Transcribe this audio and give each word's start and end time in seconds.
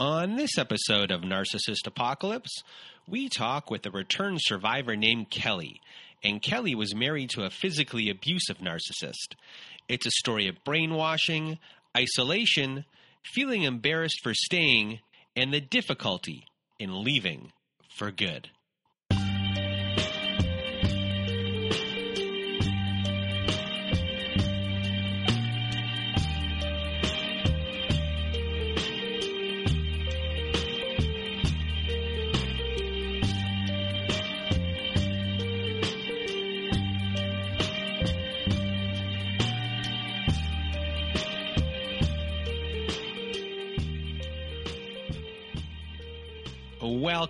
On 0.00 0.36
this 0.36 0.56
episode 0.56 1.10
of 1.10 1.22
Narcissist 1.22 1.84
Apocalypse, 1.84 2.62
we 3.08 3.28
talk 3.28 3.68
with 3.68 3.84
a 3.84 3.90
returned 3.90 4.38
survivor 4.40 4.94
named 4.94 5.28
Kelly. 5.28 5.80
And 6.22 6.40
Kelly 6.40 6.76
was 6.76 6.94
married 6.94 7.30
to 7.30 7.42
a 7.42 7.50
physically 7.50 8.08
abusive 8.08 8.58
narcissist. 8.58 9.34
It's 9.88 10.06
a 10.06 10.12
story 10.12 10.46
of 10.46 10.62
brainwashing, 10.62 11.58
isolation, 11.96 12.84
feeling 13.24 13.64
embarrassed 13.64 14.20
for 14.22 14.34
staying, 14.34 15.00
and 15.34 15.52
the 15.52 15.60
difficulty 15.60 16.44
in 16.78 17.02
leaving 17.02 17.50
for 17.96 18.12
good. 18.12 18.50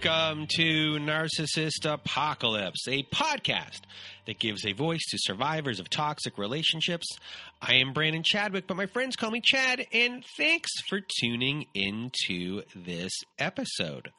Welcome 0.05 0.47
to 0.55 0.99
Narcissist 1.01 1.85
Apocalypse, 1.85 2.87
a 2.87 3.03
podcast 3.05 3.81
that 4.27 4.39
gives 4.39 4.65
a 4.65 4.73
voice 4.73 5.05
to 5.11 5.19
survivors 5.19 5.81
of 5.81 5.91
toxic 5.91 6.39
relationships. 6.39 7.19
I 7.61 7.75
am 7.75 7.93
Brandon 7.93 8.23
Chadwick, 8.23 8.69
but 8.69 8.77
my 8.77 8.87
friends 8.87 9.17
call 9.17 9.33
me 9.33 9.41
Chad, 9.43 9.85
and 9.93 10.25
thanks 10.37 10.71
for 10.89 11.01
tuning 11.01 11.67
into 11.75 12.63
this 12.77 13.13
episode. 13.41 14.13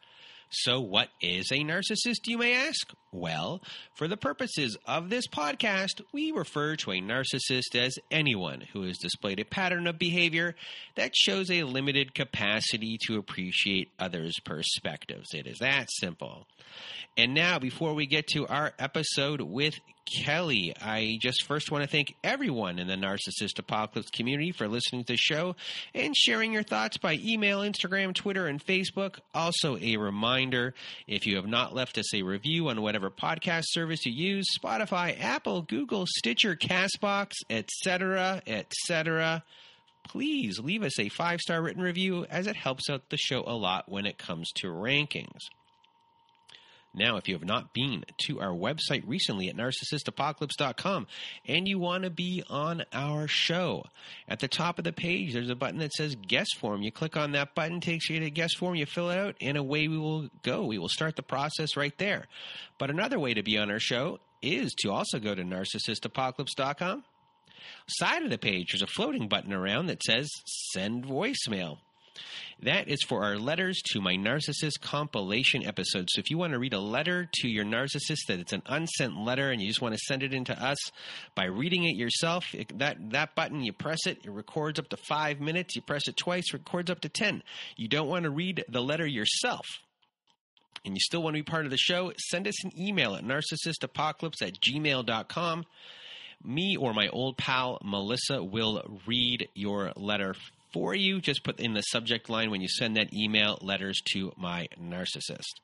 So, 0.51 0.79
what 0.79 1.09
is 1.21 1.51
a 1.51 1.59
narcissist, 1.59 2.25
you 2.25 2.39
may 2.39 2.55
ask? 2.55 2.91
Well, 3.11 3.61
for 3.93 4.07
the 4.07 4.17
purposes 4.17 4.77
of 4.85 5.09
this 5.09 5.27
podcast, 5.27 6.01
we 6.11 6.31
refer 6.31 6.75
to 6.77 6.91
a 6.91 7.01
narcissist 7.01 7.75
as 7.75 7.99
anyone 8.09 8.61
who 8.73 8.83
has 8.83 8.97
displayed 8.97 9.39
a 9.39 9.45
pattern 9.45 9.85
of 9.85 9.99
behavior 9.99 10.55
that 10.95 11.15
shows 11.15 11.51
a 11.51 11.63
limited 11.63 12.15
capacity 12.15 12.97
to 13.05 13.19
appreciate 13.19 13.91
others' 13.99 14.39
perspectives. 14.43 15.27
It 15.33 15.45
is 15.45 15.59
that 15.59 15.87
simple. 15.91 16.47
And 17.15 17.35
now, 17.35 17.59
before 17.59 17.93
we 17.93 18.07
get 18.07 18.27
to 18.29 18.47
our 18.47 18.73
episode 18.79 19.41
with 19.41 19.75
Kelly, 20.09 20.73
I 20.81 21.17
just 21.21 21.45
first 21.45 21.71
want 21.71 21.83
to 21.83 21.89
thank 21.89 22.15
everyone 22.23 22.79
in 22.79 22.87
the 22.87 22.95
Narcissist 22.95 23.59
Apocalypse 23.59 24.09
community 24.09 24.51
for 24.51 24.67
listening 24.67 25.03
to 25.03 25.13
the 25.13 25.17
show 25.17 25.55
and 25.93 26.15
sharing 26.15 26.51
your 26.51 26.63
thoughts 26.63 26.97
by 26.97 27.19
email, 27.23 27.61
Instagram, 27.61 28.13
Twitter, 28.15 28.47
and 28.47 28.63
Facebook. 28.63 29.19
Also, 29.33 29.77
a 29.77 29.97
reminder 29.97 30.73
if 31.07 31.27
you 31.27 31.35
have 31.35 31.47
not 31.47 31.75
left 31.75 31.97
us 31.97 32.13
a 32.13 32.23
review 32.23 32.69
on 32.69 32.81
whatever 32.81 33.09
podcast 33.09 33.65
service 33.67 34.05
you 34.05 34.11
use 34.11 34.47
Spotify, 34.57 35.19
Apple, 35.21 35.61
Google, 35.61 36.05
Stitcher, 36.07 36.55
Castbox, 36.55 37.31
etc., 37.49 38.41
etc. 38.47 39.43
Please 40.03 40.59
leave 40.59 40.83
us 40.83 40.99
a 40.99 41.09
five 41.09 41.39
star 41.39 41.61
written 41.61 41.83
review 41.83 42.25
as 42.29 42.47
it 42.47 42.55
helps 42.55 42.89
out 42.89 43.09
the 43.09 43.17
show 43.17 43.43
a 43.45 43.53
lot 43.53 43.89
when 43.89 44.05
it 44.05 44.17
comes 44.17 44.49
to 44.55 44.67
rankings. 44.67 45.49
Now, 46.93 47.17
if 47.17 47.27
you 47.27 47.35
have 47.35 47.45
not 47.45 47.71
been 47.71 48.03
to 48.25 48.39
our 48.39 48.51
website 48.51 49.03
recently 49.05 49.47
at 49.47 49.55
narcissistapocalypse.com 49.55 51.05
and 51.47 51.67
you 51.67 51.77
want 51.77 52.03
to 52.03 52.09
be 52.09 52.43
on 52.49 52.83
our 52.91 53.27
show, 53.27 53.85
at 54.27 54.39
the 54.39 54.47
top 54.47 54.79
of 54.79 54.85
the 54.85 54.91
page, 54.91 55.33
there's 55.33 55.51
a 55.51 55.55
button 55.55 55.79
that 55.79 55.93
says 55.93 56.15
guest 56.15 56.57
form. 56.57 56.81
You 56.81 56.91
click 56.91 57.15
on 57.15 57.33
that 57.33 57.53
button, 57.53 57.79
takes 57.79 58.09
you 58.09 58.19
to 58.19 58.31
guest 58.31 58.57
form, 58.57 58.73
you 58.75 58.87
fill 58.87 59.11
it 59.11 59.17
out, 59.19 59.35
and 59.39 59.55
away 59.55 59.87
we 59.87 59.99
will 59.99 60.29
go. 60.41 60.65
We 60.65 60.79
will 60.79 60.89
start 60.89 61.15
the 61.15 61.21
process 61.21 61.77
right 61.77 61.95
there. 61.99 62.25
But 62.79 62.89
another 62.89 63.19
way 63.19 63.35
to 63.35 63.43
be 63.43 63.59
on 63.59 63.69
our 63.69 63.79
show 63.79 64.19
is 64.41 64.73
to 64.79 64.91
also 64.91 65.19
go 65.19 65.35
to 65.35 65.43
narcissistapocalypse.com. 65.43 67.03
Side 67.87 68.23
of 68.23 68.31
the 68.31 68.37
page, 68.37 68.71
there's 68.71 68.81
a 68.81 68.87
floating 68.87 69.27
button 69.27 69.53
around 69.53 69.87
that 69.87 70.01
says 70.01 70.29
send 70.45 71.05
voicemail. 71.05 71.77
That 72.61 72.87
is 72.87 72.99
for 73.07 73.23
our 73.23 73.37
letters 73.37 73.81
to 73.91 74.01
my 74.01 74.15
narcissist 74.15 74.81
compilation 74.81 75.65
episode. 75.65 76.09
So 76.09 76.19
if 76.19 76.29
you 76.29 76.37
want 76.37 76.53
to 76.53 76.59
read 76.59 76.73
a 76.73 76.79
letter 76.79 77.29
to 77.41 77.47
your 77.47 77.65
narcissist 77.65 78.25
that 78.27 78.39
it's 78.39 78.53
an 78.53 78.63
unsent 78.65 79.17
letter 79.17 79.51
and 79.51 79.61
you 79.61 79.67
just 79.67 79.81
want 79.81 79.93
to 79.93 80.01
send 80.07 80.23
it 80.23 80.33
into 80.33 80.53
us 80.61 80.77
by 81.35 81.45
reading 81.45 81.85
it 81.85 81.95
yourself, 81.95 82.53
it, 82.53 82.77
that 82.79 82.97
that 83.11 83.35
button 83.35 83.63
you 83.63 83.73
press 83.73 84.05
it, 84.05 84.19
it 84.23 84.31
records 84.31 84.79
up 84.79 84.89
to 84.89 84.97
5 84.97 85.39
minutes, 85.39 85.75
you 85.75 85.81
press 85.81 86.07
it 86.07 86.17
twice, 86.17 86.53
records 86.53 86.91
up 86.91 87.01
to 87.01 87.09
10. 87.09 87.43
You 87.77 87.87
don't 87.87 88.09
want 88.09 88.23
to 88.23 88.29
read 88.29 88.65
the 88.67 88.81
letter 88.81 89.07
yourself 89.07 89.65
and 90.85 90.95
you 90.95 90.99
still 90.99 91.21
want 91.21 91.35
to 91.35 91.39
be 91.39 91.49
part 91.49 91.65
of 91.65 91.71
the 91.71 91.77
show, 91.77 92.11
send 92.17 92.47
us 92.47 92.63
an 92.63 92.71
email 92.79 93.15
at 93.15 93.23
narcissistapocalypse 93.23 94.41
at 94.41 94.59
gmail.com. 94.59 95.65
Me 96.43 96.77
or 96.77 96.93
my 96.93 97.09
old 97.09 97.37
pal 97.37 97.79
Melissa 97.83 98.41
will 98.41 99.01
read 99.05 99.49
your 99.53 99.91
letter 99.95 100.35
for 100.71 100.95
you. 100.95 101.21
Just 101.21 101.43
put 101.43 101.59
in 101.59 101.73
the 101.73 101.81
subject 101.81 102.29
line 102.29 102.51
when 102.51 102.61
you 102.61 102.67
send 102.67 102.97
that 102.97 103.13
email 103.13 103.57
letters 103.61 104.01
to 104.13 104.31
my 104.37 104.67
narcissist. 104.81 105.59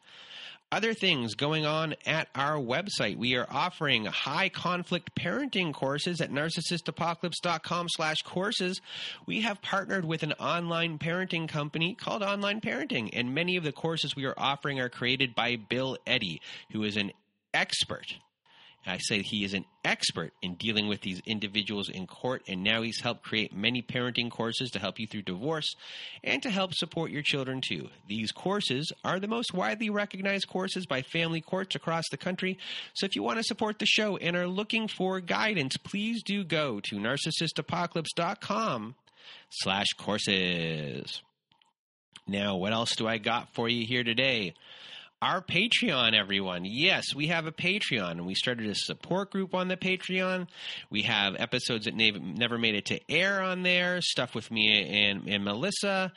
Other 0.72 0.94
things 0.94 1.36
going 1.36 1.66
on 1.66 1.96
at 2.06 2.28
our 2.34 2.58
website. 2.58 3.18
We 3.18 3.36
are 3.36 3.48
offering 3.50 4.06
high 4.06 4.50
conflict 4.50 5.16
parenting 5.16 5.74
courses 5.74 6.22
at 6.22 6.32
narcissistapocalypse.com 6.32 7.88
slash 7.90 8.24
courses. 8.24 8.82
We 9.28 9.42
have 9.42 9.62
partnered 9.62 10.06
with 10.06 10.24
an 10.24 10.34
online 10.34 10.98
parenting 10.98 11.48
company 11.48 11.94
called 11.94 12.24
Online 12.24 12.62
Parenting, 12.62 13.12
and 13.14 13.36
many 13.36 13.58
of 13.58 13.64
the 13.64 13.72
courses 13.72 14.16
we 14.16 14.26
are 14.26 14.34
offering 14.38 14.80
are 14.80 14.90
created 14.90 15.36
by 15.36 15.56
Bill 15.56 15.98
Eddy, 16.08 16.42
who 16.72 16.84
is 16.84 16.98
an 16.98 17.12
expert 17.54 18.16
I 18.88 18.98
say 18.98 19.22
he 19.22 19.44
is 19.44 19.54
an 19.54 19.66
expert 19.84 20.34
in 20.42 20.56
dealing 20.56 20.88
with 20.88 21.02
these 21.02 21.22
individuals 21.26 21.90
in 21.90 22.08
court, 22.08 22.44
and 22.48 22.64
now 22.64 22.82
he's 22.82 23.02
helped 23.02 23.24
create 23.24 23.56
many 23.56 23.82
parenting 23.82 24.30
courses 24.30 24.70
to 24.72 24.80
help 24.80 25.00
you 25.00 25.08
through 25.08 25.24
divorce 25.24 25.76
and 26.24 26.44
to 26.44 26.50
help 26.50 26.74
support 26.74 27.12
your 27.12 27.22
children 27.22 27.62
too. 27.62 27.90
These 28.08 28.32
courses 28.32 28.92
are 29.04 29.20
the 29.20 29.28
most 29.28 29.54
widely 29.54 29.90
recognized 29.90 30.48
courses 30.48 30.86
by 30.86 31.02
family 31.02 31.42
courts 31.42 31.76
across 31.76 32.06
the 32.10 32.18
country. 32.18 32.58
So 32.94 33.06
if 33.06 33.16
you 33.16 33.24
want 33.24 33.38
to 33.38 33.44
support 33.44 33.80
the 33.80 33.86
show 33.86 34.18
and 34.18 34.36
are 34.36 34.48
looking 34.48 34.88
for 34.88 35.20
guidance, 35.20 35.78
please 35.78 36.22
do 36.24 36.44
go 36.44 36.80
to 36.82 36.96
narcissistapocalypse.com 36.98 38.96
slash 39.50 39.88
courses. 39.98 41.22
Now, 42.28 42.56
what 42.56 42.74
else 42.74 42.96
do 42.96 43.08
I 43.08 43.18
got 43.20 43.54
for 43.54 43.70
you 43.70 43.86
here 43.86 44.04
today? 44.04 44.56
Our 45.22 45.42
Patreon, 45.42 46.14
everyone. 46.14 46.66
Yes, 46.66 47.16
we 47.16 47.28
have 47.28 47.48
a 47.48 47.52
Patreon, 47.52 48.12
and 48.12 48.26
we 48.26 48.36
started 48.36 48.68
a 48.68 48.76
support 48.76 49.32
group 49.32 49.54
on 49.54 49.68
the 49.68 49.78
Patreon. 49.78 50.48
We 50.90 51.04
have 51.04 51.36
episodes 51.40 51.86
that 51.86 51.96
never 51.96 52.58
made 52.58 52.76
it 52.76 52.86
to 52.86 53.00
air 53.10 53.42
on 53.42 53.64
there, 53.64 54.02
stuff 54.02 54.36
with 54.36 54.52
me 54.52 55.08
and, 55.10 55.28
and 55.28 55.44
Melissa, 55.44 56.12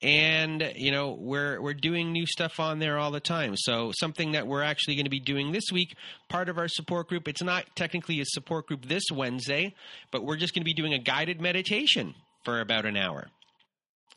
and 0.00 0.72
you 0.76 0.92
know 0.92 1.16
we're 1.18 1.60
we're 1.60 1.74
doing 1.74 2.12
new 2.12 2.26
stuff 2.26 2.60
on 2.60 2.78
there 2.78 2.98
all 2.98 3.10
the 3.10 3.20
time. 3.20 3.54
So 3.56 3.92
something 3.98 4.32
that 4.32 4.46
we're 4.46 4.62
actually 4.62 4.94
going 4.94 5.06
to 5.06 5.10
be 5.10 5.20
doing 5.20 5.52
this 5.52 5.70
week, 5.72 5.96
part 6.28 6.48
of 6.48 6.58
our 6.58 6.68
support 6.68 7.08
group. 7.08 7.28
It's 7.28 7.42
not 7.42 7.64
technically 7.76 8.20
a 8.20 8.24
support 8.24 8.66
group 8.66 8.86
this 8.86 9.04
Wednesday, 9.12 9.74
but 10.10 10.24
we're 10.24 10.36
just 10.36 10.54
going 10.54 10.62
to 10.62 10.68
be 10.68 10.74
doing 10.74 10.94
a 10.94 10.98
guided 10.98 11.40
meditation 11.40 12.14
for 12.44 12.60
about 12.60 12.86
an 12.86 12.96
hour. 12.96 13.28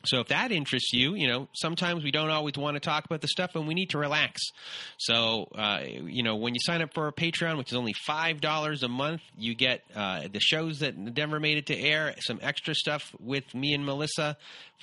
So 0.04 0.20
if 0.20 0.28
that 0.28 0.52
interests 0.52 0.92
you, 0.92 1.14
you 1.14 1.28
know, 1.28 1.48
sometimes 1.52 2.02
we 2.02 2.10
don't 2.10 2.30
always 2.30 2.56
want 2.56 2.74
to 2.74 2.80
talk 2.80 3.04
about 3.04 3.20
the 3.20 3.28
stuff 3.28 3.54
and 3.54 3.66
we 3.66 3.74
need 3.74 3.90
to 3.90 3.98
relax. 3.98 4.40
So, 4.98 5.48
uh, 5.54 5.82
you 5.86 6.22
know, 6.22 6.36
when 6.36 6.54
you 6.54 6.60
sign 6.62 6.82
up 6.82 6.92
for 6.94 7.04
our 7.04 7.12
Patreon, 7.12 7.58
which 7.58 7.70
is 7.70 7.76
only 7.76 7.94
$5 8.08 8.82
a 8.82 8.88
month, 8.88 9.22
you 9.36 9.54
get 9.54 9.82
uh, 9.94 10.28
the 10.32 10.40
shows 10.40 10.80
that 10.80 10.96
never 10.96 11.38
made 11.38 11.58
it 11.58 11.66
to 11.66 11.78
air, 11.78 12.14
some 12.20 12.38
extra 12.42 12.74
stuff 12.74 13.14
with 13.20 13.54
me 13.54 13.74
and 13.74 13.84
Melissa, 13.84 14.36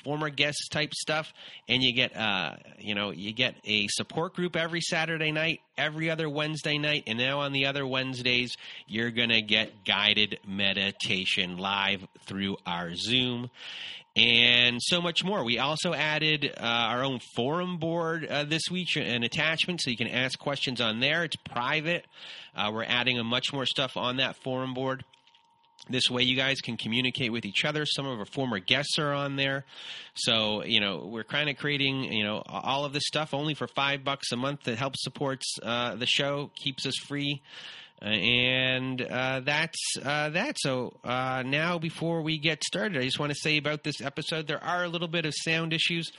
former 0.03 0.29
guest 0.29 0.69
type 0.71 0.93
stuff, 0.93 1.33
and 1.67 1.83
you 1.83 1.93
get, 1.93 2.15
uh, 2.15 2.55
you 2.77 2.95
know, 2.95 3.11
you 3.11 3.33
get 3.33 3.55
a 3.65 3.87
support 3.89 4.33
group 4.33 4.55
every 4.55 4.81
Saturday 4.81 5.31
night, 5.31 5.59
every 5.77 6.09
other 6.09 6.29
Wednesday 6.29 6.77
night, 6.77 7.03
and 7.07 7.17
now 7.17 7.39
on 7.39 7.51
the 7.51 7.65
other 7.65 7.85
Wednesdays, 7.85 8.55
you're 8.87 9.11
going 9.11 9.29
to 9.29 9.41
get 9.41 9.83
guided 9.83 10.39
meditation 10.47 11.57
live 11.57 12.05
through 12.25 12.57
our 12.65 12.95
Zoom 12.95 13.49
and 14.15 14.79
so 14.81 15.01
much 15.01 15.23
more. 15.23 15.43
We 15.43 15.59
also 15.59 15.93
added 15.93 16.53
uh, 16.57 16.61
our 16.63 17.03
own 17.03 17.19
forum 17.35 17.77
board 17.77 18.25
uh, 18.25 18.43
this 18.43 18.63
week, 18.69 18.95
an 18.95 19.23
attachment, 19.23 19.81
so 19.81 19.89
you 19.89 19.97
can 19.97 20.07
ask 20.07 20.37
questions 20.37 20.81
on 20.81 20.99
there. 20.99 21.23
It's 21.23 21.35
private. 21.35 22.05
Uh, 22.55 22.71
we're 22.73 22.83
adding 22.83 23.19
a 23.19 23.23
much 23.23 23.53
more 23.53 23.65
stuff 23.65 23.97
on 23.97 24.17
that 24.17 24.35
forum 24.35 24.73
board. 24.73 25.05
This 25.89 26.09
way, 26.09 26.23
you 26.23 26.35
guys 26.35 26.61
can 26.61 26.77
communicate 26.77 27.31
with 27.31 27.45
each 27.45 27.65
other. 27.65 27.85
Some 27.85 28.05
of 28.05 28.19
our 28.19 28.25
former 28.25 28.59
guests 28.59 28.99
are 28.99 29.13
on 29.13 29.37
there, 29.37 29.65
so 30.13 30.63
you 30.63 30.79
know 30.79 31.07
we're 31.11 31.23
kind 31.23 31.49
of 31.49 31.57
creating 31.57 32.03
you 32.13 32.23
know 32.23 32.43
all 32.45 32.85
of 32.85 32.93
this 32.93 33.07
stuff 33.07 33.33
only 33.33 33.55
for 33.55 33.67
five 33.67 34.03
bucks 34.03 34.31
a 34.31 34.35
month 34.35 34.63
that 34.63 34.77
helps 34.77 35.01
supports 35.03 35.57
uh, 35.63 35.95
the 35.95 36.05
show, 36.05 36.51
keeps 36.55 36.85
us 36.85 36.95
free 37.07 37.41
and 38.01 39.01
uh, 39.01 39.41
that's 39.41 39.97
uh, 40.03 40.29
that. 40.29 40.57
So 40.59 40.99
uh, 41.03 41.43
now, 41.45 41.79
before 41.79 42.21
we 42.21 42.37
get 42.37 42.63
started, 42.63 42.97
I 43.01 43.05
just 43.05 43.19
want 43.19 43.31
to 43.31 43.39
say 43.39 43.57
about 43.57 43.83
this 43.83 44.01
episode, 44.01 44.47
there 44.47 44.63
are 44.63 44.83
a 44.83 44.87
little 44.89 45.07
bit 45.07 45.25
of 45.25 45.33
sound 45.35 45.73
issues. 45.73 46.11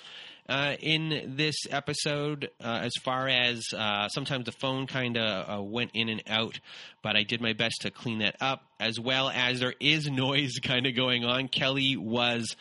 uh, 0.49 0.75
in 0.81 1.35
this 1.37 1.55
episode 1.71 2.50
uh, 2.61 2.81
as 2.82 2.93
far 3.05 3.29
as 3.29 3.62
uh, 3.77 4.09
sometimes 4.09 4.47
the 4.47 4.53
phone 4.53 4.87
kind 4.87 5.17
of 5.17 5.65
went 5.65 5.93
in 5.94 6.09
and 6.09 6.23
out, 6.27 6.59
but 7.03 7.15
I 7.17 7.23
did 7.23 7.41
my 7.41 7.53
best 7.53 7.83
to 7.83 7.91
clean 7.91 8.19
that 8.19 8.35
up, 8.41 8.65
as 8.81 8.99
well 8.99 9.31
as 9.31 9.61
there 9.61 9.75
is 9.79 10.06
noise 10.11 10.59
kind 10.61 10.87
of 10.87 10.97
going 10.97 11.25
on. 11.25 11.47
Kelly 11.47 11.97
was, 11.97 12.56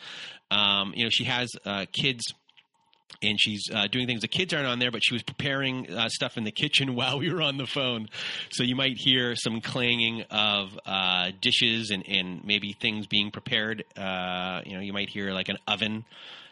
um, 0.52 0.92
you 0.94 1.04
know, 1.04 1.10
she 1.10 1.24
has 1.24 1.48
kids 1.92 2.22
and 3.22 3.40
she's 3.40 3.68
uh, 3.72 3.86
doing 3.86 4.06
things. 4.06 4.22
The 4.22 4.28
kids 4.28 4.54
aren't 4.54 4.66
on 4.66 4.78
there, 4.78 4.90
but 4.90 5.02
she 5.04 5.14
was 5.14 5.22
preparing 5.22 5.90
uh, 5.90 6.08
stuff 6.08 6.36
in 6.36 6.44
the 6.44 6.52
kitchen 6.52 6.94
while 6.94 7.18
we 7.18 7.32
were 7.32 7.42
on 7.42 7.56
the 7.56 7.66
phone. 7.66 8.08
So 8.50 8.62
you 8.62 8.76
might 8.76 8.96
hear 8.96 9.36
some 9.36 9.60
clanging 9.60 10.22
of 10.30 10.78
uh, 10.86 11.32
dishes 11.40 11.90
and, 11.90 12.06
and 12.08 12.44
maybe 12.44 12.72
things 12.72 13.06
being 13.06 13.30
prepared. 13.30 13.84
Uh, 13.96 14.62
you 14.64 14.74
know, 14.74 14.80
you 14.80 14.92
might 14.92 15.08
hear 15.08 15.32
like 15.32 15.48
an 15.48 15.58
oven 15.66 16.04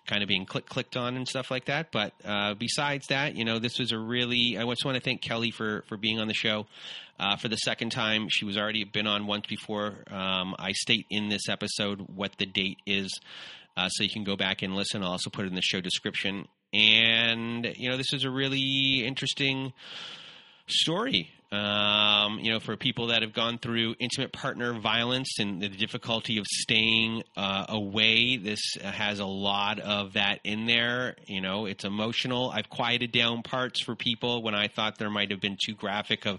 kind 0.06 0.22
of 0.22 0.28
being 0.28 0.46
click 0.46 0.66
clicked 0.66 0.96
on 0.96 1.16
and 1.16 1.28
stuff 1.28 1.50
like 1.50 1.66
that. 1.66 1.92
But 1.92 2.14
uh, 2.24 2.54
besides 2.54 3.06
that, 3.08 3.36
you 3.36 3.44
know, 3.44 3.58
this 3.58 3.78
was 3.78 3.92
a 3.92 3.98
really. 3.98 4.56
I 4.58 4.64
just 4.64 4.84
want 4.84 4.96
to 4.96 5.02
thank 5.02 5.20
Kelly 5.20 5.50
for 5.50 5.84
for 5.88 5.96
being 5.96 6.18
on 6.18 6.26
the 6.26 6.34
show. 6.34 6.66
Uh, 7.20 7.36
for 7.36 7.48
the 7.48 7.56
second 7.56 7.90
time, 7.90 8.28
she 8.30 8.44
was 8.44 8.56
already 8.56 8.84
been 8.84 9.06
on 9.06 9.26
once 9.26 9.46
before. 9.46 10.04
Um, 10.08 10.54
I 10.58 10.70
state 10.72 11.06
in 11.10 11.28
this 11.28 11.48
episode 11.48 12.06
what 12.14 12.32
the 12.38 12.46
date 12.46 12.78
is, 12.86 13.18
uh, 13.78 13.88
so 13.88 14.02
you 14.02 14.10
can 14.10 14.24
go 14.24 14.36
back 14.36 14.62
and 14.62 14.74
listen. 14.74 15.02
I'll 15.04 15.12
also 15.12 15.30
put 15.30 15.44
it 15.44 15.48
in 15.48 15.54
the 15.54 15.62
show 15.62 15.80
description. 15.80 16.48
And 16.72 17.72
you 17.76 17.88
know, 17.88 17.96
this 17.96 18.12
is 18.12 18.24
a 18.24 18.30
really 18.30 19.06
interesting 19.06 19.72
story. 20.66 21.30
Um, 21.50 22.40
you 22.40 22.50
know, 22.50 22.60
for 22.60 22.76
people 22.76 23.06
that 23.06 23.22
have 23.22 23.32
gone 23.32 23.56
through 23.56 23.94
intimate 23.98 24.32
partner 24.32 24.78
violence 24.78 25.38
and 25.38 25.62
the 25.62 25.68
difficulty 25.68 26.36
of 26.38 26.44
staying 26.46 27.22
uh, 27.36 27.66
away, 27.70 28.36
this 28.36 28.60
has 28.82 29.20
a 29.20 29.24
lot 29.24 29.78
of 29.78 30.14
that 30.14 30.40
in 30.44 30.66
there. 30.66 31.16
You 31.26 31.40
know, 31.40 31.64
it's 31.64 31.84
emotional. 31.84 32.50
I've 32.50 32.68
quieted 32.68 33.12
down 33.12 33.42
parts 33.42 33.82
for 33.82 33.94
people 33.94 34.42
when 34.42 34.54
I 34.54 34.68
thought 34.68 34.98
there 34.98 35.08
might 35.08 35.30
have 35.30 35.40
been 35.40 35.56
too 35.64 35.74
graphic 35.74 36.26
of 36.26 36.38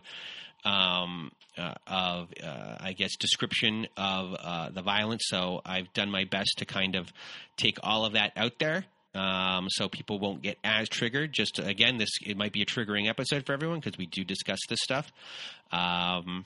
um, 0.63 1.31
uh, 1.57 1.73
of 1.87 2.29
uh, 2.43 2.75
I 2.79 2.93
guess 2.93 3.15
description 3.15 3.87
of 3.97 4.35
uh, 4.39 4.69
the 4.69 4.81
violence. 4.81 5.23
So 5.27 5.61
I've 5.65 5.91
done 5.93 6.09
my 6.09 6.25
best 6.25 6.55
to 6.57 6.65
kind 6.65 6.95
of 6.95 7.11
take 7.57 7.77
all 7.83 8.05
of 8.05 8.13
that 8.13 8.33
out 8.35 8.53
there. 8.59 8.85
Um, 9.15 9.67
so 9.69 9.89
people 9.89 10.19
won't 10.19 10.41
get 10.41 10.57
as 10.63 10.87
triggered. 10.87 11.33
Just 11.33 11.55
to, 11.55 11.65
again, 11.65 11.97
this 11.97 12.09
it 12.25 12.37
might 12.37 12.53
be 12.53 12.61
a 12.61 12.65
triggering 12.65 13.09
episode 13.09 13.45
for 13.45 13.53
everyone 13.53 13.79
because 13.79 13.97
we 13.97 14.05
do 14.05 14.23
discuss 14.23 14.59
this 14.69 14.79
stuff. 14.81 15.11
Um, 15.71 16.45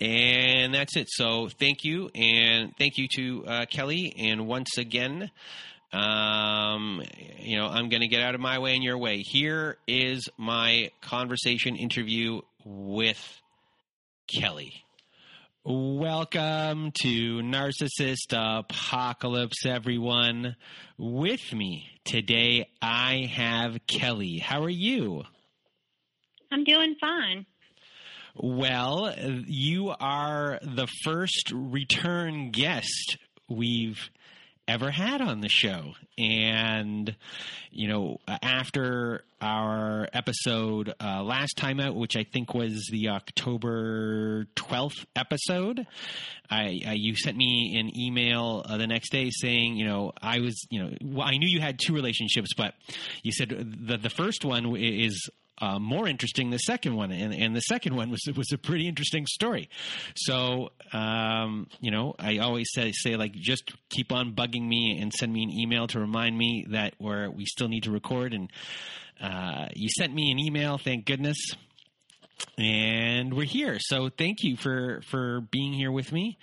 and 0.00 0.74
that's 0.74 0.96
it. 0.96 1.08
So 1.08 1.48
thank 1.48 1.84
you, 1.84 2.10
and 2.14 2.72
thank 2.78 2.98
you 2.98 3.08
to 3.16 3.44
uh, 3.46 3.66
Kelly. 3.66 4.14
And 4.18 4.46
once 4.46 4.78
again, 4.78 5.30
um, 5.92 7.02
you 7.38 7.56
know, 7.56 7.66
I'm 7.66 7.88
going 7.88 8.02
to 8.02 8.08
get 8.08 8.22
out 8.22 8.34
of 8.34 8.40
my 8.40 8.58
way 8.58 8.74
and 8.74 8.84
your 8.84 8.98
way. 8.98 9.18
Here 9.18 9.78
is 9.86 10.28
my 10.36 10.90
conversation 11.00 11.76
interview 11.76 12.42
with 12.64 13.40
Kelly. 14.26 14.82
Welcome 15.64 16.92
to 17.02 17.40
Narcissist 17.42 18.32
Apocalypse, 18.32 19.64
everyone. 19.64 20.56
With 20.98 21.52
me 21.52 21.88
today, 22.04 22.68
I 22.82 23.30
have 23.32 23.86
Kelly. 23.86 24.38
How 24.38 24.62
are 24.64 24.68
you? 24.68 25.22
I'm 26.50 26.64
doing 26.64 26.96
fine. 27.00 27.46
Well, 28.34 29.14
you 29.46 29.94
are 29.98 30.58
the 30.62 30.88
first 31.04 31.52
return 31.52 32.50
guest 32.50 33.18
we've 33.48 34.10
ever 34.68 34.90
had 34.90 35.20
on 35.20 35.40
the 35.40 35.48
show. 35.48 35.92
And, 36.18 37.14
you 37.70 37.88
know, 37.88 38.18
after 38.26 39.24
our 39.40 40.08
episode 40.12 40.94
uh, 41.00 41.22
last 41.22 41.56
time 41.56 41.78
out, 41.78 41.94
which 41.94 42.16
I 42.16 42.24
think 42.24 42.54
was 42.54 42.88
the 42.90 43.10
October 43.10 44.46
12th 44.56 45.04
episode, 45.14 45.86
I, 46.50 46.80
I 46.86 46.92
you 46.94 47.16
sent 47.16 47.36
me 47.36 47.76
an 47.78 47.96
email 47.98 48.64
uh, 48.68 48.76
the 48.76 48.86
next 48.86 49.10
day 49.10 49.30
saying, 49.30 49.76
you 49.76 49.86
know, 49.86 50.12
I 50.20 50.40
was, 50.40 50.66
you 50.70 50.82
know, 50.82 50.90
well, 51.02 51.26
I 51.26 51.36
knew 51.36 51.48
you 51.48 51.60
had 51.60 51.78
two 51.78 51.94
relationships, 51.94 52.54
but 52.56 52.74
you 53.22 53.32
said 53.32 53.50
the, 53.50 53.98
the 53.98 54.10
first 54.10 54.44
one 54.44 54.74
is 54.76 55.28
uh, 55.58 55.78
more 55.78 56.06
interesting 56.06 56.50
the 56.50 56.58
second 56.58 56.94
one, 56.96 57.10
and, 57.10 57.32
and 57.32 57.56
the 57.56 57.60
second 57.60 57.96
one 57.96 58.10
was 58.10 58.20
was 58.36 58.52
a 58.52 58.58
pretty 58.58 58.86
interesting 58.86 59.26
story. 59.26 59.68
So 60.14 60.70
um, 60.92 61.68
you 61.80 61.90
know, 61.90 62.14
I 62.18 62.38
always 62.38 62.68
say 62.72 62.92
say 62.92 63.16
like 63.16 63.32
just 63.32 63.72
keep 63.88 64.12
on 64.12 64.34
bugging 64.34 64.66
me 64.68 64.98
and 65.00 65.12
send 65.12 65.32
me 65.32 65.42
an 65.42 65.50
email 65.50 65.86
to 65.88 66.00
remind 66.00 66.36
me 66.36 66.66
that 66.70 66.94
where 66.98 67.30
we 67.30 67.46
still 67.46 67.68
need 67.68 67.84
to 67.84 67.90
record. 67.90 68.34
And 68.34 68.50
uh, 69.20 69.68
you 69.74 69.88
sent 69.88 70.14
me 70.14 70.30
an 70.30 70.38
email, 70.38 70.78
thank 70.78 71.06
goodness, 71.06 71.38
and 72.58 73.32
we're 73.32 73.46
here. 73.46 73.78
So 73.80 74.10
thank 74.10 74.44
you 74.44 74.56
for 74.56 75.00
for 75.08 75.40
being 75.40 75.72
here 75.72 75.92
with 75.92 76.12
me. 76.12 76.38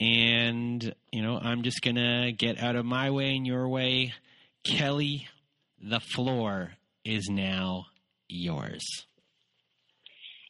And 0.00 0.94
you 1.12 1.22
know, 1.22 1.38
I'm 1.38 1.62
just 1.62 1.80
gonna 1.80 2.32
get 2.32 2.58
out 2.58 2.76
of 2.76 2.84
my 2.84 3.10
way 3.10 3.36
and 3.36 3.46
your 3.46 3.68
way, 3.68 4.14
Kelly. 4.64 5.28
The 5.80 6.00
floor 6.00 6.72
is 7.04 7.28
now 7.30 7.86
yours? 8.28 9.06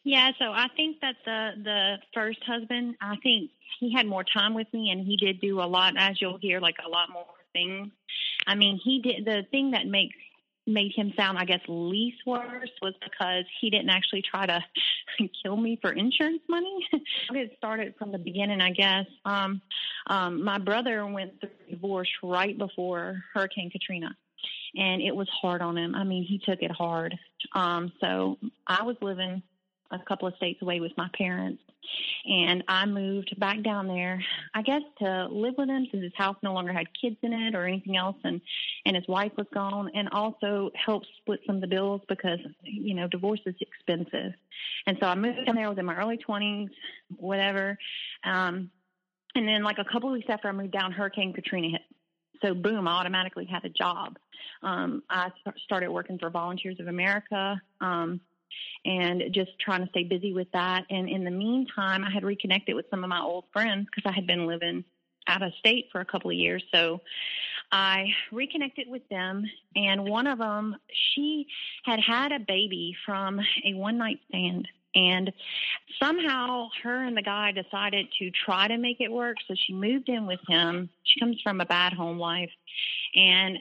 Yeah, 0.05 0.31
so 0.39 0.47
I 0.53 0.69
think 0.77 1.01
that 1.01 1.17
the 1.25 1.51
the 1.63 1.97
first 2.15 2.39
husband, 2.47 2.97
I 3.01 3.17
think 3.23 3.51
he 3.79 3.93
had 3.93 4.07
more 4.07 4.25
time 4.25 4.55
with 4.55 4.67
me, 4.73 4.91
and 4.91 5.07
he 5.07 5.17
did 5.17 5.41
do 5.41 5.61
a 5.61 5.67
lot, 5.67 5.95
as 5.99 6.21
you'll 6.21 6.39
hear, 6.39 6.61
like 6.61 6.77
a 6.85 6.89
lot 6.89 7.11
more 7.13 7.27
things. 7.53 7.91
I 8.47 8.55
mean, 8.55 8.81
he 8.83 9.01
did 9.01 9.25
the 9.25 9.43
thing 9.51 9.73
that 9.73 9.87
makes 9.87 10.17
made 10.67 10.93
him 10.95 11.13
sound, 11.17 11.39
I 11.39 11.45
guess, 11.45 11.61
least 11.67 12.19
worse 12.27 12.71
was 12.83 12.93
because 13.03 13.45
he 13.61 13.71
didn't 13.71 13.89
actually 13.89 14.23
try 14.23 14.47
to 14.47 14.63
kill 15.43 15.57
me 15.57 15.79
for 15.81 15.93
insurance 15.93 16.43
money. 16.49 16.87
it 17.31 17.55
started 17.57 17.95
from 17.99 18.13
the 18.13 18.19
beginning, 18.19 18.61
I 18.61 18.71
guess. 18.71 19.07
Um, 19.25 19.63
um, 20.07 20.45
my 20.45 20.59
brother 20.59 21.07
went 21.07 21.41
through 21.41 21.51
divorce 21.71 22.11
right 22.23 22.57
before 22.57 23.25
Hurricane 23.33 23.71
Katrina 23.71 24.15
and 24.77 25.03
it 25.03 25.15
was 25.15 25.29
hard 25.29 25.63
on 25.63 25.77
him. 25.77 25.95
I 25.95 26.05
mean, 26.05 26.25
he 26.25 26.39
took 26.39 26.63
it 26.63 26.71
hard. 26.71 27.19
Um, 27.55 27.93
so 28.01 28.39
I 28.67 28.83
was 28.83 28.97
living 29.01 29.43
a 29.91 29.99
couple 29.99 30.29
of 30.29 30.35
states 30.37 30.61
away 30.61 30.81
with 30.81 30.93
my 30.97 31.09
parents, 31.17 31.63
and 32.27 32.63
I 32.69 32.85
moved 32.85 33.39
back 33.39 33.63
down 33.63 33.87
there. 33.87 34.23
I 34.55 34.63
guess 34.63 34.83
to 34.99 35.27
live 35.31 35.55
with 35.57 35.69
him 35.69 35.87
since 35.91 36.03
his 36.03 36.13
house 36.15 36.37
no 36.43 36.53
longer 36.53 36.73
had 36.73 36.87
kids 37.01 37.17
in 37.23 37.33
it 37.33 37.55
or 37.55 37.67
anything 37.67 37.97
else, 37.97 38.17
and 38.25 38.41
and 38.85 38.97
his 38.97 39.07
wife 39.09 39.33
was 39.37 39.47
gone, 39.53 39.91
and 39.95 40.09
also 40.11 40.71
help 40.75 41.05
split 41.19 41.41
some 41.47 41.57
of 41.57 41.63
the 41.63 41.69
bills 41.69 42.03
because 42.09 42.39
you 42.63 42.95
know 42.95 43.09
divorce 43.09 43.41
is 43.47 43.55
expensive. 43.61 44.33
And 44.87 44.99
so 45.01 45.07
I 45.07 45.15
moved 45.15 45.47
down 45.47 45.55
there. 45.55 45.67
I 45.67 45.69
was 45.69 45.79
in 45.79 45.87
my 45.87 45.97
early 45.97 46.19
twenties, 46.19 46.71
whatever. 47.17 47.79
Um, 48.25 48.71
and 49.35 49.47
then, 49.47 49.63
like 49.63 49.79
a 49.79 49.85
couple 49.85 50.09
of 50.09 50.15
weeks 50.15 50.29
after 50.29 50.49
I 50.49 50.53
moved 50.53 50.73
down, 50.73 50.93
Hurricane 50.93 51.33
Katrina 51.33 51.69
hit 51.69 51.83
so 52.43 52.55
boom, 52.55 52.87
I 52.87 52.93
automatically 52.93 53.47
had 53.47 53.65
a 53.65 53.69
job. 53.69 54.19
Um, 54.63 55.03
I 55.09 55.31
started 55.65 55.89
working 55.91 56.19
for 56.19 56.31
Volunteers 56.31 56.81
of 56.81 56.89
America 56.89 57.61
um, 57.81 58.21
and 58.85 59.23
just 59.33 59.51
trying 59.61 59.83
to 59.85 59.91
stay 59.91 60.05
busy 60.05 60.33
with 60.33 60.51
that. 60.53 60.85
And 60.91 61.09
in 61.09 61.25
the 61.25 61.31
meantime, 61.31 62.05
I 62.05 62.11
had 62.11 62.25
reconnected 62.25 62.75
with 62.75 62.87
some 62.91 63.05
of 63.05 63.11
my 63.11 63.21
old 63.21 63.45
friends 63.53 63.87
because 63.87 64.09
I 64.11 64.15
had 64.15 64.27
been 64.27 64.47
living 64.47 64.85
out 65.27 65.43
of 65.43 65.53
state 65.59 65.87
for 65.93 66.01
a 66.01 66.05
couple 66.05 66.31
of 66.31 66.37
years. 66.37 66.63
So 66.73 67.01
I 67.71 68.07
reconnected 68.33 68.89
with 68.89 69.07
them, 69.11 69.45
and 69.77 70.09
one 70.09 70.27
of 70.27 70.39
them, 70.39 70.77
she 70.91 71.47
had 71.85 72.01
had 72.01 72.33
a 72.33 72.39
baby 72.39 72.97
from 73.05 73.41
a 73.65 73.75
one 73.75 73.99
night 73.99 74.21
stand. 74.29 74.67
And 74.95 75.33
somehow 76.03 76.69
her 76.83 77.05
and 77.05 77.17
the 77.17 77.23
guy 77.23 77.53
decided 77.53 78.09
to 78.19 78.31
try 78.31 78.69
to 78.69 78.79
make 78.79 79.01
it 79.01 79.13
work. 79.13 79.37
So 79.47 79.55
she 79.55 79.73
moved 79.73 80.09
in 80.09 80.27
with 80.27 80.41
him. 80.49 80.89
She 81.05 81.21
comes 81.21 81.41
from 81.43 81.61
a 81.61 81.67
bad 81.67 81.93
home 81.93 82.19
life. 82.19 82.51
And 83.15 83.59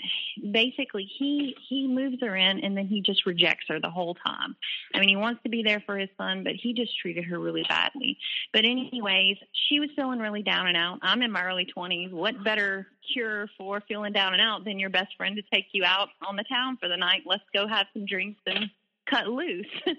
basically 0.51 1.09
he 1.17 1.55
he 1.69 1.87
moves 1.87 2.17
her 2.21 2.35
in 2.35 2.59
and 2.59 2.75
then 2.75 2.87
he 2.87 3.01
just 3.01 3.25
rejects 3.25 3.65
her 3.69 3.79
the 3.79 3.89
whole 3.89 4.15
time. 4.15 4.55
I 4.93 4.99
mean 4.99 5.09
he 5.09 5.15
wants 5.15 5.41
to 5.43 5.49
be 5.49 5.63
there 5.63 5.81
for 5.85 5.97
his 5.97 6.09
son, 6.17 6.43
but 6.43 6.53
he 6.55 6.73
just 6.73 6.97
treated 6.99 7.23
her 7.25 7.39
really 7.39 7.63
badly. 7.67 8.17
But 8.51 8.65
anyways, 8.65 9.37
she 9.69 9.79
was 9.79 9.89
feeling 9.95 10.19
really 10.19 10.43
down 10.43 10.67
and 10.67 10.75
out. 10.75 10.99
I'm 11.01 11.21
in 11.21 11.31
my 11.31 11.43
early 11.43 11.65
twenties. 11.65 12.11
What 12.11 12.43
better 12.43 12.87
cure 13.13 13.47
for 13.57 13.81
feeling 13.87 14.11
down 14.11 14.33
and 14.33 14.41
out 14.41 14.65
than 14.65 14.79
your 14.79 14.89
best 14.89 15.15
friend 15.15 15.37
to 15.37 15.43
take 15.53 15.67
you 15.71 15.85
out 15.85 16.09
on 16.27 16.35
the 16.35 16.43
town 16.43 16.77
for 16.77 16.89
the 16.89 16.97
night? 16.97 17.21
Let's 17.25 17.43
go 17.53 17.67
have 17.67 17.87
some 17.93 18.05
drinks 18.05 18.41
and 18.45 18.69
cut 19.09 19.27
loose. 19.27 19.65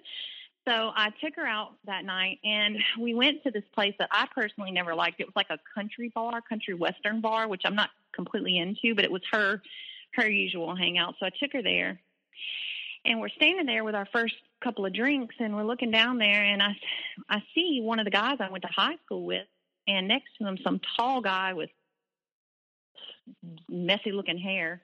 So 0.69 0.93
I 0.95 1.11
took 1.25 1.35
her 1.37 1.47
out 1.47 1.73
that 1.87 2.05
night 2.05 2.41
and 2.45 2.77
we 3.01 3.15
went 3.15 3.43
to 3.45 3.51
this 3.51 3.65
place 3.75 3.95
that 3.99 4.11
I 4.13 4.27
personally 4.35 4.71
never 4.71 4.95
liked. 4.95 5.19
It 5.19 5.27
was 5.27 5.35
like 5.35 5.49
a 5.49 5.59
country 5.75 6.13
bar, 6.15 6.43
country 6.43 6.75
western 6.75 7.23
bar, 7.23 7.49
which 7.49 7.63
I'm 7.65 7.75
not 7.75 7.89
completely 8.13 8.59
into, 8.59 8.95
but 8.95 9.05
it 9.05 9.11
was 9.11 9.23
her 9.33 9.63
her 10.15 10.29
usual 10.29 10.77
hangout. 10.77 11.15
So 11.19 11.27
I 11.27 11.31
took 11.31 11.55
her 11.55 11.63
there. 11.63 11.99
And 13.07 13.19
we're 13.19 13.31
standing 13.31 13.65
there 13.65 13.83
with 13.83 13.95
our 13.95 14.07
first 14.13 14.35
couple 14.63 14.85
of 14.85 14.93
drinks 14.93 15.37
and 15.39 15.57
we're 15.57 15.65
looking 15.65 15.91
down 15.91 16.19
there 16.19 16.45
and 16.45 16.63
I 16.63 16.77
I 17.31 17.43
see 17.55 17.81
one 17.83 17.99
of 17.99 18.05
the 18.05 18.11
guys 18.11 18.37
I 18.39 18.51
went 18.51 18.63
to 18.63 18.71
high 18.71 18.97
school 19.07 19.25
with 19.25 19.47
and 19.87 20.07
next 20.07 20.37
to 20.37 20.47
him 20.47 20.59
some 20.63 20.81
tall 20.99 21.23
guy 21.23 21.55
with 21.55 21.71
messy 23.71 24.13
looking 24.13 24.37
hair 24.37 24.83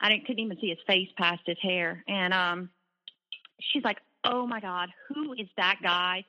I 0.00 0.10
didn't 0.10 0.26
couldn't 0.26 0.44
even 0.44 0.58
see 0.60 0.68
his 0.68 0.78
face 0.86 1.08
past 1.16 1.40
his 1.46 1.58
hair. 1.60 2.04
And 2.06 2.32
um 2.34 2.70
she's 3.60 3.82
like, 3.82 3.98
"Oh 4.24 4.46
my 4.46 4.60
god, 4.60 4.90
who 5.08 5.32
is 5.34 5.48
that 5.56 5.78
guy? 5.82 6.24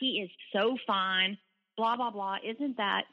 He 0.00 0.20
is 0.20 0.30
so 0.52 0.76
fine." 0.86 1.38
Blah 1.76 1.96
blah 1.96 2.10
blah. 2.10 2.38
Isn't 2.44 2.76
that 2.78 3.04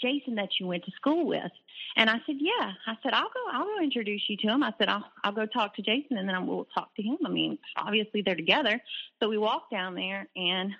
Jason 0.00 0.34
that 0.36 0.50
you 0.58 0.66
went 0.66 0.84
to 0.84 0.90
school 0.92 1.26
with? 1.26 1.50
And 1.96 2.08
I 2.10 2.20
said, 2.26 2.36
Yeah. 2.38 2.72
I 2.86 2.96
said, 3.02 3.12
I'll 3.14 3.24
go 3.24 3.40
I'll 3.52 3.64
go 3.64 3.82
introduce 3.82 4.22
you 4.28 4.36
to 4.38 4.48
him. 4.48 4.62
I 4.62 4.72
said, 4.78 4.88
I'll 4.88 5.04
I'll 5.24 5.32
go 5.32 5.46
talk 5.46 5.74
to 5.76 5.82
Jason 5.82 6.18
and 6.18 6.28
then 6.28 6.46
we'll 6.46 6.66
talk 6.74 6.94
to 6.96 7.02
him. 7.02 7.18
I 7.24 7.28
mean, 7.28 7.58
obviously 7.76 8.22
they're 8.22 8.34
together. 8.34 8.80
So 9.20 9.28
we 9.28 9.38
walk 9.38 9.70
down 9.70 9.94
there 9.94 10.28
and 10.36 10.72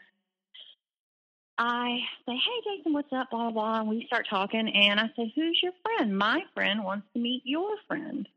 I 1.58 1.98
say, 2.26 2.32
Hey 2.32 2.76
Jason, 2.76 2.92
what's 2.92 3.12
up? 3.12 3.30
Blah 3.30 3.50
blah 3.50 3.50
blah 3.50 3.80
and 3.80 3.88
we 3.88 4.06
start 4.06 4.26
talking 4.28 4.68
and 4.68 4.98
I 4.98 5.10
said, 5.16 5.32
Who's 5.34 5.60
your 5.62 5.72
friend? 5.82 6.16
My 6.16 6.42
friend 6.54 6.84
wants 6.84 7.06
to 7.14 7.20
meet 7.20 7.42
your 7.44 7.70
friend. 7.86 8.28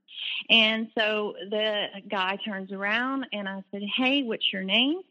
And 0.50 0.88
so 0.98 1.34
the 1.50 1.86
guy 2.10 2.38
turns 2.46 2.72
around 2.72 3.28
and 3.32 3.48
I 3.48 3.64
said, 3.72 3.82
Hey, 3.98 4.24
what's 4.24 4.52
your 4.52 4.64
name? 4.64 5.02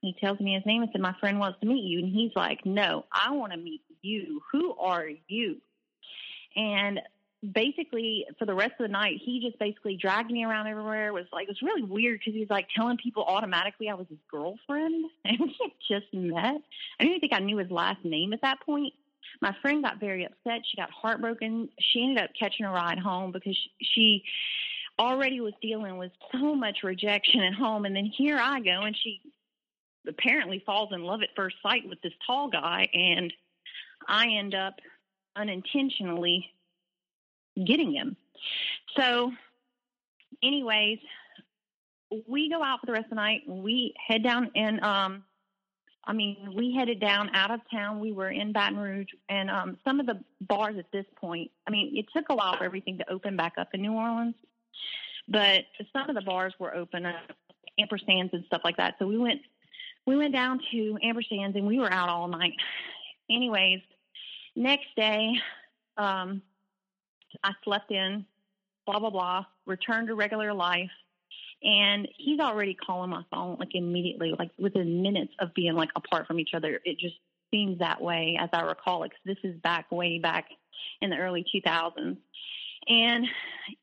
He 0.00 0.16
tells 0.20 0.40
me 0.40 0.54
his 0.54 0.66
name 0.66 0.82
and 0.82 0.90
said, 0.92 1.00
My 1.00 1.14
friend 1.20 1.38
wants 1.38 1.60
to 1.60 1.66
meet 1.66 1.84
you. 1.84 2.00
And 2.00 2.12
he's 2.12 2.32
like, 2.34 2.66
No, 2.66 3.04
I 3.12 3.32
want 3.32 3.52
to 3.52 3.58
meet 3.58 3.82
you. 4.02 4.42
Who 4.52 4.74
are 4.74 5.08
you? 5.28 5.58
And 6.56 7.00
basically, 7.50 8.26
for 8.38 8.46
the 8.46 8.54
rest 8.54 8.72
of 8.78 8.86
the 8.86 8.88
night, 8.88 9.20
he 9.24 9.40
just 9.40 9.58
basically 9.58 9.96
dragged 9.96 10.30
me 10.30 10.44
around 10.44 10.68
everywhere. 10.68 11.08
It 11.08 11.14
was 11.14 11.26
like, 11.32 11.44
it 11.44 11.50
was 11.50 11.62
really 11.62 11.82
weird 11.82 12.20
because 12.20 12.34
he 12.34 12.40
was 12.40 12.50
like 12.50 12.68
telling 12.74 12.96
people 12.98 13.24
automatically 13.24 13.88
I 13.88 13.94
was 13.94 14.06
his 14.08 14.18
girlfriend. 14.30 15.06
And 15.24 15.38
we 15.40 15.56
had 15.60 15.72
just 15.88 16.12
met. 16.12 16.60
I 17.00 17.04
even 17.04 17.20
think 17.20 17.32
I 17.32 17.38
knew 17.38 17.58
his 17.58 17.70
last 17.70 18.04
name 18.04 18.32
at 18.32 18.42
that 18.42 18.60
point. 18.64 18.92
My 19.40 19.54
friend 19.62 19.82
got 19.82 19.98
very 19.98 20.24
upset. 20.24 20.62
She 20.70 20.76
got 20.76 20.90
heartbroken. 20.90 21.68
She 21.80 22.02
ended 22.02 22.22
up 22.24 22.30
catching 22.38 22.66
a 22.66 22.70
ride 22.70 22.98
home 22.98 23.32
because 23.32 23.56
she 23.80 24.24
already 24.98 25.40
was 25.40 25.54
dealing 25.62 25.96
with 25.96 26.12
so 26.32 26.54
much 26.54 26.78
rejection 26.82 27.40
at 27.40 27.54
home. 27.54 27.84
And 27.84 27.96
then 27.96 28.06
here 28.06 28.38
I 28.38 28.60
go, 28.60 28.82
and 28.82 28.96
she 28.96 29.20
apparently 30.06 30.62
falls 30.64 30.90
in 30.92 31.02
love 31.02 31.22
at 31.22 31.30
first 31.34 31.56
sight 31.62 31.88
with 31.88 32.00
this 32.02 32.12
tall 32.26 32.48
guy. 32.48 32.88
And 32.92 33.32
I 34.06 34.26
end 34.38 34.54
up 34.54 34.74
unintentionally 35.36 36.50
getting 37.56 37.92
him. 37.92 38.16
So, 38.96 39.32
anyways, 40.42 40.98
we 42.28 42.50
go 42.50 42.62
out 42.62 42.80
for 42.80 42.86
the 42.86 42.92
rest 42.92 43.04
of 43.04 43.10
the 43.10 43.16
night. 43.16 43.42
We 43.46 43.94
head 44.06 44.22
down 44.22 44.50
and 44.54 44.80
um 44.80 45.24
I 46.04 46.12
mean, 46.12 46.54
we 46.56 46.74
headed 46.74 46.98
down 46.98 47.30
out 47.32 47.52
of 47.52 47.60
town. 47.70 48.00
We 48.00 48.10
were 48.10 48.30
in 48.30 48.52
Baton 48.52 48.76
Rouge 48.76 49.08
and 49.28 49.50
um 49.50 49.78
some 49.84 50.00
of 50.00 50.06
the 50.06 50.20
bars 50.40 50.76
at 50.78 50.90
this 50.92 51.06
point, 51.16 51.50
I 51.66 51.70
mean, 51.70 51.96
it 51.96 52.06
took 52.14 52.26
a 52.28 52.34
while 52.34 52.56
for 52.56 52.64
everything 52.64 52.98
to 52.98 53.10
open 53.10 53.36
back 53.36 53.54
up 53.58 53.68
in 53.72 53.82
New 53.82 53.92
Orleans. 53.92 54.34
But 55.28 55.64
some 55.92 56.08
of 56.08 56.16
the 56.16 56.22
bars 56.22 56.52
were 56.58 56.74
open, 56.74 57.06
uh, 57.06 57.12
ampersands 57.80 58.32
and 58.32 58.44
stuff 58.46 58.62
like 58.64 58.76
that. 58.76 58.96
So 58.98 59.06
we 59.06 59.16
went 59.16 59.40
we 60.06 60.16
went 60.16 60.32
down 60.32 60.60
to 60.72 60.98
ampersands 61.04 61.54
and 61.54 61.66
we 61.66 61.78
were 61.78 61.92
out 61.92 62.08
all 62.08 62.28
night. 62.28 62.54
Anyways, 63.30 63.80
next 64.56 64.88
day, 64.96 65.32
um, 65.96 66.42
I 67.42 67.52
slept 67.64 67.90
in, 67.90 68.24
blah 68.86 68.98
blah 68.98 69.10
blah, 69.10 69.44
returned 69.66 70.08
to 70.08 70.14
regular 70.14 70.52
life, 70.52 70.90
and 71.62 72.08
he's 72.16 72.40
already 72.40 72.74
calling 72.74 73.10
my 73.10 73.22
phone 73.30 73.56
like 73.58 73.74
immediately, 73.74 74.34
like 74.38 74.50
within 74.58 75.02
minutes 75.02 75.32
of 75.38 75.54
being 75.54 75.74
like 75.74 75.90
apart 75.96 76.26
from 76.26 76.40
each 76.40 76.50
other. 76.54 76.80
It 76.84 76.98
just 76.98 77.16
seems 77.50 77.78
that 77.78 78.00
way, 78.00 78.36
as 78.40 78.48
I 78.52 78.62
recall. 78.62 79.00
Cause 79.00 79.10
this 79.24 79.36
is 79.44 79.56
back 79.60 79.90
way 79.92 80.18
back 80.18 80.46
in 81.00 81.10
the 81.10 81.16
early 81.16 81.44
2000s. 81.54 82.16
And 82.88 83.26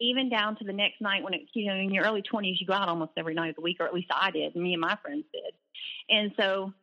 even 0.02 0.30
down 0.30 0.58
to 0.58 0.66
the 0.66 0.74
next 0.74 1.00
night 1.00 1.24
when 1.24 1.34
it, 1.34 1.42
you 1.54 1.68
know, 1.68 1.76
in 1.76 1.94
your 1.94 2.04
early 2.04 2.22
20s, 2.22 2.60
you 2.60 2.68
go 2.68 2.74
out 2.74 2.90
almost 2.90 3.12
every 3.16 3.34
night 3.34 3.50
of 3.50 3.56
the 3.56 3.62
week, 3.62 3.78
or 3.80 3.86
at 3.86 3.94
least 3.94 4.10
I 4.12 4.32
did. 4.32 4.56
Me 4.56 4.74
and 4.74 4.82
my 4.82 4.98
friends 5.02 5.24
did. 5.32 5.54
And 6.10 6.32
so, 6.38 6.74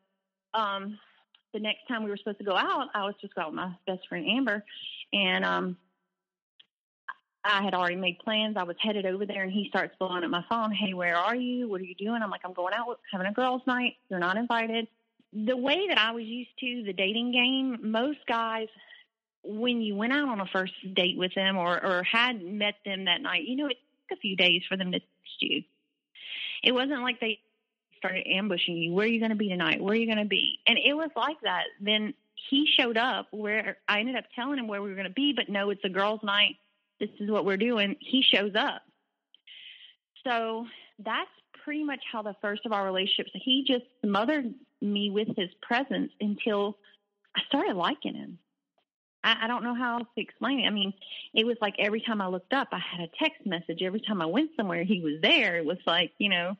um, 0.54 0.98
the 1.52 1.60
next 1.60 1.86
time 1.88 2.04
we 2.04 2.10
were 2.10 2.16
supposed 2.16 2.38
to 2.38 2.44
go 2.44 2.56
out, 2.56 2.88
I 2.94 3.04
was 3.04 3.14
supposed 3.16 3.34
to 3.34 3.40
go 3.40 3.42
out 3.42 3.50
with 3.50 3.56
my 3.56 3.72
best 3.86 4.08
friend 4.08 4.26
Amber, 4.26 4.64
and 5.12 5.44
um, 5.44 5.76
I 7.46 7.62
had 7.62 7.74
already 7.74 7.96
made 7.96 8.18
plans. 8.18 8.56
I 8.56 8.64
was 8.64 8.76
headed 8.80 9.06
over 9.06 9.26
there, 9.26 9.42
and 9.42 9.52
he 9.52 9.68
starts 9.68 9.94
blowing 9.98 10.24
up 10.24 10.30
my 10.30 10.44
phone. 10.48 10.72
Hey, 10.72 10.94
where 10.94 11.16
are 11.16 11.34
you? 11.34 11.68
What 11.68 11.80
are 11.80 11.84
you 11.84 11.94
doing? 11.94 12.22
I'm 12.22 12.30
like, 12.30 12.42
I'm 12.44 12.52
going 12.52 12.74
out, 12.74 13.00
having 13.10 13.26
a 13.26 13.32
girls' 13.32 13.62
night. 13.66 13.94
You're 14.08 14.18
not 14.18 14.36
invited. 14.36 14.88
The 15.32 15.56
way 15.56 15.88
that 15.88 15.98
I 15.98 16.12
was 16.12 16.24
used 16.24 16.50
to 16.60 16.82
the 16.84 16.92
dating 16.92 17.32
game, 17.32 17.90
most 17.90 18.18
guys, 18.26 18.68
when 19.42 19.80
you 19.80 19.94
went 19.94 20.12
out 20.12 20.28
on 20.28 20.40
a 20.40 20.46
first 20.46 20.72
date 20.94 21.16
with 21.16 21.34
them 21.34 21.56
or 21.56 21.84
or 21.84 22.02
had 22.02 22.42
met 22.42 22.74
them 22.84 23.04
that 23.04 23.20
night, 23.20 23.44
you 23.46 23.56
know, 23.56 23.66
it 23.66 23.78
took 24.08 24.18
a 24.18 24.20
few 24.20 24.36
days 24.36 24.62
for 24.68 24.76
them 24.76 24.92
to 24.92 24.98
text 24.98 25.40
you. 25.40 25.62
It 26.62 26.72
wasn't 26.72 27.02
like 27.02 27.20
they 27.20 27.40
started 27.98 28.26
ambushing 28.26 28.76
you. 28.76 28.92
Where 28.92 29.04
are 29.04 29.08
you 29.08 29.20
going 29.20 29.30
to 29.30 29.36
be 29.36 29.48
tonight? 29.48 29.80
Where 29.80 29.92
are 29.92 29.96
you 29.96 30.06
going 30.06 30.18
to 30.18 30.24
be? 30.24 30.58
And 30.66 30.78
it 30.78 30.94
was 30.94 31.10
like 31.16 31.40
that. 31.42 31.64
Then 31.80 32.14
he 32.48 32.66
showed 32.78 32.96
up 32.96 33.28
where 33.30 33.78
I 33.88 34.00
ended 34.00 34.16
up 34.16 34.24
telling 34.34 34.58
him 34.58 34.68
where 34.68 34.82
we 34.82 34.90
were 34.90 34.94
going 34.94 35.08
to 35.08 35.12
be, 35.12 35.32
but 35.32 35.48
no, 35.48 35.70
it's 35.70 35.84
a 35.84 35.88
girls' 35.88 36.22
night. 36.22 36.56
This 37.00 37.10
is 37.20 37.30
what 37.30 37.44
we're 37.44 37.56
doing. 37.56 37.96
He 38.00 38.22
shows 38.22 38.52
up. 38.54 38.82
So 40.26 40.66
that's 40.98 41.30
pretty 41.64 41.84
much 41.84 42.00
how 42.10 42.22
the 42.22 42.34
first 42.40 42.64
of 42.64 42.72
our 42.72 42.84
relationships. 42.84 43.30
He 43.34 43.64
just 43.66 43.84
smothered 44.04 44.54
me 44.80 45.10
with 45.10 45.28
his 45.36 45.50
presence 45.62 46.12
until 46.20 46.78
I 47.36 47.40
started 47.48 47.76
liking 47.76 48.14
him. 48.14 48.38
I, 49.22 49.44
I 49.44 49.46
don't 49.46 49.64
know 49.64 49.74
how 49.74 49.98
else 49.98 50.08
to 50.16 50.22
explain 50.22 50.60
it. 50.60 50.66
I 50.66 50.70
mean, 50.70 50.92
it 51.34 51.44
was 51.44 51.56
like 51.60 51.74
every 51.78 52.00
time 52.00 52.20
I 52.20 52.28
looked 52.28 52.52
up, 52.52 52.68
I 52.72 52.78
had 52.78 53.00
a 53.00 53.24
text 53.24 53.44
message. 53.44 53.82
Every 53.82 54.00
time 54.00 54.22
I 54.22 54.26
went 54.26 54.50
somewhere, 54.56 54.84
he 54.84 55.00
was 55.00 55.20
there. 55.20 55.56
It 55.56 55.64
was 55.64 55.78
like, 55.86 56.12
you 56.18 56.28
know, 56.28 56.56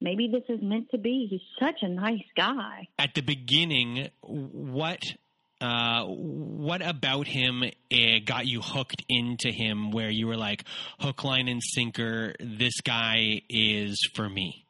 maybe 0.00 0.28
this 0.28 0.44
is 0.48 0.62
meant 0.62 0.90
to 0.92 0.98
be. 0.98 1.26
He's 1.28 1.40
such 1.58 1.82
a 1.82 1.88
nice 1.88 2.24
guy. 2.36 2.88
At 2.98 3.14
the 3.14 3.22
beginning, 3.22 4.08
what 4.22 5.14
uh, 5.60 6.04
what 6.04 6.86
about 6.86 7.26
him 7.26 7.64
uh, 7.64 7.96
got 8.24 8.46
you 8.46 8.60
hooked 8.60 9.02
into 9.08 9.50
him 9.50 9.90
where 9.90 10.10
you 10.10 10.26
were 10.26 10.36
like 10.36 10.64
hook 11.00 11.24
line 11.24 11.48
and 11.48 11.62
sinker 11.62 12.34
this 12.38 12.80
guy 12.80 13.42
is 13.48 14.08
for 14.14 14.28
me? 14.28 14.64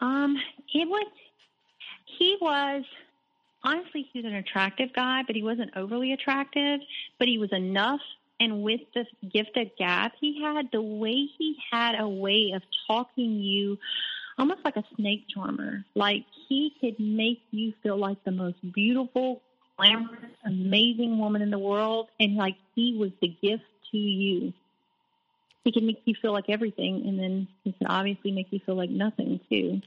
Um 0.00 0.36
it 0.74 0.88
was 0.88 1.06
he 2.18 2.36
was 2.40 2.84
honestly 3.62 4.08
he 4.12 4.20
was 4.20 4.26
an 4.26 4.34
attractive 4.34 4.92
guy 4.94 5.22
but 5.26 5.36
he 5.36 5.42
wasn't 5.42 5.70
overly 5.76 6.12
attractive 6.12 6.80
but 7.18 7.28
he 7.28 7.38
was 7.38 7.52
enough. 7.52 8.00
And 8.38 8.62
with 8.62 8.82
the 8.94 9.06
gift 9.32 9.56
of 9.56 9.68
gab 9.78 10.12
he 10.20 10.42
had 10.42 10.68
the 10.70 10.82
way 10.82 11.26
he 11.38 11.56
had 11.72 11.98
a 11.98 12.08
way 12.08 12.52
of 12.54 12.62
talking 12.86 13.40
you 13.40 13.78
almost 14.38 14.60
like 14.64 14.76
a 14.76 14.84
snake 14.96 15.24
charmer. 15.32 15.84
Like 15.94 16.24
he 16.48 16.72
could 16.80 16.98
make 16.98 17.40
you 17.50 17.72
feel 17.82 17.96
like 17.96 18.22
the 18.24 18.30
most 18.30 18.56
beautiful, 18.72 19.42
glamorous, 19.76 20.30
amazing 20.44 21.18
woman 21.18 21.42
in 21.42 21.50
the 21.50 21.58
world, 21.58 22.08
and 22.20 22.36
like 22.36 22.56
he 22.74 22.96
was 22.98 23.10
the 23.20 23.28
gift 23.28 23.64
to 23.92 23.96
you. 23.96 24.52
He 25.64 25.72
can 25.72 25.86
make 25.86 26.00
you 26.04 26.14
feel 26.20 26.32
like 26.32 26.48
everything, 26.48 27.04
and 27.06 27.18
then 27.18 27.48
he 27.64 27.72
could 27.72 27.88
obviously 27.88 28.30
make 28.30 28.46
you 28.50 28.60
feel 28.64 28.76
like 28.76 28.90
nothing 28.90 29.40
too. 29.50 29.80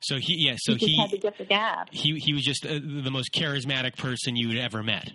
So 0.00 0.16
he, 0.16 0.46
yeah, 0.46 0.56
so 0.58 0.74
he, 0.74 0.86
he 0.86 1.00
had 1.00 1.10
the 1.12 1.18
gift 1.18 1.40
of 1.40 1.48
gab. 1.48 1.88
He 1.92 2.18
he 2.18 2.32
was 2.32 2.42
just 2.42 2.66
uh, 2.66 2.70
the 2.72 3.10
most 3.10 3.32
charismatic 3.32 3.96
person 3.96 4.34
you'd 4.34 4.58
ever 4.58 4.82
met. 4.82 5.12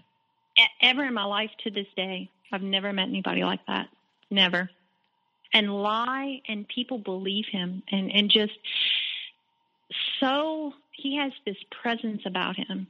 Ever 0.82 1.04
in 1.04 1.14
my 1.14 1.26
life 1.26 1.52
to 1.66 1.72
this 1.72 1.88
day, 1.96 2.30
I've 2.52 2.62
never 2.62 2.92
met 2.94 3.10
anybody 3.10 3.44
like 3.44 3.60
that. 3.68 3.88
Never 4.32 4.70
and 5.54 5.74
lie 5.74 6.42
and 6.48 6.68
people 6.68 6.98
believe 6.98 7.46
him 7.52 7.84
and 7.92 8.12
and 8.12 8.30
just 8.30 8.54
so 10.20 10.74
he 10.92 11.18
has 11.18 11.32
this 11.46 11.58
presence 11.82 12.22
about 12.26 12.56
him 12.56 12.88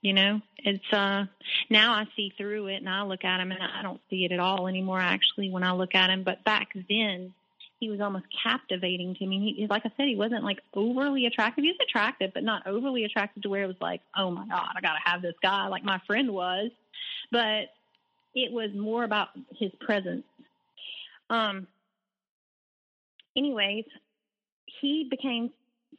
you 0.00 0.12
know? 0.12 0.42
It's 0.58 0.92
uh 0.92 1.24
now 1.70 1.94
i 1.94 2.04
see 2.14 2.32
through 2.36 2.66
it 2.66 2.76
and 2.76 2.88
i 2.88 3.02
look 3.02 3.24
at 3.24 3.40
him 3.40 3.52
and 3.52 3.62
i 3.62 3.82
don't 3.82 4.00
see 4.10 4.24
it 4.24 4.32
at 4.32 4.38
all 4.38 4.68
anymore 4.68 5.00
actually 5.00 5.50
when 5.50 5.62
i 5.62 5.72
look 5.72 5.94
at 5.94 6.10
him 6.10 6.22
but 6.22 6.44
back 6.44 6.68
then 6.88 7.32
he 7.80 7.90
was 7.90 8.00
almost 8.00 8.24
captivating 8.42 9.14
to 9.16 9.26
me. 9.26 9.54
He 9.58 9.66
like 9.66 9.82
i 9.84 9.92
said 9.96 10.06
he 10.06 10.16
wasn't 10.16 10.42
like 10.44 10.60
overly 10.72 11.26
attractive. 11.26 11.64
He 11.64 11.70
was 11.70 11.78
attractive 11.86 12.32
but 12.32 12.42
not 12.42 12.66
overly 12.66 13.04
attractive 13.04 13.42
to 13.42 13.50
where 13.50 13.64
it 13.64 13.66
was 13.66 13.80
like 13.80 14.00
oh 14.16 14.30
my 14.30 14.46
god 14.46 14.68
i 14.74 14.80
gotta 14.80 15.00
have 15.04 15.22
this 15.22 15.34
guy 15.42 15.66
like 15.66 15.84
my 15.84 16.00
friend 16.06 16.32
was. 16.32 16.70
But 17.30 17.74
it 18.34 18.52
was 18.52 18.70
more 18.74 19.04
about 19.04 19.28
his 19.58 19.70
presence 19.80 20.24
um, 21.30 21.66
anyways, 23.36 23.84
he 24.80 25.06
became, 25.10 25.50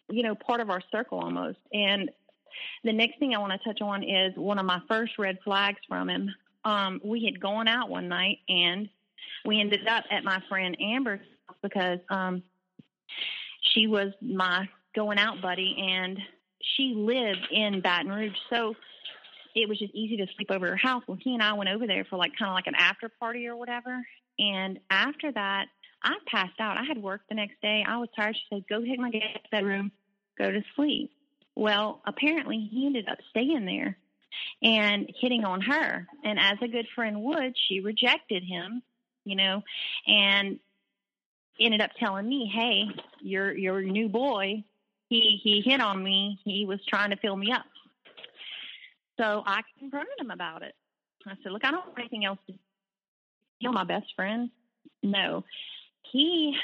you 0.09 0.23
know, 0.23 0.35
part 0.35 0.61
of 0.61 0.69
our 0.69 0.81
circle 0.91 1.19
almost. 1.19 1.59
And 1.73 2.09
the 2.83 2.93
next 2.93 3.19
thing 3.19 3.33
I 3.33 3.39
want 3.39 3.53
to 3.53 3.67
touch 3.67 3.81
on 3.81 4.03
is 4.03 4.33
one 4.35 4.59
of 4.59 4.65
my 4.65 4.81
first 4.87 5.17
red 5.17 5.37
flags 5.43 5.79
from 5.87 6.09
him. 6.09 6.33
Um, 6.63 7.01
we 7.03 7.25
had 7.25 7.39
gone 7.39 7.67
out 7.67 7.89
one 7.89 8.07
night 8.07 8.39
and 8.49 8.89
we 9.45 9.59
ended 9.59 9.87
up 9.87 10.05
at 10.09 10.23
my 10.23 10.41
friend 10.49 10.75
Amber's 10.79 11.19
because 11.61 11.99
um, 12.09 12.43
she 13.61 13.87
was 13.87 14.13
my 14.21 14.67
going 14.95 15.19
out 15.19 15.41
buddy 15.41 15.75
and 15.79 16.17
she 16.61 16.93
lived 16.95 17.47
in 17.51 17.81
Baton 17.81 18.11
Rouge. 18.11 18.35
So 18.49 18.75
it 19.55 19.69
was 19.69 19.77
just 19.77 19.93
easy 19.93 20.17
to 20.17 20.27
sleep 20.35 20.49
over 20.49 20.67
her 20.67 20.75
house. 20.75 21.03
Well, 21.07 21.17
he 21.21 21.33
and 21.33 21.43
I 21.43 21.53
went 21.53 21.69
over 21.69 21.85
there 21.85 22.05
for 22.05 22.17
like 22.17 22.31
kind 22.37 22.49
of 22.49 22.55
like 22.55 22.67
an 22.67 22.75
after 22.75 23.09
party 23.09 23.47
or 23.47 23.55
whatever 23.55 24.05
And 24.39 24.79
after 24.89 25.31
that, 25.31 25.67
I 26.03 26.17
passed 26.27 26.59
out. 26.59 26.77
I 26.77 26.83
had 26.83 26.97
work 26.97 27.21
the 27.29 27.35
next 27.35 27.61
day. 27.61 27.83
I 27.87 27.97
was 27.97 28.09
tired. 28.15 28.35
She 28.35 28.43
said, 28.49 28.67
"Go 28.67 28.83
take 28.83 28.99
my 28.99 29.09
gas 29.09 29.39
bedroom, 29.51 29.91
go 30.37 30.51
to 30.51 30.63
sleep." 30.75 31.11
Well, 31.55 32.01
apparently 32.05 32.59
he 32.71 32.85
ended 32.85 33.07
up 33.07 33.19
staying 33.29 33.65
there 33.65 33.97
and 34.61 35.09
hitting 35.19 35.45
on 35.45 35.61
her. 35.61 36.07
And 36.23 36.39
as 36.39 36.57
a 36.61 36.67
good 36.67 36.87
friend 36.93 37.21
would, 37.23 37.55
she 37.57 37.79
rejected 37.79 38.43
him, 38.43 38.83
you 39.23 39.35
know, 39.35 39.63
and 40.05 40.59
ended 41.59 41.81
up 41.81 41.91
telling 41.97 42.27
me, 42.27 42.45
"Hey, 42.53 42.87
your 43.21 43.55
your 43.55 43.81
new 43.81 44.09
boy, 44.09 44.63
he 45.09 45.39
he 45.41 45.61
hit 45.61 45.81
on 45.81 46.03
me. 46.03 46.39
He 46.43 46.65
was 46.65 46.83
trying 46.85 47.11
to 47.11 47.15
fill 47.15 47.37
me 47.37 47.51
up." 47.51 47.65
So 49.17 49.43
I 49.45 49.61
confronted 49.79 50.19
him 50.19 50.29
about 50.29 50.61
it. 50.61 50.75
I 51.25 51.35
said, 51.41 51.51
"Look, 51.53 51.65
I 51.65 51.71
don't 51.71 51.85
want 51.87 51.99
anything 51.99 52.25
else 52.25 52.39
to 52.47 52.53
kill 53.61 53.73
my 53.73 53.83
best 53.83 54.07
friend. 54.15 54.49
No, 55.03 55.43
he 56.11 56.55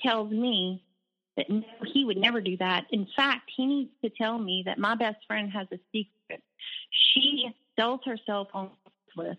tells 0.00 0.30
me 0.30 0.84
that 1.36 1.50
no, 1.50 1.62
he 1.92 2.04
would 2.04 2.16
never 2.16 2.40
do 2.40 2.56
that. 2.58 2.86
In 2.90 3.06
fact, 3.16 3.50
he 3.56 3.66
needs 3.66 3.90
to 4.04 4.10
tell 4.10 4.38
me 4.38 4.62
that 4.66 4.78
my 4.78 4.94
best 4.94 5.18
friend 5.26 5.50
has 5.52 5.66
a 5.72 5.78
secret. 5.92 6.42
She 6.90 7.48
sells 7.76 8.00
herself 8.04 8.48
on 8.54 8.70
Craigslist. 9.16 9.38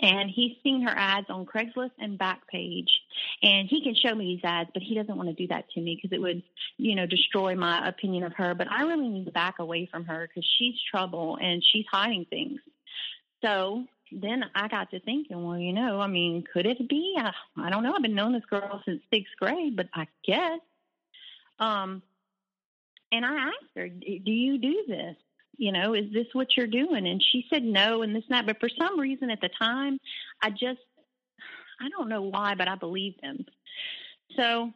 And 0.00 0.30
he's 0.30 0.52
seen 0.62 0.82
her 0.82 0.94
ads 0.96 1.26
on 1.28 1.44
Craigslist 1.44 1.90
and 1.98 2.18
Backpage. 2.18 2.86
And 3.42 3.68
he 3.68 3.82
can 3.82 3.96
show 3.96 4.14
me 4.14 4.36
these 4.36 4.44
ads, 4.44 4.70
but 4.72 4.82
he 4.82 4.94
doesn't 4.94 5.16
want 5.16 5.28
to 5.28 5.34
do 5.34 5.48
that 5.48 5.68
to 5.70 5.80
me 5.80 5.96
because 6.00 6.14
it 6.16 6.20
would, 6.20 6.42
you 6.76 6.94
know, 6.94 7.04
destroy 7.04 7.56
my 7.56 7.88
opinion 7.88 8.22
of 8.22 8.32
her. 8.34 8.54
But 8.54 8.70
I 8.70 8.82
really 8.82 9.08
need 9.08 9.24
to 9.24 9.32
back 9.32 9.58
away 9.58 9.88
from 9.90 10.04
her 10.04 10.28
because 10.28 10.48
she's 10.56 10.76
trouble 10.88 11.36
and 11.40 11.64
she's 11.64 11.84
hiding 11.90 12.26
things. 12.30 12.60
So 13.44 13.86
then 14.12 14.44
I 14.54 14.68
got 14.68 14.90
to 14.90 15.00
thinking, 15.00 15.44
well, 15.44 15.58
you 15.58 15.72
know, 15.72 16.00
I 16.00 16.06
mean, 16.06 16.44
could 16.52 16.66
it 16.66 16.88
be? 16.88 17.14
I, 17.18 17.32
I 17.56 17.70
don't 17.70 17.82
know. 17.82 17.92
I've 17.94 18.02
been 18.02 18.14
knowing 18.14 18.32
this 18.32 18.44
girl 18.48 18.82
since 18.84 19.02
sixth 19.12 19.32
grade, 19.38 19.76
but 19.76 19.88
I 19.94 20.06
guess. 20.24 20.60
Um, 21.58 22.02
and 23.12 23.24
I 23.24 23.48
asked 23.48 23.76
her, 23.76 23.88
do 23.88 24.30
you 24.30 24.58
do 24.58 24.84
this? 24.86 25.16
You 25.56 25.72
know, 25.72 25.94
is 25.94 26.12
this 26.12 26.26
what 26.32 26.56
you're 26.56 26.66
doing? 26.66 27.06
And 27.06 27.22
she 27.22 27.46
said 27.50 27.64
no 27.64 28.02
and 28.02 28.14
this 28.14 28.24
and 28.28 28.36
that. 28.36 28.46
But 28.46 28.60
for 28.60 28.68
some 28.68 28.98
reason 29.00 29.30
at 29.30 29.40
the 29.40 29.50
time, 29.58 29.98
I 30.40 30.50
just, 30.50 30.80
I 31.80 31.88
don't 31.88 32.08
know 32.08 32.22
why, 32.22 32.54
but 32.54 32.68
I 32.68 32.76
believed 32.76 33.20
him. 33.22 33.44
So 34.36 34.72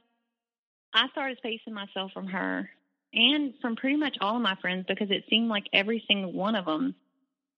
I 0.92 1.08
started 1.10 1.38
spacing 1.38 1.74
myself 1.74 2.12
from 2.12 2.26
her 2.26 2.68
and 3.14 3.54
from 3.60 3.76
pretty 3.76 3.96
much 3.96 4.16
all 4.20 4.36
of 4.36 4.42
my 4.42 4.56
friends 4.60 4.86
because 4.88 5.10
it 5.10 5.24
seemed 5.28 5.48
like 5.48 5.64
every 5.72 6.04
single 6.08 6.32
one 6.32 6.54
of 6.54 6.64
them, 6.64 6.94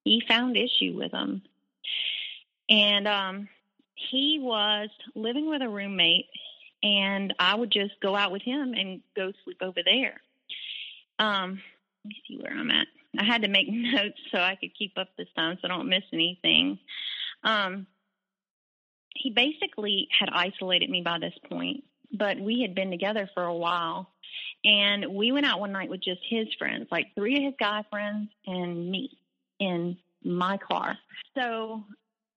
he 0.05 0.23
found 0.27 0.57
issue 0.57 0.95
with 0.97 1.13
them. 1.13 1.43
And 2.69 3.07
um, 3.07 3.49
he 3.95 4.39
was 4.41 4.89
living 5.15 5.49
with 5.49 5.63
a 5.63 5.69
roommate, 5.69 6.27
and 6.83 7.35
I 7.39 7.55
would 7.55 7.71
just 7.71 7.93
go 8.01 8.17
out 8.17 8.33
with 8.33 8.43
him 8.43 8.75
and 8.75 9.01
go 9.17 9.33
sleep 9.45 9.59
over 9.61 9.81
there. 9.85 10.21
Um, 11.19 11.61
let 12.05 12.09
me 12.09 12.23
see 12.29 12.39
where 12.39 12.53
I'm 12.53 12.71
at. 12.71 12.87
I 13.19 13.25
had 13.25 13.43
to 13.43 13.49
make 13.49 13.69
notes 13.71 14.19
so 14.31 14.39
I 14.39 14.57
could 14.57 14.77
keep 14.77 14.97
up 14.97 15.09
this 15.17 15.29
time 15.37 15.59
so 15.61 15.69
I 15.69 15.69
don't 15.69 15.89
miss 15.89 16.05
anything. 16.13 16.79
Um, 17.43 17.87
he 19.15 19.31
basically 19.31 20.09
had 20.19 20.29
isolated 20.33 20.91
me 20.91 21.03
by 21.03 21.19
this 21.19 21.35
point, 21.49 21.85
but 22.13 22.39
we 22.39 22.63
had 22.63 22.75
been 22.75 22.91
together 22.91 23.29
for 23.35 23.45
a 23.45 23.55
while. 23.55 24.11
And 24.65 25.15
we 25.15 25.31
went 25.31 25.47
out 25.47 25.61
one 25.61 25.73
night 25.73 25.91
with 25.91 26.03
just 26.03 26.21
his 26.29 26.49
friends, 26.59 26.89
like 26.91 27.15
three 27.15 27.37
of 27.37 27.43
his 27.43 27.55
guy 27.61 27.85
friends 27.91 28.31
and 28.47 28.91
me 28.91 29.11
in 29.61 29.97
my 30.25 30.57
car. 30.57 30.97
So 31.37 31.85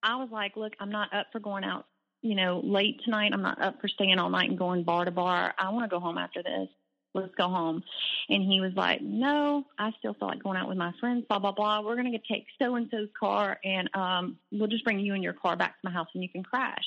I 0.03 0.15
was 0.15 0.29
like, 0.31 0.55
look, 0.55 0.73
I'm 0.79 0.91
not 0.91 1.13
up 1.13 1.27
for 1.31 1.39
going 1.39 1.63
out, 1.63 1.85
you 2.21 2.35
know, 2.35 2.61
late 2.63 3.01
tonight. 3.03 3.31
I'm 3.33 3.41
not 3.41 3.61
up 3.61 3.81
for 3.81 3.87
staying 3.87 4.19
all 4.19 4.29
night 4.29 4.49
and 4.49 4.57
going 4.57 4.83
bar 4.83 5.05
to 5.05 5.11
bar. 5.11 5.53
I 5.57 5.69
want 5.69 5.89
to 5.89 5.93
go 5.93 5.99
home 5.99 6.17
after 6.17 6.43
this. 6.43 6.67
Let's 7.13 7.33
go 7.35 7.47
home. 7.47 7.83
And 8.29 8.43
he 8.43 8.61
was 8.61 8.73
like, 8.75 9.01
no, 9.01 9.65
I 9.79 9.91
still 9.97 10.13
feel 10.13 10.27
like 10.27 10.43
going 10.43 10.57
out 10.57 10.69
with 10.69 10.77
my 10.77 10.93
friends, 10.99 11.25
blah, 11.27 11.39
blah, 11.39 11.51
blah. 11.51 11.81
We're 11.81 11.95
going 11.95 12.11
to 12.11 12.33
take 12.33 12.45
so 12.61 12.75
and 12.75 12.87
so's 12.91 13.09
car 13.19 13.57
and 13.63 13.89
um, 13.95 14.37
we'll 14.51 14.67
just 14.67 14.83
bring 14.83 14.99
you 14.99 15.13
and 15.13 15.23
your 15.23 15.33
car 15.33 15.55
back 15.55 15.71
to 15.71 15.79
my 15.85 15.91
house 15.91 16.07
and 16.13 16.21
you 16.21 16.29
can 16.29 16.43
crash. 16.43 16.85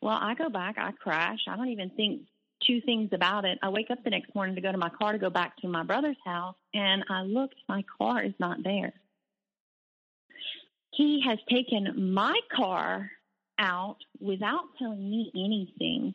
Well, 0.00 0.18
I 0.18 0.34
go 0.34 0.48
back, 0.48 0.76
I 0.78 0.92
crash. 0.92 1.40
I 1.46 1.56
don't 1.56 1.68
even 1.68 1.90
think 1.90 2.22
two 2.66 2.80
things 2.80 3.10
about 3.12 3.44
it. 3.44 3.58
I 3.62 3.68
wake 3.68 3.90
up 3.90 4.02
the 4.02 4.10
next 4.10 4.34
morning 4.34 4.54
to 4.54 4.62
go 4.62 4.72
to 4.72 4.78
my 4.78 4.88
car 4.88 5.12
to 5.12 5.18
go 5.18 5.30
back 5.30 5.56
to 5.58 5.68
my 5.68 5.82
brother's 5.82 6.16
house 6.24 6.56
and 6.72 7.04
I 7.10 7.22
look, 7.22 7.50
my 7.68 7.84
car 7.98 8.22
is 8.22 8.34
not 8.38 8.62
there 8.62 8.94
he 10.92 11.22
has 11.26 11.38
taken 11.48 12.12
my 12.12 12.38
car 12.54 13.10
out 13.58 13.98
without 14.20 14.64
telling 14.78 15.08
me 15.08 15.30
anything, 15.34 16.14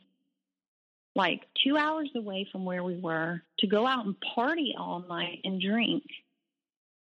like 1.16 1.42
two 1.64 1.78
hours 1.78 2.10
away 2.16 2.48
from 2.52 2.66
where 2.66 2.84
we 2.84 2.98
were, 2.98 3.42
to 3.60 3.68
go 3.68 3.88
out 3.88 4.06
and 4.06 4.16
party 4.36 4.76
all 4.78 5.06
night 5.08 5.40
and 5.44 5.62
drink. 5.62 6.04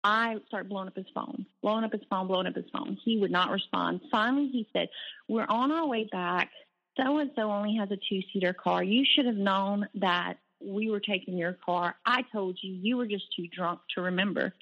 I 0.03 0.37
start 0.49 0.69
blowing 0.69 0.89
up 0.89 0.97
his 0.97 1.07
phone, 1.15 1.45
blowing 1.63 1.85
up 1.85 1.93
his 1.93 2.01
phone, 2.09 2.27
blowing 2.27 2.47
up 2.47 2.55
his 2.55 2.65
phone. 2.73 2.97
He 3.05 3.19
would 3.19 3.31
not 3.31 3.51
respond. 3.51 4.01
Finally, 4.11 4.49
he 4.49 4.67
said, 4.73 4.89
We're 5.29 5.47
on 5.47 5.71
our 5.71 5.87
way 5.87 6.09
back. 6.11 6.51
So 6.97 7.19
and 7.19 7.31
so 7.37 7.51
only 7.51 7.77
has 7.77 7.91
a 7.91 7.99
two 8.09 8.21
seater 8.33 8.55
car. 8.55 8.83
You 8.83 9.05
should 9.05 9.27
have 9.27 9.37
known 9.37 9.87
that 9.97 10.39
we 10.61 10.91
were 10.91 11.01
taking 11.01 11.37
your 11.37 11.53
car. 11.65 11.97
I 12.07 12.23
told 12.33 12.59
you 12.63 12.73
you 12.73 12.97
were 12.97 13.07
just 13.07 13.25
too 13.37 13.47
drunk 13.47 13.81
to 13.95 14.03
remember. 14.03 14.55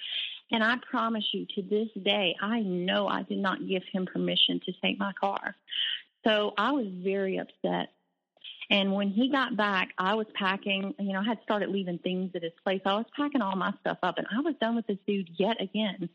And 0.50 0.64
I 0.64 0.76
promise 0.90 1.24
you, 1.32 1.46
to 1.56 1.62
this 1.62 1.88
day, 2.02 2.34
I 2.40 2.60
know 2.60 3.06
I 3.06 3.22
did 3.22 3.38
not 3.38 3.66
give 3.66 3.82
him 3.92 4.06
permission 4.06 4.60
to 4.64 4.72
take 4.82 4.98
my 4.98 5.12
car. 5.12 5.54
So 6.26 6.54
I 6.56 6.72
was 6.72 6.86
very 6.88 7.38
upset. 7.38 7.90
And 8.70 8.92
when 8.92 9.10
he 9.10 9.30
got 9.30 9.56
back, 9.56 9.90
I 9.98 10.14
was 10.14 10.26
packing, 10.34 10.94
you 10.98 11.12
know, 11.12 11.20
I 11.20 11.24
had 11.24 11.38
started 11.42 11.70
leaving 11.70 11.98
things 11.98 12.32
at 12.34 12.42
his 12.42 12.52
place. 12.62 12.82
I 12.84 12.94
was 12.94 13.06
packing 13.16 13.40
all 13.40 13.56
my 13.56 13.72
stuff 13.80 13.98
up 14.02 14.18
and 14.18 14.26
I 14.30 14.40
was 14.40 14.54
done 14.60 14.76
with 14.76 14.86
this 14.86 14.98
dude 15.06 15.30
yet 15.38 15.60
again. 15.60 16.08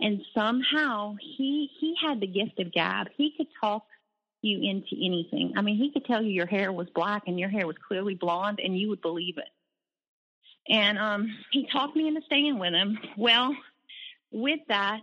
And 0.00 0.20
somehow 0.34 1.16
he 1.20 1.70
he 1.80 1.94
had 2.00 2.20
the 2.20 2.26
gift 2.26 2.58
of 2.58 2.72
gab. 2.72 3.08
He 3.16 3.32
could 3.36 3.46
talk 3.60 3.86
you 4.42 4.58
into 4.62 4.94
anything. 4.96 5.54
I 5.56 5.62
mean, 5.62 5.76
he 5.76 5.90
could 5.90 6.04
tell 6.04 6.22
you 6.22 6.30
your 6.30 6.46
hair 6.46 6.72
was 6.72 6.88
black 6.94 7.24
and 7.26 7.38
your 7.38 7.48
hair 7.48 7.66
was 7.66 7.76
clearly 7.86 8.14
blonde 8.14 8.60
and 8.62 8.76
you 8.76 8.88
would 8.90 9.00
believe 9.00 9.38
it. 9.38 9.48
And 10.68 10.98
um, 10.98 11.36
he 11.52 11.68
talked 11.72 11.96
me 11.96 12.08
into 12.08 12.22
staying 12.26 12.58
with 12.58 12.72
him. 12.72 12.98
Well, 13.16 13.54
with 14.32 14.60
that, 14.68 15.00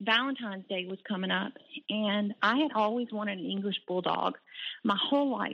Valentine's 0.00 0.66
Day 0.68 0.86
was 0.88 0.98
coming 1.06 1.30
up, 1.30 1.52
and 1.88 2.34
I 2.42 2.58
had 2.58 2.72
always 2.74 3.08
wanted 3.12 3.38
an 3.38 3.44
English 3.44 3.76
bulldog. 3.86 4.36
My 4.82 4.98
whole 5.00 5.30
life, 5.30 5.52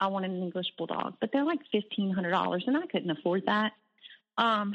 I 0.00 0.08
wanted 0.08 0.32
an 0.32 0.42
English 0.42 0.66
bulldog, 0.76 1.14
but 1.20 1.30
they're 1.32 1.44
like 1.44 1.60
fifteen 1.72 2.10
hundred 2.10 2.30
dollars, 2.30 2.64
and 2.66 2.76
I 2.76 2.86
couldn't 2.86 3.10
afford 3.10 3.44
that. 3.46 3.72
Um, 4.36 4.74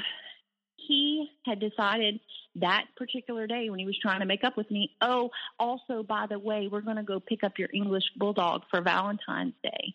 he 0.76 1.30
had 1.46 1.60
decided 1.60 2.20
that 2.56 2.86
particular 2.98 3.46
day 3.46 3.70
when 3.70 3.80
he 3.80 3.86
was 3.86 3.98
trying 4.00 4.22
to 4.22 4.26
make 4.26 4.44
up 4.44 4.58
with 4.58 4.70
me. 4.72 4.96
Oh, 5.02 5.30
also 5.60 6.04
by 6.04 6.26
the 6.28 6.40
way, 6.40 6.68
we're 6.70 6.82
going 6.82 6.98
to 6.98 7.04
go 7.04 7.20
pick 7.20 7.44
up 7.44 7.60
your 7.60 7.70
English 7.74 8.06
bulldog 8.18 8.64
for 8.72 8.82
Valentine's 8.82 9.54
Day. 9.62 9.94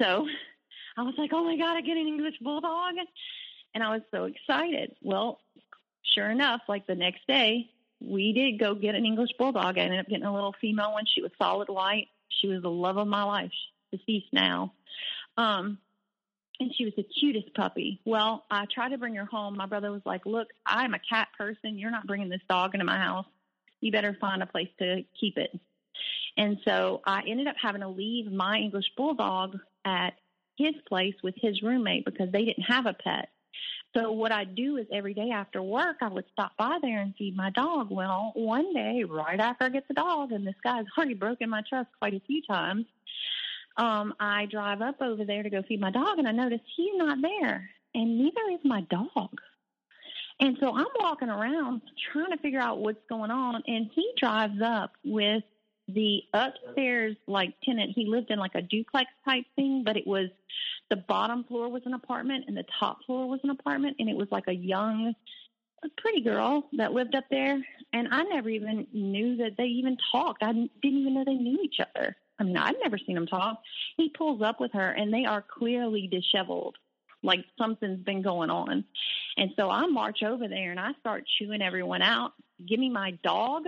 So 0.00 0.26
I 0.96 1.02
was 1.02 1.14
like, 1.16 1.30
oh 1.32 1.44
my 1.44 1.56
God, 1.56 1.76
I 1.76 1.80
get 1.80 1.96
an 1.96 2.06
English 2.06 2.38
bulldog. 2.40 2.94
And 3.74 3.82
I 3.82 3.90
was 3.90 4.02
so 4.10 4.24
excited. 4.24 4.94
Well, 5.02 5.40
sure 6.14 6.30
enough, 6.30 6.60
like 6.68 6.86
the 6.86 6.94
next 6.94 7.26
day, 7.26 7.70
we 8.00 8.32
did 8.32 8.58
go 8.58 8.74
get 8.74 8.94
an 8.94 9.06
English 9.06 9.30
bulldog. 9.38 9.78
I 9.78 9.82
ended 9.82 10.00
up 10.00 10.08
getting 10.08 10.26
a 10.26 10.34
little 10.34 10.54
female 10.60 10.92
one. 10.92 11.04
She 11.06 11.22
was 11.22 11.30
solid 11.40 11.68
white. 11.68 12.08
She 12.28 12.48
was 12.48 12.62
the 12.62 12.70
love 12.70 12.96
of 12.96 13.06
my 13.06 13.22
life. 13.22 13.50
She's 13.90 14.00
deceased 14.00 14.32
now. 14.32 14.72
Um, 15.36 15.78
and 16.60 16.74
she 16.74 16.84
was 16.84 16.94
the 16.96 17.02
cutest 17.04 17.54
puppy. 17.54 18.00
Well, 18.04 18.44
I 18.50 18.66
tried 18.72 18.90
to 18.90 18.98
bring 18.98 19.14
her 19.16 19.24
home. 19.24 19.56
My 19.56 19.66
brother 19.66 19.90
was 19.90 20.02
like, 20.04 20.26
Look, 20.26 20.48
I'm 20.66 20.94
a 20.94 20.98
cat 20.98 21.28
person. 21.36 21.78
You're 21.78 21.90
not 21.90 22.06
bringing 22.06 22.28
this 22.28 22.40
dog 22.48 22.74
into 22.74 22.84
my 22.84 22.98
house. 22.98 23.26
You 23.80 23.90
better 23.90 24.16
find 24.20 24.42
a 24.42 24.46
place 24.46 24.68
to 24.78 25.04
keep 25.18 25.38
it. 25.38 25.58
And 26.36 26.58
so 26.64 27.02
I 27.04 27.22
ended 27.26 27.46
up 27.46 27.56
having 27.60 27.80
to 27.80 27.88
leave 27.88 28.30
my 28.30 28.58
English 28.58 28.86
bulldog 28.96 29.58
at 29.84 30.14
his 30.56 30.74
place 30.88 31.14
with 31.22 31.34
his 31.40 31.62
roommate 31.62 32.04
because 32.04 32.30
they 32.32 32.44
didn't 32.44 32.64
have 32.64 32.86
a 32.86 32.94
pet. 32.94 33.28
So 33.94 34.12
what 34.12 34.32
I 34.32 34.44
do 34.44 34.78
is 34.78 34.86
every 34.92 35.12
day 35.12 35.30
after 35.30 35.62
work, 35.62 35.96
I 36.00 36.08
would 36.08 36.24
stop 36.32 36.56
by 36.56 36.78
there 36.80 37.00
and 37.00 37.14
feed 37.16 37.36
my 37.36 37.50
dog. 37.50 37.90
Well, 37.90 38.32
one 38.34 38.72
day, 38.72 39.04
right 39.04 39.38
after 39.38 39.66
I 39.66 39.68
get 39.68 39.86
the 39.86 39.94
dog, 39.94 40.32
and 40.32 40.46
this 40.46 40.54
guy's 40.64 40.86
already 40.96 41.14
broken 41.14 41.50
my 41.50 41.62
trust 41.68 41.88
quite 41.98 42.14
a 42.14 42.20
few 42.20 42.40
times, 42.42 42.86
um, 43.76 44.14
I 44.18 44.46
drive 44.46 44.80
up 44.80 45.00
over 45.02 45.24
there 45.24 45.42
to 45.42 45.50
go 45.50 45.62
feed 45.62 45.80
my 45.80 45.90
dog, 45.90 46.18
and 46.18 46.26
I 46.26 46.32
notice 46.32 46.60
he's 46.74 46.96
not 46.96 47.18
there, 47.20 47.68
and 47.94 48.18
neither 48.18 48.40
is 48.52 48.60
my 48.64 48.80
dog. 48.82 49.40
And 50.40 50.56
so 50.58 50.74
I'm 50.74 50.86
walking 50.98 51.28
around 51.28 51.82
trying 52.12 52.30
to 52.30 52.38
figure 52.38 52.60
out 52.60 52.78
what's 52.78 53.04
going 53.08 53.30
on, 53.30 53.62
and 53.66 53.90
he 53.94 54.10
drives 54.18 54.60
up 54.62 54.92
with 55.04 55.44
the 55.94 56.22
upstairs 56.34 57.16
like 57.26 57.54
tenant 57.64 57.92
he 57.94 58.06
lived 58.06 58.30
in 58.30 58.38
like 58.38 58.54
a 58.54 58.62
duplex 58.62 59.10
type 59.24 59.44
thing 59.56 59.82
but 59.84 59.96
it 59.96 60.06
was 60.06 60.28
the 60.90 60.96
bottom 60.96 61.44
floor 61.44 61.68
was 61.68 61.82
an 61.86 61.94
apartment 61.94 62.44
and 62.48 62.56
the 62.56 62.64
top 62.78 62.98
floor 63.04 63.28
was 63.28 63.40
an 63.44 63.50
apartment 63.50 63.96
and 63.98 64.08
it 64.08 64.16
was 64.16 64.28
like 64.30 64.48
a 64.48 64.54
young 64.54 65.14
a 65.84 65.88
pretty 66.00 66.20
girl 66.20 66.68
that 66.74 66.92
lived 66.92 67.14
up 67.14 67.24
there 67.30 67.60
and 67.92 68.08
i 68.12 68.22
never 68.24 68.48
even 68.48 68.86
knew 68.92 69.36
that 69.36 69.56
they 69.56 69.64
even 69.64 69.96
talked 70.10 70.42
i 70.42 70.52
didn't 70.52 70.70
even 70.82 71.14
know 71.14 71.24
they 71.24 71.34
knew 71.34 71.58
each 71.62 71.80
other 71.80 72.16
I 72.38 72.44
mean, 72.44 72.56
I'd 72.56 72.74
never 72.82 72.98
seen 72.98 73.16
him 73.16 73.28
talk. 73.28 73.60
He 73.96 74.08
pulls 74.08 74.42
up 74.42 74.58
with 74.58 74.72
her, 74.72 74.90
and 74.90 75.14
they 75.14 75.24
are 75.24 75.42
clearly 75.42 76.08
disheveled, 76.08 76.76
like 77.22 77.44
something's 77.56 78.04
been 78.04 78.20
going 78.20 78.50
on. 78.50 78.84
And 79.36 79.50
so 79.56 79.70
I 79.70 79.86
march 79.86 80.22
over 80.22 80.48
there 80.48 80.70
and 80.70 80.80
I 80.80 80.92
start 81.00 81.24
chewing 81.38 81.62
everyone 81.62 82.02
out. 82.02 82.32
Give 82.66 82.78
me 82.78 82.90
my 82.90 83.12
dog. 83.22 83.64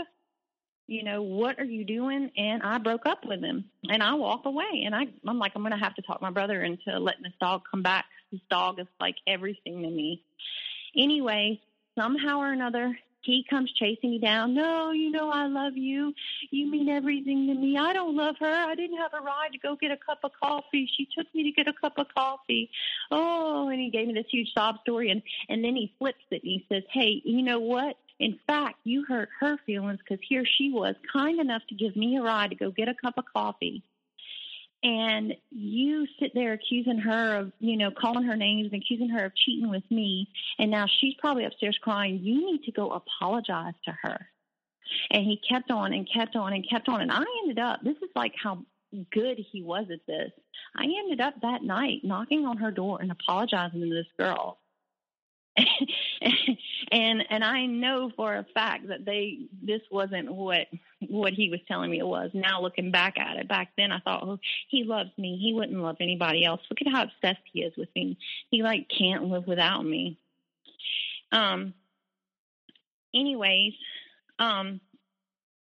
You 0.86 1.02
know, 1.02 1.22
what 1.22 1.58
are 1.58 1.64
you 1.64 1.84
doing? 1.84 2.30
And 2.36 2.62
I 2.62 2.78
broke 2.78 3.06
up 3.06 3.24
with 3.24 3.42
him 3.42 3.64
and 3.88 4.02
I 4.02 4.14
walk 4.14 4.44
away. 4.44 4.82
And 4.84 4.94
I, 4.94 5.06
I'm 5.26 5.38
like, 5.38 5.52
I'm 5.54 5.62
going 5.62 5.72
to 5.72 5.78
have 5.78 5.94
to 5.94 6.02
talk 6.02 6.20
my 6.20 6.30
brother 6.30 6.62
into 6.62 6.98
letting 6.98 7.22
this 7.22 7.32
dog 7.40 7.62
come 7.70 7.82
back. 7.82 8.04
This 8.30 8.42
dog 8.50 8.78
is 8.78 8.86
like 9.00 9.16
everything 9.26 9.82
to 9.82 9.88
me. 9.88 10.22
Anyway, 10.96 11.60
somehow 11.96 12.38
or 12.40 12.52
another, 12.52 12.96
he 13.24 13.44
comes 13.48 13.72
chasing 13.72 14.10
me 14.10 14.18
down. 14.18 14.54
No, 14.54 14.90
you 14.90 15.10
know 15.10 15.30
I 15.30 15.46
love 15.46 15.76
you. 15.76 16.12
You 16.50 16.70
mean 16.70 16.88
everything 16.90 17.46
to 17.46 17.54
me. 17.54 17.78
I 17.78 17.92
don't 17.94 18.14
love 18.14 18.36
her. 18.40 18.46
I 18.46 18.74
didn't 18.74 18.98
have 18.98 19.14
a 19.14 19.22
ride 19.22 19.52
to 19.52 19.58
go 19.58 19.76
get 19.76 19.90
a 19.90 19.96
cup 19.96 20.18
of 20.24 20.32
coffee. 20.38 20.88
She 20.94 21.08
took 21.16 21.26
me 21.34 21.44
to 21.44 21.52
get 21.52 21.66
a 21.66 21.72
cup 21.72 21.94
of 21.96 22.06
coffee. 22.14 22.70
Oh, 23.10 23.68
and 23.68 23.80
he 23.80 23.90
gave 23.90 24.08
me 24.08 24.14
this 24.14 24.26
huge 24.30 24.52
sob 24.52 24.76
story 24.82 25.10
and 25.10 25.22
and 25.48 25.64
then 25.64 25.74
he 25.74 25.94
flips 25.98 26.24
it 26.30 26.42
and 26.42 26.52
he 26.52 26.66
says, 26.68 26.82
"Hey, 26.90 27.22
you 27.24 27.42
know 27.42 27.60
what? 27.60 27.96
In 28.20 28.38
fact, 28.46 28.76
you 28.84 29.04
hurt 29.04 29.28
her 29.40 29.58
feelings 29.66 29.98
because 29.98 30.24
here 30.28 30.44
she 30.46 30.70
was 30.70 30.94
kind 31.12 31.40
enough 31.40 31.62
to 31.68 31.74
give 31.74 31.96
me 31.96 32.16
a 32.16 32.22
ride 32.22 32.50
to 32.50 32.56
go 32.56 32.70
get 32.70 32.88
a 32.88 32.94
cup 32.94 33.14
of 33.18 33.24
coffee 33.32 33.82
and 34.84 35.34
you 35.50 36.06
sit 36.20 36.32
there 36.34 36.52
accusing 36.52 36.98
her 36.98 37.36
of, 37.36 37.52
you 37.58 37.76
know, 37.78 37.90
calling 37.90 38.24
her 38.24 38.36
names 38.36 38.68
and 38.70 38.82
accusing 38.82 39.08
her 39.08 39.24
of 39.24 39.32
cheating 39.34 39.70
with 39.70 39.82
me, 39.90 40.28
and 40.58 40.70
now 40.70 40.86
she's 41.00 41.14
probably 41.14 41.46
upstairs 41.46 41.78
crying. 41.82 42.20
You 42.22 42.52
need 42.52 42.64
to 42.64 42.72
go 42.72 42.90
apologize 42.90 43.72
to 43.86 43.96
her. 44.02 44.28
And 45.10 45.24
he 45.24 45.40
kept 45.48 45.70
on 45.70 45.94
and 45.94 46.06
kept 46.12 46.36
on 46.36 46.52
and 46.52 46.68
kept 46.68 46.90
on. 46.90 47.00
And 47.00 47.10
I 47.10 47.24
ended 47.42 47.58
up, 47.58 47.80
this 47.82 47.96
is 47.96 48.10
like 48.14 48.34
how 48.40 48.58
good 49.10 49.38
he 49.50 49.62
was 49.62 49.86
at 49.90 50.06
this. 50.06 50.30
I 50.76 50.84
ended 50.84 51.20
up 51.22 51.40
that 51.40 51.62
night 51.62 52.00
knocking 52.04 52.44
on 52.44 52.58
her 52.58 52.70
door 52.70 52.98
and 53.00 53.10
apologizing 53.10 53.80
to 53.80 53.88
this 53.88 54.06
girl. 54.18 54.58
and 56.92 57.24
and 57.30 57.44
I 57.44 57.66
know 57.66 58.10
for 58.16 58.34
a 58.34 58.46
fact 58.54 58.88
that 58.88 59.04
they 59.04 59.46
this 59.62 59.82
wasn't 59.90 60.32
what 60.34 60.66
what 61.08 61.32
he 61.32 61.48
was 61.48 61.60
telling 61.68 61.90
me 61.90 62.00
it 62.00 62.06
was. 62.06 62.30
Now 62.34 62.60
looking 62.60 62.90
back 62.90 63.18
at 63.18 63.36
it, 63.36 63.48
back 63.48 63.70
then 63.76 63.92
I 63.92 64.00
thought, 64.00 64.24
oh, 64.24 64.38
he 64.68 64.84
loves 64.84 65.10
me. 65.16 65.38
He 65.40 65.52
wouldn't 65.52 65.80
love 65.80 65.96
anybody 66.00 66.44
else. 66.44 66.60
Look 66.68 66.80
at 66.80 66.92
how 66.92 67.04
obsessed 67.04 67.44
he 67.52 67.62
is 67.62 67.72
with 67.76 67.88
me. 67.94 68.18
He 68.50 68.62
like 68.62 68.88
can't 68.88 69.24
live 69.24 69.46
without 69.46 69.84
me. 69.84 70.18
Um. 71.30 71.74
Anyways, 73.14 73.74
um, 74.40 74.80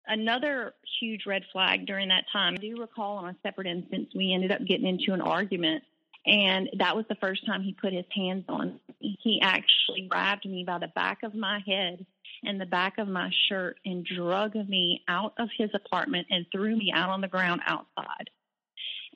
another 0.07 0.73
huge 1.01 1.27
red 1.27 1.43
flag 1.53 1.87
during 1.87 2.09
that 2.09 2.25
time. 2.33 2.55
I 2.55 2.57
do 2.57 2.77
recall 2.81 3.19
on 3.19 3.29
a 3.29 3.37
separate 3.43 3.67
instance 3.67 4.09
we 4.15 4.33
ended 4.33 4.53
up 4.53 4.65
getting 4.65 4.87
into 4.87 5.13
an 5.13 5.21
argument 5.21 5.85
and 6.25 6.71
that 6.79 6.97
was 6.97 7.05
the 7.09 7.17
first 7.17 7.45
time 7.47 7.63
he 7.63 7.73
put 7.73 7.93
his 7.93 8.07
hands 8.15 8.45
on 8.49 8.79
me. 9.01 9.19
He 9.23 9.41
actually 9.43 10.07
grabbed 10.09 10.45
me 10.45 10.65
by 10.65 10.79
the 10.79 10.89
back 10.89 11.23
of 11.23 11.35
my 11.35 11.61
head 11.67 12.07
and 12.45 12.61
the 12.61 12.67
back 12.67 12.99
of 12.99 13.09
my 13.09 13.31
shirt 13.49 13.79
and 13.85 14.05
drug 14.05 14.55
me 14.55 15.03
out 15.09 15.35
of 15.39 15.49
his 15.57 15.71
apartment 15.75 16.29
and 16.31 16.47
threw 16.53 16.77
me 16.77 16.93
out 16.95 17.11
on 17.11 17.21
the 17.21 17.29
ground 17.29 17.61
outside. 17.67 18.31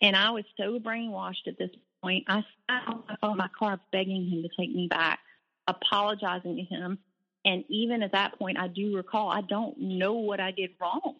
And 0.02 0.16
I 0.16 0.30
was 0.30 0.44
so 0.56 0.78
brainwashed 0.78 1.46
at 1.46 1.58
this 1.58 1.70
point. 2.02 2.24
I 2.28 2.44
sat 2.68 3.16
on 3.22 3.36
my 3.36 3.48
car 3.56 3.80
begging 3.92 4.28
him 4.28 4.42
to 4.42 4.48
take 4.58 4.74
me 4.74 4.88
back, 4.88 5.20
apologizing 5.66 6.56
to 6.56 6.62
him. 6.62 6.98
And 7.44 7.64
even 7.68 8.02
at 8.02 8.12
that 8.12 8.38
point, 8.38 8.58
I 8.58 8.68
do 8.68 8.96
recall 8.96 9.30
I 9.30 9.40
don't 9.40 9.78
know 9.78 10.14
what 10.14 10.40
I 10.40 10.50
did 10.50 10.70
wrong. 10.80 11.16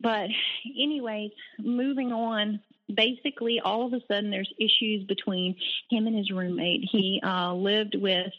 But, 0.00 0.28
anyways, 0.78 1.30
moving 1.58 2.12
on, 2.12 2.60
basically 2.92 3.60
all 3.60 3.86
of 3.86 3.92
a 3.92 4.00
sudden 4.08 4.30
there's 4.30 4.52
issues 4.58 5.04
between 5.06 5.56
him 5.90 6.06
and 6.06 6.16
his 6.16 6.30
roommate. 6.30 6.88
He 6.90 7.20
uh, 7.24 7.54
lived 7.54 7.94
with 7.94 8.32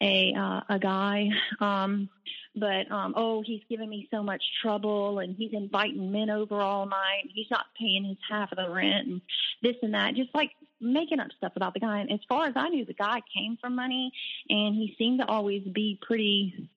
a 0.00 0.34
uh, 0.36 0.60
a 0.68 0.78
guy, 0.78 1.28
um, 1.60 2.08
but 2.54 2.90
um, 2.90 3.14
oh, 3.16 3.42
he's 3.42 3.62
giving 3.68 3.88
me 3.88 4.08
so 4.10 4.22
much 4.22 4.42
trouble, 4.62 5.18
and 5.18 5.36
he's 5.36 5.52
inviting 5.52 6.12
men 6.12 6.30
over 6.30 6.60
all 6.60 6.86
night. 6.86 7.24
He's 7.34 7.50
not 7.50 7.66
paying 7.78 8.04
his 8.04 8.18
half 8.28 8.52
of 8.52 8.58
the 8.58 8.70
rent, 8.70 9.08
and 9.08 9.20
this 9.62 9.76
and 9.82 9.94
that. 9.94 10.14
Just 10.14 10.34
like 10.34 10.50
making 10.80 11.20
up 11.20 11.28
stuff 11.36 11.52
about 11.56 11.74
the 11.74 11.80
guy. 11.80 12.00
And 12.00 12.12
as 12.12 12.20
far 12.28 12.46
as 12.46 12.52
I 12.56 12.68
knew, 12.68 12.84
the 12.84 12.94
guy 12.94 13.20
came 13.36 13.58
from 13.60 13.74
money, 13.74 14.12
and 14.48 14.74
he 14.74 14.94
seemed 14.98 15.20
to 15.20 15.26
always 15.26 15.62
be 15.62 15.98
pretty 16.00 16.68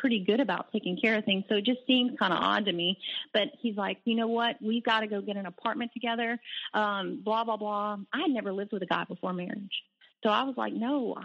pretty 0.00 0.24
good 0.24 0.40
about 0.40 0.72
taking 0.72 0.98
care 1.00 1.16
of 1.16 1.24
things. 1.24 1.44
So 1.48 1.56
it 1.56 1.64
just 1.64 1.86
seems 1.86 2.18
kind 2.18 2.32
of 2.32 2.40
odd 2.40 2.64
to 2.64 2.72
me. 2.72 2.98
But 3.32 3.48
he's 3.60 3.76
like, 3.76 3.98
you 4.04 4.16
know 4.16 4.28
what? 4.28 4.56
We've 4.60 4.84
got 4.84 5.00
to 5.00 5.06
go 5.06 5.20
get 5.20 5.36
an 5.36 5.46
apartment 5.46 5.92
together. 5.92 6.40
Um, 6.74 7.20
blah 7.24 7.44
blah 7.44 7.56
blah. 7.56 7.98
I 8.12 8.20
had 8.20 8.30
never 8.30 8.52
lived 8.52 8.72
with 8.72 8.82
a 8.82 8.86
guy 8.86 9.04
before 9.04 9.32
marriage, 9.32 9.82
so 10.22 10.30
I 10.30 10.42
was 10.42 10.54
like, 10.56 10.72
no. 10.72 11.16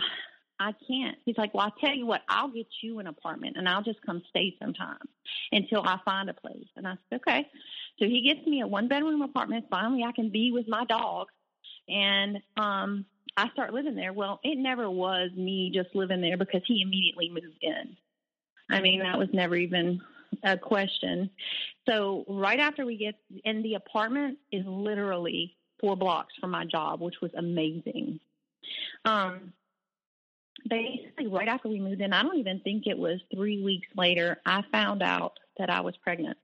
I 0.58 0.74
can't. 0.88 1.18
He's 1.26 1.38
like, 1.38 1.54
well, 1.54 1.66
I'll 1.66 1.86
tell 1.86 1.94
you 1.94 2.06
what, 2.06 2.22
I'll 2.30 2.48
get 2.48 2.68
you 2.82 3.00
an 3.00 3.08
apartment 3.08 3.58
and 3.58 3.68
I'll 3.68 3.84
just 3.84 4.02
come 4.06 4.22
stay 4.30 4.56
sometime 4.58 5.00
until 5.52 5.82
I 5.82 6.00
find 6.06 6.30
a 6.30 6.34
place. 6.34 6.68
And 6.78 6.88
I 6.88 6.94
said, 7.10 7.20
okay. 7.20 7.46
So 8.00 8.06
he 8.06 8.22
gets 8.22 8.48
me 8.48 8.62
a 8.62 8.68
one 8.68 8.88
bedroom 8.88 9.22
apartment. 9.22 9.66
Finally, 9.70 10.04
I 10.04 10.14
can 10.14 10.30
be 10.30 10.52
with 10.54 10.68
my 10.68 10.86
dog. 10.86 11.28
And 11.90 12.38
um, 12.58 13.06
I 13.38 13.50
start 13.50 13.74
living 13.74 13.96
there. 13.96 14.14
Well, 14.14 14.40
it 14.44 14.58
never 14.58 14.90
was 14.90 15.32
me 15.36 15.72
just 15.74 15.94
living 15.94 16.22
there 16.22 16.38
because 16.38 16.62
he 16.66 16.82
immediately 16.82 17.30
moved 17.30 17.62
in. 17.62 17.98
I 18.70 18.82
mean, 18.82 19.00
that 19.02 19.18
was 19.18 19.30
never 19.32 19.56
even 19.56 20.02
a 20.44 20.58
question. 20.58 21.30
So 21.88 22.26
right 22.28 22.60
after 22.60 22.86
we 22.86 22.98
get 22.98 23.16
in 23.44 23.62
the 23.62 23.76
apartment 23.76 24.38
is 24.52 24.66
literally 24.66 25.56
four 25.80 25.96
blocks 25.96 26.34
from 26.40 26.52
my 26.52 26.66
job, 26.66 27.02
which 27.02 27.22
was 27.22 27.32
amazing. 27.38 28.20
Um, 29.04 29.54
basically, 30.68 31.28
right 31.28 31.48
after 31.48 31.70
we 31.70 31.80
moved 31.80 32.02
in, 32.02 32.14
I 32.14 32.24
don't 32.24 32.38
even 32.38 32.60
think 32.62 32.88
it 32.88 32.98
was 32.98 33.20
three 33.34 33.64
weeks 33.64 33.88
later, 33.96 34.38
I 34.46 34.64
found 34.72 35.04
out 35.04 35.34
that 35.58 35.70
I 35.70 35.82
was 35.82 35.96
pregnant. 35.98 36.38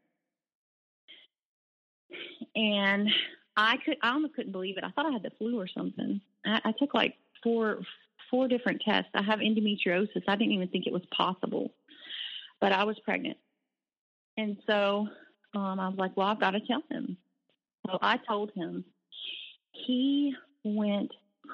And 2.55 3.09
I 3.57 3.77
could, 3.83 3.97
I 4.03 4.11
almost 4.11 4.35
couldn't 4.35 4.51
believe 4.51 4.77
it. 4.77 4.83
I 4.83 4.91
thought 4.91 5.05
I 5.05 5.11
had 5.11 5.23
the 5.23 5.31
flu 5.37 5.59
or 5.59 5.67
something. 5.67 6.21
I, 6.45 6.61
I 6.65 6.71
took 6.73 6.93
like 6.93 7.15
four, 7.41 7.79
four 8.29 8.47
different 8.47 8.81
tests. 8.81 9.09
I 9.13 9.23
have 9.23 9.39
endometriosis. 9.39 10.23
I 10.27 10.35
didn't 10.35 10.53
even 10.53 10.67
think 10.67 10.85
it 10.85 10.93
was 10.93 11.03
possible 11.15 11.71
but 12.61 12.71
I 12.71 12.85
was 12.85 12.97
pregnant. 12.99 13.37
And 14.37 14.55
so 14.65 15.07
um, 15.53 15.79
I 15.79 15.89
was 15.89 15.97
like, 15.97 16.15
well, 16.15 16.27
I've 16.27 16.39
got 16.39 16.51
to 16.51 16.61
tell 16.61 16.83
him. 16.89 17.17
So 17.87 17.97
I 18.01 18.17
told 18.27 18.51
him. 18.55 18.85
He 19.85 20.33
went 20.63 21.11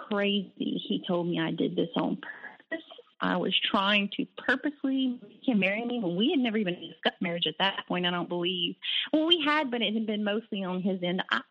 crazy. 0.10 0.82
He 0.88 1.04
told 1.08 1.28
me 1.28 1.40
I 1.40 1.52
did 1.52 1.76
this 1.76 1.90
on 1.96 2.18
purpose. 2.18 2.86
I 3.22 3.38
was 3.38 3.56
trying 3.72 4.10
to 4.18 4.26
purposely 4.38 5.20
make 5.28 5.48
him 5.48 5.60
marry 5.60 5.84
me 5.84 6.00
when 6.00 6.16
we 6.16 6.30
had 6.30 6.40
never 6.40 6.58
even 6.58 6.76
discussed 6.76 7.22
marriage 7.22 7.48
at 7.48 7.56
that 7.60 7.86
point, 7.88 8.06
I 8.06 8.12
don't 8.12 8.30
believe. 8.30 8.76
Well, 9.12 9.26
we 9.26 9.42
had, 9.44 9.72
but 9.72 9.82
it 9.82 9.94
had 9.94 10.06
been 10.06 10.24
mostly 10.24 10.64
on 10.64 10.82
his 10.82 11.00
end. 11.02 11.24
I, 11.32 11.42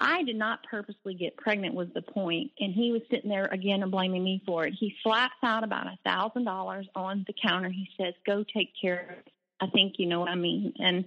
I 0.00 0.22
did 0.22 0.36
not 0.36 0.64
purposely 0.64 1.12
get 1.14 1.36
pregnant 1.36 1.74
was 1.74 1.88
the 1.94 2.00
point, 2.00 2.50
and 2.58 2.72
he 2.72 2.90
was 2.90 3.02
sitting 3.10 3.28
there 3.28 3.46
again 3.46 3.82
and 3.82 3.92
blaming 3.92 4.24
me 4.24 4.42
for 4.46 4.64
it. 4.64 4.72
He 4.72 4.96
slaps 5.02 5.34
out 5.42 5.62
about 5.62 5.86
a 5.86 5.98
thousand 6.04 6.44
dollars 6.44 6.86
on 6.94 7.24
the 7.26 7.34
counter. 7.34 7.68
He 7.68 7.88
says, 7.98 8.14
"Go 8.24 8.42
take 8.42 8.72
care 8.80 9.00
of 9.00 9.10
it." 9.10 9.28
I 9.60 9.66
think 9.66 9.98
you 9.98 10.06
know 10.06 10.18
what 10.18 10.30
I 10.30 10.36
mean. 10.36 10.72
And 10.78 11.04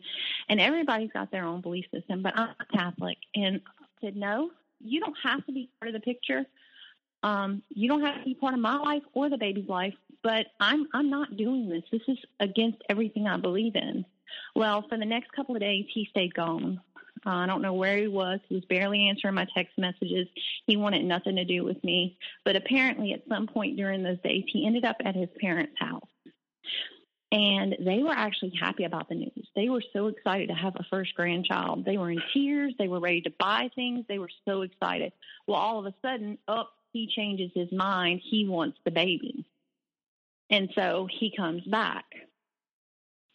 and 0.47 0.61
everybody's 0.61 1.11
got 1.11 1.31
their 1.31 1.43
own 1.43 1.61
belief 1.61 1.85
system, 1.91 2.21
but 2.21 2.37
I'm 2.37 2.53
Catholic, 2.71 3.17
and 3.33 3.61
I 3.79 3.85
said, 3.99 4.15
"No, 4.15 4.51
you 4.79 4.99
don't 4.99 5.17
have 5.23 5.43
to 5.47 5.51
be 5.51 5.69
part 5.79 5.93
of 5.93 5.99
the 5.99 6.05
picture. 6.05 6.45
Um, 7.23 7.63
you 7.69 7.87
don't 7.87 8.01
have 8.01 8.19
to 8.19 8.25
be 8.25 8.35
part 8.35 8.53
of 8.53 8.59
my 8.59 8.77
life 8.77 9.03
or 9.13 9.29
the 9.29 9.37
baby's 9.37 9.67
life. 9.67 9.95
But 10.21 10.47
I'm 10.59 10.87
I'm 10.93 11.09
not 11.09 11.35
doing 11.35 11.67
this. 11.67 11.83
This 11.91 12.01
is 12.07 12.19
against 12.39 12.77
everything 12.89 13.27
I 13.27 13.37
believe 13.37 13.75
in." 13.75 14.05
Well, 14.55 14.83
for 14.87 14.97
the 14.97 15.05
next 15.05 15.31
couple 15.31 15.55
of 15.55 15.61
days, 15.61 15.85
he 15.93 16.05
stayed 16.11 16.33
gone. 16.33 16.79
Uh, 17.25 17.29
I 17.29 17.45
don't 17.45 17.61
know 17.61 17.73
where 17.73 17.97
he 17.97 18.07
was. 18.07 18.39
He 18.49 18.55
was 18.55 18.65
barely 18.65 19.07
answering 19.07 19.35
my 19.35 19.47
text 19.55 19.77
messages. 19.77 20.27
He 20.67 20.75
wanted 20.75 21.05
nothing 21.05 21.37
to 21.37 21.45
do 21.45 21.63
with 21.63 21.81
me. 21.83 22.17
But 22.43 22.55
apparently, 22.55 23.13
at 23.13 23.23
some 23.29 23.47
point 23.47 23.77
during 23.77 24.03
those 24.03 24.19
days, 24.23 24.43
he 24.47 24.65
ended 24.65 24.85
up 24.85 24.97
at 25.05 25.15
his 25.15 25.29
parents' 25.39 25.75
house. 25.79 26.01
And 27.31 27.75
they 27.79 28.03
were 28.03 28.13
actually 28.13 28.53
happy 28.59 28.83
about 28.83 29.09
the 29.09 29.15
news. 29.15 29.47
They 29.55 29.67
were 29.67 29.81
so 29.91 30.05
excited 30.07 30.49
to 30.49 30.53
have 30.53 30.75
a 30.75 30.85
first 30.91 31.15
grandchild. 31.15 31.83
They 31.83 31.97
were 31.97 32.11
in 32.11 32.21
tears. 32.31 32.75
They 32.77 32.87
were 32.87 32.99
ready 32.99 33.21
to 33.21 33.33
buy 33.39 33.71
things. 33.73 34.05
They 34.07 34.19
were 34.19 34.29
so 34.47 34.61
excited. 34.61 35.13
Well, 35.47 35.57
all 35.57 35.79
of 35.79 35.87
a 35.87 35.95
sudden, 36.03 36.37
up, 36.47 36.69
oh, 36.69 36.73
he 36.91 37.07
changes 37.07 37.49
his 37.55 37.71
mind. 37.71 38.21
He 38.23 38.47
wants 38.47 38.77
the 38.85 38.91
baby. 38.91 39.45
And 40.51 40.69
so 40.75 41.07
he 41.19 41.33
comes 41.35 41.63
back. 41.63 42.05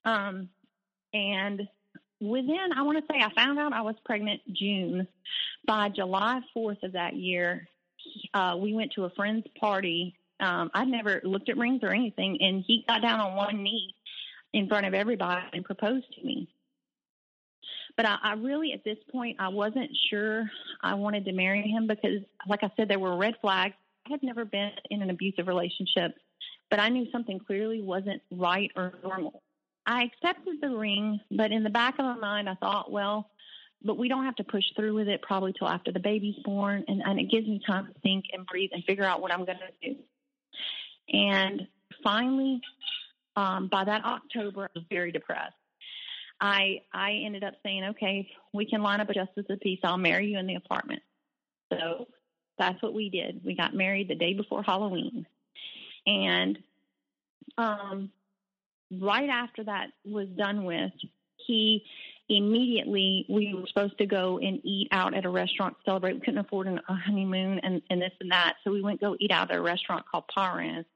Um, 0.05 0.49
and 1.13 1.69
within, 2.21 2.71
I 2.77 2.83
want 2.83 2.99
to 2.99 3.05
say, 3.13 3.21
I 3.21 3.33
found 3.35 3.59
out 3.59 3.73
I 3.73 3.83
was 3.83 3.95
pregnant 4.05 4.41
June. 4.53 5.07
By 5.67 5.91
July 5.91 6.41
4th 6.57 6.83
of 6.83 6.93
that 6.93 7.15
year, 7.15 7.69
uh, 8.33 8.57
we 8.59 8.73
went 8.73 8.93
to 8.93 9.05
a 9.05 9.11
friend's 9.11 9.47
party. 9.61 10.15
Um, 10.41 10.71
I'd 10.73 10.89
never 10.89 11.21
looked 11.25 11.49
at 11.49 11.59
rings 11.59 11.81
or 11.83 11.91
anything, 11.91 12.39
and 12.41 12.65
he 12.67 12.85
got 12.89 13.03
down 13.03 13.21
on 13.21 13.37
one 13.37 13.63
knee 13.63 13.95
in 14.53 14.69
front 14.69 14.87
of 14.87 14.95
everybody 14.95 15.43
and 15.53 15.65
proposed 15.65 16.07
to 16.15 16.25
me. 16.25 16.49
But 17.97 18.07
I, 18.07 18.17
I 18.23 18.33
really, 18.35 18.73
at 18.73 18.85
this 18.85 18.99
point, 19.11 19.37
I 19.41 19.49
wasn't 19.49 19.91
sure 20.09 20.49
I 20.83 20.95
wanted 20.95 21.25
to 21.27 21.33
marry 21.33 21.63
him 21.63 21.87
because, 21.87 22.21
like 22.49 22.63
I 22.63 22.71
said, 22.77 22.89
there 22.89 23.01
were 23.01 23.17
red 23.17 23.35
flags. 23.41 23.75
I 24.07 24.11
had 24.13 24.23
never 24.23 24.45
been 24.45 24.71
in 24.91 25.03
an 25.03 25.11
abusive 25.11 25.49
relationship, 25.49 26.15
but 26.71 26.81
I 26.81 26.89
knew 26.89 27.11
something 27.11 27.41
clearly 27.41 27.83
wasn't 27.83 28.23
right 28.31 28.71
or 28.77 28.95
normal. 29.03 29.43
I 29.89 30.03
accepted 30.03 30.61
the 30.61 30.69
ring, 30.69 31.19
but 31.31 31.51
in 31.51 31.65
the 31.65 31.71
back 31.71 31.95
of 31.99 32.05
my 32.05 32.17
mind, 32.17 32.47
I 32.47 32.57
thought, 32.57 32.93
well, 32.93 33.31
but 33.83 33.97
we 33.97 34.09
don't 34.09 34.27
have 34.27 34.37
to 34.37 34.45
push 34.45 34.65
through 34.77 34.95
with 34.95 35.09
it 35.09 35.23
probably 35.23 35.55
till 35.59 35.67
after 35.67 35.91
the 35.93 35.99
baby's 35.99 36.37
born, 36.45 36.85
and, 36.87 37.01
and 37.03 37.19
it 37.19 37.31
gives 37.31 37.49
me 37.49 37.59
time 37.67 37.87
to 37.87 38.01
think 38.01 38.27
and 38.35 38.45
breathe 38.47 38.69
and 38.75 38.85
figure 38.85 39.05
out 39.05 39.23
what 39.23 39.33
I'm 39.33 39.47
going 39.47 39.59
to 39.59 39.89
do. 39.89 39.97
And 41.11 41.67
finally, 42.05 42.61
um, 43.35 43.69
by 43.69 43.85
that 43.85 44.05
October, 44.05 44.65
I 44.65 44.79
was 44.79 44.85
very 44.91 45.11
depressed. 45.11 45.55
I 46.39 46.83
I 46.93 47.23
ended 47.25 47.43
up 47.43 47.55
saying, 47.63 47.85
okay, 47.85 48.29
we 48.53 48.67
can 48.67 48.83
line 48.83 49.01
up 49.01 49.09
a 49.09 49.15
justice 49.15 49.47
of 49.49 49.59
peace. 49.61 49.81
I'll 49.83 49.97
marry 49.97 50.27
you 50.27 50.39
in 50.39 50.47
the 50.47 50.57
apartment. 50.57 51.01
So 51.73 52.09
that's 52.59 52.81
what 52.83 52.93
we 52.93 53.09
did. 53.09 53.41
We 53.43 53.57
got 53.57 53.75
married 53.75 54.09
the 54.09 54.17
day 54.17 54.35
before 54.35 54.63
Halloween, 54.63 55.27
and 56.07 56.59
um, 57.57 58.11
right 58.91 59.29
after 59.29 59.65
that 59.65 59.89
was 60.05 60.29
done 60.29 60.65
with, 60.65 60.93
he 61.37 61.85
immediately 62.29 63.25
we 63.29 63.55
were 63.55 63.67
supposed 63.67 63.97
to 63.99 64.07
go 64.07 64.39
and 64.39 64.61
eat 64.65 64.89
out 64.93 65.15
at 65.15 65.25
a 65.25 65.31
restaurant 65.31 65.77
to 65.79 65.85
celebrate. 65.85 66.15
We 66.15 66.21
couldn't 66.21 66.39
afford 66.39 66.67
a 66.67 66.81
honeymoon 66.93 67.61
and, 67.61 67.81
and 67.91 68.03
this 68.03 68.13
and 68.21 68.31
that, 68.31 68.57
so 68.65 68.71
we 68.71 68.83
went 68.83 69.01
go 69.01 69.17
eat 69.19 69.31
out 69.31 69.51
at 69.51 69.57
a 69.57 69.63
restaurant 69.63 70.05
called 70.11 70.25
Parrain's. 70.35 70.87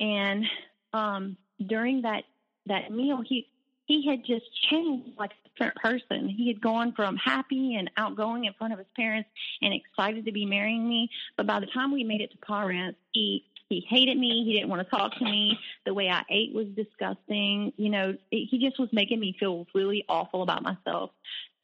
And 0.00 0.44
um, 0.92 1.36
during 1.64 2.02
that 2.02 2.24
that 2.66 2.90
meal, 2.92 3.22
he 3.24 3.48
he 3.86 4.06
had 4.06 4.24
just 4.24 4.44
changed 4.70 5.10
like 5.18 5.30
a 5.30 5.48
different 5.48 5.76
person. 5.76 6.28
He 6.28 6.48
had 6.48 6.60
gone 6.60 6.92
from 6.94 7.16
happy 7.16 7.76
and 7.76 7.90
outgoing 7.96 8.44
in 8.44 8.52
front 8.52 8.72
of 8.72 8.78
his 8.78 8.88
parents 8.94 9.28
and 9.62 9.72
excited 9.72 10.26
to 10.26 10.32
be 10.32 10.44
marrying 10.44 10.86
me. 10.88 11.08
But 11.36 11.46
by 11.46 11.60
the 11.60 11.66
time 11.66 11.92
we 11.92 12.04
made 12.04 12.20
it 12.20 12.30
to 12.32 12.36
Parrain's, 12.38 12.96
he 13.12 13.44
he 13.68 13.84
hated 13.88 14.16
me. 14.16 14.44
He 14.46 14.54
didn't 14.54 14.68
want 14.68 14.82
to 14.82 14.90
talk 14.90 15.16
to 15.18 15.24
me. 15.24 15.58
The 15.84 15.92
way 15.92 16.08
I 16.08 16.22
ate 16.30 16.54
was 16.54 16.66
disgusting. 16.68 17.72
You 17.76 17.90
know, 17.90 18.16
it, 18.30 18.48
he 18.50 18.58
just 18.58 18.78
was 18.78 18.88
making 18.92 19.20
me 19.20 19.36
feel 19.38 19.66
really 19.74 20.04
awful 20.08 20.42
about 20.42 20.62
myself. 20.62 21.10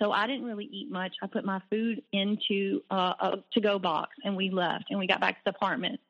So 0.01 0.13
I 0.13 0.27
didn't 0.27 0.45
really 0.45 0.69
eat 0.71 0.91
much. 0.91 1.15
I 1.23 1.27
put 1.27 1.45
my 1.45 1.61
food 1.71 2.03
into 2.13 2.83
uh, 2.91 3.15
a 3.21 3.39
to-go 3.53 3.79
box, 3.79 4.11
and 4.25 4.37
we 4.37 4.51
left. 4.51 4.87
And 4.91 4.99
we 4.99 5.07
got 5.07 5.21
back 5.21 5.37
to 5.37 5.41
the 5.45 5.51
apartment. 5.51 6.01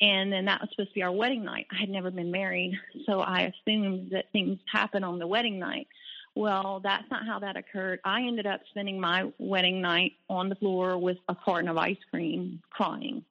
And 0.00 0.32
then 0.32 0.44
that 0.44 0.60
was 0.60 0.70
supposed 0.70 0.90
to 0.90 0.94
be 0.94 1.02
our 1.02 1.12
wedding 1.12 1.44
night. 1.44 1.66
I 1.72 1.80
had 1.80 1.88
never 1.88 2.10
been 2.10 2.30
married, 2.30 2.78
so 3.06 3.20
I 3.20 3.52
assumed 3.52 4.10
that 4.12 4.26
things 4.32 4.58
happen 4.70 5.02
on 5.02 5.18
the 5.18 5.26
wedding 5.26 5.58
night. 5.58 5.88
Well, 6.34 6.80
that's 6.82 7.10
not 7.10 7.26
how 7.26 7.40
that 7.40 7.56
occurred. 7.56 8.00
I 8.04 8.22
ended 8.22 8.46
up 8.46 8.60
spending 8.70 9.00
my 9.00 9.30
wedding 9.38 9.80
night 9.80 10.12
on 10.30 10.48
the 10.48 10.54
floor 10.54 10.98
with 10.98 11.18
a 11.28 11.34
carton 11.34 11.68
of 11.68 11.76
ice 11.76 11.98
cream, 12.10 12.60
crying. 12.70 13.24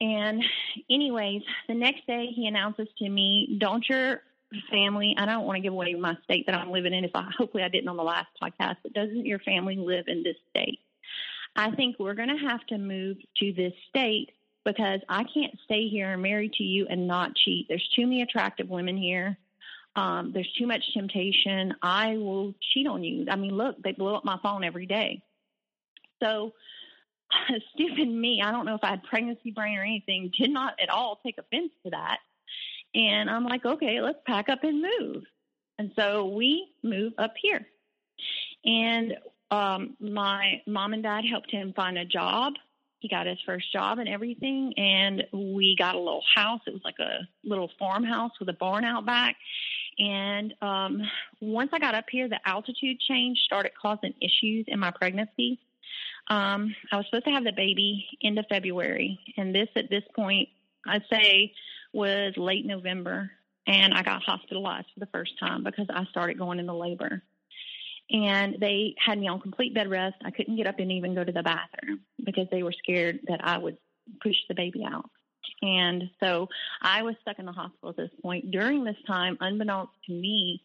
And, 0.00 0.42
anyways, 0.90 1.42
the 1.68 1.74
next 1.74 2.06
day 2.06 2.28
he 2.34 2.46
announces 2.46 2.88
to 2.98 3.08
me, 3.08 3.56
"Don't 3.58 3.86
your 3.88 4.22
family? 4.70 5.14
I 5.18 5.26
don't 5.26 5.46
want 5.46 5.56
to 5.56 5.60
give 5.60 5.72
away 5.72 5.94
my 5.94 6.16
state 6.24 6.46
that 6.46 6.54
I'm 6.54 6.70
living 6.70 6.94
in. 6.94 7.04
If 7.04 7.14
I 7.14 7.30
hopefully 7.36 7.62
I 7.62 7.68
didn't 7.68 7.88
on 7.88 7.96
the 7.96 8.02
last 8.02 8.28
podcast, 8.42 8.76
but 8.82 8.92
doesn't 8.92 9.26
your 9.26 9.38
family 9.40 9.76
live 9.76 10.06
in 10.08 10.22
this 10.22 10.36
state? 10.50 10.80
I 11.56 11.70
think 11.72 11.96
we're 11.98 12.14
going 12.14 12.28
to 12.28 12.48
have 12.48 12.64
to 12.66 12.78
move 12.78 13.18
to 13.38 13.52
this 13.52 13.72
state 13.88 14.30
because 14.64 15.00
I 15.08 15.24
can't 15.24 15.58
stay 15.64 15.88
here 15.88 16.12
and 16.12 16.22
married 16.22 16.52
to 16.54 16.62
you 16.62 16.86
and 16.88 17.06
not 17.06 17.34
cheat. 17.34 17.66
There's 17.68 17.88
too 17.94 18.06
many 18.06 18.22
attractive 18.22 18.68
women 18.68 18.96
here. 18.96 19.36
Um, 19.96 20.32
there's 20.32 20.52
too 20.58 20.66
much 20.66 20.82
temptation. 20.94 21.74
I 21.82 22.16
will 22.16 22.54
cheat 22.72 22.86
on 22.86 23.02
you. 23.02 23.26
I 23.28 23.36
mean, 23.36 23.56
look, 23.56 23.82
they 23.82 23.92
blow 23.92 24.14
up 24.14 24.24
my 24.24 24.38
phone 24.42 24.62
every 24.62 24.86
day. 24.86 25.22
So, 26.22 26.52
stupid 27.74 28.08
me, 28.08 28.42
I 28.42 28.50
don't 28.50 28.66
know 28.66 28.74
if 28.74 28.84
I 28.84 28.90
had 28.90 29.02
pregnancy 29.04 29.50
brain 29.50 29.78
or 29.78 29.82
anything, 29.82 30.30
did 30.36 30.50
not 30.50 30.74
at 30.82 30.88
all 30.88 31.20
take 31.24 31.38
offense 31.38 31.72
to 31.84 31.90
that. 31.90 32.18
And 32.94 33.30
I'm 33.30 33.44
like, 33.44 33.64
okay, 33.64 34.00
let's 34.00 34.18
pack 34.26 34.48
up 34.48 34.64
and 34.64 34.82
move. 34.82 35.24
And 35.78 35.92
so 35.96 36.26
we 36.26 36.68
move 36.82 37.12
up 37.18 37.34
here. 37.40 37.66
And 38.64 39.16
um, 39.50 39.96
my 40.00 40.60
mom 40.66 40.92
and 40.92 41.02
dad 41.02 41.24
helped 41.24 41.50
him 41.50 41.72
find 41.74 41.98
a 41.98 42.04
job 42.04 42.54
he 43.00 43.08
got 43.08 43.26
his 43.26 43.38
first 43.44 43.72
job 43.72 43.98
and 43.98 44.08
everything 44.08 44.72
and 44.76 45.24
we 45.32 45.74
got 45.76 45.94
a 45.94 45.98
little 45.98 46.22
house 46.34 46.60
it 46.66 46.72
was 46.72 46.82
like 46.84 46.98
a 47.00 47.26
little 47.42 47.70
farmhouse 47.78 48.32
with 48.38 48.48
a 48.48 48.54
barn 48.54 48.84
out 48.84 49.04
back 49.04 49.36
and 49.98 50.54
um 50.62 51.02
once 51.40 51.70
i 51.72 51.78
got 51.78 51.94
up 51.94 52.04
here 52.10 52.28
the 52.28 52.38
altitude 52.46 53.00
change 53.00 53.38
started 53.38 53.72
causing 53.80 54.14
issues 54.20 54.66
in 54.68 54.78
my 54.78 54.90
pregnancy 54.90 55.58
um 56.30 56.74
i 56.92 56.96
was 56.96 57.04
supposed 57.06 57.24
to 57.24 57.30
have 57.30 57.44
the 57.44 57.52
baby 57.52 58.06
end 58.22 58.38
of 58.38 58.46
february 58.48 59.18
and 59.36 59.54
this 59.54 59.68
at 59.76 59.90
this 59.90 60.04
point 60.14 60.48
i'd 60.88 61.04
say 61.12 61.52
was 61.92 62.32
late 62.36 62.64
november 62.64 63.30
and 63.66 63.92
i 63.92 64.02
got 64.02 64.22
hospitalized 64.22 64.86
for 64.94 65.00
the 65.00 65.10
first 65.12 65.38
time 65.38 65.62
because 65.62 65.86
i 65.90 66.04
started 66.06 66.38
going 66.38 66.58
into 66.58 66.72
labor 66.72 67.22
and 68.10 68.56
they 68.60 68.94
had 68.98 69.18
me 69.18 69.28
on 69.28 69.40
complete 69.40 69.74
bed 69.74 69.88
rest. 69.88 70.16
I 70.24 70.30
couldn't 70.30 70.56
get 70.56 70.66
up 70.66 70.78
and 70.78 70.90
even 70.90 71.14
go 71.14 71.24
to 71.24 71.32
the 71.32 71.42
bathroom 71.42 72.00
because 72.24 72.48
they 72.50 72.62
were 72.62 72.72
scared 72.72 73.20
that 73.28 73.40
I 73.44 73.58
would 73.58 73.76
push 74.22 74.34
the 74.48 74.54
baby 74.54 74.84
out. 74.84 75.08
And 75.62 76.10
so 76.20 76.48
I 76.82 77.02
was 77.02 77.14
stuck 77.22 77.38
in 77.38 77.46
the 77.46 77.52
hospital 77.52 77.90
at 77.90 77.96
this 77.96 78.10
point. 78.22 78.50
During 78.50 78.82
this 78.82 78.96
time, 79.06 79.36
unbeknownst 79.40 79.92
to 80.06 80.12
me, 80.12 80.62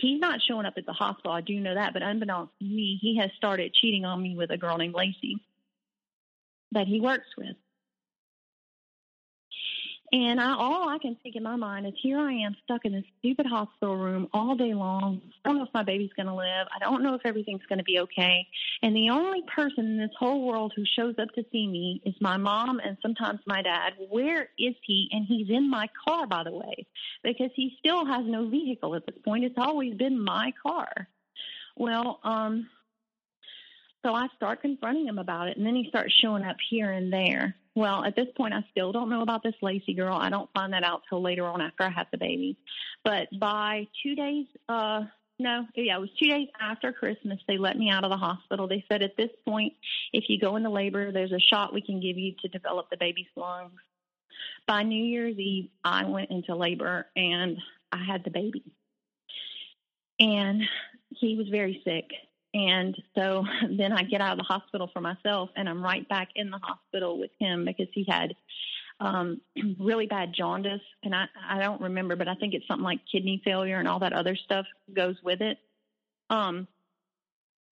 he's 0.00 0.20
not 0.20 0.40
showing 0.46 0.66
up 0.66 0.74
at 0.76 0.86
the 0.86 0.92
hospital. 0.92 1.32
I 1.32 1.40
do 1.40 1.58
know 1.60 1.74
that, 1.74 1.92
but 1.92 2.02
unbeknownst 2.02 2.52
to 2.58 2.64
me, 2.64 2.98
he 3.00 3.16
has 3.18 3.30
started 3.36 3.74
cheating 3.74 4.04
on 4.04 4.22
me 4.22 4.36
with 4.36 4.50
a 4.50 4.56
girl 4.56 4.76
named 4.76 4.94
Lacey 4.94 5.36
that 6.72 6.86
he 6.86 7.00
works 7.00 7.28
with. 7.36 7.56
And 10.12 10.40
I, 10.40 10.54
all 10.54 10.88
I 10.88 10.98
can 10.98 11.16
think 11.22 11.36
in 11.36 11.44
my 11.44 11.54
mind 11.54 11.86
is 11.86 11.92
here 12.02 12.18
I 12.18 12.32
am 12.32 12.56
stuck 12.64 12.84
in 12.84 12.92
this 12.92 13.04
stupid 13.20 13.46
hospital 13.46 13.96
room 13.96 14.26
all 14.32 14.56
day 14.56 14.74
long. 14.74 15.20
I 15.44 15.48
don't 15.48 15.58
know 15.58 15.64
if 15.64 15.72
my 15.72 15.84
baby's 15.84 16.10
going 16.16 16.26
to 16.26 16.34
live. 16.34 16.66
I 16.74 16.80
don't 16.80 17.04
know 17.04 17.14
if 17.14 17.20
everything's 17.24 17.64
going 17.68 17.78
to 17.78 17.84
be 17.84 18.00
okay. 18.00 18.44
And 18.82 18.96
the 18.96 19.10
only 19.10 19.42
person 19.54 19.86
in 19.86 19.98
this 19.98 20.10
whole 20.18 20.44
world 20.44 20.72
who 20.74 20.82
shows 20.84 21.14
up 21.20 21.28
to 21.34 21.44
see 21.52 21.68
me 21.68 22.02
is 22.04 22.14
my 22.20 22.36
mom 22.36 22.80
and 22.80 22.96
sometimes 23.00 23.38
my 23.46 23.62
dad. 23.62 23.92
Where 24.08 24.48
is 24.58 24.74
he? 24.84 25.08
And 25.12 25.26
he's 25.26 25.48
in 25.48 25.70
my 25.70 25.88
car, 26.04 26.26
by 26.26 26.42
the 26.42 26.52
way, 26.52 26.86
because 27.22 27.50
he 27.54 27.76
still 27.78 28.04
has 28.04 28.24
no 28.26 28.48
vehicle 28.48 28.96
at 28.96 29.06
this 29.06 29.16
point. 29.24 29.44
It's 29.44 29.58
always 29.58 29.94
been 29.94 30.20
my 30.20 30.52
car. 30.60 31.08
Well, 31.76 32.18
um, 32.24 32.68
so 34.04 34.14
I 34.14 34.26
start 34.34 34.62
confronting 34.62 35.06
him 35.06 35.18
about 35.18 35.48
it, 35.48 35.56
and 35.56 35.64
then 35.64 35.76
he 35.76 35.88
starts 35.88 36.12
showing 36.20 36.42
up 36.42 36.56
here 36.68 36.90
and 36.90 37.12
there. 37.12 37.54
Well, 37.76 38.04
at 38.04 38.16
this 38.16 38.26
point, 38.36 38.52
I 38.52 38.64
still 38.70 38.92
don't 38.92 39.10
know 39.10 39.22
about 39.22 39.42
this 39.42 39.54
Lacey 39.62 39.94
girl. 39.94 40.16
I 40.16 40.28
don't 40.28 40.50
find 40.52 40.72
that 40.72 40.82
out 40.82 41.02
till 41.08 41.22
later 41.22 41.46
on 41.46 41.60
after 41.60 41.84
I 41.84 41.90
have 41.90 42.08
the 42.10 42.18
baby. 42.18 42.56
But 43.04 43.28
by 43.38 43.86
two 44.02 44.16
days, 44.16 44.46
uh, 44.68 45.02
no, 45.38 45.66
yeah, 45.74 45.96
it 45.96 46.00
was 46.00 46.10
two 46.18 46.28
days 46.28 46.48
after 46.60 46.92
Christmas, 46.92 47.38
they 47.46 47.56
let 47.56 47.78
me 47.78 47.88
out 47.88 48.04
of 48.04 48.10
the 48.10 48.16
hospital. 48.16 48.66
They 48.66 48.84
said 48.90 49.02
at 49.02 49.16
this 49.16 49.30
point, 49.46 49.72
if 50.12 50.24
you 50.28 50.38
go 50.38 50.56
into 50.56 50.68
labor, 50.68 51.12
there's 51.12 51.32
a 51.32 51.38
shot 51.38 51.72
we 51.72 51.80
can 51.80 52.00
give 52.00 52.18
you 52.18 52.34
to 52.42 52.48
develop 52.48 52.90
the 52.90 52.96
baby's 52.98 53.26
lungs. 53.36 53.80
By 54.66 54.82
New 54.82 55.02
Year's 55.02 55.38
Eve, 55.38 55.70
I 55.84 56.04
went 56.04 56.30
into 56.30 56.54
labor 56.54 57.06
and 57.16 57.56
I 57.90 58.04
had 58.04 58.24
the 58.24 58.30
baby. 58.30 58.64
And 60.18 60.62
he 61.08 61.36
was 61.36 61.48
very 61.48 61.80
sick 61.84 62.10
and 62.54 62.96
so 63.14 63.44
then 63.78 63.92
I 63.92 64.02
get 64.02 64.20
out 64.20 64.32
of 64.32 64.38
the 64.38 64.44
hospital 64.44 64.90
for 64.92 65.00
myself 65.00 65.50
and 65.56 65.68
I'm 65.68 65.82
right 65.82 66.08
back 66.08 66.28
in 66.34 66.50
the 66.50 66.58
hospital 66.58 67.18
with 67.18 67.30
him 67.38 67.64
because 67.64 67.88
he 67.92 68.04
had 68.08 68.34
um 69.00 69.40
really 69.78 70.06
bad 70.06 70.32
jaundice 70.36 70.82
and 71.02 71.14
I 71.14 71.26
I 71.48 71.60
don't 71.60 71.80
remember 71.80 72.16
but 72.16 72.28
I 72.28 72.34
think 72.34 72.54
it's 72.54 72.66
something 72.66 72.84
like 72.84 73.00
kidney 73.10 73.40
failure 73.44 73.78
and 73.78 73.88
all 73.88 74.00
that 74.00 74.12
other 74.12 74.36
stuff 74.36 74.66
goes 74.94 75.16
with 75.22 75.40
it. 75.40 75.58
Um 76.28 76.66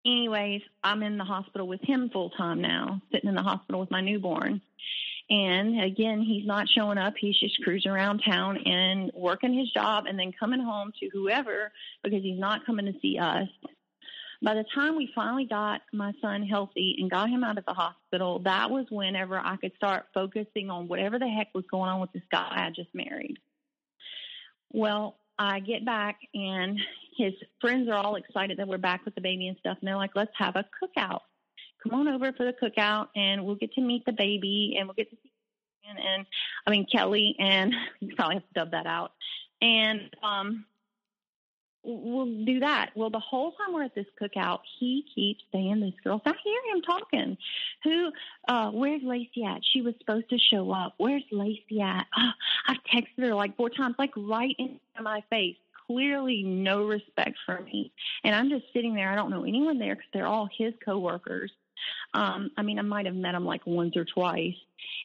anyways, 0.06 0.62
I'm 0.82 1.02
in 1.02 1.18
the 1.18 1.24
hospital 1.24 1.66
with 1.66 1.80
him 1.82 2.10
full 2.10 2.30
time 2.30 2.60
now, 2.60 3.00
sitting 3.12 3.28
in 3.28 3.34
the 3.34 3.42
hospital 3.42 3.80
with 3.80 3.90
my 3.90 4.00
newborn. 4.00 4.60
And 5.30 5.82
again, 5.82 6.22
he's 6.22 6.46
not 6.46 6.68
showing 6.68 6.96
up. 6.96 7.14
He's 7.18 7.38
just 7.38 7.62
cruising 7.62 7.90
around 7.90 8.22
town 8.26 8.56
and 8.64 9.10
working 9.14 9.52
his 9.52 9.70
job 9.72 10.06
and 10.08 10.18
then 10.18 10.32
coming 10.32 10.60
home 10.60 10.90
to 11.00 11.10
whoever 11.12 11.70
because 12.02 12.22
he's 12.22 12.38
not 12.38 12.64
coming 12.64 12.86
to 12.86 12.98
see 13.00 13.18
us. 13.18 13.48
By 14.40 14.54
the 14.54 14.64
time 14.72 14.96
we 14.96 15.10
finally 15.14 15.46
got 15.46 15.80
my 15.92 16.12
son 16.22 16.44
healthy 16.44 16.96
and 16.98 17.10
got 17.10 17.28
him 17.28 17.42
out 17.42 17.58
of 17.58 17.64
the 17.66 17.74
hospital, 17.74 18.38
that 18.40 18.70
was 18.70 18.86
whenever 18.88 19.36
I 19.36 19.56
could 19.56 19.72
start 19.76 20.06
focusing 20.14 20.70
on 20.70 20.86
whatever 20.86 21.18
the 21.18 21.28
heck 21.28 21.48
was 21.54 21.64
going 21.70 21.90
on 21.90 22.00
with 22.00 22.12
this 22.12 22.22
guy 22.30 22.46
I 22.50 22.70
just 22.70 22.94
married. 22.94 23.38
Well, 24.72 25.16
I 25.38 25.60
get 25.60 25.84
back 25.84 26.18
and 26.34 26.78
his 27.16 27.32
friends 27.60 27.88
are 27.88 27.94
all 27.94 28.16
excited 28.16 28.58
that 28.58 28.68
we're 28.68 28.78
back 28.78 29.04
with 29.04 29.14
the 29.14 29.20
baby 29.20 29.48
and 29.48 29.56
stuff. 29.58 29.78
And 29.80 29.88
they're 29.88 29.96
like, 29.96 30.14
let's 30.14 30.32
have 30.36 30.54
a 30.56 30.64
cookout. 30.82 31.20
Come 31.82 31.94
on 31.94 32.08
over 32.08 32.32
for 32.32 32.44
the 32.44 32.52
cookout 32.52 33.08
and 33.16 33.44
we'll 33.44 33.56
get 33.56 33.72
to 33.74 33.80
meet 33.80 34.04
the 34.04 34.12
baby 34.12 34.76
and 34.78 34.86
we'll 34.86 34.94
get 34.94 35.10
to 35.10 35.16
see 35.22 35.32
and, 35.88 35.98
and 35.98 36.26
I 36.66 36.70
mean 36.70 36.86
Kelly 36.90 37.34
and 37.38 37.74
you 38.00 38.14
probably 38.14 38.36
have 38.36 38.46
to 38.48 38.54
dub 38.54 38.70
that 38.72 38.86
out. 38.86 39.12
And 39.60 40.14
um 40.22 40.64
we'll 41.82 42.44
do 42.44 42.60
that. 42.60 42.90
Well, 42.94 43.10
the 43.10 43.20
whole 43.20 43.52
time 43.52 43.74
we're 43.74 43.84
at 43.84 43.94
this 43.94 44.06
cookout, 44.20 44.60
he 44.78 45.04
keeps 45.14 45.42
saying 45.52 45.80
this 45.80 45.94
girl. 46.02 46.20
I 46.24 46.32
hear 46.42 46.74
him 46.74 46.82
talking. 46.82 47.36
Who? 47.84 48.10
Uh, 48.46 48.70
where's 48.70 49.02
Lacey 49.02 49.44
at? 49.44 49.60
She 49.72 49.80
was 49.82 49.94
supposed 49.98 50.30
to 50.30 50.38
show 50.38 50.70
up. 50.70 50.94
Where's 50.98 51.24
Lacey 51.30 51.80
at? 51.80 52.06
Oh, 52.16 52.30
I've 52.68 52.78
texted 52.92 53.26
her 53.26 53.34
like 53.34 53.56
four 53.56 53.70
times, 53.70 53.96
like 53.98 54.12
right 54.16 54.54
in 54.58 54.78
my 55.00 55.22
face. 55.30 55.56
Clearly, 55.86 56.42
no 56.42 56.84
respect 56.84 57.38
for 57.46 57.60
me. 57.62 57.92
And 58.22 58.34
I'm 58.34 58.50
just 58.50 58.66
sitting 58.74 58.94
there. 58.94 59.10
I 59.10 59.14
don't 59.14 59.30
know 59.30 59.44
anyone 59.44 59.78
there 59.78 59.94
because 59.94 60.10
they're 60.12 60.26
all 60.26 60.48
his 60.58 60.74
coworkers. 60.84 61.50
Um, 62.12 62.50
I 62.56 62.62
mean, 62.62 62.78
I 62.78 62.82
might 62.82 63.06
have 63.06 63.14
met 63.14 63.34
him 63.34 63.46
like 63.46 63.66
once 63.66 63.96
or 63.96 64.04
twice, 64.04 64.56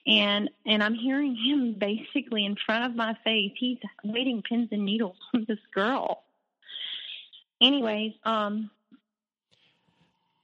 and 0.07 0.49
and 0.65 0.83
I'm 0.83 0.95
hearing 0.95 1.35
him 1.35 1.75
basically 1.79 2.45
in 2.45 2.57
front 2.65 2.85
of 2.85 2.95
my 2.95 3.15
face. 3.23 3.53
He's 3.57 3.77
waiting 4.03 4.41
pins 4.41 4.69
and 4.71 4.83
needles 4.83 5.15
on 5.33 5.45
this 5.47 5.59
girl 5.73 6.22
anyways, 7.63 8.13
um, 8.23 8.69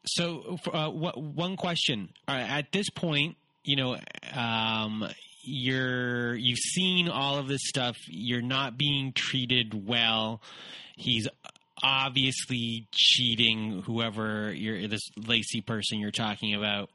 so 0.05 0.57
uh, 0.71 0.89
what, 0.89 1.21
one 1.21 1.55
question 1.57 2.09
uh, 2.27 2.31
at 2.31 2.71
this 2.71 2.89
point, 2.89 3.35
you 3.63 3.75
know, 3.75 3.97
um, 4.33 5.05
you're 5.41 6.35
you've 6.35 6.59
seen 6.59 7.09
all 7.09 7.37
of 7.37 7.47
this 7.47 7.61
stuff. 7.63 7.97
You're 8.07 8.41
not 8.41 8.77
being 8.77 9.13
treated 9.13 9.87
well. 9.87 10.41
He's 10.95 11.27
obviously 11.81 12.87
cheating 12.91 13.83
whoever 13.85 14.53
you're 14.53 14.87
this 14.87 15.01
Lacey 15.15 15.61
person 15.61 15.99
you're 15.99 16.11
talking 16.11 16.55
about. 16.55 16.89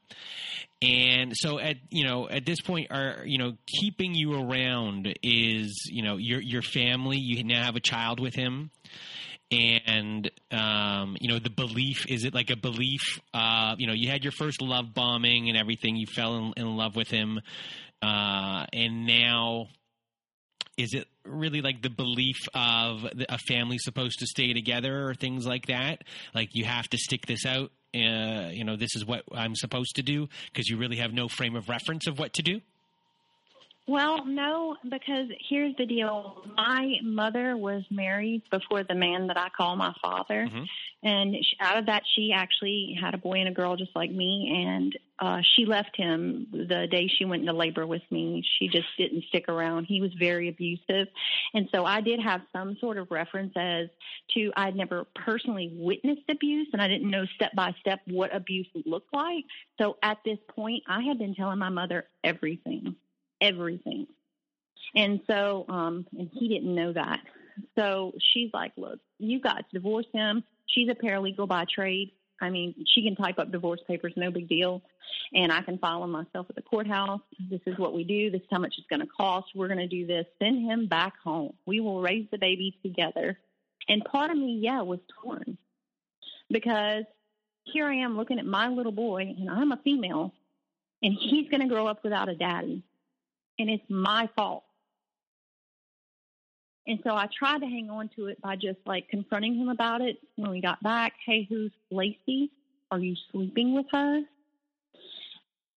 And 0.82 1.32
so 1.34 1.58
at 1.58 1.76
you 1.90 2.04
know 2.04 2.28
at 2.28 2.44
this 2.44 2.60
point 2.60 2.88
are 2.90 3.22
you 3.24 3.38
know 3.38 3.56
keeping 3.66 4.14
you 4.14 4.34
around 4.34 5.14
is 5.22 5.88
you 5.90 6.02
know 6.02 6.16
your 6.16 6.40
your 6.40 6.62
family 6.62 7.18
you 7.18 7.42
now 7.44 7.64
have 7.64 7.76
a 7.76 7.80
child 7.80 8.20
with 8.20 8.34
him 8.34 8.70
and 9.50 10.30
um, 10.50 11.16
you 11.20 11.28
know 11.28 11.38
the 11.38 11.50
belief 11.50 12.06
is 12.08 12.24
it 12.24 12.34
like 12.34 12.50
a 12.50 12.56
belief 12.56 13.20
uh, 13.32 13.74
you 13.78 13.86
know 13.86 13.92
you 13.92 14.08
had 14.08 14.24
your 14.24 14.32
first 14.32 14.62
love 14.62 14.94
bombing 14.94 15.48
and 15.48 15.58
everything 15.58 15.96
you 15.96 16.06
fell 16.06 16.36
in, 16.36 16.52
in 16.56 16.76
love 16.76 16.96
with 16.96 17.08
him 17.08 17.40
uh, 18.02 18.66
and 18.72 19.06
now 19.06 19.68
is 20.76 20.92
it 20.92 21.06
really 21.24 21.60
like 21.60 21.82
the 21.82 21.90
belief 21.90 22.48
of 22.52 23.06
a 23.28 23.38
family 23.38 23.78
supposed 23.78 24.18
to 24.18 24.26
stay 24.26 24.52
together 24.52 25.08
or 25.08 25.14
things 25.14 25.46
like 25.46 25.66
that? 25.66 26.02
Like 26.34 26.48
you 26.52 26.64
have 26.64 26.88
to 26.88 26.98
stick 26.98 27.26
this 27.26 27.46
out 27.46 27.70
uh, 27.94 28.48
you 28.50 28.64
know 28.64 28.76
this 28.76 28.96
is 28.96 29.04
what 29.04 29.22
i'm 29.32 29.54
supposed 29.54 29.94
to 29.94 30.02
do 30.02 30.28
because 30.52 30.68
you 30.68 30.76
really 30.76 30.96
have 30.96 31.12
no 31.12 31.28
frame 31.28 31.54
of 31.54 31.68
reference 31.68 32.08
of 32.08 32.18
what 32.18 32.32
to 32.32 32.42
do 32.42 32.60
well, 33.86 34.24
no, 34.24 34.76
because 34.88 35.28
here's 35.46 35.76
the 35.76 35.84
deal. 35.84 36.42
My 36.56 36.94
mother 37.02 37.54
was 37.54 37.82
married 37.90 38.42
before 38.50 38.82
the 38.82 38.94
man 38.94 39.26
that 39.26 39.36
I 39.36 39.50
call 39.54 39.76
my 39.76 39.92
father. 40.00 40.46
Mm-hmm. 40.46 40.64
And 41.02 41.36
out 41.60 41.76
of 41.76 41.86
that, 41.86 42.02
she 42.14 42.32
actually 42.34 42.96
had 42.98 43.12
a 43.12 43.18
boy 43.18 43.34
and 43.40 43.48
a 43.48 43.52
girl 43.52 43.76
just 43.76 43.94
like 43.94 44.10
me. 44.10 44.64
And 44.66 44.98
uh, 45.18 45.42
she 45.54 45.66
left 45.66 45.94
him 45.98 46.46
the 46.50 46.86
day 46.90 47.08
she 47.08 47.26
went 47.26 47.42
into 47.42 47.52
labor 47.52 47.86
with 47.86 48.00
me. 48.10 48.42
She 48.58 48.68
just 48.68 48.86
didn't 48.96 49.24
stick 49.24 49.50
around. 49.50 49.84
He 49.84 50.00
was 50.00 50.14
very 50.18 50.48
abusive. 50.48 51.08
And 51.52 51.68
so 51.70 51.84
I 51.84 52.00
did 52.00 52.20
have 52.20 52.40
some 52.54 52.78
sort 52.80 52.96
of 52.96 53.10
reference 53.10 53.52
as 53.54 53.88
to 54.32 54.50
I'd 54.56 54.76
never 54.76 55.04
personally 55.14 55.70
witnessed 55.76 56.30
abuse 56.30 56.68
and 56.72 56.80
I 56.80 56.88
didn't 56.88 57.10
know 57.10 57.26
step 57.34 57.54
by 57.54 57.74
step 57.80 58.00
what 58.06 58.34
abuse 58.34 58.66
looked 58.86 59.12
like. 59.12 59.44
So 59.76 59.98
at 60.02 60.16
this 60.24 60.38
point, 60.48 60.84
I 60.88 61.02
had 61.02 61.18
been 61.18 61.34
telling 61.34 61.58
my 61.58 61.68
mother 61.68 62.06
everything 62.24 62.96
everything. 63.44 64.06
And 64.94 65.20
so, 65.26 65.64
um, 65.68 66.06
and 66.16 66.30
he 66.32 66.48
didn't 66.48 66.74
know 66.74 66.92
that. 66.92 67.20
So 67.76 68.12
she's 68.32 68.50
like, 68.52 68.72
look, 68.76 68.98
you 69.18 69.40
got 69.40 69.58
to 69.58 69.64
divorce 69.72 70.06
him. 70.12 70.44
She's 70.66 70.88
a 70.88 70.94
paralegal 70.94 71.48
by 71.48 71.64
trade. 71.72 72.12
I 72.40 72.50
mean, 72.50 72.74
she 72.86 73.02
can 73.02 73.16
type 73.16 73.38
up 73.38 73.52
divorce 73.52 73.80
papers, 73.86 74.12
no 74.16 74.30
big 74.30 74.48
deal. 74.48 74.82
And 75.32 75.52
I 75.52 75.62
can 75.62 75.78
file 75.78 76.00
them 76.00 76.10
myself 76.10 76.46
at 76.48 76.56
the 76.56 76.62
courthouse. 76.62 77.20
This 77.50 77.60
is 77.66 77.78
what 77.78 77.94
we 77.94 78.04
do. 78.04 78.30
This 78.30 78.40
is 78.40 78.48
how 78.50 78.58
much 78.58 78.74
it's 78.78 78.86
going 78.88 79.00
to 79.00 79.06
cost. 79.06 79.48
We're 79.54 79.68
going 79.68 79.78
to 79.78 79.86
do 79.86 80.06
this. 80.06 80.26
Send 80.40 80.68
him 80.68 80.86
back 80.86 81.14
home. 81.22 81.54
We 81.66 81.80
will 81.80 82.02
raise 82.02 82.26
the 82.30 82.38
baby 82.38 82.78
together. 82.82 83.38
And 83.88 84.04
part 84.04 84.30
of 84.30 84.36
me, 84.36 84.58
yeah, 84.62 84.82
was 84.82 85.00
torn 85.22 85.58
because 86.50 87.04
here 87.64 87.86
I 87.86 87.96
am 87.96 88.16
looking 88.16 88.38
at 88.38 88.46
my 88.46 88.68
little 88.68 88.92
boy, 88.92 89.34
and 89.38 89.48
I'm 89.48 89.72
a 89.72 89.80
female, 89.82 90.32
and 91.02 91.14
he's 91.18 91.48
going 91.48 91.62
to 91.62 91.68
grow 91.68 91.86
up 91.86 92.04
without 92.04 92.28
a 92.28 92.34
daddy 92.34 92.82
and 93.58 93.70
it's 93.70 93.84
my 93.88 94.28
fault. 94.36 94.64
And 96.86 96.98
so 97.02 97.14
I 97.14 97.28
tried 97.36 97.60
to 97.60 97.66
hang 97.66 97.88
on 97.90 98.10
to 98.16 98.26
it 98.26 98.40
by 98.42 98.56
just 98.56 98.78
like 98.86 99.08
confronting 99.08 99.54
him 99.54 99.68
about 99.68 100.02
it 100.02 100.18
when 100.36 100.50
we 100.50 100.60
got 100.60 100.82
back. 100.82 101.14
Hey, 101.24 101.46
who's 101.48 101.72
Lacey? 101.90 102.50
Are 102.90 102.98
you 102.98 103.16
sleeping 103.32 103.74
with 103.74 103.86
her? 103.92 104.20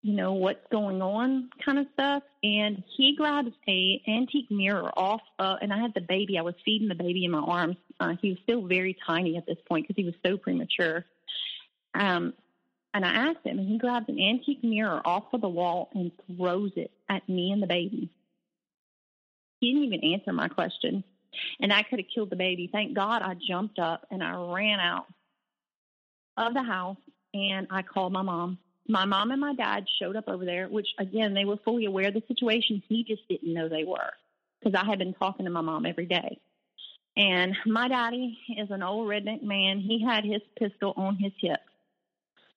You 0.03 0.13
know 0.13 0.33
what's 0.33 0.65
going 0.71 1.01
on, 1.01 1.49
kind 1.63 1.79
of 1.79 1.87
stuff. 1.93 2.23
And 2.43 2.83
he 2.95 3.15
grabbed 3.15 3.51
a 3.67 4.01
antique 4.07 4.51
mirror 4.51 4.91
off, 4.97 5.21
uh, 5.39 5.55
and 5.61 5.73
I 5.73 5.79
had 5.79 5.93
the 5.93 6.01
baby. 6.01 6.37
I 6.37 6.43
was 6.43 6.55
feeding 6.63 6.87
the 6.87 6.95
baby 6.95 7.25
in 7.25 7.31
my 7.31 7.39
arms. 7.39 7.77
Uh, 7.99 8.13
he 8.21 8.29
was 8.29 8.37
still 8.43 8.61
very 8.67 8.95
tiny 9.05 9.37
at 9.37 9.45
this 9.45 9.57
point 9.67 9.87
because 9.87 9.99
he 9.99 10.05
was 10.05 10.13
so 10.25 10.37
premature. 10.37 11.05
Um, 11.95 12.33
and 12.97 13.05
I 13.05 13.29
asked 13.29 13.45
him, 13.45 13.59
and 13.59 13.69
he 13.69 13.77
grabs 13.77 14.09
an 14.09 14.19
antique 14.19 14.63
mirror 14.63 14.99
off 15.05 15.25
of 15.31 15.41
the 15.41 15.47
wall 15.47 15.89
and 15.93 16.11
throws 16.25 16.71
it 16.75 16.89
at 17.07 17.29
me 17.29 17.51
and 17.51 17.61
the 17.61 17.67
baby. 17.67 18.09
He 19.59 19.71
didn't 19.71 19.93
even 19.93 20.13
answer 20.13 20.33
my 20.33 20.47
question. 20.47 21.03
And 21.59 21.71
I 21.71 21.83
could 21.83 21.99
have 21.99 22.07
killed 22.13 22.31
the 22.31 22.35
baby. 22.35 22.67
Thank 22.71 22.95
God 22.95 23.21
I 23.21 23.35
jumped 23.35 23.77
up 23.77 24.07
and 24.09 24.23
I 24.23 24.35
ran 24.51 24.79
out 24.79 25.05
of 26.37 26.55
the 26.55 26.63
house 26.63 26.97
and 27.35 27.67
I 27.69 27.83
called 27.83 28.13
my 28.13 28.23
mom. 28.23 28.57
My 28.87 29.05
mom 29.05 29.29
and 29.29 29.41
my 29.41 29.53
dad 29.53 29.85
showed 29.99 30.15
up 30.15 30.27
over 30.27 30.43
there, 30.43 30.67
which 30.67 30.87
again, 30.97 31.35
they 31.35 31.45
were 31.45 31.57
fully 31.63 31.85
aware 31.85 32.07
of 32.07 32.15
the 32.15 32.23
situation. 32.27 32.81
He 32.89 33.03
just 33.03 33.27
didn't 33.29 33.53
know 33.53 33.69
they 33.69 33.83
were 33.83 34.09
because 34.59 34.73
I 34.73 34.89
had 34.89 34.97
been 34.97 35.13
talking 35.13 35.45
to 35.45 35.51
my 35.51 35.61
mom 35.61 35.85
every 35.85 36.07
day. 36.07 36.39
And 37.15 37.55
my 37.67 37.89
daddy 37.89 38.39
is 38.57 38.71
an 38.71 38.81
old 38.81 39.07
redneck 39.07 39.43
man. 39.43 39.81
He 39.81 40.03
had 40.03 40.23
his 40.23 40.41
pistol 40.57 40.95
on 40.97 41.15
his 41.17 41.33
hip 41.39 41.59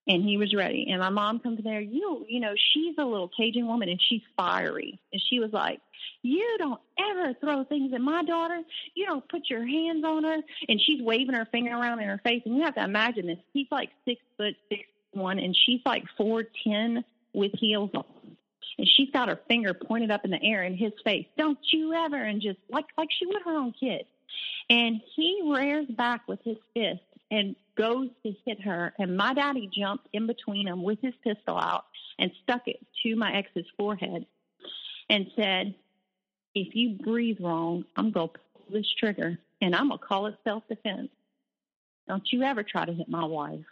and 0.06 0.22
he 0.22 0.36
was 0.36 0.54
ready. 0.54 0.86
And 0.90 1.00
my 1.00 1.10
mom 1.10 1.40
comes 1.40 1.62
there, 1.62 1.80
you 1.80 2.24
you 2.28 2.40
know, 2.40 2.54
she's 2.72 2.94
a 2.98 3.04
little 3.04 3.28
Cajun 3.28 3.66
woman 3.66 3.88
and 3.88 4.00
she's 4.00 4.22
fiery. 4.36 4.98
And 5.12 5.22
she 5.28 5.40
was 5.40 5.52
like, 5.52 5.80
You 6.22 6.56
don't 6.58 6.80
ever 6.98 7.34
throw 7.40 7.64
things 7.64 7.92
at 7.92 8.00
my 8.00 8.22
daughter. 8.24 8.60
You 8.94 9.06
don't 9.06 9.28
put 9.28 9.48
your 9.48 9.66
hands 9.66 10.04
on 10.04 10.24
her 10.24 10.38
and 10.68 10.80
she's 10.80 11.02
waving 11.02 11.34
her 11.34 11.46
finger 11.46 11.72
around 11.72 12.00
in 12.00 12.08
her 12.08 12.20
face 12.24 12.42
and 12.44 12.56
you 12.56 12.62
have 12.62 12.74
to 12.76 12.84
imagine 12.84 13.26
this. 13.26 13.38
He's 13.52 13.68
like 13.70 13.90
six 14.04 14.20
foot 14.36 14.54
six 14.68 14.82
one 15.12 15.38
and 15.38 15.56
she's 15.66 15.80
like 15.84 16.04
four 16.16 16.44
ten 16.64 17.04
with 17.32 17.52
heels 17.54 17.90
on. 17.94 18.04
And 18.78 18.88
she's 18.88 19.10
got 19.10 19.28
her 19.28 19.38
finger 19.48 19.74
pointed 19.74 20.10
up 20.10 20.24
in 20.24 20.30
the 20.30 20.42
air 20.42 20.62
in 20.62 20.76
his 20.76 20.92
face. 21.04 21.26
Don't 21.36 21.58
you 21.72 21.92
ever 21.92 22.16
and 22.16 22.40
just 22.40 22.58
like 22.70 22.86
like 22.96 23.08
she 23.16 23.26
would 23.26 23.42
her 23.42 23.56
own 23.56 23.74
kid. 23.78 24.06
And 24.70 25.00
he 25.16 25.42
rears 25.44 25.86
back 25.88 26.26
with 26.28 26.40
his 26.44 26.56
fist 26.74 27.02
and 27.30 27.56
goes 27.80 28.08
to 28.22 28.34
hit 28.44 28.60
her. 28.60 28.92
And 28.98 29.16
my 29.16 29.32
daddy 29.32 29.70
jumped 29.72 30.08
in 30.12 30.26
between 30.26 30.66
them 30.66 30.82
with 30.82 30.98
his 31.00 31.14
pistol 31.24 31.56
out 31.56 31.86
and 32.18 32.30
stuck 32.42 32.68
it 32.68 32.84
to 33.02 33.16
my 33.16 33.32
ex's 33.32 33.66
forehead 33.78 34.26
and 35.08 35.26
said, 35.34 35.74
If 36.54 36.74
you 36.74 36.98
breathe 37.02 37.38
wrong, 37.40 37.84
I'm 37.96 38.10
going 38.10 38.28
to 38.28 38.34
pull 38.34 38.64
this 38.70 38.86
trigger 38.98 39.38
and 39.62 39.74
I'm 39.74 39.88
going 39.88 39.98
to 39.98 40.04
call 40.04 40.26
it 40.26 40.36
self 40.44 40.62
defense. 40.68 41.08
Don't 42.06 42.26
you 42.30 42.42
ever 42.42 42.62
try 42.62 42.84
to 42.84 42.92
hit 42.92 43.08
my 43.08 43.24
wife. 43.24 43.64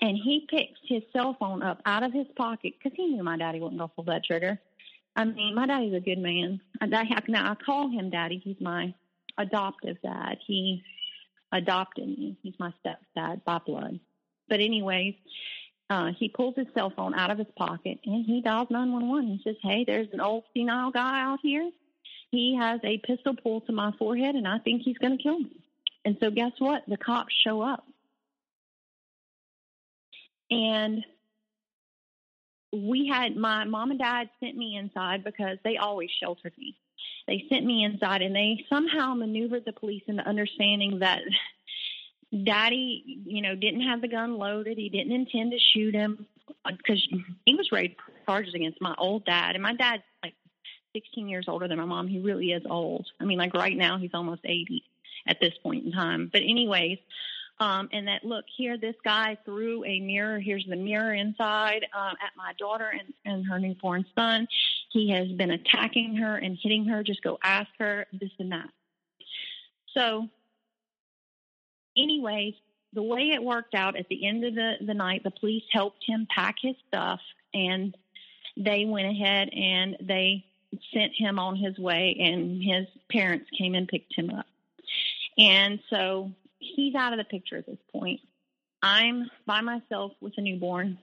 And 0.00 0.16
he 0.16 0.46
picks 0.50 0.80
his 0.84 1.02
cell 1.12 1.36
phone 1.38 1.62
up 1.62 1.80
out 1.86 2.02
of 2.02 2.12
his 2.12 2.26
pocket 2.36 2.74
because 2.78 2.96
he 2.96 3.06
knew 3.06 3.22
my 3.22 3.36
daddy 3.36 3.60
going 3.60 3.78
to 3.78 3.88
pull 3.88 4.04
that 4.04 4.24
trigger. 4.24 4.58
I 5.14 5.24
mean, 5.24 5.54
my 5.54 5.66
daddy's 5.66 5.94
a 5.94 6.00
good 6.00 6.18
man. 6.18 6.60
Now 6.80 7.50
I 7.50 7.54
call 7.54 7.88
him 7.88 8.10
daddy. 8.10 8.40
He's 8.42 8.60
my 8.60 8.94
adoptive 9.38 9.98
dad. 10.02 10.38
He 10.44 10.82
adopted 11.52 12.06
me. 12.06 12.36
He's 12.42 12.54
my 12.58 12.72
stepdad 12.84 13.44
by 13.44 13.58
blood. 13.58 14.00
But 14.48 14.60
anyways, 14.60 15.14
uh, 15.90 16.12
he 16.18 16.28
pulls 16.28 16.56
his 16.56 16.66
cell 16.74 16.90
phone 16.94 17.14
out 17.14 17.30
of 17.30 17.38
his 17.38 17.46
pocket 17.56 17.98
and 18.04 18.24
he 18.24 18.40
dials 18.40 18.68
911. 18.70 19.28
He 19.28 19.40
says, 19.44 19.56
Hey, 19.62 19.84
there's 19.86 20.08
an 20.12 20.20
old 20.20 20.44
senile 20.54 20.90
guy 20.90 21.20
out 21.20 21.40
here. 21.42 21.70
He 22.30 22.56
has 22.56 22.80
a 22.82 22.98
pistol 22.98 23.34
pulled 23.36 23.66
to 23.66 23.72
my 23.72 23.92
forehead 23.98 24.34
and 24.34 24.48
I 24.48 24.58
think 24.58 24.82
he's 24.82 24.98
going 24.98 25.16
to 25.16 25.22
kill 25.22 25.38
me. 25.38 25.60
And 26.04 26.16
so 26.20 26.30
guess 26.30 26.52
what? 26.58 26.82
The 26.88 26.96
cops 26.96 27.34
show 27.44 27.60
up. 27.60 27.84
And 30.50 31.04
we 32.72 33.06
had 33.06 33.36
my 33.36 33.64
mom 33.64 33.90
and 33.90 34.00
dad 34.00 34.30
sent 34.40 34.56
me 34.56 34.76
inside 34.76 35.24
because 35.24 35.58
they 35.62 35.76
always 35.76 36.10
sheltered 36.10 36.54
me 36.58 36.76
they 37.26 37.44
sent 37.48 37.64
me 37.64 37.84
inside 37.84 38.22
and 38.22 38.34
they 38.34 38.64
somehow 38.68 39.14
maneuvered 39.14 39.64
the 39.64 39.72
police 39.72 40.02
into 40.06 40.26
understanding 40.26 41.00
that 41.00 41.20
daddy, 42.44 43.20
you 43.24 43.42
know, 43.42 43.54
didn't 43.54 43.82
have 43.82 44.00
the 44.00 44.08
gun 44.08 44.38
loaded. 44.38 44.78
He 44.78 44.88
didn't 44.88 45.12
intend 45.12 45.52
to 45.52 45.58
shoot 45.58 45.94
him 45.94 46.26
uh, 46.64 46.72
because 46.76 47.06
he 47.44 47.54
was 47.54 47.68
to 47.72 47.96
charges 48.26 48.54
against 48.54 48.80
my 48.80 48.94
old 48.98 49.24
dad. 49.24 49.54
And 49.54 49.62
my 49.62 49.74
dad's 49.74 50.02
like 50.22 50.34
16 50.94 51.28
years 51.28 51.46
older 51.48 51.68
than 51.68 51.78
my 51.78 51.84
mom. 51.84 52.08
He 52.08 52.20
really 52.20 52.52
is 52.52 52.62
old. 52.68 53.06
I 53.20 53.24
mean, 53.24 53.38
like 53.38 53.54
right 53.54 53.76
now, 53.76 53.98
he's 53.98 54.14
almost 54.14 54.42
80. 54.44 54.82
at 55.26 55.38
this 55.40 55.54
point 55.62 55.84
in 55.84 55.92
time. 55.92 56.30
But 56.32 56.42
anyways, 56.42 56.98
um, 57.60 57.88
and 57.92 58.08
that 58.08 58.24
look 58.24 58.44
here, 58.56 58.76
this 58.76 58.96
guy 59.04 59.36
threw 59.44 59.84
a 59.84 60.00
mirror. 60.00 60.40
Here's 60.40 60.66
the 60.68 60.76
mirror 60.76 61.14
inside 61.14 61.86
um, 61.94 62.14
at 62.22 62.32
my 62.36 62.52
daughter 62.58 62.92
and, 62.92 63.12
and 63.24 63.46
her 63.46 63.58
newborn 63.58 64.04
son. 64.16 64.48
He 64.90 65.10
has 65.10 65.28
been 65.28 65.50
attacking 65.50 66.16
her 66.16 66.36
and 66.36 66.58
hitting 66.60 66.86
her. 66.86 67.02
Just 67.02 67.22
go 67.22 67.38
ask 67.42 67.68
her 67.78 68.06
this 68.12 68.30
and 68.38 68.52
that. 68.52 68.68
So, 69.94 70.28
anyways, 71.96 72.54
the 72.92 73.02
way 73.02 73.30
it 73.30 73.42
worked 73.42 73.74
out 73.74 73.96
at 73.96 74.08
the 74.08 74.26
end 74.26 74.44
of 74.44 74.54
the, 74.54 74.74
the 74.84 74.94
night, 74.94 75.22
the 75.24 75.30
police 75.30 75.64
helped 75.70 76.04
him 76.06 76.26
pack 76.34 76.56
his 76.60 76.76
stuff 76.88 77.20
and 77.54 77.96
they 78.56 78.84
went 78.84 79.06
ahead 79.06 79.48
and 79.50 79.96
they 80.00 80.44
sent 80.92 81.12
him 81.14 81.38
on 81.38 81.56
his 81.56 81.78
way 81.78 82.16
and 82.18 82.62
his 82.62 82.86
parents 83.10 83.48
came 83.56 83.74
and 83.74 83.88
picked 83.88 84.14
him 84.14 84.30
up. 84.30 84.46
And 85.38 85.80
so 85.88 86.32
he's 86.76 86.94
out 86.94 87.12
of 87.12 87.18
the 87.18 87.24
picture 87.24 87.56
at 87.56 87.66
this 87.66 87.78
point. 87.92 88.20
I'm 88.82 89.30
by 89.46 89.60
myself 89.60 90.12
with 90.20 90.32
a 90.36 90.40
newborn. 90.40 90.98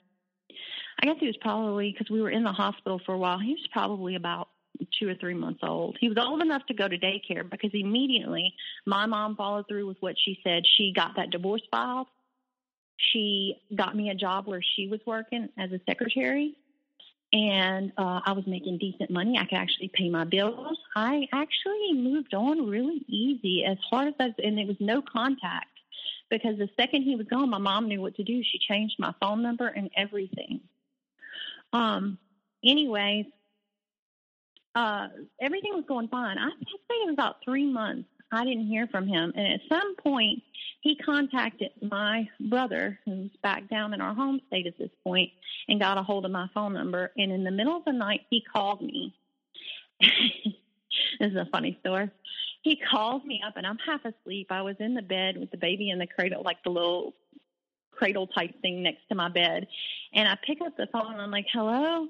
I 1.02 1.06
guess 1.06 1.16
he 1.20 1.28
was 1.28 1.38
probably 1.38 1.92
because 1.92 2.10
we 2.10 2.22
were 2.22 2.30
in 2.30 2.44
the 2.44 2.52
hospital 2.52 3.00
for 3.06 3.14
a 3.14 3.18
while. 3.18 3.40
He 3.40 3.54
was 3.54 3.68
probably 3.72 4.16
about 4.16 4.50
two 5.00 5.08
or 5.08 5.16
three 5.16 5.34
months 5.34 5.62
old. 5.64 5.98
He 6.00 6.10
was 6.10 6.18
old 6.18 6.42
enough 6.42 6.66
to 6.68 6.74
go 6.74 6.88
to 6.88 6.98
daycare 6.98 7.50
because 7.50 7.72
immediately 7.74 8.54
my 8.86 9.06
mom 9.06 9.36
followed 9.36 9.68
through 9.68 9.88
with 9.88 9.98
what 10.00 10.16
she 10.24 10.40
said. 10.44 10.64
She 10.78 10.94
got 10.94 11.16
that 11.16 11.32
divorce 11.32 11.62
filed. 11.72 12.08
She 12.98 13.56
got 13.76 13.96
me 13.96 14.10
a 14.10 14.16
job 14.16 14.48
where 14.48 14.62
she 14.76 14.88
was 14.88 15.00
working 15.06 15.50
as 15.58 15.72
a 15.72 15.80
secretary 15.88 16.56
and 17.32 17.92
uh, 17.98 18.22
I 18.26 18.32
was 18.32 18.46
making 18.48 18.78
decent 18.80 19.10
money. 19.10 19.38
I 19.38 19.46
could 19.46 19.58
actually 19.58 19.92
pay 19.94 20.10
my 20.10 20.24
bills. 20.24 20.78
I 20.96 21.28
actually 21.32 21.94
moved 21.94 22.34
on 22.34 22.68
really 22.68 23.06
easy, 23.08 23.66
as 23.66 23.78
hard 23.90 24.08
as 24.10 24.14
that, 24.20 24.44
and 24.44 24.60
it 24.60 24.68
was 24.68 24.78
no 24.80 25.02
contact 25.02 25.68
because 26.30 26.58
the 26.58 26.70
second 26.80 27.04
he 27.04 27.16
was 27.16 27.28
gone, 27.28 27.50
my 27.50 27.58
mom 27.58 27.88
knew 27.88 28.02
what 28.02 28.16
to 28.16 28.24
do. 28.24 28.42
She 28.44 28.60
changed 28.60 28.96
my 29.00 29.14
phone 29.22 29.42
number 29.42 29.68
and 29.68 29.90
everything. 29.96 30.62
Um. 31.74 32.18
Anyways, 32.62 33.26
uh, 34.76 35.08
everything 35.40 35.74
was 35.76 35.86
going 35.88 36.10
fine. 36.10 36.38
I, 36.38 36.48
I'd 36.48 36.52
say 36.60 36.96
it 36.96 37.06
was 37.06 37.14
about 37.14 37.38
three 37.44 37.66
months. 37.66 38.10
I 38.32 38.46
didn't 38.46 38.68
hear 38.68 38.88
from 38.88 39.08
him, 39.08 39.34
and 39.36 39.54
at 39.54 39.62
some 39.68 39.96
point, 39.96 40.44
he 40.82 40.96
contacted 40.96 41.72
my 41.82 42.30
brother, 42.40 43.00
who's 43.06 43.32
back 43.44 43.70
down 43.70 43.94
in 43.94 44.02
our 44.02 44.14
home 44.14 44.40
state 44.48 44.68
at 44.68 44.78
this 44.78 44.92
point, 45.04 45.32
and 45.68 45.80
got 45.80 45.98
a 45.98 46.04
hold 46.04 46.26
of 46.26 46.32
my 46.32 46.48
phone 46.54 46.74
number. 46.74 47.12
And 47.18 47.32
in 47.32 47.44
the 47.44 47.52
middle 47.52 47.76
of 47.76 47.86
the 47.86 47.92
night, 47.92 48.22
he 48.30 48.42
called 48.42 48.82
me. 48.82 49.14
this 50.00 51.32
is 51.32 51.36
a 51.36 51.48
funny 51.52 51.78
story. 51.82 52.10
He 52.62 52.80
calls 52.92 53.24
me 53.26 53.42
up, 53.46 53.58
and 53.58 53.66
I'm 53.66 53.78
half 53.86 54.02
asleep. 54.06 54.48
I 54.52 54.62
was 54.62 54.76
in 54.80 54.94
the 54.94 55.02
bed 55.02 55.38
with 55.38 55.52
the 55.52 55.58
baby 55.58 55.90
in 55.90 56.00
the 56.00 56.08
cradle, 56.08 56.44
like 56.44 56.64
the 56.64 56.70
little 56.70 57.14
cradle 57.92 58.28
type 58.28 58.62
thing 58.62 58.84
next 58.84 59.08
to 59.10 59.16
my 59.16 59.30
bed. 59.30 59.68
And 60.14 60.28
I 60.28 60.38
pick 60.46 60.62
up 60.62 60.78
the 60.78 60.88
phone, 60.92 61.14
and 61.14 61.22
I'm 61.22 61.32
like, 61.32 61.48
hello? 61.52 62.08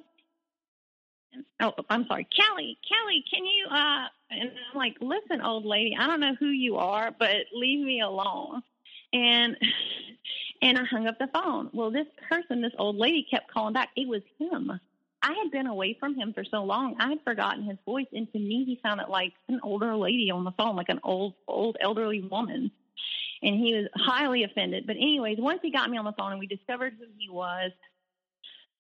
Oh, 1.62 1.74
I'm 1.90 2.06
sorry, 2.08 2.28
Kelly, 2.36 2.78
Kelly, 2.88 3.24
can 3.32 3.46
you, 3.46 3.68
uh, 3.70 4.08
and 4.32 4.52
I'm 4.72 4.78
like, 4.78 4.96
listen, 5.02 5.42
old 5.42 5.66
lady, 5.66 5.96
I 5.98 6.08
don't 6.08 6.20
know 6.20 6.36
who 6.40 6.48
you 6.48 6.78
are, 6.78 7.12
but 7.18 7.36
leave 7.54 7.86
me 7.86 8.02
alone. 8.02 8.62
And, 9.14 9.58
and 10.62 10.78
I 10.78 10.84
hung 10.86 11.08
up 11.08 11.18
the 11.20 11.30
phone. 11.34 11.70
Well, 11.74 11.92
this 11.92 12.08
person, 12.30 12.62
this 12.62 12.74
old 12.78 12.98
lady 12.98 13.26
kept 13.30 13.52
calling 13.52 13.74
back. 13.74 13.90
It 13.96 14.08
was 14.08 14.22
him. 14.38 14.80
I 15.22 15.34
had 15.34 15.52
been 15.52 15.68
away 15.68 15.98
from 16.00 16.16
him 16.16 16.34
for 16.34 16.46
so 16.46 16.64
long, 16.64 16.96
I 17.00 17.10
had 17.10 17.20
forgotten 17.26 17.64
his 17.64 17.78
voice. 17.86 18.08
And 18.14 18.32
to 18.32 18.40
me, 18.40 18.64
he 18.66 18.80
sounded 18.82 19.10
like 19.10 19.34
an 19.50 19.60
older 19.64 19.96
lady 19.96 20.32
on 20.32 20.44
the 20.44 20.52
phone, 20.52 20.76
like 20.76 20.90
an 20.90 21.00
old, 21.04 21.34
old 21.48 21.78
elderly 21.82 22.22
woman. 22.22 22.72
And 23.42 23.56
he 23.56 23.74
was 23.74 23.88
highly 23.96 24.44
offended. 24.44 24.86
But 24.88 24.96
anyways, 24.96 25.38
once 25.40 25.60
he 25.62 25.72
got 25.72 25.90
me 25.90 25.98
on 25.98 26.06
the 26.06 26.14
phone 26.14 26.32
and 26.32 26.40
we 26.40 26.48
discovered 26.48 26.94
who 26.98 27.06
he 27.18 27.30
was, 27.30 27.72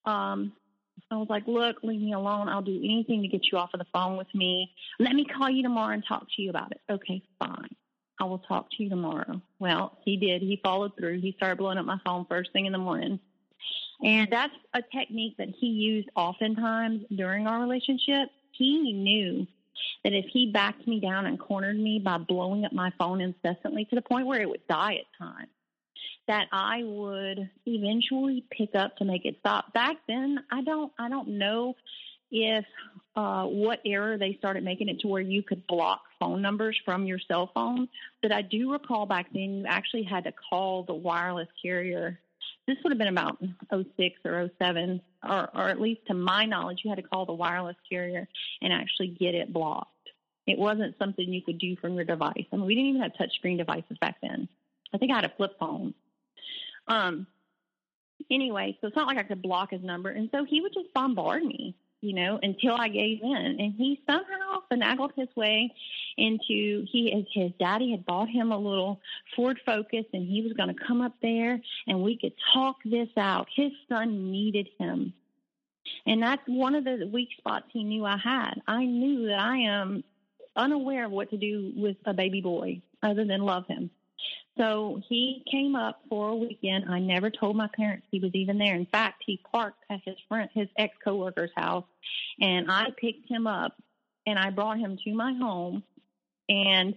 um, 0.05 0.53
I 1.11 1.17
was 1.17 1.27
like, 1.29 1.47
look, 1.47 1.77
leave 1.81 2.01
me 2.01 2.13
alone. 2.13 2.47
I'll 2.47 2.61
do 2.61 2.77
anything 2.77 3.21
to 3.23 3.27
get 3.27 3.51
you 3.51 3.57
off 3.57 3.71
of 3.73 3.79
the 3.79 3.87
phone 3.91 4.15
with 4.17 4.33
me. 4.35 4.71
Let 4.99 5.15
me 5.15 5.25
call 5.25 5.49
you 5.49 5.63
tomorrow 5.63 5.93
and 5.93 6.03
talk 6.07 6.27
to 6.35 6.41
you 6.41 6.49
about 6.49 6.71
it. 6.71 6.81
Okay, 6.89 7.23
fine. 7.39 7.75
I 8.19 8.25
will 8.25 8.39
talk 8.39 8.69
to 8.71 8.83
you 8.83 8.89
tomorrow. 8.89 9.41
Well, 9.59 9.97
he 10.05 10.17
did. 10.17 10.41
He 10.41 10.59
followed 10.63 10.91
through. 10.97 11.21
He 11.21 11.33
started 11.37 11.57
blowing 11.57 11.77
up 11.77 11.85
my 11.85 11.99
phone 12.05 12.25
first 12.29 12.51
thing 12.53 12.65
in 12.65 12.73
the 12.73 12.77
morning. 12.77 13.19
And 14.03 14.27
that's 14.31 14.53
a 14.73 14.81
technique 14.81 15.35
that 15.37 15.49
he 15.57 15.67
used 15.67 16.09
oftentimes 16.15 17.03
during 17.15 17.47
our 17.47 17.59
relationship. 17.59 18.29
He 18.51 18.93
knew 18.93 19.47
that 20.03 20.13
if 20.13 20.25
he 20.31 20.51
backed 20.51 20.87
me 20.87 20.99
down 20.99 21.25
and 21.25 21.39
cornered 21.39 21.79
me 21.79 21.99
by 21.99 22.17
blowing 22.17 22.65
up 22.65 22.73
my 22.73 22.91
phone 22.97 23.19
incessantly 23.21 23.85
to 23.85 23.95
the 23.95 24.01
point 24.01 24.27
where 24.27 24.41
it 24.41 24.49
would 24.49 24.65
die 24.67 24.95
at 24.95 25.17
times, 25.17 25.49
that 26.29 26.47
I 26.51 26.83
would 26.83 27.49
eventually 27.65 28.45
pick 28.51 28.75
up 28.75 28.95
to 28.97 29.05
make 29.05 29.25
it 29.25 29.37
stop. 29.39 29.73
Back 29.73 29.97
then, 30.07 30.37
I 30.51 30.61
don't 30.61 30.93
I 30.97 31.09
don't 31.09 31.39
know 31.39 31.75
if 32.31 32.65
uh, 33.15 33.45
what 33.45 33.79
era 33.83 34.15
they 34.15 34.35
started 34.37 34.63
making 34.63 34.89
it 34.89 34.99
to 34.99 35.07
where 35.07 35.23
you 35.23 35.41
could 35.41 35.65
block 35.65 36.03
phone 36.19 36.39
numbers 36.43 36.79
from 36.85 37.07
your 37.07 37.17
cell 37.27 37.49
phone. 37.55 37.89
But 38.21 38.31
I 38.31 38.43
do 38.43 38.71
recall 38.71 39.07
back 39.07 39.25
then 39.33 39.41
you 39.41 39.65
actually 39.67 40.03
had 40.03 40.25
to 40.25 40.31
call 40.31 40.83
the 40.83 40.93
wireless 40.93 41.47
carrier. 41.61 42.19
This 42.67 42.77
would 42.83 42.91
have 42.91 42.99
been 42.99 43.07
about 43.07 43.43
06 43.71 44.19
or 44.23 44.51
07, 44.59 45.01
or, 45.27 45.49
or 45.55 45.69
at 45.69 45.81
least 45.81 46.01
to 46.07 46.13
my 46.13 46.45
knowledge, 46.45 46.81
you 46.83 46.91
had 46.91 47.01
to 47.01 47.09
call 47.09 47.25
the 47.25 47.33
wireless 47.33 47.77
carrier 47.89 48.27
and 48.61 48.71
actually 48.71 49.07
get 49.07 49.33
it 49.33 49.51
blocked. 49.51 49.89
It 50.45 50.59
wasn't 50.59 50.95
something 50.99 51.33
you 51.33 51.41
could 51.41 51.57
do 51.57 51.75
from 51.77 51.95
your 51.95 52.05
device. 52.05 52.45
I 52.53 52.55
mean, 52.55 52.67
we 52.67 52.75
didn't 52.75 52.89
even 52.89 53.01
have 53.01 53.13
touchscreen 53.13 53.57
devices 53.57 53.97
back 53.99 54.17
then. 54.21 54.47
I 54.93 54.99
think 54.99 55.11
I 55.11 55.15
had 55.15 55.25
a 55.25 55.33
flip 55.35 55.57
phone. 55.59 55.95
Um, 56.89 57.27
anyway, 58.29 58.77
so 58.81 58.87
it's 58.87 58.95
not 58.95 59.07
like 59.07 59.17
I 59.17 59.23
could 59.23 59.41
block 59.41 59.71
his 59.71 59.83
number. 59.83 60.09
And 60.09 60.29
so 60.33 60.43
he 60.43 60.61
would 60.61 60.73
just 60.73 60.93
bombard 60.93 61.43
me, 61.43 61.75
you 62.01 62.13
know, 62.13 62.39
until 62.41 62.75
I 62.75 62.89
gave 62.89 63.21
in. 63.21 63.57
And 63.59 63.73
he 63.73 64.01
somehow 64.07 64.63
finagled 64.71 65.11
his 65.15 65.29
way 65.35 65.73
into 66.17 66.85
he 66.91 67.25
his 67.31 67.51
daddy 67.59 67.91
had 67.91 68.05
bought 68.05 68.27
him 68.27 68.51
a 68.51 68.57
little 68.57 68.99
Ford 69.35 69.59
Focus 69.65 70.05
and 70.13 70.27
he 70.27 70.41
was 70.41 70.53
going 70.53 70.73
to 70.73 70.85
come 70.85 71.01
up 71.01 71.13
there 71.21 71.61
and 71.87 72.03
we 72.03 72.17
could 72.17 72.33
talk 72.53 72.77
this 72.83 73.09
out. 73.15 73.47
His 73.55 73.71
son 73.87 74.31
needed 74.31 74.67
him. 74.77 75.13
And 76.05 76.21
that's 76.21 76.41
one 76.47 76.75
of 76.75 76.83
the 76.83 77.09
weak 77.11 77.29
spots 77.37 77.65
he 77.71 77.83
knew 77.83 78.05
I 78.05 78.17
had. 78.17 78.55
I 78.67 78.85
knew 78.85 79.27
that 79.27 79.39
I 79.39 79.57
am 79.57 80.03
unaware 80.55 81.05
of 81.05 81.11
what 81.11 81.29
to 81.31 81.37
do 81.37 81.71
with 81.75 81.97
a 82.05 82.13
baby 82.13 82.41
boy 82.41 82.81
other 83.01 83.25
than 83.25 83.41
love 83.41 83.65
him. 83.67 83.89
So 84.59 85.01
he 85.07 85.41
came 85.49 85.75
up 85.75 86.01
for 86.09 86.29
a 86.29 86.35
weekend. 86.35 86.85
I 86.89 86.99
never 86.99 87.29
told 87.29 87.55
my 87.55 87.69
parents 87.77 88.05
he 88.11 88.19
was 88.19 88.31
even 88.33 88.57
there. 88.57 88.75
In 88.75 88.85
fact, 88.87 89.23
he 89.25 89.39
parked 89.51 89.85
at 89.89 90.01
his 90.03 90.17
friend, 90.27 90.49
his 90.53 90.67
ex 90.77 90.93
coworker's 91.03 91.51
house, 91.55 91.85
and 92.41 92.69
I 92.69 92.87
picked 92.97 93.29
him 93.29 93.47
up 93.47 93.81
and 94.25 94.37
I 94.37 94.49
brought 94.49 94.77
him 94.77 94.97
to 95.05 95.13
my 95.13 95.33
home 95.33 95.81
and 96.49 96.93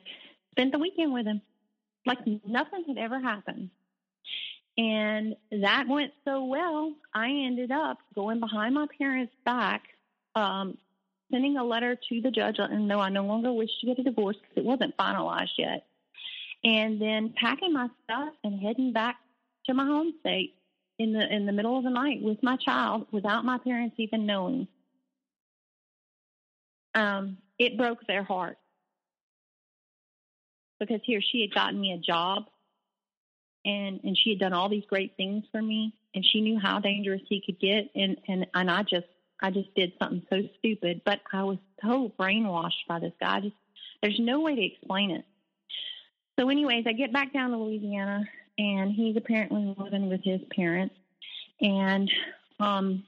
spent 0.51 0.73
the 0.73 0.79
weekend 0.81 1.13
with 1.13 1.27
him, 1.27 1.41
like 2.05 2.19
nothing 2.45 2.85
had 2.89 2.99
ever 2.99 3.21
happened. 3.21 3.71
And 4.77 5.37
that 5.53 5.87
went 5.87 6.13
so 6.25 6.45
well, 6.45 6.95
I 7.15 7.29
ended 7.29 7.71
up 7.71 7.99
going 8.15 8.41
behind 8.41 8.75
my 8.75 8.87
parents' 8.99 9.35
back, 9.45 9.85
um, 10.35 10.79
sending 11.31 11.59
a 11.59 11.65
letter 11.65 11.97
to 12.09 12.21
the 12.23 12.31
judge, 12.33 12.57
and 12.59 12.89
no, 12.89 12.99
I 12.99 13.11
no 13.11 13.25
longer 13.25 13.53
wish 13.53 13.71
to 13.81 13.87
get 13.87 14.01
a 14.01 14.03
divorce 14.03 14.37
because 14.41 14.57
it 14.57 14.65
wasn't 14.65 14.97
finalized 14.97 15.59
yet 15.59 15.87
and 16.65 17.01
then 17.01 17.35
packing 17.37 17.73
my 17.73 17.89
stuff 18.05 18.35
and 18.45 18.61
heading 18.61 18.93
back 18.93 19.17
to 19.67 19.75
my 19.75 19.85
home 19.85 20.15
state 20.21 20.55
in 20.99 21.13
the 21.13 21.35
in 21.35 21.47
the 21.47 21.53
middle 21.53 21.77
of 21.77 21.85
the 21.85 21.91
night 21.91 22.23
with 22.23 22.43
my 22.43 22.57
child 22.57 23.07
without 23.11 23.45
my 23.45 23.59
parents 23.59 23.97
even 23.99 24.27
knowing. 24.27 24.69
Um, 26.95 27.39
it 27.59 27.79
broke 27.79 28.07
their 28.07 28.23
heart. 28.23 28.59
Because 30.79 31.01
here 31.05 31.21
she 31.21 31.43
had 31.43 31.55
gotten 31.55 31.81
me 31.81 31.93
a 31.93 31.99
job 31.99 32.47
and 33.65 34.01
and 34.03 34.19
she 34.19 34.31
had 34.31 34.41
done 34.41 34.53
all 34.53 34.69
these 34.69 34.85
great 34.89 35.17
things 35.17 35.45
for 35.53 35.63
me 35.63 35.95
and 36.15 36.25
she 36.25 36.41
knew 36.41 36.59
how 36.59 36.81
dangerous 36.81 37.23
he 37.29 37.41
could 37.45 37.61
get 37.61 37.91
and 37.95 38.17
and 38.29 38.47
and 38.55 38.71
I 38.71 38.83
just 38.83 39.07
I 39.41 39.51
just 39.51 39.73
did 39.75 39.93
something 40.01 40.27
so 40.29 40.43
stupid 40.59 41.03
but 41.05 41.21
I 41.33 41.45
was 41.45 41.59
so 41.81 42.13
brainwashed 42.19 42.87
by 42.89 42.99
this 42.99 43.13
guy. 43.21 43.41
Just 43.41 43.55
there's 44.03 44.19
no 44.19 44.41
way 44.41 44.57
to 44.57 44.65
explain 44.65 45.13
it 45.13 45.25
so, 46.43 46.49
anyways, 46.49 46.87
I 46.89 46.93
get 46.93 47.13
back 47.13 47.33
down 47.33 47.51
to 47.51 47.57
Louisiana, 47.57 48.29
and 48.59 48.91
he's 48.91 49.17
apparently 49.17 49.77
living 49.79 50.09
with 50.09 50.23
his 50.25 50.41
parents, 50.57 50.97
and 51.61 52.11
um, 52.59 53.05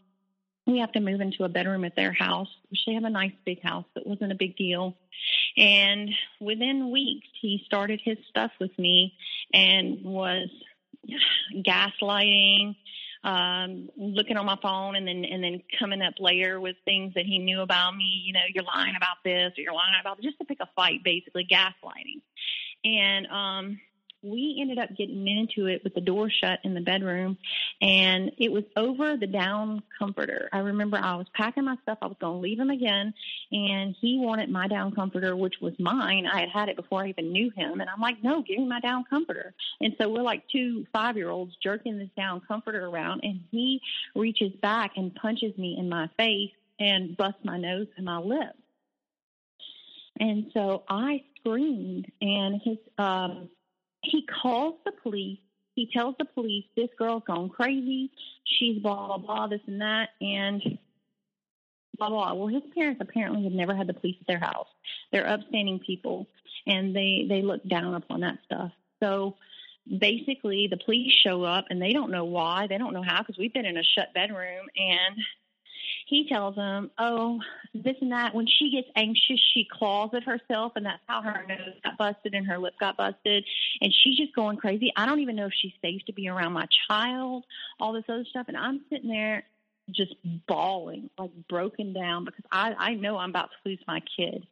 we 0.69 0.79
have 0.79 0.93
to 0.93 1.01
move 1.01 1.21
into 1.21 1.43
a 1.43 1.49
bedroom 1.49 1.85
at 1.85 1.97
their 1.97 2.13
house, 2.13 2.47
they 2.87 2.95
have 2.95 3.03
a 3.03 3.11
nice 3.11 3.33
big 3.45 3.61
house, 3.61 3.87
but 3.93 4.07
wasn't 4.07 4.31
a 4.31 4.37
big 4.37 4.57
deal. 4.57 4.95
And 5.57 6.11
within 6.41 6.93
weeks, 6.93 7.27
he 7.41 7.63
started 7.67 8.01
his 8.05 8.19
stuff 8.31 8.53
with 8.61 8.79
me 8.79 9.15
and 9.53 10.05
was 10.05 10.49
gaslighting, 11.53 12.77
um, 13.25 13.89
looking 13.97 14.37
on 14.37 14.47
my 14.47 14.59
phone, 14.63 14.95
and 14.95 15.09
then 15.09 15.25
and 15.25 15.43
then 15.43 15.61
coming 15.77 16.03
up 16.03 16.15
later 16.21 16.61
with 16.61 16.77
things 16.85 17.15
that 17.15 17.27
he 17.27 17.39
knew 17.39 17.63
about 17.63 17.97
me. 17.97 18.23
You 18.27 18.35
know, 18.35 18.41
you're 18.55 18.63
lying 18.63 18.95
about 18.97 19.25
this, 19.25 19.59
or 19.59 19.61
you're 19.61 19.75
lying 19.75 19.95
about 20.01 20.19
this, 20.19 20.27
just 20.27 20.39
to 20.39 20.45
pick 20.45 20.59
a 20.61 20.69
fight, 20.77 21.03
basically 21.03 21.45
gaslighting. 21.51 22.23
And 22.85 23.27
um 23.29 23.81
we 24.25 24.57
ended 24.61 24.79
up 24.79 24.97
getting 24.97 25.29
into 25.29 25.67
it 25.67 25.85
with 25.85 25.95
the 25.95 26.01
door 26.01 26.31
shut 26.31 26.59
in 26.65 26.73
the 26.73 26.81
bedroom 26.81 27.37
and 27.83 28.33
it 28.39 28.51
was 28.51 28.65
over 28.75 29.17
the 29.17 29.27
down 29.27 29.83
comforter. 29.99 30.49
I 30.53 30.59
remember 30.61 30.97
I 30.97 31.17
was 31.17 31.27
packing 31.35 31.65
my 31.65 31.77
stuff. 31.83 31.99
I 32.01 32.07
was 32.07 32.17
going 32.19 32.37
to 32.37 32.41
leave 32.41 32.59
him 32.59 32.71
again 32.71 33.13
and 33.53 33.95
he 34.01 34.19
wanted 34.19 34.49
my 34.49 34.67
down 34.67 34.93
comforter, 34.95 35.37
which 35.37 35.57
was 35.61 35.75
mine. 35.79 36.27
I 36.27 36.41
had 36.41 36.49
had 36.49 36.69
it 36.71 36.77
before 36.77 37.05
I 37.05 37.09
even 37.09 37.33
knew 37.33 37.51
him. 37.51 37.81
And 37.81 37.91
I'm 37.91 38.01
like, 38.01 38.23
no, 38.25 38.43
give 38.43 38.59
me 38.59 38.67
my 38.67 38.81
down 38.81 39.05
comforter. 39.09 39.53
And 39.81 39.95
so 40.01 40.09
we're 40.09 40.23
like 40.23 40.49
two 40.49 40.87
five 40.93 41.17
year 41.17 41.31
olds 41.31 41.55
jerking 41.63 41.99
this 41.99 42.11
down 42.17 42.41
comforter 42.49 42.87
around 42.87 43.21
and 43.23 43.41
he 43.51 43.83
reaches 44.15 44.53
back 44.63 44.93
and 44.97 45.15
punches 45.15 45.57
me 45.59 45.77
in 45.79 45.89
my 45.91 46.09
face 46.17 46.53
and 46.81 47.15
busts 47.17 47.45
my 47.45 47.59
nose 47.59 47.89
and 47.97 48.07
my 48.07 48.19
lip. 48.19 48.57
And 50.19 50.51
so 50.55 50.85
I 50.89 51.25
screamed 51.45 52.11
and 52.21 52.61
his 52.65 52.79
um 52.99 53.49
he 54.03 54.27
calls 54.43 54.75
the 54.85 54.93
police. 55.03 55.39
He 55.75 55.91
tells 55.93 56.15
the 56.19 56.25
police 56.25 56.65
this 56.77 56.91
girl's 56.99 57.23
gone 57.27 57.49
crazy. 57.49 58.11
She's 58.45 58.81
blah 58.81 59.07
blah 59.07 59.19
blah, 59.19 59.47
this 59.49 59.61
and 59.67 59.81
that, 59.81 60.11
and 60.21 60.63
blah 61.99 62.09
blah. 62.09 62.35
Well, 62.35 62.49
his 62.49 62.63
parents 62.75 63.01
apparently 63.01 63.45
have 63.45 63.53
never 63.53 63.75
had 63.75 63.87
the 63.87 63.95
police 63.95 64.17
at 64.21 64.27
their 64.27 64.39
house. 64.39 64.69
They're 65.13 65.29
upstanding 65.29 65.81
people, 65.81 66.27
and 66.67 66.95
they 66.95 67.27
they 67.29 67.43
look 67.43 67.67
down 67.67 67.95
upon 67.95 68.21
that 68.21 68.39
stuff. 68.45 68.73
So 69.03 69.37
basically, 69.99 70.69
the 70.71 70.79
police 70.85 71.13
show 71.25 71.43
up, 71.43 71.67
and 71.71 71.83
they 71.83 71.93
don't 71.93 72.11
know 72.11 72.25
why. 72.25 72.67
They 72.69 72.79
don't 72.79 72.95
know 72.95 73.03
how 73.03 73.19
because 73.19 73.39
we've 73.39 73.55
been 73.55 73.67
in 73.67 73.77
a 73.77 73.83
shut 73.83 74.15
bedroom, 74.15 74.67
and 74.77 75.17
he 76.07 76.29
tells 76.29 76.57
them, 76.57 76.91
"Oh, 76.99 77.41
this 77.75 77.97
and 78.01 78.13
that." 78.13 78.35
When 78.35 78.47
she 78.47 78.71
gets 78.71 78.89
anxious, 78.97 79.41
she 79.53 79.67
claws 79.71 80.11
at 80.15 80.25
herself, 80.25 80.73
and 80.77 80.85
that's 80.87 81.03
how 81.07 81.23
her 81.23 81.45
nose 81.49 81.75
got 81.83 81.97
busted 81.97 82.35
and 82.35 82.47
her 82.47 82.59
lip 82.59 82.75
got 82.79 82.97
busted, 82.97 83.45
and 83.81 83.93
she's 83.93 84.17
just 84.17 84.35
going 84.35 84.57
crazy. 84.57 84.93
I 84.97 85.07
don't 85.07 85.21
even 85.21 85.37
know 85.37 85.47
if 85.47 85.53
she's 85.55 85.73
safe 85.83 86.05
to 86.07 86.13
be 86.13 86.29
around 86.29 86.53
my 86.53 86.67
child. 86.89 87.45
All 87.81 87.93
this 87.93 88.05
other 88.09 88.25
stuff, 88.25 88.47
and 88.49 88.57
I'm 88.57 88.81
sitting 88.91 89.11
there 89.11 89.45
just 89.91 90.15
bawling, 90.47 91.11
like 91.19 91.31
broken 91.49 91.93
down, 91.93 92.25
because 92.25 92.45
I 92.51 92.75
I 92.79 92.95
know 92.95 93.19
I'm 93.19 93.31
about 93.31 93.51
to 93.51 93.69
lose 93.69 93.81
my 93.87 94.01
kid. 94.17 94.47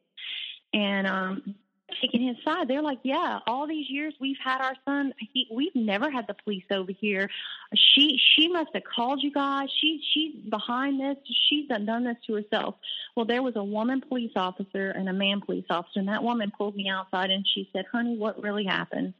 And 0.74 1.06
um 1.06 1.54
taking 2.00 2.26
his 2.26 2.36
side. 2.44 2.68
They're 2.68 2.82
like, 2.82 3.00
yeah, 3.02 3.40
all 3.46 3.66
these 3.66 3.88
years 3.88 4.14
we've 4.20 4.36
had 4.42 4.60
our 4.60 4.74
son. 4.84 5.12
He, 5.32 5.46
we've 5.52 5.74
never 5.74 6.10
had 6.10 6.26
the 6.26 6.34
police 6.34 6.64
over 6.70 6.92
here. 6.92 7.28
She 7.74 8.18
she 8.34 8.48
must 8.48 8.70
have 8.74 8.84
called 8.84 9.22
you 9.22 9.32
guys. 9.32 9.68
She 9.80 10.00
she's 10.12 10.50
behind 10.50 11.00
this. 11.00 11.16
She's 11.48 11.68
done 11.68 11.86
done 11.86 12.04
this 12.04 12.16
to 12.26 12.34
herself. 12.34 12.76
Well, 13.16 13.26
there 13.26 13.42
was 13.42 13.56
a 13.56 13.64
woman 13.64 14.00
police 14.00 14.32
officer 14.36 14.90
and 14.90 15.08
a 15.08 15.12
man 15.12 15.40
police 15.40 15.66
officer, 15.70 16.00
and 16.00 16.08
that 16.08 16.22
woman 16.22 16.52
pulled 16.56 16.76
me 16.76 16.88
outside 16.88 17.30
and 17.30 17.46
she 17.54 17.68
said, 17.72 17.84
"Honey, 17.90 18.16
what 18.16 18.42
really 18.42 18.64
happened?" 18.64 19.14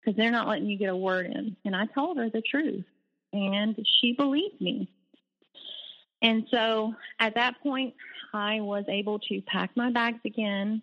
Because 0.00 0.16
they're 0.16 0.30
not 0.30 0.48
letting 0.48 0.66
you 0.66 0.78
get 0.78 0.88
a 0.88 0.96
word 0.96 1.26
in. 1.26 1.56
And 1.64 1.76
I 1.76 1.86
told 1.86 2.16
her 2.18 2.30
the 2.30 2.42
truth, 2.42 2.84
and 3.32 3.76
she 4.00 4.12
believed 4.12 4.60
me. 4.60 4.88
And 6.22 6.46
so 6.50 6.94
at 7.18 7.34
that 7.34 7.62
point, 7.62 7.94
I 8.32 8.60
was 8.60 8.84
able 8.88 9.18
to 9.20 9.40
pack 9.42 9.70
my 9.74 9.90
bags 9.90 10.20
again 10.24 10.82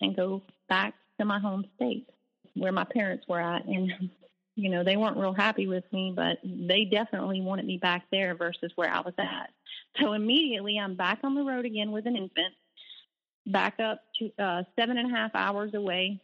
and 0.00 0.16
go 0.16 0.42
back 0.68 0.94
to 1.18 1.24
my 1.24 1.38
home 1.38 1.64
state 1.76 2.08
where 2.54 2.72
my 2.72 2.84
parents 2.84 3.26
were 3.28 3.40
at. 3.40 3.64
And, 3.66 4.10
you 4.56 4.70
know, 4.70 4.84
they 4.84 4.96
weren't 4.96 5.16
real 5.16 5.32
happy 5.32 5.66
with 5.66 5.84
me, 5.92 6.12
but 6.14 6.38
they 6.44 6.84
definitely 6.84 7.40
wanted 7.40 7.66
me 7.66 7.78
back 7.78 8.04
there 8.10 8.34
versus 8.34 8.72
where 8.76 8.90
I 8.90 9.00
was 9.00 9.14
at. 9.18 9.50
So 10.00 10.12
immediately 10.12 10.78
I'm 10.78 10.94
back 10.94 11.20
on 11.22 11.34
the 11.34 11.42
road 11.42 11.64
again 11.64 11.92
with 11.92 12.06
an 12.06 12.16
infant, 12.16 12.54
back 13.46 13.80
up 13.80 14.02
to 14.18 14.32
uh, 14.42 14.62
seven 14.76 14.98
and 14.98 15.12
a 15.12 15.16
half 15.16 15.32
hours 15.34 15.74
away, 15.74 16.20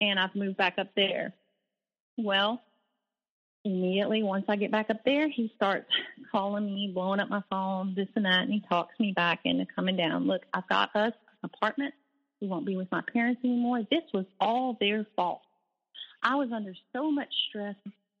and 0.00 0.18
I've 0.18 0.34
moved 0.34 0.56
back 0.56 0.78
up 0.78 0.88
there. 0.94 1.32
Well, 2.16 2.62
immediately 3.64 4.22
once 4.22 4.44
I 4.48 4.56
get 4.56 4.70
back 4.70 4.90
up 4.90 5.04
there, 5.04 5.28
he 5.28 5.52
starts 5.56 5.90
calling 6.30 6.66
me, 6.66 6.90
blowing 6.94 7.20
up 7.20 7.28
my 7.28 7.42
phone, 7.50 7.94
this 7.94 8.08
and 8.14 8.24
that, 8.24 8.42
and 8.42 8.52
he 8.52 8.62
talks 8.68 8.98
me 8.98 9.12
back 9.12 9.40
into 9.44 9.66
coming 9.74 9.96
down. 9.96 10.26
Look, 10.26 10.42
I've 10.54 10.68
got 10.68 10.94
us 10.94 11.12
apartment 11.42 11.94
we 12.40 12.48
won't 12.48 12.66
be 12.66 12.76
with 12.76 12.90
my 12.90 13.02
parents 13.12 13.40
anymore. 13.44 13.82
This 13.90 14.04
was 14.12 14.26
all 14.40 14.76
their 14.80 15.06
fault. 15.16 15.42
I 16.22 16.36
was 16.36 16.50
under 16.52 16.74
so 16.92 17.10
much 17.10 17.32
stress. 17.48 17.76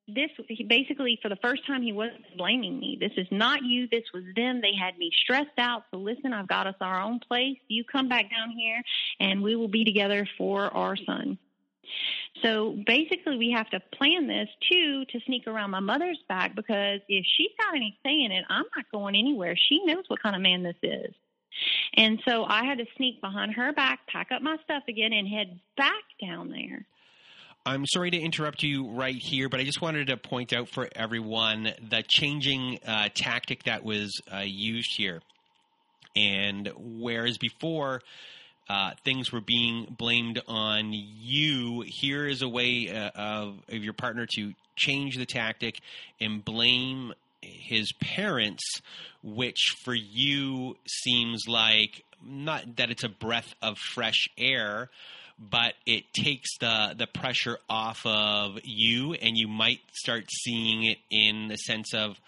This 0.06 0.30
basically, 0.66 1.18
for 1.20 1.28
the 1.28 1.36
first 1.36 1.66
time, 1.66 1.82
he 1.82 1.92
wasn't 1.92 2.24
blaming 2.38 2.78
me. 2.78 2.96
This 2.98 3.12
is 3.16 3.26
not 3.30 3.62
you. 3.62 3.88
This 3.88 4.04
was 4.14 4.24
them. 4.34 4.60
They 4.62 4.74
had 4.74 4.96
me 4.96 5.10
stressed 5.22 5.58
out. 5.58 5.84
So 5.90 5.98
listen, 5.98 6.32
I've 6.32 6.48
got 6.48 6.66
us 6.66 6.76
our 6.80 7.00
own 7.02 7.20
place. 7.20 7.58
You 7.68 7.84
come 7.84 8.08
back 8.08 8.30
down 8.30 8.50
here, 8.50 8.82
and 9.20 9.42
we 9.42 9.54
will 9.54 9.68
be 9.68 9.84
together 9.84 10.26
for 10.38 10.74
our 10.74 10.96
son. 10.96 11.38
So 12.42 12.76
basically, 12.86 13.36
we 13.36 13.50
have 13.50 13.68
to 13.70 13.80
plan 13.80 14.26
this 14.26 14.48
too 14.70 15.04
to 15.06 15.20
sneak 15.26 15.46
around 15.46 15.70
my 15.70 15.80
mother's 15.80 16.18
back 16.28 16.54
because 16.54 17.00
if 17.08 17.26
she's 17.36 17.50
got 17.58 17.74
any 17.74 17.98
say 18.04 18.22
in 18.22 18.32
it, 18.32 18.44
I'm 18.48 18.64
not 18.76 18.90
going 18.92 19.14
anywhere. 19.14 19.56
She 19.56 19.84
knows 19.84 20.04
what 20.08 20.22
kind 20.22 20.36
of 20.36 20.42
man 20.42 20.62
this 20.62 20.76
is. 20.82 21.14
And 21.94 22.20
so 22.26 22.44
I 22.44 22.64
had 22.64 22.78
to 22.78 22.86
sneak 22.96 23.20
behind 23.20 23.54
her 23.54 23.72
back, 23.72 24.06
pack 24.06 24.28
up 24.32 24.42
my 24.42 24.56
stuff 24.64 24.84
again, 24.88 25.12
and 25.12 25.26
head 25.26 25.58
back 25.76 26.04
down 26.20 26.50
there. 26.50 26.86
I'm 27.66 27.84
sorry 27.86 28.10
to 28.10 28.18
interrupt 28.18 28.62
you 28.62 28.88
right 28.88 29.16
here, 29.16 29.48
but 29.48 29.60
I 29.60 29.64
just 29.64 29.82
wanted 29.82 30.06
to 30.06 30.16
point 30.16 30.52
out 30.52 30.68
for 30.68 30.88
everyone 30.94 31.72
the 31.90 32.02
changing 32.06 32.78
uh, 32.86 33.10
tactic 33.14 33.64
that 33.64 33.84
was 33.84 34.20
uh, 34.32 34.38
used 34.38 34.96
here. 34.96 35.20
And 36.16 36.72
whereas 36.76 37.36
before, 37.36 38.00
uh, 38.68 38.92
things 39.04 39.32
were 39.32 39.40
being 39.40 39.94
blamed 39.98 40.42
on 40.46 40.92
you. 40.92 41.84
Here 41.86 42.26
is 42.26 42.42
a 42.42 42.48
way 42.48 42.88
uh, 42.90 43.10
of, 43.14 43.58
of, 43.68 43.84
your 43.84 43.92
partner 43.92 44.26
to 44.34 44.52
change 44.76 45.16
the 45.16 45.26
tactic 45.26 45.80
and 46.20 46.44
blame 46.44 47.12
his 47.42 47.92
parents, 48.00 48.62
which 49.22 49.74
for 49.84 49.94
you 49.94 50.76
seems 50.86 51.44
like 51.46 52.04
not 52.24 52.76
that 52.76 52.90
it's 52.90 53.04
a 53.04 53.08
breath 53.08 53.54
of 53.62 53.78
fresh 53.78 54.28
air, 54.36 54.90
but 55.38 55.74
it 55.86 56.04
takes 56.12 56.58
the 56.58 56.94
the 56.96 57.06
pressure 57.06 57.58
off 57.68 58.04
of 58.04 58.58
you, 58.64 59.14
and 59.14 59.36
you 59.36 59.48
might 59.48 59.80
start 59.92 60.24
seeing 60.30 60.84
it 60.84 60.98
in 61.10 61.48
the 61.48 61.56
sense 61.56 61.94
of 61.94 62.20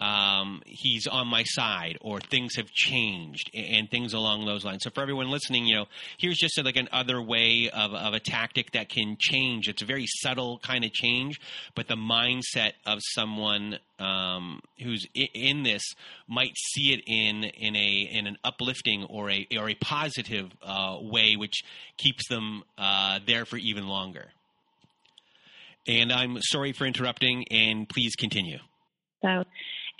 um, 0.00 0.62
he's 0.66 1.06
on 1.06 1.26
my 1.28 1.42
side 1.44 1.98
or 2.00 2.20
things 2.20 2.56
have 2.56 2.70
changed 2.70 3.50
and 3.54 3.90
things 3.90 4.14
along 4.14 4.46
those 4.46 4.64
lines. 4.64 4.82
So 4.82 4.90
for 4.90 5.02
everyone 5.02 5.30
listening, 5.30 5.66
you 5.66 5.76
know, 5.76 5.86
here's 6.18 6.38
just 6.38 6.56
a, 6.58 6.62
like 6.62 6.76
an 6.76 6.88
other 6.90 7.20
way 7.20 7.70
of, 7.70 7.92
of 7.92 8.14
a 8.14 8.20
tactic 8.20 8.72
that 8.72 8.88
can 8.88 9.16
change. 9.18 9.68
It's 9.68 9.82
a 9.82 9.86
very 9.86 10.06
subtle 10.06 10.58
kind 10.58 10.84
of 10.84 10.92
change, 10.92 11.40
but 11.74 11.86
the 11.86 11.96
mindset 11.96 12.72
of 12.86 12.98
someone 13.02 13.78
um, 13.98 14.60
who's 14.82 15.06
in 15.14 15.62
this 15.62 15.82
might 16.26 16.56
see 16.56 16.94
it 16.94 17.02
in 17.06 17.44
in 17.44 17.76
a 17.76 18.08
in 18.10 18.26
an 18.26 18.38
uplifting 18.42 19.04
or 19.04 19.30
a 19.30 19.46
or 19.58 19.68
a 19.68 19.74
positive 19.74 20.50
uh, 20.62 20.96
way, 21.00 21.36
which 21.36 21.62
keeps 21.98 22.26
them 22.28 22.62
uh, 22.78 23.20
there 23.26 23.44
for 23.44 23.58
even 23.58 23.86
longer. 23.86 24.28
And 25.86 26.12
I'm 26.12 26.38
sorry 26.40 26.72
for 26.72 26.86
interrupting, 26.86 27.44
and 27.50 27.88
please 27.88 28.14
continue. 28.16 28.58
So 29.22 29.44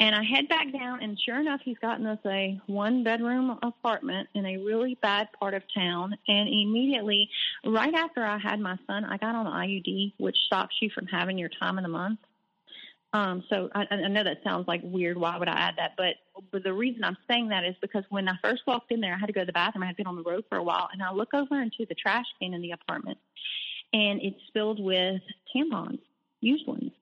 and 0.00 0.16
I 0.16 0.24
head 0.24 0.48
back 0.48 0.72
down, 0.72 1.02
and 1.02 1.20
sure 1.20 1.38
enough, 1.38 1.60
he's 1.62 1.76
gotten 1.78 2.06
us 2.06 2.18
a 2.24 2.58
one 2.66 3.04
bedroom 3.04 3.58
apartment 3.62 4.30
in 4.34 4.46
a 4.46 4.56
really 4.56 4.98
bad 5.02 5.28
part 5.38 5.52
of 5.52 5.62
town. 5.74 6.16
And 6.26 6.48
immediately, 6.48 7.28
right 7.66 7.92
after 7.92 8.24
I 8.24 8.38
had 8.38 8.60
my 8.60 8.78
son, 8.86 9.04
I 9.04 9.18
got 9.18 9.34
on 9.34 9.44
IUD, 9.44 10.14
which 10.16 10.38
stops 10.46 10.74
you 10.80 10.88
from 10.88 11.06
having 11.06 11.36
your 11.36 11.50
time 11.50 11.76
in 11.76 11.82
the 11.82 11.90
month. 11.90 12.18
Um, 13.12 13.44
so 13.50 13.68
I, 13.74 13.86
I 13.90 14.08
know 14.08 14.24
that 14.24 14.42
sounds 14.42 14.66
like 14.66 14.80
weird. 14.82 15.18
Why 15.18 15.36
would 15.36 15.48
I 15.48 15.54
add 15.54 15.74
that? 15.76 15.94
But, 15.98 16.14
but 16.50 16.62
the 16.62 16.72
reason 16.72 17.04
I'm 17.04 17.18
saying 17.28 17.48
that 17.48 17.64
is 17.64 17.74
because 17.82 18.04
when 18.08 18.26
I 18.26 18.36
first 18.42 18.62
walked 18.66 18.92
in 18.92 19.00
there, 19.00 19.12
I 19.14 19.18
had 19.18 19.26
to 19.26 19.32
go 19.34 19.40
to 19.40 19.46
the 19.46 19.52
bathroom. 19.52 19.82
I 19.82 19.88
had 19.88 19.96
been 19.96 20.06
on 20.06 20.16
the 20.16 20.22
road 20.22 20.44
for 20.48 20.56
a 20.56 20.62
while, 20.62 20.88
and 20.92 21.02
I 21.02 21.12
look 21.12 21.34
over 21.34 21.60
into 21.60 21.84
the 21.86 21.94
trash 21.94 22.26
can 22.40 22.54
in 22.54 22.62
the 22.62 22.70
apartment, 22.70 23.18
and 23.92 24.22
it's 24.22 24.40
filled 24.54 24.80
with 24.80 25.20
tampons, 25.54 25.98
used 26.40 26.66
ones. 26.66 26.92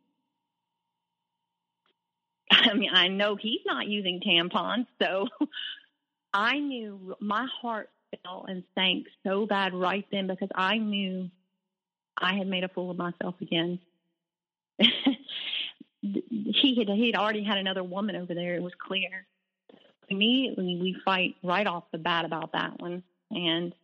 I 2.70 2.74
mean, 2.74 2.90
I 2.92 3.08
know 3.08 3.36
he's 3.36 3.60
not 3.66 3.86
using 3.86 4.20
tampons, 4.20 4.86
so 5.00 5.28
I 6.32 6.58
knew 6.58 7.16
my 7.20 7.46
heart 7.60 7.90
fell 8.22 8.46
and 8.48 8.64
sank 8.74 9.06
so 9.24 9.46
bad 9.46 9.74
right 9.74 10.06
then 10.10 10.26
because 10.26 10.48
I 10.54 10.78
knew 10.78 11.30
I 12.16 12.34
had 12.36 12.46
made 12.46 12.64
a 12.64 12.68
fool 12.68 12.90
of 12.90 12.96
myself 12.96 13.36
again. 13.40 13.78
he 16.00 16.74
had 16.78 16.88
he'd 16.88 17.16
already 17.16 17.44
had 17.44 17.58
another 17.58 17.84
woman 17.84 18.16
over 18.16 18.34
there. 18.34 18.54
It 18.54 18.62
was 18.62 18.72
clear. 18.86 19.26
Immediately, 20.08 20.78
we 20.80 20.96
fight 21.04 21.36
right 21.42 21.66
off 21.66 21.84
the 21.92 21.98
bat 21.98 22.24
about 22.24 22.52
that 22.52 22.80
one, 22.80 23.02
and 23.30 23.74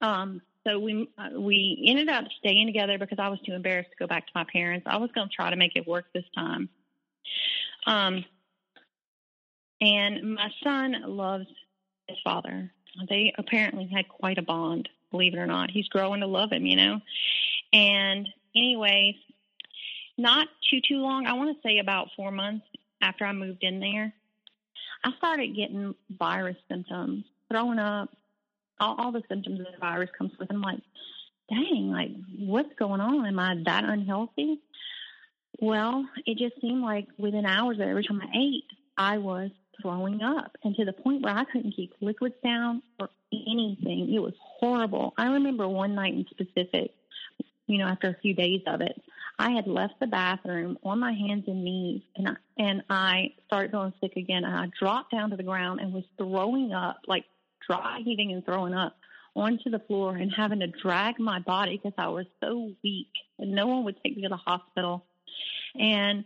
um, 0.00 0.42
so 0.66 0.78
we 0.78 1.08
uh, 1.16 1.38
we 1.38 1.84
ended 1.88 2.08
up 2.08 2.24
staying 2.38 2.66
together 2.66 2.98
because 2.98 3.18
I 3.20 3.28
was 3.28 3.38
too 3.40 3.52
embarrassed 3.52 3.90
to 3.90 3.96
go 3.96 4.06
back 4.06 4.26
to 4.26 4.32
my 4.34 4.44
parents. 4.52 4.86
I 4.88 4.96
was 4.96 5.10
going 5.12 5.28
to 5.28 5.34
try 5.34 5.50
to 5.50 5.56
make 5.56 5.76
it 5.76 5.86
work 5.86 6.06
this 6.12 6.24
time. 6.34 6.68
Um, 7.86 8.24
and 9.80 10.34
my 10.34 10.50
son 10.62 10.96
loves 11.06 11.46
his 12.08 12.18
father. 12.24 12.70
They 13.08 13.32
apparently 13.36 13.88
had 13.92 14.08
quite 14.08 14.38
a 14.38 14.42
bond. 14.42 14.88
believe 15.10 15.34
it 15.34 15.38
or 15.38 15.46
not. 15.46 15.70
He's 15.70 15.88
growing 15.88 16.20
to 16.20 16.26
love 16.26 16.52
him, 16.52 16.66
you 16.66 16.76
know. 16.76 17.00
And 17.72 18.28
anyways, 18.54 19.16
not 20.16 20.48
too 20.70 20.80
too 20.86 20.98
long. 20.98 21.26
I 21.26 21.34
want 21.34 21.54
to 21.54 21.68
say 21.68 21.78
about 21.78 22.08
four 22.16 22.30
months 22.30 22.66
after 23.02 23.24
I 23.24 23.32
moved 23.32 23.62
in 23.62 23.80
there, 23.80 24.12
I 25.04 25.12
started 25.18 25.54
getting 25.54 25.94
virus 26.10 26.56
symptoms, 26.68 27.24
throwing 27.50 27.78
up, 27.78 28.08
all, 28.80 28.96
all 28.98 29.12
the 29.12 29.22
symptoms 29.28 29.58
that 29.58 29.72
the 29.72 29.78
virus 29.78 30.10
comes 30.16 30.32
with. 30.38 30.50
I'm 30.50 30.62
like, 30.62 30.80
dang, 31.50 31.90
like 31.90 32.10
what's 32.38 32.74
going 32.78 33.00
on? 33.00 33.26
Am 33.26 33.38
I 33.38 33.56
that 33.64 33.84
unhealthy? 33.84 34.60
Well, 35.60 36.06
it 36.26 36.38
just 36.38 36.60
seemed 36.60 36.82
like 36.82 37.06
within 37.18 37.46
hours 37.46 37.78
of 37.78 37.88
every 37.88 38.04
time 38.04 38.20
I 38.20 38.36
ate, 38.36 38.64
I 38.96 39.18
was 39.18 39.50
throwing 39.80 40.22
up 40.22 40.56
and 40.64 40.74
to 40.76 40.84
the 40.84 40.92
point 40.92 41.22
where 41.22 41.34
I 41.36 41.44
couldn't 41.44 41.72
keep 41.72 41.94
liquids 42.00 42.34
down 42.42 42.82
or 42.98 43.08
anything. 43.32 44.12
It 44.12 44.20
was 44.20 44.34
horrible. 44.40 45.14
I 45.16 45.26
remember 45.26 45.68
one 45.68 45.94
night 45.94 46.14
in 46.14 46.26
specific, 46.30 46.92
you 47.66 47.78
know, 47.78 47.86
after 47.86 48.08
a 48.08 48.16
few 48.20 48.34
days 48.34 48.62
of 48.66 48.80
it, 48.80 49.00
I 49.38 49.50
had 49.50 49.66
left 49.66 50.00
the 50.00 50.06
bathroom 50.06 50.78
on 50.82 50.98
my 50.98 51.12
hands 51.12 51.44
and 51.46 51.62
knees 51.62 52.02
and 52.16 52.28
I, 52.28 52.34
and 52.58 52.82
I 52.88 53.34
started 53.46 53.70
feeling 53.70 53.92
sick 54.00 54.16
again 54.16 54.44
and 54.44 54.54
I 54.54 54.70
dropped 54.78 55.12
down 55.12 55.30
to 55.30 55.36
the 55.36 55.42
ground 55.42 55.80
and 55.80 55.92
was 55.92 56.04
throwing 56.16 56.72
up, 56.72 57.00
like 57.06 57.24
dry 57.66 58.00
heaving 58.02 58.32
and 58.32 58.44
throwing 58.44 58.74
up 58.74 58.96
onto 59.34 59.68
the 59.68 59.78
floor 59.80 60.16
and 60.16 60.32
having 60.34 60.60
to 60.60 60.66
drag 60.66 61.18
my 61.18 61.38
body 61.38 61.76
because 61.76 61.92
I 61.98 62.08
was 62.08 62.24
so 62.42 62.72
weak 62.82 63.10
and 63.38 63.52
no 63.52 63.66
one 63.66 63.84
would 63.84 64.02
take 64.02 64.16
me 64.16 64.22
to 64.22 64.30
the 64.30 64.36
hospital. 64.36 65.04
And 65.78 66.24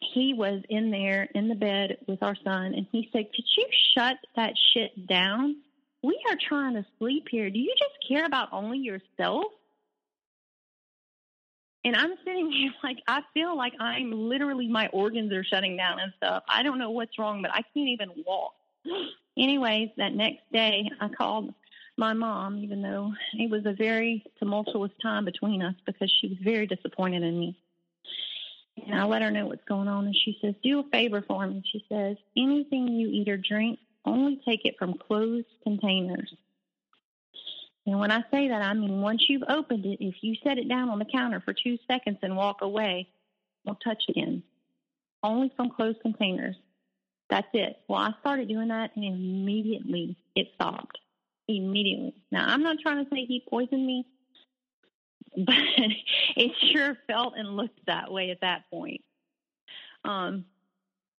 he 0.00 0.34
was 0.34 0.62
in 0.68 0.90
there 0.90 1.28
in 1.34 1.48
the 1.48 1.54
bed 1.54 1.98
with 2.06 2.22
our 2.22 2.36
son 2.42 2.74
and 2.74 2.86
he 2.90 3.08
said, 3.12 3.26
Could 3.34 3.44
you 3.56 3.66
shut 3.94 4.16
that 4.36 4.54
shit 4.72 5.06
down? 5.06 5.56
We 6.02 6.18
are 6.30 6.36
trying 6.48 6.74
to 6.74 6.86
sleep 6.98 7.26
here. 7.30 7.50
Do 7.50 7.58
you 7.58 7.74
just 7.78 8.08
care 8.08 8.24
about 8.24 8.48
only 8.52 8.78
yourself? 8.78 9.44
And 11.84 11.96
I'm 11.96 12.14
sitting 12.24 12.50
here 12.52 12.72
like 12.82 12.98
I 13.06 13.20
feel 13.34 13.56
like 13.56 13.74
I'm 13.78 14.10
literally 14.12 14.68
my 14.68 14.88
organs 14.88 15.32
are 15.32 15.44
shutting 15.44 15.76
down 15.76 16.00
and 16.00 16.12
stuff. 16.16 16.42
I 16.48 16.62
don't 16.62 16.78
know 16.78 16.90
what's 16.90 17.18
wrong, 17.18 17.42
but 17.42 17.50
I 17.50 17.62
can't 17.74 17.88
even 17.88 18.10
walk. 18.26 18.54
Anyways, 19.38 19.90
that 19.96 20.14
next 20.14 20.42
day 20.52 20.90
I 21.00 21.08
called 21.08 21.54
my 21.96 22.14
mom, 22.14 22.58
even 22.58 22.82
though 22.82 23.12
it 23.34 23.50
was 23.50 23.66
a 23.66 23.74
very 23.74 24.24
tumultuous 24.38 24.90
time 25.02 25.24
between 25.24 25.62
us 25.62 25.74
because 25.86 26.10
she 26.20 26.28
was 26.28 26.38
very 26.42 26.66
disappointed 26.66 27.22
in 27.22 27.38
me. 27.38 27.56
And 28.86 28.98
I 28.98 29.04
let 29.04 29.22
her 29.22 29.30
know 29.30 29.46
what's 29.46 29.64
going 29.64 29.88
on, 29.88 30.06
and 30.06 30.16
she 30.16 30.38
says, 30.40 30.54
Do 30.62 30.80
a 30.80 30.84
favor 30.90 31.22
for 31.26 31.46
me. 31.46 31.62
She 31.70 31.84
says, 31.88 32.16
Anything 32.36 32.88
you 32.88 33.08
eat 33.08 33.28
or 33.28 33.36
drink, 33.36 33.78
only 34.04 34.40
take 34.44 34.64
it 34.64 34.76
from 34.78 34.94
closed 34.94 35.46
containers. 35.62 36.32
And 37.86 37.98
when 37.98 38.10
I 38.10 38.22
say 38.30 38.48
that, 38.48 38.62
I 38.62 38.74
mean 38.74 39.00
once 39.00 39.24
you've 39.28 39.44
opened 39.48 39.84
it, 39.86 39.98
if 40.00 40.16
you 40.22 40.34
set 40.44 40.58
it 40.58 40.68
down 40.68 40.90
on 40.90 40.98
the 40.98 41.04
counter 41.04 41.40
for 41.40 41.52
two 41.52 41.78
seconds 41.88 42.18
and 42.22 42.36
walk 42.36 42.62
away, 42.62 43.08
don't 43.66 43.78
touch 43.82 44.04
it 44.08 44.12
again. 44.12 44.42
Only 45.22 45.52
from 45.56 45.70
closed 45.70 46.00
containers. 46.00 46.56
That's 47.28 47.48
it. 47.52 47.80
Well, 47.88 48.00
I 48.00 48.12
started 48.20 48.48
doing 48.48 48.68
that, 48.68 48.90
and 48.96 49.04
immediately 49.04 50.16
it 50.34 50.48
stopped. 50.54 50.98
Immediately. 51.48 52.14
Now, 52.30 52.46
I'm 52.46 52.62
not 52.62 52.78
trying 52.80 53.04
to 53.04 53.10
say 53.10 53.24
he 53.24 53.44
poisoned 53.48 53.86
me 53.86 54.06
but 55.36 55.54
it 56.36 56.52
sure 56.72 56.96
felt 57.06 57.34
and 57.36 57.56
looked 57.56 57.86
that 57.86 58.10
way 58.12 58.30
at 58.30 58.40
that 58.40 58.64
point. 58.70 59.02
Um, 60.04 60.44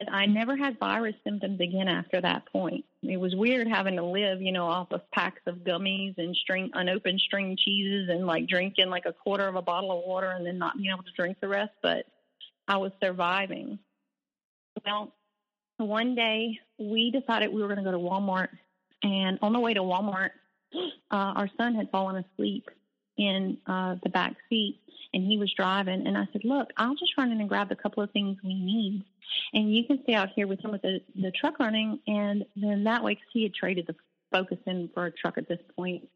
I 0.08 0.26
never 0.26 0.56
had 0.56 0.78
virus 0.78 1.14
symptoms 1.24 1.60
again 1.60 1.88
after 1.88 2.20
that 2.20 2.50
point. 2.50 2.84
It 3.02 3.18
was 3.18 3.34
weird 3.36 3.68
having 3.68 3.96
to 3.96 4.02
live, 4.02 4.40
you 4.40 4.50
know, 4.50 4.66
off 4.66 4.92
of 4.92 5.08
packs 5.10 5.42
of 5.46 5.56
gummies 5.56 6.16
and 6.16 6.34
string 6.34 6.70
unopened 6.72 7.20
string 7.20 7.56
cheeses 7.58 8.08
and 8.08 8.26
like 8.26 8.46
drinking 8.46 8.88
like 8.88 9.04
a 9.04 9.12
quarter 9.12 9.46
of 9.46 9.56
a 9.56 9.62
bottle 9.62 9.92
of 9.92 10.04
water 10.06 10.30
and 10.30 10.46
then 10.46 10.58
not 10.58 10.76
being 10.78 10.90
able 10.90 11.02
to 11.02 11.12
drink 11.16 11.38
the 11.40 11.48
rest, 11.48 11.72
but 11.82 12.06
I 12.66 12.78
was 12.78 12.92
surviving. 13.02 13.78
Well, 14.86 15.12
one 15.76 16.14
day 16.14 16.58
we 16.78 17.10
decided 17.10 17.52
we 17.52 17.60
were 17.60 17.68
going 17.68 17.84
to 17.84 17.84
go 17.84 17.92
to 17.92 17.98
Walmart 17.98 18.48
and 19.02 19.38
on 19.42 19.52
the 19.52 19.60
way 19.60 19.74
to 19.74 19.80
Walmart, 19.80 20.30
uh, 20.74 20.80
our 21.10 21.50
son 21.56 21.74
had 21.74 21.90
fallen 21.90 22.24
asleep 22.24 22.68
in 23.20 23.58
uh, 23.66 23.96
the 24.02 24.08
back 24.08 24.34
seat 24.48 24.80
and 25.12 25.22
he 25.22 25.36
was 25.36 25.52
driving 25.52 26.06
and 26.06 26.16
I 26.16 26.26
said, 26.32 26.42
Look, 26.44 26.70
I'll 26.76 26.94
just 26.94 27.16
run 27.18 27.30
in 27.30 27.40
and 27.40 27.48
grab 27.48 27.70
a 27.70 27.76
couple 27.76 28.02
of 28.02 28.10
things 28.12 28.38
we 28.42 28.54
need 28.54 29.04
and 29.52 29.74
you 29.74 29.84
can 29.84 30.02
stay 30.02 30.14
out 30.14 30.30
here 30.34 30.46
with 30.46 30.64
him 30.64 30.72
with 30.72 30.82
the, 30.82 31.00
the 31.14 31.30
truck 31.30 31.58
running 31.60 32.00
and 32.06 32.46
then 32.56 32.84
that 32.84 33.04
way, 33.04 33.14
because 33.14 33.28
he 33.32 33.42
had 33.42 33.54
traded 33.54 33.86
the 33.86 33.94
Focus 34.32 34.58
in 34.64 34.88
for 34.94 35.06
a 35.06 35.10
truck 35.10 35.38
at 35.38 35.48
this 35.48 35.58
point. 35.76 36.08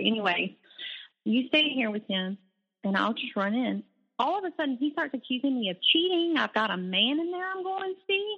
Anyway, 0.00 0.56
you 1.24 1.46
stay 1.48 1.68
here 1.68 1.90
with 1.90 2.06
him 2.08 2.38
and 2.84 2.96
I'll 2.96 3.12
just 3.12 3.36
run 3.36 3.54
in. 3.54 3.82
All 4.18 4.38
of 4.38 4.44
a 4.44 4.56
sudden, 4.56 4.78
he 4.80 4.92
starts 4.92 5.14
accusing 5.14 5.60
me 5.60 5.68
of 5.68 5.76
cheating. 5.92 6.36
I've 6.38 6.54
got 6.54 6.70
a 6.70 6.76
man 6.76 7.20
in 7.20 7.30
there 7.30 7.50
I'm 7.50 7.62
going 7.62 7.94
to 7.94 8.00
see 8.08 8.36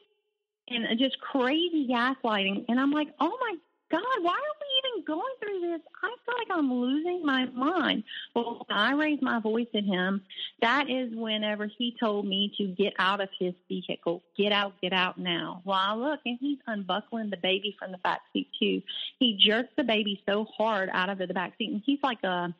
and 0.68 0.98
just 0.98 1.20
crazy 1.20 1.88
gaslighting. 1.88 2.64
And 2.68 2.80
I'm 2.80 2.90
like, 2.90 3.08
oh 3.20 3.36
my 3.40 3.54
God, 3.90 4.02
why 4.22 4.32
are 4.32 4.56
we 4.60 4.90
even 4.92 5.04
going 5.04 5.34
through 5.40 5.60
this? 5.62 5.80
I 6.00 6.14
feel 6.24 6.34
like 6.38 6.58
I'm 6.58 6.72
losing 6.72 7.26
my 7.26 7.46
mind. 7.46 8.04
Well, 8.34 8.64
when 8.66 8.78
I 8.78 8.92
raised 8.92 9.20
my 9.20 9.40
voice 9.40 9.66
at 9.74 9.82
him, 9.82 10.22
that 10.62 10.88
is 10.88 11.12
whenever 11.12 11.66
he 11.66 11.96
told 11.98 12.24
me 12.24 12.52
to 12.58 12.68
get 12.68 12.92
out 13.00 13.20
of 13.20 13.28
his 13.36 13.52
vehicle. 13.68 14.22
Get 14.36 14.52
out, 14.52 14.74
get 14.80 14.92
out 14.92 15.18
now. 15.18 15.62
Well, 15.64 15.78
I 15.80 15.94
look 15.94 16.20
and 16.24 16.38
he's 16.40 16.58
unbuckling 16.68 17.30
the 17.30 17.36
baby 17.36 17.74
from 17.80 17.90
the 17.90 17.98
back 17.98 18.20
seat 18.32 18.48
too. 18.60 18.80
He 19.18 19.36
jerks 19.44 19.70
the 19.76 19.84
baby 19.84 20.22
so 20.24 20.46
hard 20.56 20.88
out 20.92 21.10
of 21.10 21.18
the 21.18 21.34
back 21.34 21.54
seat, 21.58 21.72
and 21.72 21.82
he's 21.84 22.00
like 22.02 22.22
a 22.22 22.54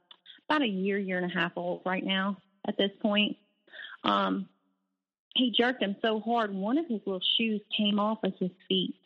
about 0.49 0.63
a 0.63 0.67
year, 0.67 0.99
year 0.99 1.19
and 1.19 1.31
a 1.31 1.35
half 1.35 1.53
old 1.55 1.83
right 1.87 2.05
now 2.05 2.39
at 2.67 2.77
this 2.77 2.91
point. 3.01 3.37
Um, 4.03 4.49
he 5.37 5.55
jerked 5.57 5.81
him 5.81 5.95
so 6.03 6.19
hard, 6.19 6.53
one 6.53 6.77
of 6.77 6.87
his 6.89 7.01
little 7.07 7.23
shoes 7.39 7.61
came 7.77 8.01
off 8.01 8.19
of 8.25 8.33
his 8.41 8.51
feet 8.69 8.97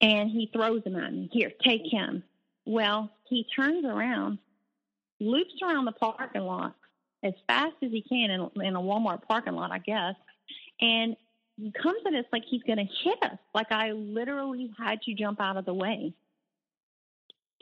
and 0.00 0.30
he 0.30 0.50
throws 0.52 0.82
him 0.84 0.96
at 0.96 1.12
me. 1.12 1.28
Here, 1.32 1.52
take 1.62 1.82
him. 1.84 2.22
Well, 2.66 3.10
he 3.28 3.46
turns 3.54 3.84
around, 3.84 4.38
loops 5.20 5.54
around 5.62 5.84
the 5.84 5.92
parking 5.92 6.42
lot 6.42 6.74
as 7.22 7.34
fast 7.46 7.74
as 7.82 7.90
he 7.90 8.02
can 8.02 8.30
in, 8.30 8.62
in 8.62 8.76
a 8.76 8.80
Walmart 8.80 9.22
parking 9.22 9.54
lot, 9.54 9.70
I 9.72 9.78
guess, 9.78 10.14
and 10.80 11.16
comes 11.80 12.00
at 12.06 12.14
us 12.14 12.24
like 12.32 12.42
he's 12.48 12.62
going 12.62 12.78
to 12.78 12.84
hit 13.02 13.22
us. 13.22 13.38
Like 13.54 13.70
I 13.70 13.92
literally 13.92 14.70
had 14.78 15.00
to 15.02 15.14
jump 15.14 15.40
out 15.40 15.56
of 15.56 15.64
the 15.64 15.74
way 15.74 16.14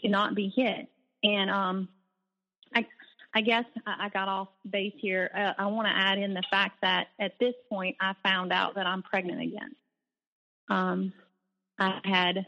to 0.00 0.08
not 0.08 0.34
be 0.34 0.52
hit. 0.54 0.88
And 1.22 1.50
um, 1.50 1.88
I, 2.74 2.86
I 3.34 3.42
guess 3.42 3.64
I 3.86 4.08
got 4.08 4.28
off 4.28 4.48
base 4.68 4.94
here. 4.98 5.30
Uh, 5.34 5.52
I 5.58 5.66
want 5.66 5.86
to 5.86 5.94
add 5.94 6.18
in 6.18 6.34
the 6.34 6.42
fact 6.50 6.78
that 6.82 7.08
at 7.20 7.38
this 7.38 7.54
point, 7.68 7.96
I 8.00 8.14
found 8.24 8.52
out 8.52 8.74
that 8.74 8.86
I'm 8.86 9.02
pregnant 9.02 9.40
again. 9.40 9.76
Um, 10.68 11.12
I 11.82 12.00
had 12.04 12.46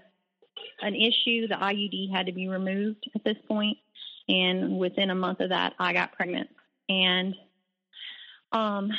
an 0.80 0.95
issue. 0.95 1.49
The 1.49 1.55
IUD 1.55 2.12
had 2.12 2.26
to 2.26 2.32
be 2.32 2.49
removed 2.49 3.11
at 3.14 3.24
this 3.24 3.37
point, 3.49 3.78
and 4.28 4.78
within 4.78 5.11
a 5.11 5.14
month 5.14 5.41
of 5.41 5.51
that, 5.51 5.74
I 5.78 5.93
got 5.93 6.12
pregnant. 6.12 6.49
And 6.89 7.35
um, 8.53 8.91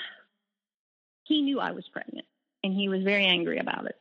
he 1.23 1.41
knew 1.41 1.59
I 1.59 1.71
was 1.71 1.85
pregnant, 1.91 2.25
and 2.63 2.73
he 2.73 2.89
was 2.89 3.03
very 3.03 3.25
angry 3.25 3.59
about 3.59 3.85
it. 3.85 3.95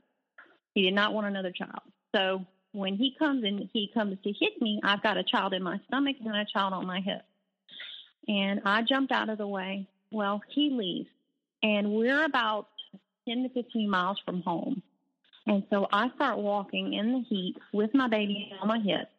He 0.74 0.82
did 0.82 0.94
not 0.94 1.14
want 1.14 1.26
another 1.26 1.52
child. 1.52 1.82
So 2.14 2.44
when 2.72 2.96
he 2.96 3.14
comes 3.18 3.44
and 3.44 3.68
he 3.72 3.90
comes 3.94 4.18
to 4.24 4.32
hit 4.32 4.60
me, 4.60 4.80
I've 4.82 5.02
got 5.02 5.16
a 5.16 5.22
child 5.22 5.54
in 5.54 5.62
my 5.62 5.78
stomach 5.86 6.16
and 6.24 6.34
a 6.34 6.44
child 6.44 6.72
on 6.72 6.86
my 6.86 7.00
hip. 7.00 7.22
And 8.26 8.62
I 8.64 8.82
jumped 8.82 9.12
out 9.12 9.28
of 9.28 9.38
the 9.38 9.46
way. 9.46 9.86
Well, 10.10 10.42
he 10.50 10.70
leaves, 10.70 11.08
and 11.62 11.92
we're 11.92 12.24
about 12.24 12.68
10 13.28 13.44
to 13.44 13.48
15 13.50 13.88
miles 13.88 14.18
from 14.24 14.42
home. 14.42 14.82
And 15.46 15.62
so 15.70 15.86
I 15.92 16.10
start 16.14 16.38
walking 16.38 16.94
in 16.94 17.12
the 17.12 17.20
heat 17.20 17.56
with 17.72 17.94
my 17.94 18.08
baby 18.08 18.50
on 18.60 18.68
my 18.68 18.78
hip, 18.78 19.10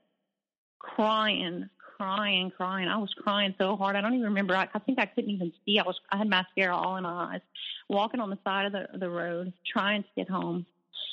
crying, 0.80 1.70
crying, 1.98 2.52
crying. 2.56 2.88
I 2.88 2.98
was 2.98 3.14
crying 3.18 3.54
so 3.60 3.76
hard. 3.76 3.96
I 3.96 4.02
don't 4.02 4.14
even 4.14 4.26
remember. 4.26 4.56
I, 4.56 4.68
I 4.74 4.80
think 4.80 5.00
I 5.00 5.06
couldn't 5.06 5.30
even 5.30 5.54
see. 5.66 5.80
I 5.80 5.84
was, 5.84 6.00
I 6.12 6.18
had 6.18 6.28
mascara 6.28 6.76
all 6.76 6.98
in 6.98 7.04
my 7.04 7.34
eyes, 7.34 7.42
walking 7.90 8.20
on 8.20 8.32
the 8.32 8.40
side 8.44 8.66
of 8.66 8.72
the, 8.72 8.98
the 8.98 9.10
road, 9.10 9.54
trying 9.72 10.04
to 10.04 10.10
get 10.16 10.30
home. 10.30 10.66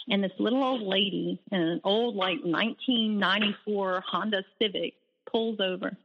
And 0.08 0.24
this 0.24 0.32
little 0.38 0.64
old 0.64 0.82
lady 0.82 1.40
in 1.52 1.60
an 1.60 1.80
old, 1.84 2.16
like 2.16 2.38
1994 2.42 4.02
Honda 4.06 4.42
Civic 4.60 4.94
pulls 5.30 5.60
over. 5.60 5.96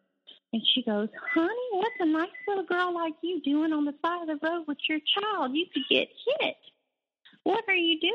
And 0.54 0.62
she 0.74 0.84
goes, 0.84 1.10
Honey, 1.34 1.54
what's 1.72 1.96
a 2.00 2.06
nice 2.06 2.30
little 2.48 2.64
girl 2.64 2.94
like 2.94 3.14
you 3.22 3.42
doing 3.42 3.74
on 3.74 3.86
the 3.86 3.94
side 4.04 4.30
of 4.30 4.40
the 4.40 4.48
road 4.48 4.66
with 4.68 4.78
your 4.88 5.00
child? 5.00 5.56
You 5.56 5.66
could 5.74 5.84
get 5.90 6.08
hit 6.40 6.58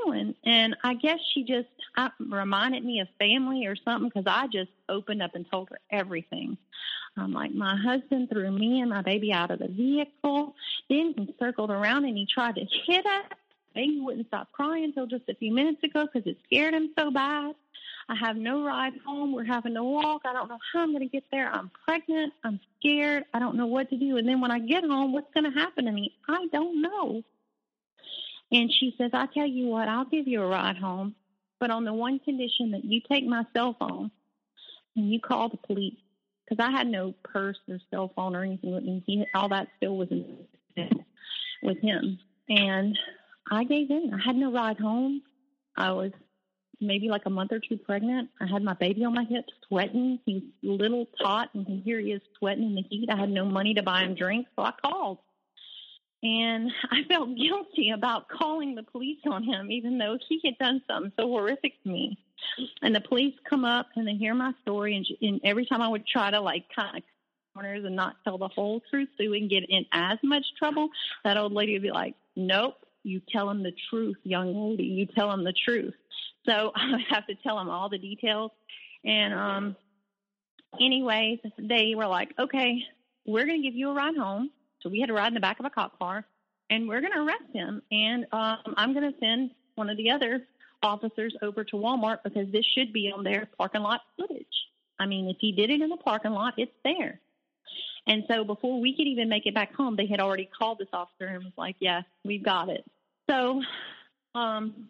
doing? 0.05 0.34
And 0.45 0.76
I 0.84 0.95
guess 0.95 1.18
she 1.32 1.45
just 1.45 1.68
I, 1.97 2.11
reminded 2.18 2.84
me 2.84 3.01
of 3.01 3.09
family 3.18 3.66
or 3.66 3.76
something 3.76 4.09
because 4.09 4.26
I 4.26 4.47
just 4.47 4.70
opened 4.88 5.22
up 5.22 5.34
and 5.34 5.47
told 5.51 5.70
her 5.70 5.78
everything. 5.90 6.57
I'm 7.16 7.32
like, 7.32 7.53
my 7.53 7.76
husband 7.76 8.30
threw 8.30 8.51
me 8.51 8.80
and 8.80 8.90
my 8.90 9.03
baby 9.03 9.32
out 9.32 9.51
of 9.51 9.59
the 9.59 9.68
vehicle. 9.68 10.55
Then 10.88 11.14
he 11.16 11.34
circled 11.38 11.70
around 11.70 12.05
and 12.05 12.16
he 12.16 12.26
tried 12.26 12.55
to 12.55 12.64
hit 12.86 13.05
us. 13.05 13.38
Baby 13.74 14.01
wouldn't 14.01 14.28
stop 14.28 14.53
crying 14.53 14.84
until 14.84 15.07
just 15.07 15.28
a 15.28 15.34
few 15.34 15.53
minutes 15.53 15.82
ago 15.82 16.07
because 16.07 16.26
it 16.26 16.38
scared 16.45 16.74
him 16.74 16.90
so 16.99 17.11
bad. 17.11 17.55
I 18.09 18.14
have 18.16 18.36
no 18.36 18.64
ride 18.64 18.95
home. 19.07 19.32
We're 19.32 19.45
having 19.45 19.74
to 19.74 19.84
walk. 19.84 20.22
I 20.24 20.32
don't 20.32 20.49
know 20.49 20.59
how 20.72 20.80
I'm 20.80 20.93
going 20.93 21.09
to 21.09 21.09
get 21.09 21.24
there. 21.30 21.49
I'm 21.51 21.70
pregnant. 21.84 22.32
I'm 22.45 22.61
scared. 22.78 23.24
I 23.32 23.38
don't 23.38 23.57
know 23.57 23.66
what 23.66 23.90
to 23.90 23.97
do. 23.97 24.16
And 24.16 24.28
then 24.28 24.40
when 24.40 24.51
I 24.51 24.59
get 24.59 24.84
home, 24.84 25.12
what's 25.12 25.32
going 25.32 25.51
to 25.51 25.59
happen 25.59 25.84
to 25.84 25.93
me? 25.93 26.12
I 26.28 26.47
don't 26.53 26.82
know. 26.82 27.22
And 28.53 28.70
she 28.70 28.94
says, 28.98 29.11
I 29.14 29.26
tell 29.26 29.46
you 29.46 29.66
what, 29.66 29.88
I'll 29.88 30.05
give 30.05 30.28
you 30.28 30.42
a 30.42 30.46
ride 30.46 30.76
home, 30.76 31.14
but 31.59 31.70
on 31.70 31.84
the 31.84 31.92
one 31.94 32.18
condition 32.18 32.72
that 32.72 32.84
you 32.84 33.00
take 33.11 33.24
my 33.26 33.44
cell 33.55 33.74
phone 33.78 34.11
and 34.94 35.11
you 35.11 35.20
call 35.20 35.48
the 35.48 35.57
police. 35.57 35.96
Because 36.44 36.62
I 36.62 36.70
had 36.70 36.86
no 36.86 37.14
purse 37.22 37.57
or 37.68 37.78
cell 37.90 38.12
phone 38.14 38.36
or 38.36 38.44
anything 38.44 38.74
with 38.74 38.84
me. 38.84 39.03
He, 39.07 39.24
all 39.34 39.48
that 39.48 39.68
still 39.78 39.96
was 39.96 40.09
with 41.62 41.78
him. 41.78 42.18
And 42.48 42.98
I 43.50 43.64
gave 43.64 43.90
in. 43.90 44.12
I 44.12 44.22
had 44.22 44.36
no 44.36 44.53
ride 44.53 44.78
home. 44.78 45.22
I 45.76 45.92
was 45.92 46.12
maybe 46.78 47.09
like 47.09 47.22
a 47.24 47.30
month 47.30 47.53
or 47.53 47.61
two 47.61 47.78
pregnant. 47.78 48.28
I 48.40 48.46
had 48.46 48.62
my 48.62 48.74
baby 48.74 49.05
on 49.05 49.14
my 49.14 49.24
hips, 49.24 49.53
sweating. 49.66 50.18
He's 50.26 50.42
little 50.62 51.07
tot, 51.22 51.48
and 51.55 51.82
here 51.84 52.00
he 52.00 52.12
is 52.12 52.20
sweating 52.38 52.64
in 52.64 52.74
the 52.74 52.82
heat. 52.82 53.09
I 53.09 53.16
had 53.16 53.30
no 53.30 53.44
money 53.44 53.72
to 53.74 53.82
buy 53.82 54.03
him 54.03 54.14
drinks, 54.14 54.50
so 54.57 54.62
I 54.62 54.72
called. 54.82 55.18
And 56.23 56.70
I 56.91 57.05
felt 57.09 57.37
guilty 57.37 57.91
about 57.91 58.29
calling 58.29 58.75
the 58.75 58.83
police 58.83 59.18
on 59.27 59.43
him, 59.43 59.70
even 59.70 59.99
though 59.99 60.18
he 60.29 60.41
had 60.45 60.59
done 60.59 60.83
something 60.89 61.12
so 61.18 61.27
horrific 61.27 61.83
to 61.83 61.89
me. 61.89 62.18
And 62.83 62.95
the 62.95 63.01
police 63.01 63.35
come 63.49 63.64
up 63.64 63.87
and 63.97 64.07
they 64.07 64.14
hear 64.14 64.35
my 64.35 64.53
story, 64.62 64.97
and, 64.97 65.07
and 65.20 65.41
every 65.45 65.64
time 65.66 65.81
I 65.81 65.89
would 65.89 66.07
try 66.07 66.31
to 66.31 66.41
like 66.41 66.64
kind 66.75 66.99
of 66.99 67.03
corners 67.55 67.85
and 67.85 67.95
not 67.95 68.16
tell 68.25 68.39
the 68.39 68.49
whole 68.49 68.81
truth 68.91 69.09
so 69.11 69.25
we 69.25 69.29
wouldn't 69.29 69.51
get 69.51 69.64
in 69.68 69.87
as 69.93 70.18
much 70.23 70.45
trouble, 70.59 70.89
that 71.25 71.37
old 71.37 71.53
lady 71.53 71.75
would 71.75 71.83
be 71.83 71.93
like, 71.93 72.14
"Nope, 72.35 72.75
you 73.05 73.20
tell 73.31 73.49
him 73.49 73.62
the 73.62 73.73
truth, 73.91 74.16
young 74.25 74.70
lady. 74.70 74.85
You 74.85 75.07
tell 75.07 75.31
him 75.31 75.45
the 75.45 75.53
truth." 75.53 75.95
So 76.47 76.73
I 76.77 76.91
would 76.91 77.05
have 77.11 77.27
to 77.29 77.35
tell 77.37 77.57
them 77.59 77.70
all 77.70 77.89
the 77.89 77.99
details. 77.99 78.51
And 79.05 79.35
um, 79.35 79.77
anyways, 80.81 81.41
they 81.59 81.95
were 81.97 82.07
like, 82.07 82.31
okay, 82.39 82.83
we're 83.27 83.47
going 83.47 83.62
to 83.62 83.68
give 83.68 83.77
you 83.77 83.91
a 83.91 83.95
ride 83.95 84.16
home. 84.16 84.51
So 84.83 84.89
we 84.89 85.01
had 85.01 85.09
to 85.09 85.14
ride 85.14 85.28
in 85.28 85.35
the 85.35 85.41
back 85.41 85.61
of 85.61 85.66
a 85.66 85.70
cop 85.70 85.99
car, 85.99 86.24
and 86.70 86.89
we're 86.89 87.01
going 87.01 87.12
to 87.12 87.20
arrest 87.20 87.45
him. 87.53 87.83
And 87.91 88.26
um, 88.33 88.74
I'm 88.76 88.93
going 88.93 89.11
to 89.11 89.18
send 89.20 89.51
one 89.74 89.91
of 89.91 89.97
the 89.97 90.11
other 90.11 90.43
officers 90.83 91.35
over 91.43 91.64
to 91.64 91.76
Walmart 91.76 92.18
because 92.24 92.51
this 92.51 92.64
should 92.76 92.93
be 92.93 93.12
on 93.14 93.24
their 93.24 93.49
parking 93.57 93.83
lot 93.83 94.01
footage. 94.18 94.47
I 94.99 95.07
mean, 95.07 95.28
if 95.28 95.37
he 95.41 95.53
did 95.53 95.70
it 95.70 95.80
in 95.80 95.89
the 95.89 95.97
parking 95.97 96.33
lot, 96.33 96.55
it's 96.57 96.72
there. 96.85 97.20
And 98.07 98.24
so 98.28 98.45
before 98.45 98.80
we 98.80 98.97
could 98.97 99.07
even 99.07 99.28
make 99.28 99.47
it 99.47 99.55
back 99.55 99.74
home, 99.74 99.97
they 99.97 100.07
had 100.07 100.20
already 100.20 100.49
called 100.59 100.78
this 100.78 100.89
officer 100.93 101.26
and 101.26 101.45
was 101.45 101.53
like, 101.57 101.76
"Yes, 101.78 102.05
we've 102.24 102.43
got 102.43 102.68
it." 102.68 102.85
So 103.30 103.62
um, 104.35 104.89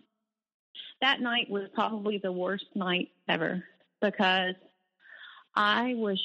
that 1.03 1.21
night 1.21 1.51
was 1.51 1.69
probably 1.75 2.19
the 2.19 2.33
worst 2.33 2.65
night 2.75 3.11
ever 3.29 3.65
because 4.01 4.55
I 5.55 5.95
was 5.95 6.19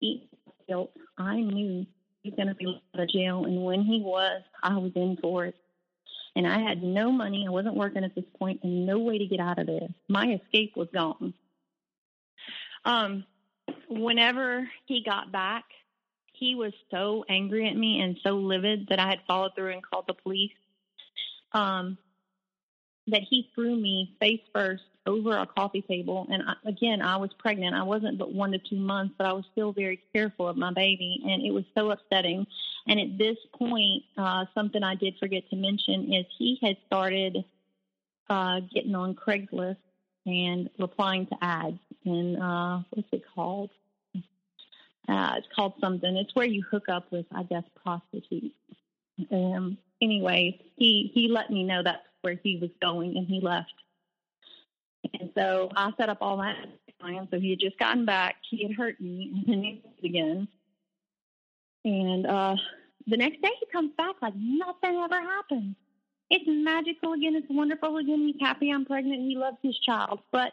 eating 0.00 0.28
guilt. 0.66 0.92
I 1.18 1.36
knew 1.40 1.86
he 2.22 2.30
was 2.30 2.36
going 2.36 2.48
to 2.48 2.54
be 2.54 2.80
out 2.94 3.00
of 3.00 3.08
jail, 3.10 3.44
and 3.44 3.64
when 3.64 3.82
he 3.82 4.00
was, 4.00 4.42
I 4.62 4.76
was 4.78 4.92
in 4.94 5.18
for 5.20 5.46
it. 5.46 5.56
And 6.34 6.46
I 6.46 6.60
had 6.60 6.82
no 6.82 7.12
money. 7.12 7.44
I 7.46 7.50
wasn't 7.50 7.74
working 7.74 8.04
at 8.04 8.14
this 8.14 8.24
point, 8.38 8.60
and 8.62 8.86
no 8.86 8.98
way 8.98 9.18
to 9.18 9.26
get 9.26 9.40
out 9.40 9.58
of 9.58 9.66
this. 9.66 9.90
My 10.08 10.40
escape 10.42 10.76
was 10.76 10.88
gone. 10.94 11.34
Um, 12.84 13.24
whenever 13.88 14.68
he 14.86 15.02
got 15.04 15.30
back, 15.30 15.64
he 16.32 16.54
was 16.54 16.72
so 16.90 17.24
angry 17.28 17.68
at 17.68 17.76
me 17.76 18.00
and 18.00 18.16
so 18.22 18.36
livid 18.36 18.88
that 18.88 18.98
I 18.98 19.08
had 19.08 19.20
followed 19.26 19.54
through 19.54 19.72
and 19.72 19.82
called 19.82 20.06
the 20.08 20.14
police. 20.14 20.52
Um, 21.52 21.98
that 23.08 23.22
he 23.28 23.50
threw 23.54 23.76
me 23.76 24.16
face 24.20 24.40
first 24.54 24.84
over 25.06 25.36
a 25.36 25.46
coffee 25.46 25.82
table. 25.82 26.26
And 26.30 26.42
I, 26.42 26.54
again, 26.68 27.02
I 27.02 27.16
was 27.16 27.30
pregnant. 27.38 27.74
I 27.74 27.82
wasn't 27.82 28.18
but 28.18 28.32
one 28.32 28.52
to 28.52 28.58
two 28.58 28.76
months, 28.76 29.14
but 29.18 29.26
I 29.26 29.32
was 29.32 29.44
still 29.52 29.72
very 29.72 30.00
careful 30.12 30.48
of 30.48 30.56
my 30.56 30.72
baby. 30.72 31.20
And 31.24 31.42
it 31.42 31.52
was 31.52 31.64
so 31.76 31.90
upsetting. 31.90 32.46
And 32.86 33.00
at 33.00 33.18
this 33.18 33.36
point, 33.54 34.04
uh, 34.16 34.46
something 34.54 34.82
I 34.82 34.94
did 34.94 35.16
forget 35.18 35.48
to 35.50 35.56
mention 35.56 36.12
is 36.12 36.26
he 36.38 36.58
had 36.62 36.76
started 36.86 37.44
uh, 38.30 38.60
getting 38.72 38.94
on 38.94 39.14
Craigslist 39.14 39.76
and 40.26 40.70
replying 40.78 41.26
to 41.26 41.36
ads. 41.40 41.78
And 42.04 42.40
uh, 42.40 42.80
what's 42.90 43.08
it 43.12 43.24
called? 43.34 43.70
Uh, 45.08 45.34
it's 45.36 45.48
called 45.54 45.74
something. 45.80 46.16
It's 46.16 46.34
where 46.34 46.46
you 46.46 46.62
hook 46.62 46.88
up 46.88 47.10
with, 47.10 47.26
I 47.34 47.42
guess, 47.42 47.64
prostitutes. 47.82 48.54
Um, 49.30 49.76
anyway, 50.00 50.60
he 50.76 51.10
he 51.12 51.28
let 51.28 51.50
me 51.50 51.64
know 51.64 51.82
that's 51.82 52.06
where 52.22 52.38
he 52.42 52.58
was 52.58 52.70
going, 52.80 53.16
and 53.16 53.26
he 53.26 53.40
left. 53.40 53.72
And 55.20 55.30
so 55.36 55.70
I 55.76 55.90
set 55.96 56.08
up 56.08 56.18
all 56.20 56.38
that 56.38 56.56
plan. 57.00 57.28
So 57.30 57.38
he 57.38 57.50
had 57.50 57.60
just 57.60 57.78
gotten 57.78 58.04
back. 58.04 58.36
He 58.48 58.62
had 58.62 58.74
hurt 58.74 59.00
me, 59.00 59.32
and 59.34 59.44
then 59.46 59.62
he 59.62 60.08
again. 60.08 60.48
And 61.84 62.26
uh, 62.26 62.56
the 63.06 63.16
next 63.16 63.42
day 63.42 63.50
he 63.58 63.66
comes 63.72 63.92
back 63.96 64.16
like 64.22 64.34
nothing 64.36 64.96
ever 64.96 65.20
happened. 65.20 65.74
It's 66.30 66.44
magical 66.46 67.12
again. 67.12 67.34
It's 67.34 67.46
wonderful 67.50 67.98
again. 67.98 68.20
He's 68.20 68.40
happy 68.40 68.70
I'm 68.70 68.86
pregnant. 68.86 69.20
He 69.20 69.36
loves 69.36 69.58
his 69.62 69.78
child. 69.80 70.20
But 70.30 70.52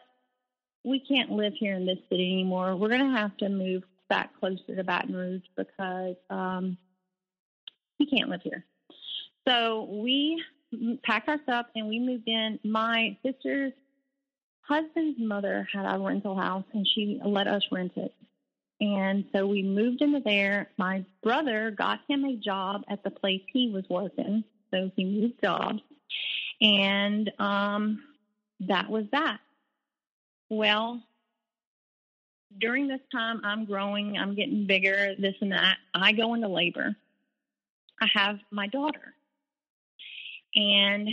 we 0.83 0.99
can't 0.99 1.31
live 1.31 1.53
here 1.57 1.75
in 1.75 1.85
this 1.85 1.99
city 2.09 2.33
anymore. 2.33 2.75
We're 2.75 2.89
going 2.89 3.11
to 3.11 3.17
have 3.17 3.37
to 3.37 3.49
move 3.49 3.83
back 4.09 4.37
closer 4.39 4.75
to 4.75 4.83
Baton 4.83 5.15
Rouge 5.15 5.43
because 5.55 6.15
um, 6.29 6.77
he 7.97 8.07
can't 8.07 8.29
live 8.29 8.41
here. 8.41 8.65
So 9.47 9.87
we 9.89 10.43
packed 11.03 11.29
our 11.29 11.39
stuff 11.43 11.67
and 11.75 11.87
we 11.87 11.99
moved 11.99 12.27
in. 12.27 12.59
My 12.63 13.17
sister's 13.25 13.73
husband's 14.61 15.19
mother 15.19 15.67
had 15.73 15.85
a 15.85 15.99
rental 15.99 16.35
house 16.35 16.65
and 16.73 16.87
she 16.87 17.19
let 17.23 17.47
us 17.47 17.63
rent 17.71 17.93
it. 17.95 18.13
And 18.81 19.25
so 19.33 19.45
we 19.45 19.61
moved 19.61 20.01
into 20.01 20.21
there. 20.23 20.69
My 20.77 21.03
brother 21.21 21.71
got 21.71 21.99
him 22.07 22.23
a 22.23 22.37
job 22.37 22.83
at 22.87 23.03
the 23.03 23.09
place 23.09 23.41
he 23.51 23.69
was 23.69 23.83
working. 23.89 24.43
So 24.71 24.91
he 24.95 25.03
moved 25.03 25.41
jobs. 25.43 25.81
And 26.61 27.31
um, 27.39 28.01
that 28.61 28.89
was 28.89 29.05
that. 29.11 29.39
Well, 30.49 31.01
during 32.59 32.87
this 32.87 33.01
time, 33.11 33.41
I'm 33.43 33.65
growing, 33.65 34.17
I'm 34.17 34.35
getting 34.35 34.65
bigger, 34.65 35.13
this 35.17 35.35
and 35.41 35.51
that. 35.51 35.77
I 35.93 36.13
go 36.13 36.33
into 36.33 36.47
labor. 36.47 36.95
I 38.01 38.07
have 38.13 38.39
my 38.49 38.67
daughter. 38.67 39.13
And 40.55 41.09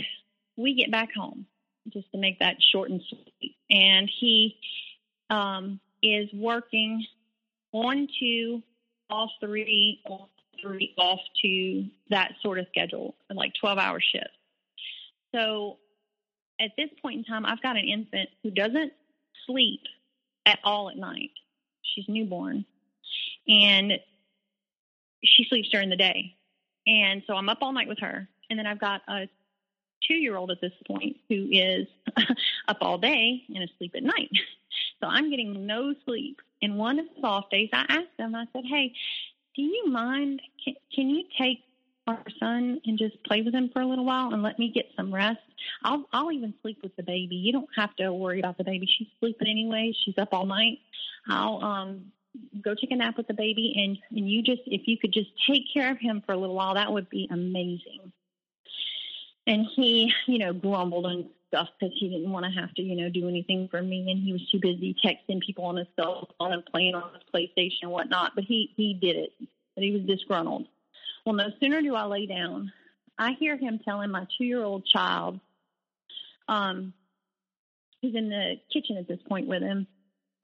we 0.55 0.73
get 0.73 0.91
back 0.91 1.09
home, 1.15 1.45
just 1.91 2.11
to 2.11 2.17
make 2.17 2.39
that 2.39 2.57
short 2.71 2.89
and 2.89 3.01
sweet. 3.09 3.55
And 3.69 4.09
he 4.19 4.57
um, 5.29 5.79
is 6.01 6.29
working 6.33 7.05
on 7.71 8.07
to 8.19 8.63
off 9.09 9.29
three, 9.39 10.01
off 10.05 10.29
three, 10.61 10.93
off 10.97 11.19
to 11.43 11.85
that 12.09 12.33
sort 12.41 12.59
of 12.59 12.67
schedule, 12.69 13.15
like 13.29 13.53
12 13.59 13.77
hour 13.77 13.99
shifts. 14.01 14.37
So 15.33 15.77
at 16.59 16.71
this 16.77 16.89
point 17.01 17.19
in 17.19 17.23
time, 17.23 17.45
I've 17.45 17.61
got 17.61 17.77
an 17.77 17.85
infant 17.85 18.29
who 18.43 18.51
doesn't 18.51 18.93
sleep 19.45 19.81
at 20.45 20.59
all 20.63 20.89
at 20.89 20.97
night. 20.97 21.31
She's 21.83 22.05
newborn. 22.07 22.65
And 23.47 23.93
she 25.23 25.45
sleeps 25.49 25.69
during 25.69 25.89
the 25.89 25.95
day. 25.95 26.35
And 26.85 27.23
so 27.27 27.33
I'm 27.35 27.49
up 27.49 27.59
all 27.61 27.73
night 27.73 27.87
with 27.87 27.99
her. 27.99 28.27
And 28.49 28.57
then 28.57 28.65
I've 28.65 28.79
got 28.79 29.01
a 29.07 29.27
two 30.07 30.13
year 30.13 30.35
old 30.35 30.51
at 30.51 30.61
this 30.61 30.73
point 30.87 31.17
who 31.29 31.47
is 31.51 31.87
up 32.67 32.77
all 32.81 32.97
day 32.97 33.43
and 33.53 33.63
asleep 33.63 33.93
at 33.95 34.03
night. 34.03 34.29
So 34.99 35.07
I'm 35.07 35.29
getting 35.29 35.67
no 35.67 35.93
sleep. 36.05 36.41
And 36.61 36.77
one 36.77 36.97
of 36.97 37.05
the 37.15 37.27
off 37.27 37.51
days, 37.51 37.69
I 37.71 37.85
asked 37.87 38.17
him, 38.17 38.33
I 38.33 38.45
said, 38.51 38.63
Hey, 38.65 38.93
do 39.55 39.61
you 39.61 39.89
mind? 39.89 40.41
Can, 40.63 40.73
can 40.93 41.09
you 41.09 41.23
take 41.39 41.59
our 42.07 42.23
son 42.39 42.79
and 42.85 42.97
just 42.97 43.23
play 43.23 43.41
with 43.41 43.53
him 43.53 43.69
for 43.71 43.81
a 43.81 43.85
little 43.85 44.05
while 44.05 44.33
and 44.33 44.41
let 44.41 44.57
me 44.57 44.71
get 44.73 44.85
some 44.95 45.13
rest? 45.13 45.39
I'll 45.83 46.05
I'll 46.13 46.31
even 46.31 46.53
sleep 46.61 46.79
with 46.81 46.95
the 46.95 47.03
baby. 47.03 47.35
You 47.35 47.53
don't 47.53 47.69
have 47.75 47.95
to 47.97 48.11
worry 48.13 48.39
about 48.39 48.57
the 48.57 48.63
baby. 48.63 48.87
She's 48.87 49.07
sleeping 49.19 49.47
anyway. 49.47 49.93
She's 50.05 50.17
up 50.17 50.29
all 50.31 50.45
night. 50.45 50.79
I'll 51.27 51.63
um 51.63 52.11
go 52.61 52.75
take 52.75 52.91
a 52.91 52.95
nap 52.95 53.17
with 53.17 53.27
the 53.27 53.33
baby 53.33 53.73
and 53.77 53.97
and 54.17 54.29
you 54.29 54.41
just 54.41 54.61
if 54.65 54.87
you 54.87 54.97
could 54.97 55.13
just 55.13 55.29
take 55.49 55.63
care 55.73 55.91
of 55.91 55.97
him 55.99 56.21
for 56.25 56.31
a 56.33 56.37
little 56.37 56.55
while, 56.55 56.75
that 56.75 56.91
would 56.91 57.09
be 57.09 57.27
amazing. 57.31 58.11
And 59.47 59.65
he, 59.75 60.13
you 60.27 60.37
know, 60.37 60.53
grumbled 60.53 61.07
and 61.07 61.25
stuff 61.47 61.69
because 61.79 61.95
he 61.97 62.09
didn't 62.09 62.31
want 62.31 62.45
to 62.45 62.51
have 62.51 62.73
to, 62.73 62.81
you 62.81 62.95
know, 62.95 63.09
do 63.09 63.27
anything 63.29 63.69
for 63.69 63.81
me, 63.81 64.11
and 64.11 64.21
he 64.21 64.33
was 64.33 64.47
too 64.51 64.59
busy 64.59 64.93
texting 65.03 65.41
people 65.41 65.63
on 65.65 65.77
his 65.77 65.87
cell 65.95 66.29
phone 66.37 66.51
and 66.51 66.65
playing 66.65 66.93
on 66.93 67.09
his 67.13 67.23
PlayStation 67.33 67.83
and 67.83 67.91
whatnot. 67.91 68.33
But 68.35 68.43
he 68.43 68.73
he 68.75 68.93
did 68.93 69.15
it. 69.15 69.31
But 69.73 69.83
he 69.83 69.91
was 69.91 70.01
disgruntled. 70.01 70.67
Well, 71.25 71.35
no 71.35 71.49
sooner 71.61 71.81
do 71.81 71.95
I 71.95 72.03
lay 72.05 72.25
down, 72.25 72.71
I 73.17 73.33
hear 73.39 73.57
him 73.57 73.79
telling 73.85 74.11
my 74.11 74.27
two 74.37 74.43
year 74.43 74.63
old 74.63 74.85
child, 74.85 75.39
um, 76.47 76.93
who's 78.01 78.15
in 78.15 78.29
the 78.29 78.55
kitchen 78.73 78.97
at 78.97 79.07
this 79.07 79.19
point 79.29 79.47
with 79.47 79.61
him, 79.61 79.87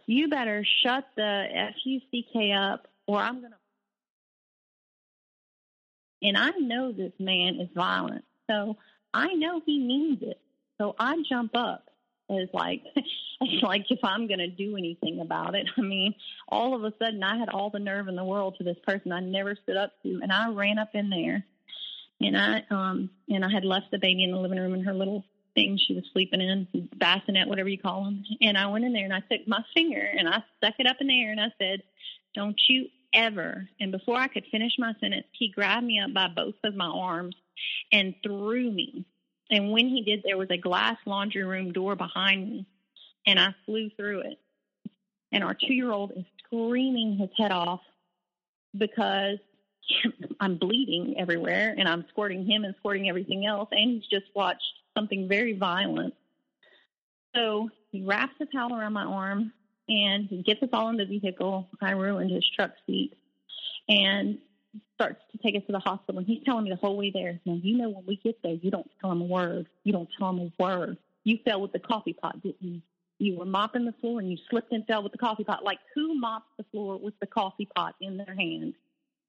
you 0.06 0.30
better 0.30 0.66
shut 0.84 1.08
the 1.16 1.46
F 1.54 1.74
U 1.84 2.00
C 2.12 2.26
K 2.32 2.52
up, 2.52 2.88
or 3.08 3.20
I'm 3.20 3.42
gonna. 3.42 3.58
And 6.22 6.38
I 6.38 6.52
know 6.52 6.92
this 6.92 7.14
man 7.20 7.60
is 7.60 7.70
violent, 7.76 8.24
so 8.50 8.78
I 9.14 9.34
know 9.34 9.62
he 9.66 9.80
means 9.80 10.20
it. 10.22 10.40
So 10.80 10.96
I 11.00 11.16
jump 11.30 11.52
up 11.56 11.90
as 12.30 12.48
like 12.54 12.84
like 13.62 13.86
if 13.90 14.00
I'm 14.04 14.28
going 14.28 14.40
to 14.40 14.48
do 14.48 14.78
anything 14.78 15.20
about 15.20 15.56
it. 15.56 15.68
I 15.78 15.82
mean, 15.82 16.16
all 16.48 16.76
of 16.76 16.84
a 16.84 16.94
sudden 16.98 17.24
I 17.24 17.38
had 17.38 17.50
all 17.50 17.70
the 17.70 17.80
nerve 17.80 18.08
in 18.08 18.16
the 18.16 18.24
world 18.24 18.56
to 18.58 18.64
this 18.64 18.78
person 18.86 19.12
I 19.12 19.20
never 19.20 19.56
stood 19.56 19.78
up 19.78 19.92
to, 20.04 20.20
and 20.22 20.32
I 20.32 20.50
ran 20.50 20.80
up 20.80 20.90
in 20.94 21.10
there, 21.10 21.46
and 22.22 22.38
I 22.38 22.64
um 22.70 23.10
and 23.30 23.46
I 23.46 23.52
had 23.52 23.66
left 23.66 23.92
the 23.92 24.00
baby 24.00 24.24
in 24.24 24.32
the 24.32 24.40
living 24.40 24.60
room 24.60 24.74
in 24.74 24.84
her 24.84 24.94
little 24.94 25.24
thing 25.56 25.78
she 25.78 25.94
was 25.94 26.04
sleeping 26.12 26.42
in, 26.42 26.90
bassinet, 26.96 27.48
whatever 27.48 27.70
you 27.70 27.78
call 27.78 28.06
them, 28.06 28.24
and 28.42 28.58
I 28.58 28.68
went 28.68 28.86
in 28.86 28.94
there 28.94 29.06
and 29.06 29.14
I 29.14 29.20
took 29.20 29.48
my 29.48 29.64
finger 29.76 30.02
and 30.02 30.28
I 30.28 30.44
stuck 30.58 30.76
it 30.80 30.88
up 30.88 30.98
in 31.00 31.08
the 31.08 31.22
air 31.22 31.32
and 31.32 31.42
I 31.42 31.52
said, 31.60 31.84
"Don't 32.34 32.60
you 32.68 32.88
ever!" 33.14 33.68
And 33.80 33.92
before 33.92 34.18
I 34.18 34.28
could 34.28 34.46
finish 34.52 34.74
my 34.80 34.94
sentence, 35.00 35.28
he 35.34 35.50
grabbed 35.50 35.86
me 35.86 36.00
up 36.00 36.14
by 36.14 36.28
both 36.28 36.56
of 36.64 36.76
my 36.76 36.88
arms 36.88 37.36
and 37.92 38.16
threw 38.24 38.72
me. 38.72 39.06
And 39.50 39.72
when 39.72 39.88
he 39.88 40.02
did, 40.02 40.24
there 40.24 40.38
was 40.38 40.50
a 40.50 40.58
glass 40.58 40.98
laundry 41.06 41.44
room 41.44 41.72
door 41.72 41.96
behind 41.96 42.50
me 42.50 42.66
and 43.26 43.40
I 43.40 43.54
flew 43.66 43.90
through 43.98 44.22
it. 44.22 44.40
And 45.32 45.44
our 45.44 45.54
two 45.54 45.74
year 45.74 45.92
old 45.92 46.12
is 46.16 46.26
screaming 46.46 47.18
his 47.18 47.30
head 47.38 47.52
off 47.52 47.82
because 48.78 49.38
I'm 50.40 50.58
bleeding 50.58 51.16
everywhere 51.18 51.76
and 51.78 51.88
I'm 51.88 52.06
squirting 52.10 52.46
him 52.46 52.64
and 52.64 52.76
squirting 52.80 53.10
everything 53.10 53.46
else. 53.46 53.70
And 53.72 53.92
he's 53.92 54.08
just 54.08 54.34
watched 54.36 54.62
something 54.96 55.28
very 55.28 55.54
violent. 55.54 56.14
So 57.36 57.70
he 57.92 58.04
wraps 58.04 58.34
the 58.40 58.46
towel 58.46 58.76
around 58.76 58.94
my 58.94 59.06
arm 59.06 59.52
and 59.90 60.28
he 60.28 60.44
gets 60.44 60.62
us 60.62 60.70
all 60.72 60.90
in 60.90 60.98
the 60.98 61.06
vehicle. 61.06 61.68
I 61.82 61.92
ruined 61.92 62.32
his 62.32 62.48
truck 62.56 62.72
seat 62.86 63.14
and 63.90 64.38
starts 64.96 65.22
to 65.32 65.38
take 65.38 65.56
us 65.56 65.64
to 65.68 65.72
the 65.72 65.80
hospital. 65.80 66.20
And 66.20 66.28
he's 66.28 66.44
telling 66.44 66.64
me 66.64 66.70
the 66.70 66.76
whole 66.76 66.98
way 66.98 67.12
there, 67.12 67.40
now, 67.46 67.60
you 67.62 67.78
know, 67.78 67.90
when 67.90 68.06
we 68.06 68.18
get 68.18 68.42
there, 68.44 68.54
you 68.54 68.72
don't 68.72 68.90
tell 69.00 69.12
him 69.12 69.22
a 69.22 69.26
word. 69.26 69.68
You 69.84 69.94
don't 69.94 70.10
tell 70.18 70.30
him 70.30 70.40
a 70.40 70.64
word. 70.64 70.98
You 71.24 71.40
fell 71.46 71.62
with 71.62 71.72
the 71.72 71.80
coffee 71.80 72.14
pot, 72.14 72.42
didn't 72.42 72.62
you? 72.62 72.82
you 73.24 73.38
were 73.38 73.46
mopping 73.46 73.86
the 73.86 73.94
floor 73.94 74.20
and 74.20 74.30
you 74.30 74.38
slipped 74.50 74.72
and 74.72 74.86
fell 74.86 75.04
with 75.04 75.12
the 75.12 75.18
coffee 75.18 75.44
pot. 75.44 75.64
Like 75.64 75.80
who 75.96 76.14
mops 76.16 76.50
the 76.58 76.66
floor 76.72 76.98
with 76.98 77.14
the 77.20 77.28
coffee 77.28 77.68
pot 77.76 77.96
in 78.02 78.18
their 78.18 78.36
hand, 78.36 78.74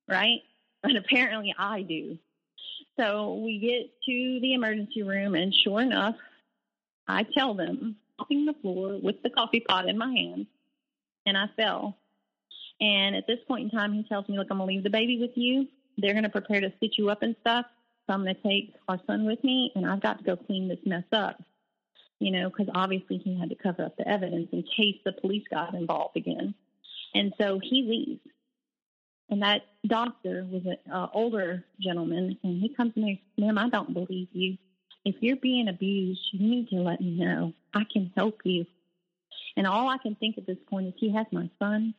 right? 0.09 0.41
And 0.83 0.97
apparently 0.97 1.55
I 1.59 1.83
do. 1.83 2.19
So 2.99 3.35
we 3.45 3.59
get 3.59 3.91
to 4.07 4.41
the 4.41 4.55
emergency 4.55 5.03
room 5.03 5.35
and 5.35 5.55
sure 5.55 5.81
enough, 5.81 6.17
I 7.07 7.25
tell 7.37 7.55
them 7.55 7.97
mopping 8.19 8.47
the 8.47 8.55
floor 8.55 8.99
with 9.01 9.23
the 9.23 9.31
coffee 9.31 9.61
pot 9.61 9.89
in 9.89 9.99
my 9.99 10.13
hand 10.13 10.47
and 11.27 11.37
I 11.37 11.47
fell. 11.57 11.97
And 12.81 13.15
at 13.17 13.27
this 13.27 13.39
point 13.47 13.65
in 13.65 13.79
time, 13.79 13.93
he 13.93 14.03
tells 14.05 14.29
me, 14.29 14.37
look, 14.37 14.49
I'm 14.51 14.59
going 14.59 14.69
to 14.69 14.75
leave 14.75 14.85
the 14.85 14.91
baby 14.91 15.21
with 15.21 15.37
you. 15.37 15.69
They're 15.97 16.13
going 16.13 16.25
to 16.25 16.31
prepare 16.31 16.61
to 16.61 16.73
stitch 16.77 16.95
you 16.99 17.11
up 17.11 17.23
and 17.23 17.37
stuff. 17.41 17.67
So 18.07 18.15
I'm 18.15 18.23
going 18.25 18.35
to 18.35 18.43
take 18.43 18.75
our 18.89 19.01
son 19.07 19.25
with 19.25 19.43
me 19.45 19.73
and 19.75 19.87
I've 19.87 20.03
got 20.03 20.19
to 20.19 20.25
go 20.25 20.37
clean 20.37 20.69
this 20.69 20.81
mess 20.85 21.05
up 21.13 21.41
you 22.25 22.31
know, 22.31 22.49
because 22.49 22.69
obviously 22.75 23.19
he 23.19 23.39
had 23.39 23.51
to 23.51 23.57
cover 23.57 23.85
up 23.85 23.97
the 23.97 24.09
evidence 24.09 24.49
in 24.53 24.63
case 24.63 24.97
the 25.05 25.13
police 25.13 25.45
got 25.51 25.75
involved 25.75 26.17
again. 26.17 26.55
And 27.15 27.33
so 27.39 27.61
he 27.63 27.83
leaves. 27.83 28.21
And 29.31 29.43
that 29.43 29.63
doctor 29.87 30.47
was 30.51 30.63
an 30.65 30.77
uh, 30.93 31.09
older 31.13 31.65
gentleman, 31.81 32.39
and 32.43 32.61
he 32.61 32.75
comes 32.75 32.95
to 32.95 33.01
me, 33.01 33.23
ma'am, 33.39 33.59
I 33.59 33.69
don't 33.69 33.95
believe 33.95 34.29
you. 34.33 34.59
If 35.05 35.17
you're 35.21 35.37
being 35.37 35.69
abused, 35.69 36.21
you 36.33 36.49
need 36.49 36.69
to 36.69 36.77
let 36.77 37.01
me 37.01 37.19
know. 37.19 37.53
I 37.75 37.85
can 37.91 38.13
help 38.17 38.41
you. 38.45 38.65
And 39.57 39.67
all 39.67 39.89
I 39.89 39.99
can 39.99 40.15
think 40.15 40.39
at 40.39 40.47
this 40.47 40.59
point 40.69 40.89
is 40.89 40.95
he 40.97 41.13
has 41.13 41.27
my 41.31 41.51
son. 41.59 41.95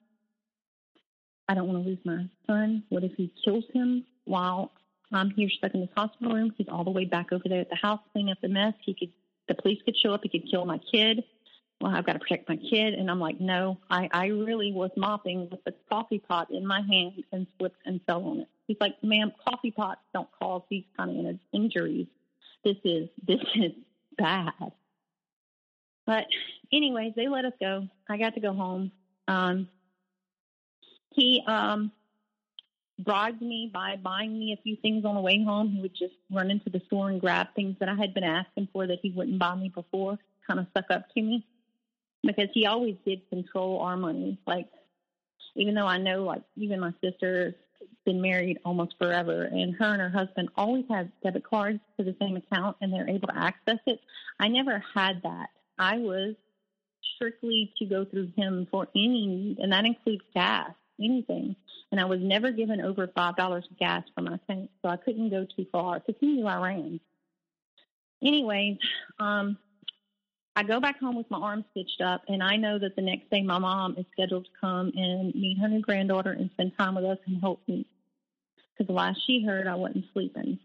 I 1.47 1.53
don't 1.53 1.67
want 1.67 1.83
to 1.83 1.89
lose 1.89 1.99
my 2.03 2.27
son. 2.47 2.83
What 2.89 3.03
if 3.03 3.13
he 3.15 3.31
kills 3.43 3.65
him 3.73 4.05
while 4.25 4.71
I'm 5.11 5.29
here 5.31 5.49
stuck 5.49 5.73
in 5.73 5.81
this 5.81 5.89
hospital 5.95 6.33
room? 6.33 6.53
He's 6.57 6.67
all 6.69 6.83
the 6.83 6.91
way 6.91 7.05
back 7.05 7.31
over 7.31 7.43
there 7.47 7.61
at 7.61 7.69
the 7.69 7.75
house 7.75 7.99
cleaning 8.11 8.31
up 8.31 8.41
the 8.41 8.49
mess. 8.49 8.73
He 8.83 8.93
could 8.93 9.11
the 9.47 9.55
police 9.55 9.79
could 9.85 9.95
show 9.97 10.13
up, 10.13 10.21
he 10.23 10.29
could 10.29 10.49
kill 10.49 10.65
my 10.65 10.79
kid. 10.91 11.23
Well, 11.81 11.93
I've 11.93 12.05
got 12.05 12.13
to 12.13 12.19
protect 12.19 12.47
my 12.47 12.55
kid. 12.55 12.93
And 12.93 13.11
I'm 13.11 13.19
like, 13.19 13.39
no, 13.39 13.77
I, 13.89 14.09
I 14.11 14.27
really 14.27 14.71
was 14.71 14.91
mopping 14.95 15.49
with 15.49 15.63
the 15.65 15.73
coffee 15.89 16.19
pot 16.19 16.49
in 16.49 16.65
my 16.65 16.81
hand 16.81 17.23
and 17.31 17.45
slipped 17.57 17.79
and 17.85 17.99
fell 18.07 18.23
on 18.23 18.39
it. 18.39 18.47
He's 18.65 18.77
like, 18.79 18.95
ma'am, 19.03 19.33
coffee 19.47 19.71
pots 19.71 20.01
don't 20.13 20.29
cause 20.39 20.63
these 20.69 20.85
kind 20.97 21.27
of 21.27 21.39
injuries. 21.53 22.07
This 22.63 22.77
is, 22.83 23.09
this 23.27 23.41
is 23.55 23.73
bad. 24.17 24.71
But 26.05 26.25
anyways, 26.71 27.13
they 27.15 27.27
let 27.27 27.45
us 27.45 27.53
go. 27.59 27.87
I 28.09 28.17
got 28.17 28.35
to 28.35 28.39
go 28.39 28.53
home. 28.53 28.91
Um, 29.27 29.67
he, 31.15 31.43
um, 31.47 31.91
bribed 32.99 33.41
me 33.41 33.69
by 33.73 33.97
buying 33.97 34.37
me 34.37 34.53
a 34.53 34.61
few 34.61 34.75
things 34.77 35.05
on 35.05 35.15
the 35.15 35.21
way 35.21 35.43
home. 35.43 35.69
He 35.69 35.81
would 35.81 35.95
just 35.95 36.13
run 36.31 36.49
into 36.49 36.69
the 36.69 36.81
store 36.87 37.09
and 37.09 37.19
grab 37.19 37.47
things 37.55 37.75
that 37.79 37.89
I 37.89 37.95
had 37.95 38.13
been 38.13 38.23
asking 38.23 38.69
for 38.71 38.87
that 38.87 38.99
he 39.01 39.11
wouldn't 39.11 39.39
buy 39.39 39.55
me 39.55 39.69
before, 39.69 40.17
kind 40.47 40.59
of 40.59 40.67
stuck 40.71 40.89
up 40.89 41.13
to 41.13 41.21
me. 41.21 41.45
Because 42.23 42.49
he 42.53 42.65
always 42.65 42.95
did 43.05 43.29
control 43.29 43.81
our 43.81 43.97
money. 43.97 44.39
Like, 44.47 44.67
even 45.55 45.75
though 45.75 45.85
I 45.85 45.97
know, 45.97 46.23
like, 46.23 46.41
even 46.55 46.79
my 46.79 46.93
sister's 47.03 47.53
been 48.03 48.21
married 48.21 48.59
almost 48.63 48.95
forever, 48.97 49.43
and 49.43 49.75
her 49.75 49.93
and 49.93 50.01
her 50.01 50.09
husband 50.09 50.49
always 50.55 50.85
have 50.89 51.09
debit 51.23 51.43
cards 51.43 51.79
to 51.97 52.03
the 52.03 52.15
same 52.19 52.35
account 52.35 52.77
and 52.81 52.93
they're 52.93 53.09
able 53.09 53.27
to 53.27 53.37
access 53.37 53.79
it. 53.85 53.99
I 54.39 54.47
never 54.47 54.83
had 54.93 55.21
that. 55.23 55.49
I 55.77 55.97
was 55.97 56.35
strictly 57.15 57.73
to 57.77 57.85
go 57.85 58.05
through 58.05 58.31
him 58.35 58.67
for 58.71 58.87
any 58.95 59.27
need, 59.27 59.59
and 59.59 59.71
that 59.71 59.85
includes 59.85 60.23
gas 60.33 60.71
anything. 60.99 61.55
And 61.91 62.01
I 62.01 62.05
was 62.05 62.19
never 62.21 62.51
given 62.51 62.81
over 62.81 63.07
five 63.15 63.35
dollars 63.35 63.65
of 63.69 63.77
gas 63.77 64.03
for 64.13 64.21
my 64.21 64.39
tank, 64.47 64.69
so 64.81 64.89
I 64.89 64.97
couldn't 64.97 65.29
go 65.29 65.45
too 65.55 65.65
far 65.71 65.99
because 65.99 66.15
he 66.19 66.27
knew 66.27 66.47
I 66.47 66.57
ran. 66.57 66.99
Anyways, 68.23 68.77
um, 69.19 69.57
I 70.55 70.63
go 70.63 70.79
back 70.79 70.99
home 70.99 71.15
with 71.15 71.29
my 71.29 71.37
arm 71.37 71.65
stitched 71.71 72.01
up, 72.01 72.23
and 72.27 72.41
I 72.41 72.55
know 72.55 72.79
that 72.79 72.95
the 72.95 73.01
next 73.01 73.29
day 73.29 73.41
my 73.41 73.59
mom 73.59 73.95
is 73.97 74.05
scheduled 74.13 74.45
to 74.45 74.51
come 74.59 74.91
and 74.95 75.35
meet 75.35 75.59
her 75.59 75.67
new 75.67 75.81
granddaughter 75.81 76.31
and 76.31 76.49
spend 76.51 76.71
time 76.77 76.95
with 76.95 77.05
us 77.05 77.17
and 77.27 77.41
help 77.41 77.61
me. 77.67 77.85
Because 78.77 78.93
last 78.93 79.19
she 79.27 79.43
heard, 79.43 79.67
I 79.67 79.75
wasn't 79.75 80.05
sleeping. 80.13 80.59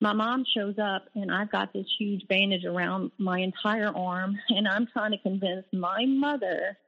My 0.00 0.12
mom 0.12 0.44
shows 0.54 0.78
up, 0.78 1.08
and 1.14 1.30
I've 1.30 1.50
got 1.50 1.72
this 1.72 1.86
huge 1.98 2.26
bandage 2.28 2.64
around 2.64 3.12
my 3.18 3.40
entire 3.40 3.94
arm, 3.94 4.38
and 4.48 4.66
I'm 4.66 4.86
trying 4.86 5.12
to 5.12 5.18
convince 5.18 5.66
my 5.72 6.06
mother 6.06 6.78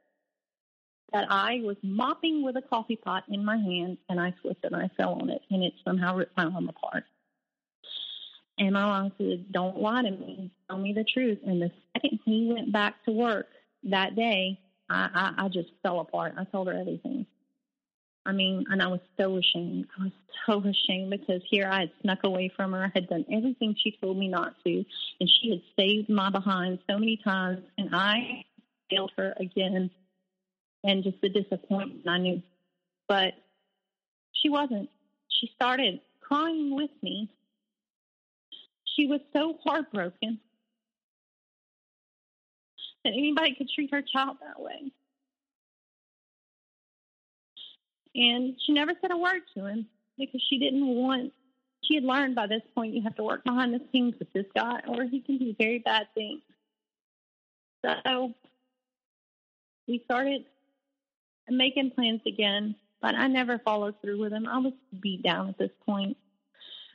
that 1.13 1.25
I 1.29 1.61
was 1.63 1.77
mopping 1.81 2.43
with 2.43 2.55
a 2.55 2.61
coffee 2.61 2.95
pot 2.95 3.23
in 3.29 3.43
my 3.43 3.57
hand 3.57 3.97
and 4.09 4.19
I 4.19 4.33
slipped 4.41 4.63
and 4.65 4.75
I 4.75 4.89
fell 4.97 5.13
on 5.13 5.29
it 5.29 5.41
and 5.49 5.63
it 5.63 5.73
somehow 5.83 6.15
ripped 6.15 6.37
my 6.37 6.45
arm 6.45 6.69
apart. 6.69 7.03
And 8.57 8.73
my 8.73 8.83
mom 8.83 9.11
said, 9.17 9.51
Don't 9.51 9.81
lie 9.81 10.01
to 10.01 10.11
me. 10.11 10.51
Tell 10.67 10.77
me 10.77 10.93
the 10.93 11.05
truth. 11.05 11.39
And 11.45 11.61
the 11.61 11.71
second 11.93 12.19
he 12.25 12.51
went 12.53 12.73
back 12.73 13.03
to 13.05 13.11
work 13.11 13.47
that 13.83 14.15
day, 14.15 14.59
I, 14.89 15.33
I, 15.37 15.45
I 15.45 15.47
just 15.47 15.69
fell 15.81 16.01
apart. 16.01 16.33
I 16.37 16.43
told 16.43 16.67
her 16.67 16.73
everything. 16.73 17.25
I 18.25 18.33
mean, 18.33 18.65
and 18.69 18.81
I 18.81 18.87
was 18.87 18.99
so 19.17 19.37
ashamed. 19.37 19.87
I 19.97 20.03
was 20.03 20.11
so 20.45 20.59
ashamed 20.69 21.09
because 21.09 21.41
here 21.49 21.69
I 21.71 21.81
had 21.81 21.91
snuck 22.01 22.19
away 22.23 22.51
from 22.55 22.73
her. 22.73 22.83
I 22.83 22.91
had 22.93 23.07
done 23.07 23.25
everything 23.31 23.75
she 23.81 23.97
told 24.01 24.17
me 24.17 24.27
not 24.27 24.53
to. 24.65 24.85
And 25.19 25.29
she 25.29 25.51
had 25.51 25.61
saved 25.79 26.09
my 26.09 26.29
behind 26.29 26.79
so 26.89 26.97
many 26.97 27.17
times. 27.23 27.61
And 27.77 27.95
I 27.95 28.43
failed 28.89 29.11
her 29.17 29.33
again 29.39 29.89
and 30.83 31.03
just 31.03 31.19
the 31.21 31.29
disappointment 31.29 32.07
I 32.07 32.17
knew. 32.17 32.41
But 33.07 33.33
she 34.33 34.49
wasn't. 34.49 34.89
She 35.29 35.51
started 35.55 35.99
crying 36.21 36.75
with 36.75 36.91
me. 37.01 37.29
She 38.95 39.07
was 39.07 39.21
so 39.33 39.57
heartbroken 39.63 40.39
that 43.03 43.13
anybody 43.13 43.55
could 43.55 43.69
treat 43.73 43.91
her 43.93 44.01
child 44.01 44.37
that 44.41 44.61
way. 44.61 44.91
And 48.15 48.55
she 48.65 48.73
never 48.73 48.93
said 48.99 49.11
a 49.11 49.17
word 49.17 49.41
to 49.55 49.65
him 49.65 49.87
because 50.17 50.43
she 50.49 50.59
didn't 50.59 50.85
want, 50.85 51.31
she 51.83 51.95
had 51.95 52.03
learned 52.03 52.35
by 52.35 52.47
this 52.47 52.61
point 52.75 52.93
you 52.93 53.01
have 53.03 53.15
to 53.15 53.23
work 53.23 53.43
behind 53.43 53.73
the 53.73 53.81
scenes 53.91 54.15
with 54.19 54.31
this 54.33 54.45
guy 54.53 54.81
or 54.87 55.03
he 55.03 55.21
can 55.21 55.37
do 55.37 55.55
very 55.57 55.79
bad 55.79 56.07
things. 56.13 56.41
So 57.85 58.33
we 59.87 60.01
started 60.03 60.43
making 61.51 61.91
plans 61.91 62.21
again, 62.25 62.75
but 63.01 63.15
I 63.15 63.27
never 63.27 63.59
followed 63.59 63.95
through 64.01 64.19
with 64.19 64.31
them. 64.31 64.47
I 64.47 64.59
was 64.59 64.73
beat 64.99 65.23
down 65.23 65.49
at 65.49 65.57
this 65.57 65.71
point. 65.85 66.17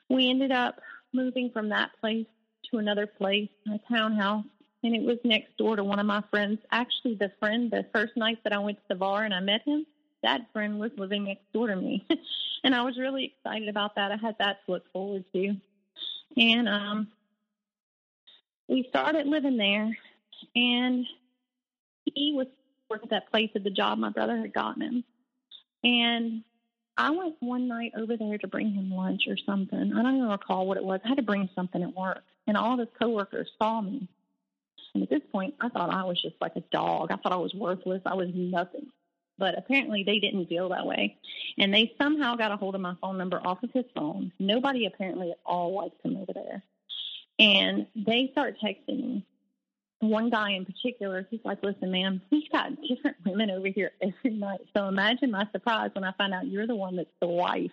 We 0.09 0.29
ended 0.31 0.53
up 0.53 0.81
moving 1.13 1.51
from 1.51 1.71
that 1.71 1.91
place 2.01 2.27
to 2.71 2.79
another 2.79 3.07
place, 3.07 3.49
a 3.67 3.79
townhouse, 3.93 4.45
and 4.83 4.95
it 4.95 5.03
was 5.03 5.19
next 5.25 5.57
door 5.57 5.77
to 5.77 5.85
one 5.85 5.99
of 5.99 6.07
my 6.07 6.23
friends. 6.31 6.59
Actually, 6.71 7.15
the 7.15 7.33
friend, 7.41 7.71
the 7.71 7.87
first 7.93 8.17
night 8.17 8.39
that 8.45 8.53
I 8.53 8.59
went 8.59 8.79
to 8.79 8.85
the 8.89 8.95
bar 8.95 9.25
and 9.25 9.33
I 9.33 9.41
met 9.41 9.63
him, 9.67 9.87
that 10.23 10.53
friend 10.53 10.79
was 10.79 10.91
living 10.97 11.25
next 11.25 11.51
door 11.53 11.69
to 11.69 11.77
me. 11.77 12.07
and 12.65 12.75
I 12.75 12.83
was 12.83 12.99
really 12.99 13.35
excited 13.37 13.69
about 13.69 13.95
that. 13.95 14.13
I 14.13 14.17
had 14.17 14.37
that 14.39 14.59
to 14.67 14.73
look 14.73 14.93
forward 14.93 15.25
to. 15.33 15.57
And 16.37 16.69
um, 16.69 17.09
we 18.69 18.87
started 18.89 19.27
living 19.27 19.57
there, 19.57 19.97
and 20.57 21.07
he 22.05 22.33
was 22.35 22.47
work 22.91 23.03
at 23.03 23.11
that 23.11 23.31
place 23.31 23.51
at 23.55 23.65
the 23.65 23.71
job 23.71 23.99
my 23.99 24.11
brother 24.11 24.37
had 24.37 24.53
gotten 24.53 24.83
him. 24.83 25.05
And 25.83 26.43
I 26.97 27.11
went 27.11 27.37
one 27.41 27.69
night 27.69 27.93
over 27.97 28.17
there 28.17 28.39
to 28.39 28.47
bring 28.47 28.73
him 28.73 28.91
lunch 28.91 29.23
or 29.29 29.37
something. 29.37 29.93
I 29.93 30.03
don't 30.03 30.17
even 30.17 30.29
recall 30.29 30.67
what 30.67 30.77
it 30.77 30.85
was. 30.85 31.01
I 31.05 31.09
had 31.09 31.17
to 31.17 31.23
bring 31.23 31.49
something 31.55 31.83
at 31.83 31.95
work, 31.95 32.23
and 32.47 32.57
all 32.57 32.75
of 32.75 32.79
his 32.79 32.89
coworkers 32.99 33.51
saw 33.59 33.81
me. 33.81 34.09
And 34.95 35.03
at 35.03 35.11
this 35.11 35.23
point, 35.33 35.55
I 35.61 35.69
thought 35.69 35.91
I 35.91 36.05
was 36.05 36.23
just 36.23 36.37
like 36.41 36.55
a 36.57 36.61
dog. 36.61 37.11
I 37.11 37.17
thought 37.17 37.33
I 37.33 37.37
was 37.37 37.53
worthless. 37.53 38.03
I 38.07 38.15
was 38.15 38.29
nothing. 38.33 38.87
But 39.37 39.59
apparently, 39.59 40.05
they 40.05 40.21
didn't 40.21 40.47
feel 40.47 40.69
that 40.69 40.87
way. 40.87 41.17
And 41.59 41.75
they 41.75 41.93
somehow 41.99 42.37
got 42.37 42.53
a 42.53 42.57
hold 42.57 42.77
of 42.77 42.81
my 42.81 42.95
phone 43.01 43.19
number 43.19 43.41
off 43.45 43.65
of 43.65 43.73
his 43.73 43.87
phone. 43.95 44.31
Nobody 44.39 44.87
apparently 44.87 45.33
at 45.33 45.41
all 45.45 45.75
liked 45.75 46.01
him 46.05 46.17
over 46.17 46.33
there. 46.33 46.63
And 47.41 47.89
they 47.97 48.29
start 48.31 48.59
texting 48.63 49.01
me. 49.01 49.27
One 50.09 50.31
guy 50.31 50.53
in 50.53 50.65
particular, 50.65 51.27
he's 51.31 51.41
like, 51.45 51.63
listen, 51.63 51.91
ma'am, 51.91 52.21
he's 52.31 52.49
got 52.51 52.71
different 52.89 53.17
women 53.25 53.51
over 53.51 53.69
here 53.69 53.93
every 54.01 54.39
night. 54.39 54.61
So 54.77 54.89
imagine 54.89 55.31
my 55.31 55.47
surprise 55.53 55.91
when 55.95 56.05
I 56.05 56.13
find 56.13 56.33
out 56.35 56.47
you're 56.47 56.67
the 56.67 56.77
one 56.77 56.97
that's 56.97 57.09
the 57.21 57.29
wife. 57.29 57.73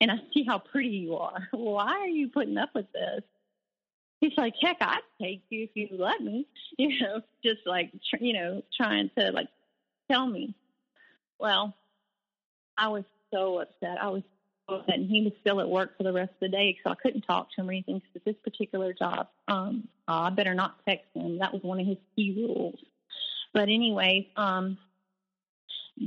And 0.00 0.10
I 0.10 0.16
see 0.32 0.44
how 0.44 0.58
pretty 0.58 0.88
you 0.88 1.16
are. 1.16 1.48
Why 1.52 1.92
are 1.92 2.08
you 2.08 2.28
putting 2.28 2.56
up 2.56 2.70
with 2.74 2.86
this? 2.92 3.22
he's 4.20 4.36
like, 4.36 4.54
heck, 4.60 4.76
I'd 4.80 5.00
take 5.20 5.42
you 5.48 5.64
if 5.64 5.70
you 5.74 5.88
let 5.98 6.20
me, 6.20 6.46
you 6.78 7.00
know, 7.00 7.20
just 7.44 7.60
like, 7.66 7.90
you 8.20 8.32
know, 8.32 8.62
trying 8.76 9.10
to 9.18 9.30
like 9.32 9.48
tell 10.10 10.26
me. 10.26 10.54
Well, 11.38 11.74
I 12.76 12.88
was 12.88 13.04
so 13.32 13.60
upset. 13.60 13.98
I 14.00 14.08
was 14.08 14.22
and 14.68 15.08
he 15.08 15.22
was 15.22 15.32
still 15.40 15.60
at 15.60 15.68
work 15.68 15.96
for 15.96 16.02
the 16.02 16.12
rest 16.12 16.30
of 16.30 16.40
the 16.40 16.48
day, 16.48 16.78
so 16.84 16.90
I 16.90 16.94
couldn't 16.94 17.22
talk 17.22 17.50
to 17.52 17.60
him 17.60 17.68
or 17.68 17.72
anything. 17.72 18.02
Because 18.12 18.24
this 18.24 18.36
particular 18.42 18.92
job, 18.92 19.28
um, 19.48 19.88
I 20.06 20.30
better 20.30 20.54
not 20.54 20.76
text 20.86 21.06
him. 21.14 21.38
That 21.38 21.52
was 21.52 21.62
one 21.62 21.80
of 21.80 21.86
his 21.86 21.96
key 22.14 22.34
rules. 22.36 22.78
But 23.52 23.68
anyway, 23.68 24.28
um, 24.36 24.78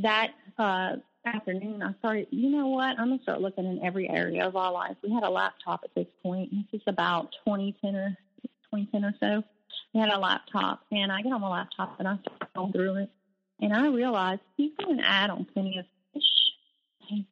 that 0.02 0.32
uh, 0.58 0.98
afternoon, 1.26 1.82
I 1.82 1.94
started, 2.00 2.28
you 2.32 2.50
know 2.50 2.68
what? 2.68 3.00
I'm 3.00 3.18
to 3.18 3.24
start 3.24 3.42
looking 3.42 3.66
in 3.66 3.84
every 3.84 4.10
area 4.10 4.46
of 4.46 4.56
our 4.56 4.72
life. 4.72 4.96
We 5.04 5.12
had 5.12 5.24
a 5.24 5.30
laptop 5.30 5.82
at 5.84 5.94
this 5.96 6.08
point. 6.24 6.52
This 6.52 6.82
is 6.82 6.84
about 6.88 7.32
2010 7.46 7.96
or 7.96 8.18
2010 8.74 9.06
or 9.06 9.14
so. 9.20 9.44
We 9.94 10.00
had 10.00 10.10
a 10.10 10.20
laptop, 10.20 10.82
and 10.92 11.12
I 11.12 11.22
get 11.22 11.34
on 11.34 11.42
my 11.42 11.50
laptop 11.50 12.00
and 12.00 12.08
I 12.08 12.18
start 12.54 12.72
through 12.74 12.96
it, 12.96 13.10
and 13.60 13.74
I 13.74 13.88
realized 13.88 14.42
he's 14.56 14.72
got 14.80 14.90
an 14.90 15.02
ad 15.02 15.30
on 15.30 15.46
Plenty 15.46 15.80
of 15.80 15.86
Fish. 16.14 16.24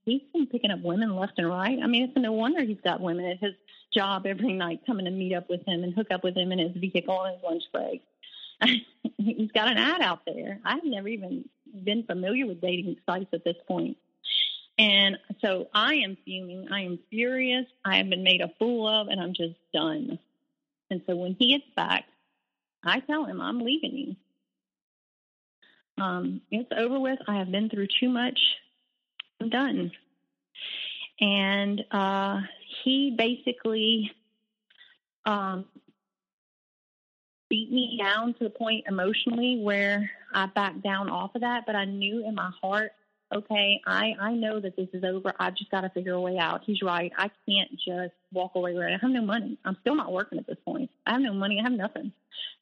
He's 0.06 0.22
been 0.34 0.48
picking 0.48 0.72
up 0.72 0.82
women 0.82 1.16
left 1.16 1.38
and 1.38 1.48
right. 1.48 1.80
I 1.82 1.88
mean, 1.88 2.04
it's 2.04 2.18
no 2.18 2.32
wonder 2.32 2.64
he's 2.64 2.82
got 2.84 3.02
women 3.02 3.26
at 3.26 3.40
his 3.40 3.54
job 3.94 4.26
every 4.26 4.54
night 4.54 4.82
coming 4.86 5.06
to 5.06 5.12
meet 5.12 5.34
up 5.34 5.50
with 5.50 5.66
him 5.66 5.84
and 5.84 5.94
hook 5.94 6.08
up 6.12 6.24
with 6.24 6.36
him 6.36 6.52
in 6.52 6.60
his 6.60 6.76
vehicle 6.76 7.16
on 7.16 7.34
his 7.34 7.44
lunch 7.44 7.64
break. 7.72 8.04
he's 9.18 9.52
got 9.52 9.72
an 9.72 9.78
ad 9.78 10.02
out 10.02 10.26
there. 10.26 10.60
I've 10.66 10.84
never 10.84 11.08
even 11.08 11.48
been 11.84 12.04
familiar 12.04 12.46
with 12.46 12.62
dating 12.62 12.98
sites 13.06 13.30
at 13.34 13.44
this 13.44 13.56
point. 13.68 13.98
And 14.78 15.18
so 15.42 15.68
I 15.74 15.96
am 15.96 16.18
fuming. 16.24 16.70
I 16.72 16.82
am 16.82 17.00
furious. 17.10 17.66
I 17.84 17.98
have 17.98 18.10
been 18.10 18.24
made 18.24 18.42
a 18.42 18.52
fool 18.60 18.88
of, 18.88 19.08
and 19.08 19.20
I'm 19.20 19.34
just 19.34 19.56
done. 19.74 20.20
And 20.90 21.02
so 21.06 21.16
when 21.16 21.36
he 21.38 21.52
gets 21.52 21.70
back, 21.76 22.06
I 22.84 23.02
tell 23.02 23.26
him 23.26 23.42
I'm 23.42 23.60
leaving 23.60 23.98
you. 23.98 24.16
Um, 26.04 26.42
it's 26.50 26.72
over 26.76 27.00
with. 27.00 27.20
I 27.28 27.38
have 27.38 27.52
been 27.52 27.70
through 27.70 27.88
too 28.00 28.10
much. 28.10 28.40
I'm 29.40 29.50
done. 29.50 29.92
And 31.22 31.84
uh, 31.92 32.42
he 32.84 33.16
basically 33.18 34.12
um, 35.26 35.66
beat 37.50 37.72
me 37.72 38.00
down 38.02 38.34
to 38.36 38.44
the 38.44 38.50
point 38.50 38.86
emotionally 38.88 39.60
where 39.62 40.10
I 40.34 40.46
backed 40.48 40.82
down 40.82 41.10
off 41.10 41.36
of 41.36 41.42
that. 41.42 41.66
But 41.66 41.76
I 41.76 41.86
knew 41.86 42.26
in 42.26 42.36
my 42.36 42.52
heart, 42.62 42.92
okay, 43.34 43.82
I 43.86 44.16
I 44.20 44.34
know 44.34 44.60
that 44.60 44.76
this 44.76 44.88
is 44.94 45.04
over. 45.04 45.34
I've 45.40 45.56
just 45.56 45.72
got 45.72 45.82
to 45.82 45.90
figure 45.90 46.14
a 46.14 46.22
way 46.22 46.38
out. 46.38 46.62
He's 46.66 46.82
right. 46.82 47.12
I 47.18 47.30
can't 47.48 47.72
just 47.74 48.14
walk 48.32 48.52
away 48.56 48.76
right. 48.76 48.94
I 48.94 48.98
have 49.02 49.12
no 49.12 49.22
money. 49.22 49.58
I'm 49.66 49.78
still 49.82 49.96
not 49.96 50.12
working 50.12 50.40
at 50.40 50.48
this 50.48 50.58
point. 50.64 50.90
I 51.06 51.14
have 51.14 51.22
no 51.22 51.34
money. 51.34 51.60
I 51.60 51.64
have 51.64 51.78
nothing. 51.78 52.12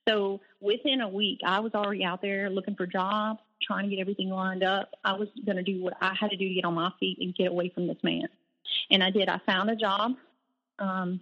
So 0.08 0.40
within 0.62 1.02
a 1.02 1.10
week, 1.10 1.40
I 1.46 1.60
was 1.60 1.74
already 1.74 2.04
out 2.04 2.22
there 2.22 2.50
looking 2.50 2.76
for 2.76 2.88
jobs, 2.88 3.40
trying 3.62 3.90
to 3.90 3.96
get 3.96 4.02
everything 4.02 4.30
lined 4.30 4.64
up. 4.64 4.92
I 5.04 5.14
was 5.14 5.30
going 5.46 5.58
to 5.58 5.64
do 5.64 5.82
what 5.82 5.94
I 6.02 6.14
had 6.20 6.32
to 6.32 6.38
do 6.38 6.48
to 6.48 6.54
get 6.54 6.66
on 6.66 6.74
my 6.74 6.92
feet 7.00 7.18
and 7.20 7.36
get 7.36 7.48
away 7.48 7.70
from 7.70 7.88
this 7.88 7.98
man. 8.04 8.28
And 8.92 9.04
I 9.04 9.10
did. 9.10 9.30
I 9.30 9.40
found 9.46 9.70
a 9.70 9.76
job. 9.76 10.14
Um, 10.80 11.22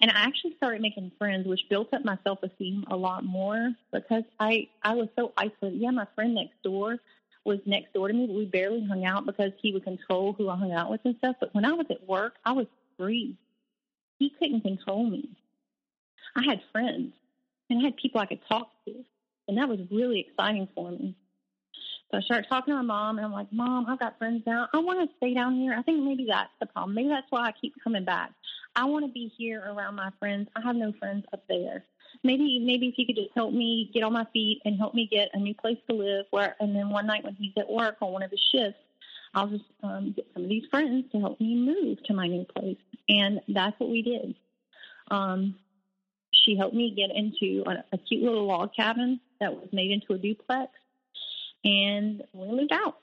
and 0.00 0.10
I 0.10 0.14
actually 0.24 0.56
started 0.56 0.82
making 0.82 1.12
friends, 1.16 1.46
which 1.46 1.60
built 1.70 1.94
up 1.94 2.04
my 2.04 2.18
self 2.24 2.42
esteem 2.42 2.84
a 2.90 2.96
lot 2.96 3.24
more 3.24 3.72
because 3.92 4.24
I 4.40 4.68
I 4.82 4.94
was 4.94 5.08
so 5.16 5.32
isolated. 5.36 5.80
Yeah, 5.80 5.90
my 5.90 6.06
friend 6.16 6.34
next 6.34 6.60
door 6.64 6.98
was 7.44 7.60
next 7.66 7.92
door 7.92 8.08
to 8.08 8.14
me, 8.14 8.26
but 8.26 8.34
we 8.34 8.44
barely 8.46 8.84
hung 8.84 9.04
out 9.04 9.26
because 9.26 9.52
he 9.60 9.72
would 9.72 9.84
control 9.84 10.32
who 10.32 10.48
I 10.48 10.56
hung 10.56 10.72
out 10.72 10.90
with 10.90 11.00
and 11.04 11.16
stuff. 11.18 11.36
But 11.40 11.54
when 11.54 11.64
I 11.64 11.72
was 11.72 11.86
at 11.90 12.06
work, 12.08 12.34
I 12.44 12.52
was 12.52 12.66
free. 12.98 13.36
He 14.18 14.30
couldn't 14.38 14.62
control 14.62 15.08
me. 15.08 15.28
I 16.36 16.42
had 16.44 16.60
friends 16.72 17.12
and 17.70 17.80
I 17.80 17.84
had 17.84 17.96
people 17.96 18.20
I 18.20 18.26
could 18.26 18.40
talk 18.48 18.70
to, 18.86 19.04
and 19.46 19.58
that 19.58 19.68
was 19.68 19.80
really 19.90 20.20
exciting 20.20 20.68
for 20.74 20.90
me. 20.90 21.14
So 22.12 22.18
I 22.18 22.20
started 22.20 22.46
talking 22.50 22.74
to 22.74 22.76
my 22.76 22.82
mom, 22.82 23.16
and 23.16 23.24
I'm 23.24 23.32
like, 23.32 23.50
Mom, 23.50 23.86
I've 23.88 23.98
got 23.98 24.18
friends 24.18 24.42
now. 24.46 24.68
I 24.74 24.78
want 24.80 25.00
to 25.00 25.16
stay 25.16 25.32
down 25.32 25.54
here. 25.56 25.72
I 25.72 25.80
think 25.80 26.04
maybe 26.04 26.26
that's 26.28 26.50
the 26.60 26.66
problem. 26.66 26.94
Maybe 26.94 27.08
that's 27.08 27.26
why 27.30 27.46
I 27.48 27.52
keep 27.58 27.72
coming 27.82 28.04
back. 28.04 28.32
I 28.76 28.84
want 28.84 29.06
to 29.06 29.10
be 29.10 29.32
here 29.38 29.62
around 29.66 29.94
my 29.94 30.10
friends. 30.18 30.48
I 30.54 30.60
have 30.60 30.76
no 30.76 30.92
friends 30.98 31.24
up 31.32 31.42
there. 31.48 31.84
Maybe, 32.22 32.58
maybe 32.58 32.88
if 32.88 32.98
you 32.98 33.06
could 33.06 33.16
just 33.16 33.30
help 33.34 33.54
me 33.54 33.90
get 33.94 34.02
on 34.02 34.12
my 34.12 34.26
feet 34.30 34.60
and 34.66 34.76
help 34.76 34.94
me 34.94 35.08
get 35.10 35.30
a 35.32 35.38
new 35.38 35.54
place 35.54 35.78
to 35.88 35.96
live. 35.96 36.26
Where, 36.30 36.54
and 36.60 36.76
then 36.76 36.90
one 36.90 37.06
night 37.06 37.24
when 37.24 37.34
he's 37.34 37.54
at 37.56 37.70
work 37.70 37.96
on 38.02 38.12
one 38.12 38.22
of 38.22 38.30
his 38.30 38.46
shifts, 38.54 38.78
I'll 39.32 39.48
just 39.48 39.64
um, 39.82 40.12
get 40.14 40.26
some 40.34 40.42
of 40.42 40.50
these 40.50 40.64
friends 40.70 41.10
to 41.12 41.18
help 41.18 41.40
me 41.40 41.54
move 41.54 42.02
to 42.04 42.12
my 42.12 42.26
new 42.26 42.44
place. 42.44 42.76
And 43.08 43.40
that's 43.48 43.80
what 43.80 43.88
we 43.88 44.02
did. 44.02 44.34
Um, 45.10 45.54
she 46.30 46.58
helped 46.58 46.74
me 46.74 46.94
get 46.94 47.16
into 47.16 47.64
a, 47.66 47.84
a 47.94 47.96
cute 47.96 48.22
little 48.22 48.46
log 48.46 48.74
cabin 48.76 49.18
that 49.40 49.54
was 49.54 49.68
made 49.72 49.90
into 49.92 50.12
a 50.12 50.18
duplex 50.18 50.72
and 51.64 52.22
we 52.32 52.48
moved 52.48 52.72
out. 52.72 52.98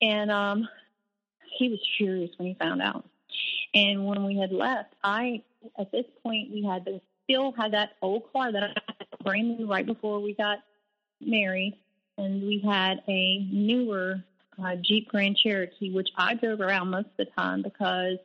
And 0.00 0.30
um, 0.30 0.68
he 1.58 1.68
was 1.68 1.80
furious 1.96 2.30
when 2.36 2.48
he 2.48 2.54
found 2.54 2.80
out. 2.82 3.04
And 3.74 4.06
when 4.06 4.24
we 4.24 4.38
had 4.38 4.52
left, 4.52 4.94
I 5.02 5.42
at 5.78 5.90
this 5.90 6.06
point 6.22 6.50
we 6.52 6.62
had 6.62 6.84
to 6.86 7.00
still 7.24 7.52
had 7.52 7.72
that 7.72 7.90
old 8.00 8.32
car 8.32 8.50
that 8.52 8.62
I 8.62 8.68
had 8.68 9.06
brand 9.22 9.58
new 9.58 9.66
right 9.66 9.84
before 9.84 10.20
we 10.20 10.34
got 10.34 10.58
married, 11.20 11.76
and 12.16 12.42
we 12.42 12.60
had 12.64 13.02
a 13.08 13.46
newer 13.50 14.22
uh, 14.62 14.76
Jeep 14.76 15.08
Grand 15.08 15.36
Cherokee, 15.36 15.92
which 15.92 16.08
I 16.16 16.34
drove 16.34 16.60
around 16.60 16.90
most 16.90 17.06
of 17.06 17.16
the 17.18 17.26
time 17.26 17.62
because 17.62 18.18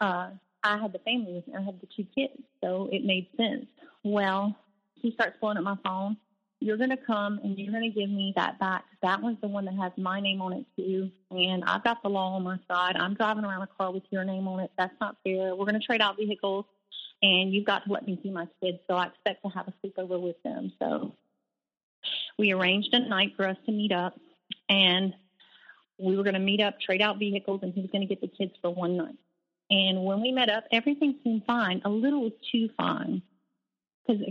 uh, 0.00 0.30
I 0.62 0.78
had 0.78 0.92
the 0.92 0.98
family 1.00 1.34
with 1.34 1.48
me. 1.48 1.54
I 1.56 1.62
had 1.62 1.80
the 1.80 1.88
two 1.94 2.06
kids, 2.14 2.40
so 2.62 2.88
it 2.92 3.04
made 3.04 3.26
sense. 3.36 3.66
Well, 4.02 4.56
he 4.94 5.12
starts 5.12 5.36
blowing 5.40 5.56
up 5.56 5.64
my 5.64 5.76
phone 5.84 6.16
you're 6.64 6.78
going 6.78 6.90
to 6.90 6.96
come 6.96 7.38
and 7.44 7.58
you're 7.58 7.70
going 7.70 7.92
to 7.92 8.00
give 8.00 8.08
me 8.08 8.32
that 8.36 8.58
back. 8.58 8.84
That 9.02 9.20
one's 9.20 9.38
the 9.42 9.48
one 9.48 9.66
that 9.66 9.74
has 9.74 9.92
my 9.98 10.18
name 10.18 10.40
on 10.40 10.54
it 10.54 10.64
too. 10.74 11.10
And 11.30 11.62
I've 11.64 11.84
got 11.84 12.02
the 12.02 12.08
law 12.08 12.36
on 12.36 12.42
my 12.42 12.58
side. 12.66 12.96
I'm 12.96 13.12
driving 13.12 13.44
around 13.44 13.60
a 13.60 13.66
car 13.66 13.92
with 13.92 14.04
your 14.08 14.24
name 14.24 14.48
on 14.48 14.60
it. 14.60 14.70
That's 14.78 14.94
not 14.98 15.16
fair. 15.22 15.54
We're 15.54 15.66
going 15.66 15.78
to 15.78 15.86
trade 15.86 16.00
out 16.00 16.16
vehicles 16.16 16.64
and 17.20 17.52
you've 17.52 17.66
got 17.66 17.84
to 17.84 17.92
let 17.92 18.06
me 18.06 18.18
see 18.22 18.30
my 18.30 18.48
kids. 18.62 18.78
So 18.88 18.96
I 18.96 19.08
expect 19.08 19.42
to 19.42 19.50
have 19.50 19.68
a 19.68 19.74
sleepover 19.86 20.18
with 20.18 20.42
them. 20.42 20.72
So 20.78 21.14
we 22.38 22.52
arranged 22.52 22.94
a 22.94 23.00
night 23.00 23.32
for 23.36 23.46
us 23.46 23.58
to 23.66 23.72
meet 23.72 23.92
up 23.92 24.18
and 24.70 25.12
we 25.98 26.16
were 26.16 26.22
going 26.22 26.32
to 26.32 26.40
meet 26.40 26.62
up, 26.62 26.80
trade 26.80 27.02
out 27.02 27.18
vehicles, 27.18 27.60
and 27.62 27.74
he 27.74 27.82
was 27.82 27.90
going 27.90 28.08
to 28.08 28.08
get 28.08 28.22
the 28.22 28.28
kids 28.28 28.52
for 28.62 28.70
one 28.70 28.96
night. 28.96 29.16
And 29.68 30.02
when 30.02 30.22
we 30.22 30.32
met 30.32 30.48
up, 30.48 30.64
everything 30.72 31.16
seemed 31.22 31.42
fine, 31.46 31.82
a 31.84 31.90
little 31.90 32.30
too 32.50 32.70
fine 32.74 33.20
because 34.06 34.22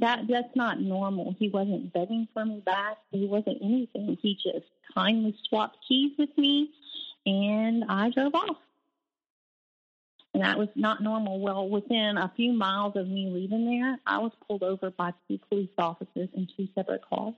that 0.00 0.26
that's 0.28 0.54
not 0.54 0.80
normal. 0.80 1.34
He 1.38 1.48
wasn't 1.48 1.92
begging 1.92 2.28
for 2.32 2.44
me 2.44 2.60
back. 2.64 2.98
He 3.10 3.26
wasn't 3.26 3.58
anything. 3.62 4.16
He 4.20 4.34
just 4.34 4.66
kindly 4.94 5.36
swapped 5.48 5.76
keys 5.86 6.12
with 6.18 6.36
me, 6.36 6.70
and 7.26 7.84
I 7.88 8.10
drove 8.10 8.34
off. 8.34 8.56
And 10.34 10.42
that 10.42 10.58
was 10.58 10.68
not 10.74 11.02
normal. 11.02 11.40
Well, 11.40 11.68
within 11.68 12.16
a 12.16 12.32
few 12.36 12.52
miles 12.52 12.96
of 12.96 13.08
me 13.08 13.28
leaving 13.30 13.66
there, 13.66 13.98
I 14.06 14.18
was 14.18 14.32
pulled 14.46 14.62
over 14.62 14.90
by 14.90 15.12
two 15.26 15.38
police 15.48 15.70
officers 15.78 16.28
in 16.34 16.48
two 16.56 16.68
separate 16.74 17.02
cars 17.08 17.34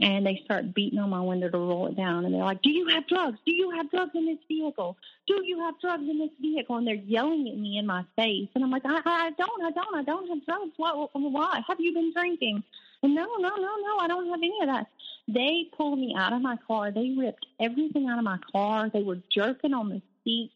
and 0.00 0.26
they 0.26 0.40
start 0.44 0.74
beating 0.74 0.98
on 0.98 1.10
my 1.10 1.20
window 1.20 1.48
to 1.48 1.58
roll 1.58 1.86
it 1.86 1.96
down. 1.96 2.24
And 2.24 2.34
they're 2.34 2.44
like, 2.44 2.62
"Do 2.62 2.70
you 2.70 2.88
have 2.88 3.06
drugs? 3.06 3.38
Do 3.46 3.52
you 3.52 3.70
have 3.70 3.90
drugs 3.90 4.12
in 4.14 4.26
this 4.26 4.38
vehicle? 4.48 4.96
Do 5.26 5.42
you 5.44 5.58
have 5.60 5.80
drugs 5.80 6.08
in 6.08 6.18
this 6.18 6.30
vehicle?" 6.40 6.76
And 6.76 6.86
they're 6.86 6.94
yelling 6.94 7.48
at 7.48 7.56
me 7.56 7.78
in 7.78 7.86
my 7.86 8.04
face, 8.16 8.48
and 8.54 8.62
I'm 8.62 8.70
like, 8.70 8.84
"I, 8.84 9.00
I 9.04 9.30
don't, 9.30 9.62
I 9.62 9.70
don't, 9.70 9.94
I 9.94 10.02
don't 10.02 10.28
have 10.28 10.44
drugs. 10.44 10.72
Why? 10.76 11.06
Why? 11.12 11.62
Have 11.66 11.80
you 11.80 11.94
been 11.94 12.12
drinking?" 12.12 12.62
And 13.02 13.14
no, 13.14 13.26
no, 13.38 13.50
no, 13.56 13.76
no, 13.76 13.98
I 14.00 14.06
don't 14.08 14.26
have 14.26 14.38
any 14.38 14.58
of 14.62 14.68
that. 14.68 14.86
They 15.28 15.68
pulled 15.76 15.98
me 15.98 16.14
out 16.16 16.32
of 16.32 16.40
my 16.40 16.56
car. 16.66 16.90
They 16.90 17.14
ripped 17.16 17.46
everything 17.60 18.08
out 18.08 18.18
of 18.18 18.24
my 18.24 18.38
car. 18.52 18.90
They 18.90 19.02
were 19.02 19.18
jerking 19.30 19.74
on 19.74 19.88
the 19.88 20.02
seat. 20.24 20.52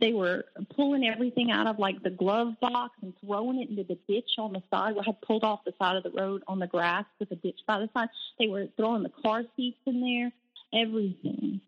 They 0.00 0.12
were 0.12 0.44
pulling 0.74 1.06
everything 1.06 1.50
out 1.50 1.66
of 1.66 1.78
like 1.78 2.02
the 2.02 2.10
glove 2.10 2.54
box 2.60 2.94
and 3.02 3.12
throwing 3.24 3.60
it 3.60 3.70
into 3.70 3.84
the 3.84 3.98
ditch 4.08 4.30
on 4.38 4.52
the 4.52 4.62
side. 4.70 4.94
I 4.98 5.04
had 5.04 5.20
pulled 5.20 5.44
off 5.44 5.64
the 5.64 5.74
side 5.78 5.96
of 5.96 6.02
the 6.02 6.10
road 6.10 6.42
on 6.46 6.58
the 6.58 6.66
grass 6.66 7.04
with 7.18 7.30
a 7.30 7.36
ditch 7.36 7.60
by 7.66 7.78
the 7.78 7.88
side. 7.94 8.08
They 8.38 8.48
were 8.48 8.66
throwing 8.76 9.02
the 9.02 9.12
car 9.22 9.42
seats 9.56 9.78
in 9.86 10.00
there, 10.00 10.32
everything. 10.72 11.60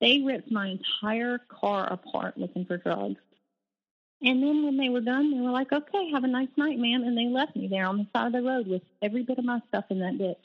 They 0.00 0.20
ripped 0.20 0.50
my 0.50 0.68
entire 0.78 1.38
car 1.38 1.86
apart 1.92 2.38
looking 2.38 2.64
for 2.64 2.76
drugs. 2.76 3.20
And 4.22 4.42
then 4.42 4.64
when 4.64 4.76
they 4.76 4.88
were 4.88 5.00
done, 5.00 5.30
they 5.30 5.40
were 5.40 5.50
like, 5.50 5.72
okay, 5.72 6.10
have 6.12 6.24
a 6.24 6.28
nice 6.28 6.48
night, 6.56 6.78
ma'am. 6.78 7.04
And 7.04 7.16
they 7.16 7.26
left 7.26 7.54
me 7.54 7.68
there 7.68 7.86
on 7.86 7.98
the 7.98 8.06
side 8.12 8.28
of 8.28 8.32
the 8.32 8.42
road 8.42 8.66
with 8.66 8.82
every 9.00 9.22
bit 9.22 9.38
of 9.38 9.44
my 9.44 9.60
stuff 9.68 9.84
in 9.90 10.00
that 10.00 10.18
ditch. 10.18 10.36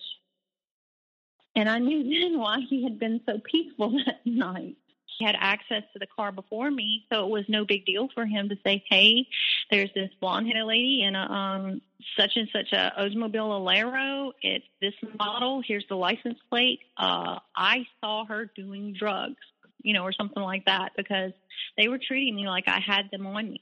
And 1.56 1.70
I 1.70 1.80
knew 1.80 2.04
then 2.22 2.40
why 2.40 2.60
he 2.70 2.84
had 2.84 3.00
been 3.00 3.22
so 3.26 3.40
peaceful 3.40 3.92
that 4.06 4.26
night. 4.26 4.78
He 5.18 5.26
had 5.26 5.36
access 5.40 5.84
to 5.94 6.00
the 6.00 6.08
car 6.08 6.32
before 6.32 6.70
me, 6.72 7.06
so 7.12 7.26
it 7.26 7.30
was 7.30 7.46
no 7.48 7.66
big 7.66 7.86
deal 7.86 8.10
for 8.14 8.26
him 8.26 8.50
to 8.50 8.58
say, 8.66 8.84
"Hey, 8.90 9.28
there's 9.70 9.92
this 9.94 10.10
blonde-headed 10.20 10.66
lady 10.66 11.04
in 11.04 11.16
a 11.16 11.22
um, 11.22 11.82
such 12.18 12.32
and 12.36 12.50
such 12.52 12.72
a 12.72 12.92
Oldsmobile 13.00 13.62
Alero. 13.62 14.32
It's 14.42 14.66
this 14.82 14.94
model. 15.18 15.62
Here's 15.66 15.86
the 15.88 15.96
license 15.96 16.40
plate. 16.50 16.80
Uh, 16.98 17.40
I 17.56 17.86
saw 18.02 18.26
her 18.26 18.50
doing 18.56 18.94
drugs, 18.98 19.42
you 19.82 19.94
know, 19.94 20.04
or 20.04 20.14
something 20.14 20.42
like 20.42 20.66
that, 20.66 20.92
because 20.98 21.32
they 21.78 21.88
were 21.88 22.00
treating 22.00 22.36
me 22.36 22.48
like 22.48 22.68
I 22.68 22.80
had 22.80 23.10
them 23.12 23.26
on 23.28 23.52
me. 23.52 23.62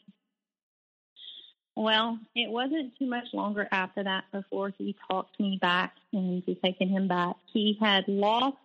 Well, 1.75 2.19
it 2.35 2.49
wasn't 2.49 2.97
too 2.99 3.07
much 3.07 3.27
longer 3.33 3.67
after 3.71 4.03
that 4.03 4.25
before 4.31 4.73
he 4.77 4.95
talked 5.09 5.39
me 5.39 5.57
back 5.61 5.95
into 6.11 6.55
taking 6.55 6.89
him 6.89 7.07
back. 7.07 7.37
He 7.53 7.77
had 7.79 8.07
lost 8.07 8.57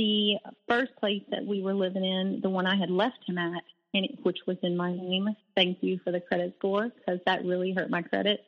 the 0.00 0.38
first 0.66 0.96
place 0.96 1.22
that 1.30 1.44
we 1.44 1.60
were 1.60 1.74
living 1.74 2.04
in, 2.04 2.40
the 2.40 2.48
one 2.48 2.66
I 2.66 2.74
had 2.74 2.90
left 2.90 3.18
him 3.26 3.36
at, 3.36 3.62
and 3.92 4.06
it, 4.06 4.18
which 4.22 4.38
was 4.46 4.56
in 4.62 4.74
my 4.74 4.90
name. 4.90 5.28
Thank 5.54 5.82
you 5.82 6.00
for 6.02 6.10
the 6.10 6.22
credit 6.22 6.54
score 6.58 6.88
because 6.88 7.20
that 7.26 7.44
really 7.44 7.74
hurt 7.74 7.90
my 7.90 8.00
credit. 8.00 8.42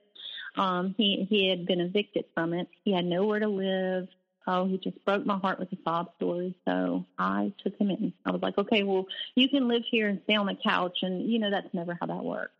Um, 0.56 0.94
he 0.96 1.26
he 1.28 1.50
had 1.50 1.66
been 1.66 1.80
evicted 1.80 2.24
from 2.32 2.54
it. 2.54 2.68
He 2.84 2.94
had 2.94 3.04
nowhere 3.04 3.40
to 3.40 3.48
live. 3.48 4.08
Oh, 4.46 4.66
he 4.66 4.78
just 4.78 5.04
broke 5.04 5.26
my 5.26 5.36
heart 5.36 5.58
with 5.58 5.70
a 5.72 5.76
sob 5.84 6.12
story. 6.16 6.54
So 6.66 7.04
I 7.18 7.52
took 7.62 7.76
him 7.76 7.90
in. 7.90 8.14
I 8.24 8.30
was 8.30 8.40
like, 8.40 8.56
okay, 8.56 8.82
well, 8.82 9.04
you 9.34 9.50
can 9.50 9.68
live 9.68 9.82
here 9.90 10.08
and 10.08 10.22
stay 10.24 10.36
on 10.36 10.46
the 10.46 10.56
couch, 10.64 11.00
and 11.02 11.30
you 11.30 11.38
know 11.38 11.50
that's 11.50 11.74
never 11.74 11.98
how 12.00 12.06
that 12.06 12.24
works. 12.24 12.54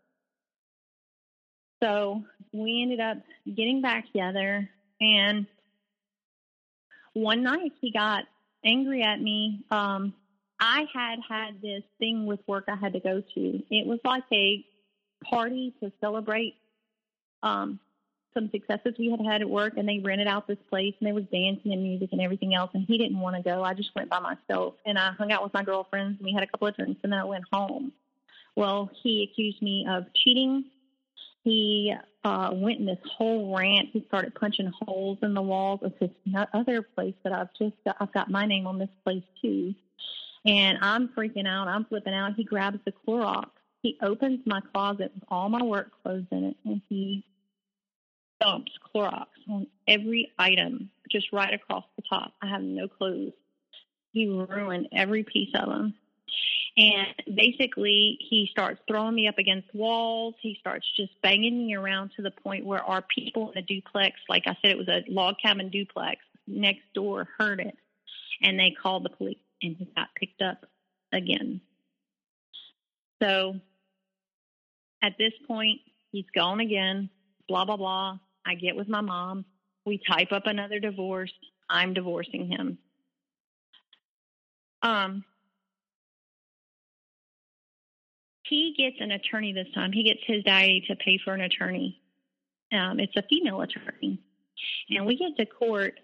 So 1.81 2.23
we 2.51 2.83
ended 2.83 2.99
up 2.99 3.17
getting 3.47 3.81
back 3.81 4.05
together, 4.05 4.69
and 5.01 5.47
one 7.13 7.41
night 7.41 7.71
he 7.81 7.91
got 7.91 8.25
angry 8.65 9.03
at 9.03 9.21
me. 9.21 9.63
Um, 9.71 10.13
I 10.59 10.85
had 10.93 11.19
had 11.27 11.61
this 11.61 11.83
thing 11.99 12.25
with 12.25 12.39
work 12.47 12.65
I 12.67 12.75
had 12.75 12.93
to 12.93 12.99
go 12.99 13.21
to. 13.21 13.63
It 13.69 13.85
was 13.85 13.99
like 14.05 14.23
a 14.31 14.65
party 15.23 15.73
to 15.81 15.91
celebrate 15.99 16.55
um, 17.41 17.79
some 18.33 18.49
successes 18.49 18.95
we 18.97 19.11
had 19.11 19.19
had 19.21 19.41
at 19.41 19.49
work, 19.49 19.73
and 19.77 19.87
they 19.87 19.99
rented 19.99 20.27
out 20.27 20.47
this 20.47 20.57
place, 20.69 20.93
and 20.99 21.07
there 21.07 21.13
was 21.13 21.25
dancing 21.25 21.73
and 21.73 21.83
music 21.83 22.09
and 22.11 22.21
everything 22.21 22.55
else. 22.55 22.71
And 22.73 22.85
he 22.87 22.97
didn't 22.97 23.19
want 23.19 23.35
to 23.35 23.41
go. 23.41 23.63
I 23.63 23.73
just 23.73 23.93
went 23.95 24.09
by 24.09 24.19
myself, 24.19 24.75
and 24.85 24.97
I 24.97 25.11
hung 25.11 25.31
out 25.31 25.43
with 25.43 25.53
my 25.53 25.63
girlfriends, 25.63 26.19
and 26.19 26.25
we 26.25 26.33
had 26.33 26.43
a 26.43 26.47
couple 26.47 26.67
of 26.67 26.75
drinks, 26.75 26.99
and 27.03 27.11
then 27.11 27.19
I 27.19 27.25
went 27.25 27.43
home. 27.51 27.91
Well, 28.55 28.89
he 29.01 29.23
accused 29.23 29.61
me 29.61 29.85
of 29.89 30.05
cheating 30.13 30.65
he 31.43 31.93
uh, 32.23 32.51
went 32.53 32.79
in 32.79 32.85
this 32.85 32.99
whole 33.17 33.55
rant. 33.55 33.89
He 33.91 34.03
started 34.07 34.33
punching 34.35 34.71
holes 34.81 35.17
in 35.21 35.33
the 35.33 35.41
walls 35.41 35.81
of 35.83 35.93
this 35.99 36.11
other 36.53 36.81
place 36.81 37.15
that 37.23 37.33
I've 37.33 37.53
just 37.57 37.75
got, 37.85 37.97
I've 37.99 38.13
got 38.13 38.31
my 38.31 38.45
name 38.45 38.65
on 38.65 38.79
this 38.79 38.89
place 39.03 39.23
too, 39.41 39.75
and 40.45 40.77
I'm 40.81 41.09
freaking 41.09 41.47
out. 41.47 41.67
I'm 41.67 41.85
flipping 41.85 42.13
out. 42.13 42.35
He 42.35 42.43
grabs 42.43 42.79
the 42.85 42.93
Clorox. 43.05 43.49
He 43.81 43.97
opens 44.01 44.39
my 44.45 44.61
closet 44.73 45.11
with 45.13 45.23
all 45.27 45.49
my 45.49 45.61
work 45.61 45.91
clothes 46.01 46.25
in 46.31 46.45
it, 46.45 46.57
and 46.63 46.81
he 46.87 47.25
dumps 48.39 48.71
Clorox 48.93 49.25
on 49.49 49.67
every 49.87 50.31
item, 50.39 50.89
just 51.11 51.33
right 51.33 51.53
across 51.53 51.83
the 51.97 52.03
top. 52.09 52.33
I 52.41 52.47
have 52.47 52.61
no 52.61 52.87
clothes. 52.87 53.33
He 54.13 54.27
ruined 54.27 54.87
every 54.93 55.23
piece 55.23 55.49
of 55.55 55.67
them. 55.67 55.95
And 56.75 57.35
basically, 57.35 58.17
he 58.19 58.47
starts 58.51 58.81
throwing 58.87 59.13
me 59.13 59.27
up 59.27 59.37
against 59.37 59.73
walls. 59.75 60.33
He 60.41 60.57
starts 60.59 60.85
just 60.97 61.11
banging 61.21 61.67
me 61.67 61.75
around 61.75 62.11
to 62.15 62.23
the 62.23 62.31
point 62.31 62.65
where 62.65 62.83
our 62.83 63.03
people 63.03 63.49
in 63.49 63.53
the 63.55 63.61
duplex, 63.61 64.15
like 64.27 64.43
I 64.47 64.57
said, 64.61 64.71
it 64.71 64.77
was 64.77 64.87
a 64.87 65.03
log 65.07 65.35
cabin 65.43 65.69
duplex 65.69 66.21
next 66.47 66.81
door, 66.95 67.27
heard 67.37 67.59
it. 67.59 67.77
And 68.41 68.59
they 68.59 68.75
called 68.81 69.05
the 69.05 69.11
police, 69.11 69.37
and 69.61 69.75
he 69.77 69.87
got 69.95 70.07
picked 70.15 70.41
up 70.41 70.65
again. 71.11 71.61
So 73.21 73.55
at 75.01 75.13
this 75.19 75.33
point, 75.47 75.79
he's 76.11 76.25
gone 76.35 76.59
again, 76.59 77.09
blah, 77.47 77.65
blah, 77.65 77.77
blah. 77.77 78.17
I 78.45 78.55
get 78.55 78.75
with 78.75 78.89
my 78.89 79.01
mom. 79.01 79.45
We 79.85 80.01
type 80.09 80.31
up 80.31 80.47
another 80.47 80.79
divorce. 80.79 81.31
I'm 81.69 81.93
divorcing 81.93 82.47
him. 82.47 82.77
Um, 84.81 85.23
he 88.53 88.73
gets 88.77 88.97
an 88.99 89.11
attorney 89.11 89.51
this 89.51 89.67
time. 89.73 89.91
He 89.91 90.03
gets 90.03 90.19
his 90.25 90.43
daddy 90.43 90.83
to 90.87 90.95
pay 90.95 91.19
for 91.23 91.33
an 91.33 91.41
attorney. 91.41 91.99
Um, 92.71 92.99
it's 92.99 93.15
a 93.15 93.23
female 93.23 93.61
attorney. 93.61 94.19
And 94.89 95.05
we 95.05 95.17
get 95.17 95.35
to 95.37 95.45
court 95.45 95.99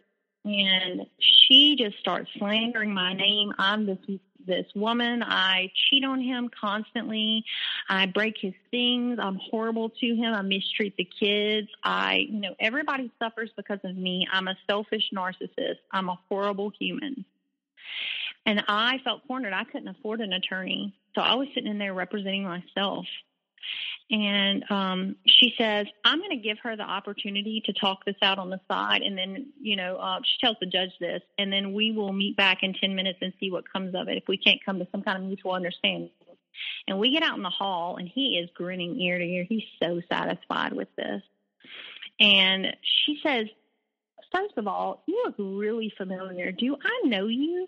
and 0.45 1.05
she 1.19 1.75
just 1.77 1.99
starts 1.99 2.29
slandering 2.37 2.93
my 2.93 3.13
name. 3.13 3.53
I'm 3.59 3.85
this 3.85 3.99
this 4.47 4.65
woman. 4.73 5.21
I 5.21 5.69
cheat 5.75 6.03
on 6.03 6.21
him 6.21 6.49
constantly. 6.59 7.43
I 7.87 8.07
break 8.07 8.35
his 8.39 8.53
things. 8.71 9.19
I'm 9.21 9.35
horrible 9.51 9.89
to 9.89 10.15
him. 10.15 10.33
I 10.33 10.41
mistreat 10.41 10.95
the 10.97 11.07
kids. 11.19 11.67
I, 11.83 12.25
you 12.29 12.39
know, 12.39 12.55
everybody 12.59 13.11
suffers 13.19 13.51
because 13.55 13.79
of 13.83 13.95
me. 13.95 14.25
I'm 14.31 14.47
a 14.47 14.55
selfish 14.67 15.11
narcissist. 15.13 15.77
I'm 15.91 16.09
a 16.09 16.17
horrible 16.29 16.71
human. 16.79 17.25
And 18.45 18.63
I 18.67 18.99
felt 19.03 19.27
cornered. 19.27 19.53
I 19.53 19.63
couldn't 19.63 19.87
afford 19.87 20.21
an 20.21 20.33
attorney. 20.33 20.95
So 21.15 21.21
I 21.21 21.35
was 21.35 21.47
sitting 21.53 21.69
in 21.69 21.77
there 21.77 21.93
representing 21.93 22.43
myself. 22.43 23.05
And 24.11 24.63
um, 24.71 25.15
she 25.27 25.53
says, 25.57 25.85
I'm 26.03 26.17
going 26.17 26.31
to 26.31 26.43
give 26.43 26.57
her 26.63 26.75
the 26.75 26.83
opportunity 26.83 27.61
to 27.65 27.73
talk 27.73 28.05
this 28.05 28.15
out 28.23 28.39
on 28.39 28.49
the 28.49 28.59
side. 28.67 29.01
And 29.01 29.17
then, 29.17 29.47
you 29.61 29.75
know, 29.75 29.97
uh, 29.97 30.19
she 30.23 30.45
tells 30.45 30.57
the 30.59 30.65
judge 30.65 30.91
this. 30.99 31.21
And 31.37 31.53
then 31.53 31.73
we 31.73 31.91
will 31.91 32.13
meet 32.13 32.35
back 32.35 32.59
in 32.63 32.73
10 32.73 32.95
minutes 32.95 33.19
and 33.21 33.33
see 33.39 33.51
what 33.51 33.71
comes 33.71 33.93
of 33.93 34.07
it 34.07 34.17
if 34.17 34.23
we 34.27 34.37
can't 34.37 34.63
come 34.65 34.79
to 34.79 34.87
some 34.91 35.03
kind 35.03 35.17
of 35.17 35.23
mutual 35.25 35.51
understanding. 35.51 36.09
And 36.87 36.99
we 36.99 37.11
get 37.11 37.23
out 37.23 37.37
in 37.37 37.43
the 37.43 37.49
hall, 37.49 37.97
and 37.97 38.07
he 38.07 38.39
is 38.39 38.49
grinning 38.55 38.99
ear 38.99 39.17
to 39.17 39.23
ear. 39.23 39.45
He's 39.47 39.63
so 39.81 40.01
satisfied 40.09 40.73
with 40.73 40.89
this. 40.97 41.21
And 42.19 42.75
she 43.05 43.19
says, 43.23 43.45
First 44.31 44.57
of 44.57 44.67
all, 44.67 45.03
you 45.07 45.23
look 45.25 45.35
really 45.39 45.91
familiar. 45.97 46.51
Do 46.51 46.75
I 46.83 47.07
know 47.07 47.27
you? 47.27 47.67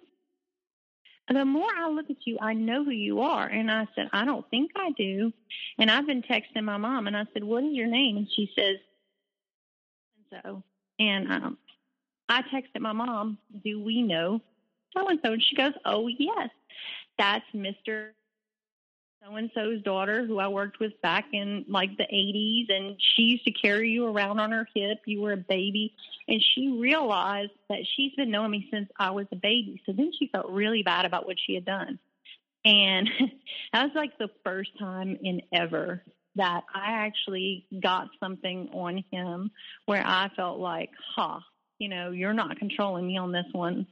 The 1.30 1.46
more 1.46 1.70
I 1.78 1.90
look 1.90 2.10
at 2.10 2.26
you, 2.26 2.38
I 2.42 2.54
know 2.54 2.84
who 2.84 2.92
you 2.92 3.22
are. 3.22 3.48
And 3.48 3.72
I 3.72 3.88
said, 3.96 4.10
I 4.12 4.26
don't 4.26 4.48
think 4.50 4.72
I 4.76 4.92
do. 4.92 5.32
And 5.78 5.90
I've 5.90 6.08
been 6.08 6.24
texting 6.24 6.64
my 6.64 6.78
mom 6.78 7.08
and 7.08 7.16
I 7.16 7.26
said, 7.34 7.44
What 7.44 7.64
is 7.64 7.74
your 7.74 7.88
name? 7.88 8.18
And 8.18 8.28
she 8.36 8.52
says, 8.58 8.78
and 10.32 10.42
so. 10.44 10.64
And 11.00 11.32
um, 11.32 11.58
I 12.30 12.42
texted 12.44 12.82
my 12.82 12.94
mom, 12.94 13.38
Do 13.64 13.82
we 13.82 14.02
know 14.02 14.42
so 14.96 15.08
and 15.08 15.20
so? 15.24 15.34
And 15.34 15.44
she 15.44 15.56
goes, 15.56 15.74
Oh, 15.86 16.08
yes. 16.08 16.50
That's 17.18 17.46
Mr 17.54 18.12
so 19.24 19.36
and 19.36 19.52
so's 19.54 19.82
daughter 19.84 20.26
who 20.26 20.40
I 20.40 20.48
worked 20.48 20.80
with 20.80 21.00
back 21.02 21.26
in 21.34 21.66
like 21.68 21.96
the 21.98 22.04
80s, 22.04 22.66
and 22.70 22.96
she 23.16 23.24
used 23.24 23.46
to 23.46 23.52
carry 23.52 23.90
you 23.90 24.08
around 24.08 24.40
on 24.40 24.52
her 24.52 24.68
hip. 24.74 25.00
You 25.06 25.22
were 25.22 25.34
a 25.34 25.38
baby, 25.38 25.94
and 26.28 26.44
she 26.54 26.70
realized 26.80 27.52
that 27.70 27.80
she's 27.96 28.14
been 28.16 28.32
knowing 28.32 28.52
me 28.52 28.68
since 28.72 28.90
I 28.98 29.12
was 29.12 29.28
a 29.32 29.36
baby. 29.36 29.82
So 29.86 29.94
then 29.94 30.12
she 30.18 30.28
felt 30.28 30.50
really 30.50 30.84
bad 30.84 31.06
about 31.06 31.26
what 31.26 31.38
she 31.46 31.54
had 31.56 31.66
done. 31.66 32.00
And 32.66 33.10
that 33.74 33.84
was 33.84 33.92
like 33.96 34.18
the 34.18 34.30
first 34.44 34.72
time 34.80 35.18
in 35.22 35.42
ever 35.54 36.04
that 36.36 36.64
I 36.74 37.06
actually 37.06 37.66
got 37.82 38.08
something 38.20 38.70
on 38.74 39.04
him 39.12 39.52
where 39.86 40.04
I 40.06 40.30
felt 40.36 40.60
like, 40.60 40.90
ha, 41.16 41.36
huh, 41.36 41.40
you 41.78 41.90
know, 41.90 42.12
you're 42.12 42.34
not 42.34 42.58
controlling 42.58 43.08
me 43.08 43.18
on 43.18 43.32
this 43.32 43.48
one. 43.52 43.88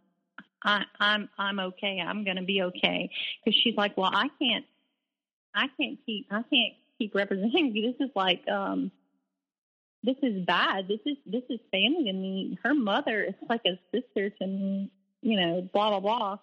I, 0.63 0.83
I'm 0.99 1.29
I'm 1.37 1.59
okay. 1.59 1.99
I'm 2.05 2.23
going 2.23 2.35
to 2.35 2.43
be 2.43 2.61
okay. 2.63 3.09
Because 3.43 3.59
she's 3.61 3.75
like, 3.75 3.97
well, 3.97 4.11
I 4.13 4.27
can't 4.39 4.65
I 5.53 5.67
can't 5.79 5.99
keep 6.05 6.27
I 6.31 6.43
can't 6.43 6.73
keep 6.97 7.15
representing 7.15 7.75
you. 7.75 7.91
This 7.91 8.07
is 8.07 8.11
like 8.15 8.47
um 8.47 8.91
this 10.03 10.15
is 10.21 10.45
bad. 10.45 10.87
This 10.87 10.99
is 11.05 11.17
this 11.25 11.43
is 11.49 11.59
family 11.71 12.05
to 12.05 12.13
me. 12.13 12.57
Her 12.63 12.73
mother 12.73 13.23
is 13.23 13.35
like 13.49 13.61
a 13.65 13.79
sister 13.93 14.29
to 14.29 14.47
me, 14.47 14.91
you 15.21 15.39
know, 15.39 15.67
blah 15.73 15.89
blah 15.89 15.99
blah. 15.99 16.37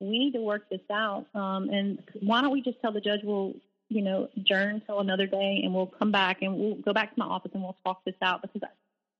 We 0.00 0.18
need 0.18 0.32
to 0.32 0.40
work 0.40 0.68
this 0.70 0.80
out. 0.90 1.26
Um 1.34 1.68
and 1.70 2.02
why 2.20 2.42
don't 2.42 2.52
we 2.52 2.62
just 2.62 2.80
tell 2.80 2.92
the 2.92 3.00
judge 3.00 3.20
we'll, 3.22 3.54
you 3.88 4.02
know, 4.02 4.28
adjourn 4.36 4.76
until 4.76 5.00
another 5.00 5.26
day 5.26 5.60
and 5.64 5.74
we'll 5.74 5.86
come 5.86 6.12
back 6.12 6.42
and 6.42 6.56
we'll 6.56 6.76
go 6.76 6.92
back 6.92 7.14
to 7.14 7.20
my 7.20 7.26
office 7.26 7.52
and 7.54 7.62
we'll 7.62 7.76
talk 7.84 8.04
this 8.04 8.14
out 8.22 8.42
because 8.42 8.62
I, 8.62 8.68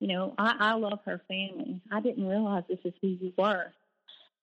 you 0.00 0.08
know, 0.08 0.34
I, 0.38 0.56
I 0.58 0.74
love 0.74 1.00
her 1.04 1.20
family. 1.28 1.80
I 1.90 2.00
didn't 2.00 2.26
realize 2.26 2.64
this 2.68 2.78
is 2.84 2.92
who 3.00 3.08
you 3.08 3.32
were. 3.36 3.72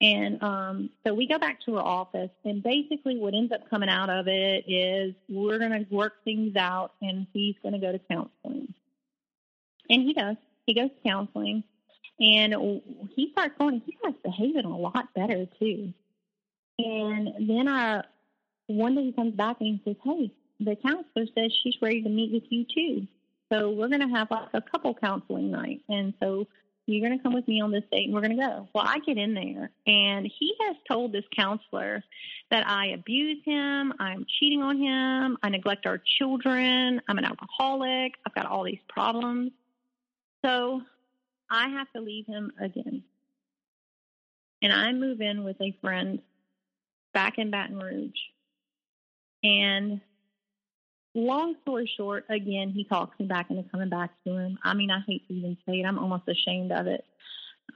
And 0.02 0.42
um, 0.42 0.90
so 1.06 1.14
we 1.14 1.28
go 1.28 1.38
back 1.38 1.62
to 1.66 1.76
her 1.76 1.82
office, 1.82 2.32
and 2.44 2.64
basically, 2.64 3.18
what 3.18 3.36
ends 3.36 3.52
up 3.52 3.70
coming 3.70 3.90
out 3.90 4.10
of 4.10 4.28
it 4.28 4.66
is 4.68 5.14
we're 5.30 5.60
going 5.60 5.72
to 5.72 5.86
work 5.94 6.24
things 6.24 6.56
out, 6.56 6.94
and 7.02 7.28
he's 7.34 7.56
going 7.62 7.74
to 7.74 7.80
go 7.80 7.92
to 7.92 8.00
counseling. 8.10 8.74
And 9.90 10.02
he 10.02 10.14
does. 10.14 10.38
He 10.66 10.74
goes 10.74 10.90
to 10.90 11.10
counseling, 11.10 11.64
and 12.20 12.54
he 13.16 13.30
starts 13.32 13.54
going. 13.60 13.82
He 13.86 13.96
starts 14.00 14.18
behaving 14.24 14.66
a 14.66 14.78
lot 14.78 15.14
better 15.14 15.46
too. 15.60 15.94
And 16.80 17.48
then 17.48 17.68
I, 17.68 18.04
one 18.66 18.96
day 18.96 19.04
he 19.04 19.12
comes 19.12 19.36
back 19.36 19.58
and 19.60 19.80
he 19.80 19.82
says, 19.86 19.98
"Hey, 20.04 20.32
the 20.62 20.76
counselor 20.76 21.26
says 21.36 21.52
she's 21.64 21.76
ready 21.82 22.02
to 22.02 22.10
meet 22.10 22.32
with 22.32 22.44
you 22.50 22.66
too. 22.66 23.08
So 23.52 23.72
we're 23.72 23.90
going 23.90 24.08
to 24.08 24.16
have 24.16 24.32
like 24.32 24.50
a 24.54 24.62
couple 24.62 24.94
counseling 24.94 25.52
night. 25.52 25.82
And 25.90 26.14
so 26.22 26.48
you're 26.88 27.08
going 27.08 27.18
to 27.18 27.24
come 27.24 27.34
with 27.34 27.48
me 27.48 27.62
on 27.62 27.72
this 27.72 27.84
date 27.92 28.06
and 28.06 28.14
we're 28.14 28.22
going 28.22 28.36
to 28.36 28.44
go. 28.44 28.68
Well, 28.74 28.84
I 28.86 29.00
get 29.00 29.18
in 29.18 29.34
there 29.34 29.72
and 29.86 30.26
he 30.26 30.56
has 30.62 30.76
told 30.88 31.12
this 31.12 31.24
counselor 31.36 32.04
that 32.50 32.68
I 32.68 32.88
abuse 32.88 33.40
him, 33.46 33.94
I'm 34.00 34.26
cheating 34.40 34.62
on 34.62 34.78
him, 34.78 35.38
I 35.42 35.50
neglect 35.50 35.86
our 35.86 36.02
children, 36.20 37.02
I'm 37.08 37.18
an 37.18 37.26
alcoholic, 37.26 38.14
I've 38.26 38.36
got 38.36 38.46
all 38.46 38.64
these 38.64 38.80
problems. 38.90 39.52
So 40.44 40.82
I 41.50 41.70
have 41.70 41.92
to 41.94 42.02
leave 42.02 42.26
him 42.26 42.52
again. 42.60 43.04
And 44.62 44.74
I 44.74 44.92
move 44.92 45.22
in 45.22 45.44
with 45.44 45.60
a 45.62 45.76
friend 45.82 46.20
back 47.14 47.38
in 47.38 47.52
Baton 47.52 47.80
Rouge. 47.80 48.12
And 49.44 50.02
long 51.14 51.56
story 51.62 51.92
short, 51.98 52.26
again, 52.30 52.72
he 52.72 52.84
talks 52.86 53.20
me 53.20 53.26
back 53.26 53.50
into 53.50 53.64
coming 53.70 53.90
back 53.90 54.12
to 54.26 54.36
him. 54.36 54.60
I 54.64 54.74
mean, 54.74 54.92
I 54.92 55.00
hate 55.08 55.28
to 55.28 55.34
even 55.34 55.58
say 55.66 55.80
it. 55.80 55.86
I'm 55.86 56.00
almost 56.00 56.24
ashamed 56.28 56.72
of 56.72 56.88
it 56.88 57.06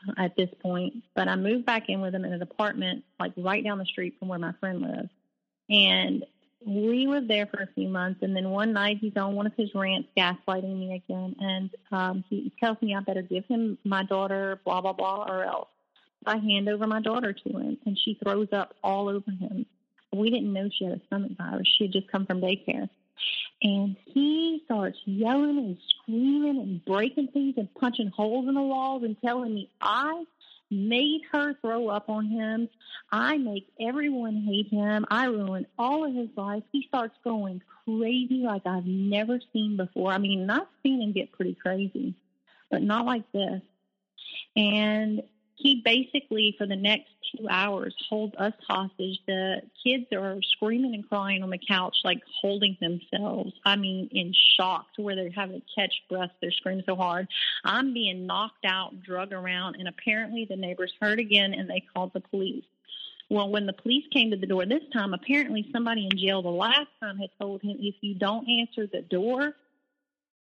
uh, 0.08 0.24
at 0.24 0.36
this 0.36 0.50
point. 0.62 1.04
But 1.16 1.28
I 1.28 1.36
moved 1.36 1.66
back 1.66 1.90
in 1.90 2.02
with 2.02 2.16
him 2.16 2.26
in 2.26 2.34
an 2.34 2.42
apartment 2.42 3.04
like 3.20 3.34
right 3.38 3.64
down 3.64 3.78
the 3.78 3.86
street 3.86 4.16
from 4.20 4.30
where 4.30 4.40
my 4.40 4.54
friend 4.60 4.82
lives. 4.82 5.10
And 5.70 6.26
we 6.66 7.06
were 7.08 7.22
there 7.22 7.46
for 7.46 7.62
a 7.62 7.68
few 7.76 7.88
months, 7.88 8.22
and 8.24 8.36
then 8.36 8.50
one 8.50 8.74
night 8.74 8.98
he's 9.00 9.16
on 9.16 9.36
one 9.36 9.46
of 9.46 9.54
his 9.56 9.74
rants, 9.76 10.10
gaslighting 10.18 10.80
me 10.80 10.96
again, 10.96 11.36
and 11.40 11.70
um, 11.92 12.24
he 12.28 12.52
tells 12.60 12.82
me 12.82 12.96
I 12.96 13.02
better 13.02 13.22
give 13.22 13.46
him 13.46 13.78
my 13.84 14.04
daughter, 14.04 14.60
blah 14.66 14.82
blah 14.82 14.94
blah, 14.94 15.26
or 15.30 15.44
else. 15.44 15.70
I 16.26 16.38
hand 16.38 16.68
over 16.68 16.88
my 16.88 17.02
daughter 17.02 17.34
to 17.34 17.50
him, 17.50 17.78
and 17.86 17.98
she 18.04 18.18
throws 18.24 18.48
up 18.52 18.74
all 18.84 19.10
over 19.10 19.30
him. 19.30 19.68
We 20.12 20.32
didn't 20.32 20.54
know 20.54 20.70
she 20.76 20.86
had 20.86 20.96
a 20.96 21.02
stomach 21.06 21.34
virus; 21.38 21.68
she 21.78 21.86
had 21.86 21.94
just 21.94 22.12
come 22.12 22.26
from 22.26 22.42
daycare, 22.42 22.90
and 23.62 23.96
he 24.06 24.62
starts 24.66 24.98
yelling 25.06 25.58
and 25.58 25.78
screaming 25.90 26.58
and 26.58 26.86
breaking 26.86 27.30
things 27.30 27.56
and 27.58 27.74
punching 27.76 28.10
holes 28.10 28.48
in 28.48 28.56
the 28.56 28.62
walls 28.62 29.04
and 29.04 29.20
telling 29.22 29.54
me 29.54 29.70
I 29.82 30.26
made 30.72 31.22
her 31.32 31.54
throw 31.62 31.88
up 31.90 32.10
on 32.10 32.28
him. 32.28 32.70
I 33.12 33.38
make 33.38 33.68
everyone 33.80 34.44
hate 34.48 34.68
him. 34.68 35.06
I 35.10 35.26
ruin 35.26 35.68
all 35.78 36.06
of 36.06 36.14
his 36.14 36.30
life. 36.36 36.64
He 36.72 36.86
starts 36.88 37.16
going 37.24 37.62
crazy 37.86 38.44
like 38.44 38.66
I've 38.66 38.86
never 38.86 39.40
seen 39.54 39.78
before. 39.78 40.12
I 40.12 40.18
mean, 40.18 40.50
I've 40.50 40.68
seen 40.84 41.02
him 41.02 41.12
get 41.12 41.32
pretty 41.32 41.56
crazy, 41.56 42.16
but 42.70 42.82
not 42.82 43.06
like 43.06 43.32
this. 43.32 43.62
And 44.56 45.22
he 45.56 45.82
basically 45.84 46.54
for 46.58 46.68
the 46.68 46.76
next 46.76 47.10
two 47.36 47.48
hours 47.50 47.96
holds 48.10 48.36
us 48.38 48.54
hostage. 48.68 49.20
The 49.26 49.62
kids 49.84 50.06
are 50.14 50.38
screaming 50.42 50.94
and 50.94 51.08
crying 51.08 51.44
on 51.44 51.50
the 51.50 51.58
couch, 51.58 51.96
like 52.04 52.22
holding 52.42 52.78
themselves. 52.82 53.54
I 53.66 53.76
mean, 53.76 54.10
in 54.12 54.34
shock 54.58 54.94
to 54.96 55.02
where 55.02 55.16
they're 55.16 55.32
having 55.32 55.62
to 55.62 55.68
catch 55.76 55.94
breath. 56.10 56.32
They're 56.42 56.52
screaming 56.52 56.84
so 56.86 56.96
hard. 56.96 57.28
I'm 57.64 57.94
being 57.94 58.26
knocked 58.26 58.66
out, 58.66 59.02
drug 59.02 59.32
around, 59.32 59.76
and 59.80 59.88
apparently 59.88 60.46
the 60.50 60.58
neighbors 60.58 60.94
heard 61.02 61.20
again 61.20 61.54
and 61.54 61.70
they 61.70 61.84
called 61.94 62.12
the 62.14 62.22
police. 62.22 62.66
Well, 63.30 63.50
when 63.50 63.66
the 63.66 63.74
police 63.74 64.06
came 64.14 64.32
to 64.32 64.38
the 64.38 64.46
door 64.46 64.66
this 64.66 64.84
time, 64.94 65.14
apparently 65.14 65.68
somebody 65.74 66.08
in 66.12 66.18
jail 66.18 66.42
the 66.42 66.50
last 66.50 66.90
time 67.02 67.18
had 67.18 67.32
told 67.40 67.62
him 67.62 67.78
if 67.80 67.96
you 68.02 68.14
don't 68.14 68.48
answer 68.48 68.88
the 68.88 69.02
door, 69.02 69.56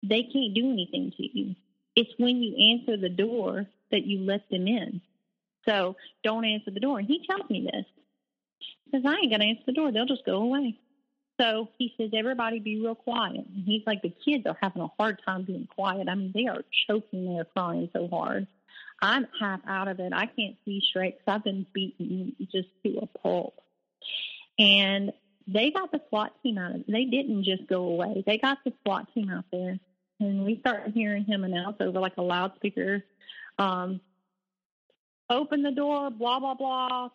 they 0.03 0.23
can't 0.23 0.53
do 0.53 0.71
anything 0.71 1.11
to 1.17 1.39
you. 1.39 1.55
It's 1.95 2.11
when 2.17 2.43
you 2.43 2.73
answer 2.73 2.97
the 2.97 3.09
door 3.09 3.65
that 3.95 4.05
you 4.05 4.19
let 4.19 4.49
them 4.49 4.67
in. 4.67 5.01
So 5.67 5.95
don't 6.23 6.45
answer 6.45 6.71
the 6.71 6.79
door. 6.79 6.99
And 6.99 7.07
he 7.07 7.25
tells 7.27 7.49
me 7.49 7.67
this. 7.71 7.85
He 8.59 8.91
says, 8.91 9.03
I 9.05 9.15
ain't 9.15 9.31
going 9.31 9.39
to 9.39 9.47
answer 9.47 9.63
the 9.65 9.73
door. 9.73 9.91
They'll 9.91 10.05
just 10.05 10.25
go 10.25 10.43
away. 10.43 10.77
So 11.39 11.69
he 11.77 11.93
says, 11.97 12.11
everybody 12.13 12.59
be 12.59 12.79
real 12.79 12.95
quiet. 12.95 13.45
And 13.53 13.65
he's 13.65 13.81
like, 13.85 14.01
the 14.01 14.13
kids 14.23 14.45
are 14.45 14.57
having 14.61 14.81
a 14.81 14.91
hard 14.97 15.21
time 15.25 15.43
being 15.43 15.67
quiet. 15.73 16.07
I 16.07 16.15
mean, 16.15 16.31
they 16.33 16.47
are 16.47 16.63
choking. 16.87 17.33
They're 17.33 17.45
crying 17.45 17.89
so 17.93 18.07
hard. 18.07 18.47
I'm 19.01 19.27
half 19.39 19.59
out 19.67 19.87
of 19.87 19.99
it. 19.99 20.13
I 20.13 20.27
can't 20.27 20.55
see 20.63 20.81
straight 20.87 21.17
because 21.17 21.35
I've 21.35 21.43
been 21.43 21.65
beaten 21.73 22.35
just 22.51 22.69
to 22.83 22.99
a 23.01 23.07
pulp. 23.07 23.55
And 24.57 25.11
they 25.47 25.71
got 25.71 25.91
the 25.91 26.01
SWAT 26.09 26.31
team 26.41 26.57
out 26.57 26.71
of 26.71 26.81
it. 26.81 26.85
They 26.87 27.05
didn't 27.05 27.43
just 27.43 27.67
go 27.67 27.83
away. 27.83 28.23
They 28.25 28.37
got 28.37 28.59
the 28.63 28.71
SWAT 28.83 29.13
team 29.13 29.29
out 29.29 29.45
there. 29.51 29.79
And 30.19 30.45
we 30.45 30.59
started 30.59 30.93
hearing 30.93 31.25
him 31.25 31.43
announce 31.43 31.77
over 31.81 31.99
like 31.99 32.15
a 32.17 32.21
loudspeaker, 32.21 33.03
um, 33.57 34.01
open 35.29 35.63
the 35.63 35.71
door, 35.71 36.09
blah, 36.11 36.39
blah, 36.39 36.53
blah, 36.53 37.09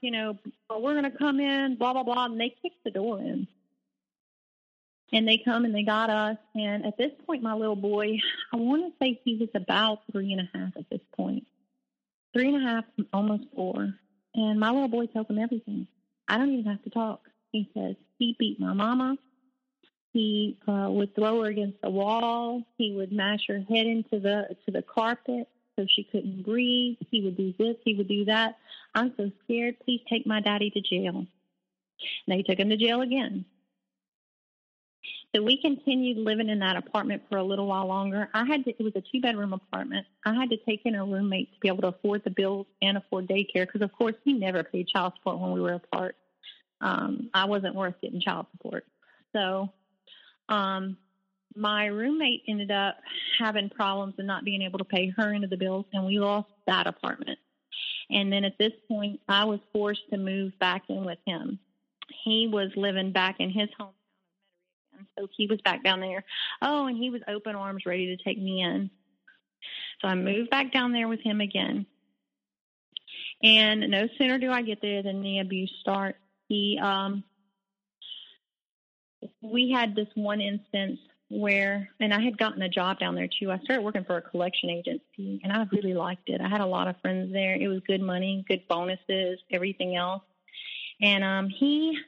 you 0.00 0.10
know, 0.10 0.38
we're 0.70 0.92
going 0.92 1.10
to 1.10 1.18
come 1.18 1.40
in, 1.40 1.76
blah, 1.76 1.92
blah, 1.92 2.02
blah. 2.02 2.26
And 2.26 2.40
they 2.40 2.54
kicked 2.62 2.84
the 2.84 2.90
door 2.90 3.18
in. 3.18 3.46
And 5.14 5.28
they 5.28 5.38
come 5.44 5.64
and 5.64 5.74
they 5.74 5.82
got 5.82 6.08
us. 6.08 6.38
And 6.54 6.86
at 6.86 6.96
this 6.96 7.12
point, 7.26 7.42
my 7.42 7.54
little 7.54 7.76
boy, 7.76 8.18
I 8.52 8.56
want 8.56 8.84
to 8.84 8.92
say 9.02 9.20
he 9.24 9.36
was 9.36 9.50
about 9.54 10.00
three 10.10 10.32
and 10.32 10.40
a 10.40 10.58
half 10.58 10.76
at 10.76 10.88
this. 10.90 11.00
Three 11.18 12.48
and 12.54 12.56
a 12.56 12.66
half, 12.66 12.84
almost 13.12 13.44
four. 13.54 13.94
And 14.34 14.58
my 14.58 14.70
little 14.70 14.88
boy 14.88 15.06
tells 15.06 15.28
him 15.28 15.38
everything. 15.38 15.86
I 16.28 16.38
don't 16.38 16.50
even 16.50 16.64
have 16.70 16.82
to 16.84 16.90
talk. 16.90 17.28
He 17.50 17.70
says, 17.74 17.96
he 18.18 18.34
beat 18.38 18.58
my 18.58 18.72
mama. 18.72 19.18
He 20.12 20.58
uh, 20.68 20.88
would 20.90 21.14
throw 21.14 21.42
her 21.42 21.48
against 21.48 21.80
the 21.80 21.90
wall. 21.90 22.62
He 22.76 22.92
would 22.92 23.12
mash 23.12 23.46
her 23.48 23.60
head 23.60 23.86
into 23.86 24.20
the 24.20 24.56
to 24.66 24.70
the 24.70 24.82
carpet 24.82 25.48
so 25.76 25.86
she 25.88 26.04
couldn't 26.04 26.42
breathe. 26.42 26.98
He 27.10 27.22
would 27.22 27.36
do 27.36 27.54
this, 27.58 27.76
he 27.84 27.94
would 27.94 28.08
do 28.08 28.26
that. 28.26 28.58
I'm 28.94 29.14
so 29.16 29.30
scared. 29.44 29.76
Please 29.84 30.02
take 30.08 30.26
my 30.26 30.40
daddy 30.40 30.70
to 30.70 30.80
jail. 30.80 31.16
And 31.16 31.28
they 32.28 32.42
took 32.42 32.58
him 32.58 32.68
to 32.68 32.76
jail 32.76 33.00
again. 33.00 33.46
So 35.34 35.42
we 35.42 35.56
continued 35.56 36.18
living 36.18 36.50
in 36.50 36.58
that 36.58 36.76
apartment 36.76 37.22
for 37.30 37.38
a 37.38 37.42
little 37.42 37.66
while 37.66 37.86
longer. 37.86 38.28
I 38.34 38.44
had 38.44 38.64
to, 38.66 38.70
it 38.70 38.82
was 38.82 38.92
a 38.96 39.00
two 39.00 39.22
bedroom 39.22 39.54
apartment. 39.54 40.06
I 40.26 40.34
had 40.34 40.50
to 40.50 40.58
take 40.58 40.82
in 40.84 40.94
a 40.94 41.06
roommate 41.06 41.54
to 41.54 41.60
be 41.60 41.68
able 41.68 41.80
to 41.82 41.88
afford 41.88 42.22
the 42.24 42.30
bills 42.30 42.66
and 42.82 42.98
afford 42.98 43.28
daycare 43.28 43.66
because, 43.66 43.80
of 43.80 43.92
course, 43.92 44.14
he 44.24 44.34
never 44.34 44.62
paid 44.62 44.88
child 44.88 45.14
support 45.16 45.38
when 45.38 45.52
we 45.52 45.62
were 45.62 45.72
apart. 45.72 46.16
Um, 46.82 47.30
I 47.32 47.46
wasn't 47.46 47.74
worth 47.74 47.94
getting 48.02 48.20
child 48.20 48.46
support. 48.52 48.84
So 49.32 49.70
um, 50.52 50.96
my 51.54 51.86
roommate 51.86 52.42
ended 52.48 52.70
up 52.70 52.96
having 53.38 53.70
problems 53.70 54.14
and 54.18 54.26
not 54.26 54.44
being 54.44 54.62
able 54.62 54.78
to 54.78 54.84
pay 54.84 55.08
her 55.16 55.32
into 55.32 55.48
the 55.48 55.56
bills, 55.56 55.86
and 55.92 56.06
we 56.06 56.18
lost 56.18 56.48
that 56.66 56.86
apartment. 56.86 57.38
And 58.10 58.32
then 58.32 58.44
at 58.44 58.58
this 58.58 58.72
point, 58.88 59.20
I 59.28 59.44
was 59.44 59.60
forced 59.72 60.08
to 60.10 60.18
move 60.18 60.58
back 60.58 60.84
in 60.88 61.04
with 61.04 61.18
him. 61.26 61.58
He 62.24 62.48
was 62.52 62.70
living 62.76 63.12
back 63.12 63.36
in 63.38 63.50
his 63.50 63.68
home 63.78 63.92
so 65.18 65.28
he 65.36 65.46
was 65.46 65.60
back 65.62 65.82
down 65.82 66.00
there. 66.00 66.24
Oh, 66.60 66.86
and 66.86 66.96
he 66.96 67.10
was 67.10 67.22
open 67.28 67.54
arms, 67.54 67.86
ready 67.86 68.16
to 68.16 68.22
take 68.22 68.38
me 68.40 68.62
in. 68.62 68.90
So 70.00 70.08
I 70.08 70.14
moved 70.14 70.50
back 70.50 70.72
down 70.72 70.92
there 70.92 71.08
with 71.08 71.20
him 71.20 71.40
again. 71.40 71.86
And 73.42 73.90
no 73.90 74.08
sooner 74.18 74.38
do 74.38 74.50
I 74.50 74.62
get 74.62 74.80
there 74.80 75.02
than 75.02 75.22
the 75.22 75.40
abuse 75.40 75.72
starts. 75.80 76.18
He, 76.48 76.78
um, 76.80 77.24
we 79.40 79.70
had 79.70 79.94
this 79.94 80.08
one 80.14 80.40
instance 80.40 80.98
where, 81.30 81.88
and 81.98 82.12
I 82.12 82.20
had 82.20 82.36
gotten 82.36 82.60
a 82.62 82.68
job 82.68 82.98
down 82.98 83.14
there 83.14 83.28
too. 83.28 83.50
I 83.50 83.58
started 83.60 83.82
working 83.82 84.04
for 84.04 84.18
a 84.18 84.22
collection 84.22 84.68
agency, 84.68 85.40
and 85.42 85.52
I 85.52 85.66
really 85.72 85.94
liked 85.94 86.28
it. 86.28 86.40
I 86.40 86.48
had 86.48 86.60
a 86.60 86.66
lot 86.66 86.88
of 86.88 87.00
friends 87.00 87.32
there. 87.32 87.54
It 87.54 87.68
was 87.68 87.80
good 87.86 88.02
money, 88.02 88.44
good 88.46 88.68
bonuses, 88.68 89.38
everything 89.50 89.96
else. 89.96 90.22
And 91.00 91.24
um, 91.24 91.48
he 91.48 91.98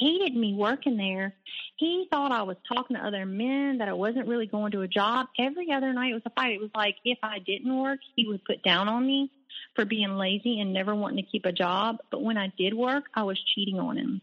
hated 0.00 0.34
me 0.34 0.54
working 0.54 0.96
there. 0.96 1.34
He 1.76 2.06
thought 2.10 2.32
I 2.32 2.42
was 2.42 2.56
talking 2.72 2.96
to 2.96 3.04
other 3.04 3.26
men, 3.26 3.78
that 3.78 3.88
I 3.88 3.92
wasn't 3.92 4.28
really 4.28 4.46
going 4.46 4.72
to 4.72 4.82
a 4.82 4.88
job. 4.88 5.26
Every 5.38 5.72
other 5.72 5.92
night 5.92 6.14
was 6.14 6.22
a 6.24 6.30
fight. 6.30 6.54
It 6.54 6.60
was 6.60 6.70
like 6.74 6.96
if 7.04 7.18
I 7.22 7.38
didn't 7.40 7.76
work, 7.76 8.00
he 8.16 8.26
would 8.26 8.44
put 8.44 8.62
down 8.62 8.88
on 8.88 9.06
me 9.06 9.30
for 9.74 9.84
being 9.84 10.16
lazy 10.16 10.60
and 10.60 10.72
never 10.72 10.94
wanting 10.94 11.24
to 11.24 11.30
keep 11.30 11.46
a 11.46 11.52
job. 11.52 11.98
But 12.10 12.22
when 12.22 12.36
I 12.36 12.52
did 12.56 12.74
work, 12.74 13.04
I 13.14 13.24
was 13.24 13.38
cheating 13.54 13.78
on 13.78 13.96
him. 13.96 14.20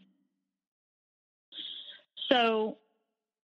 So 2.30 2.78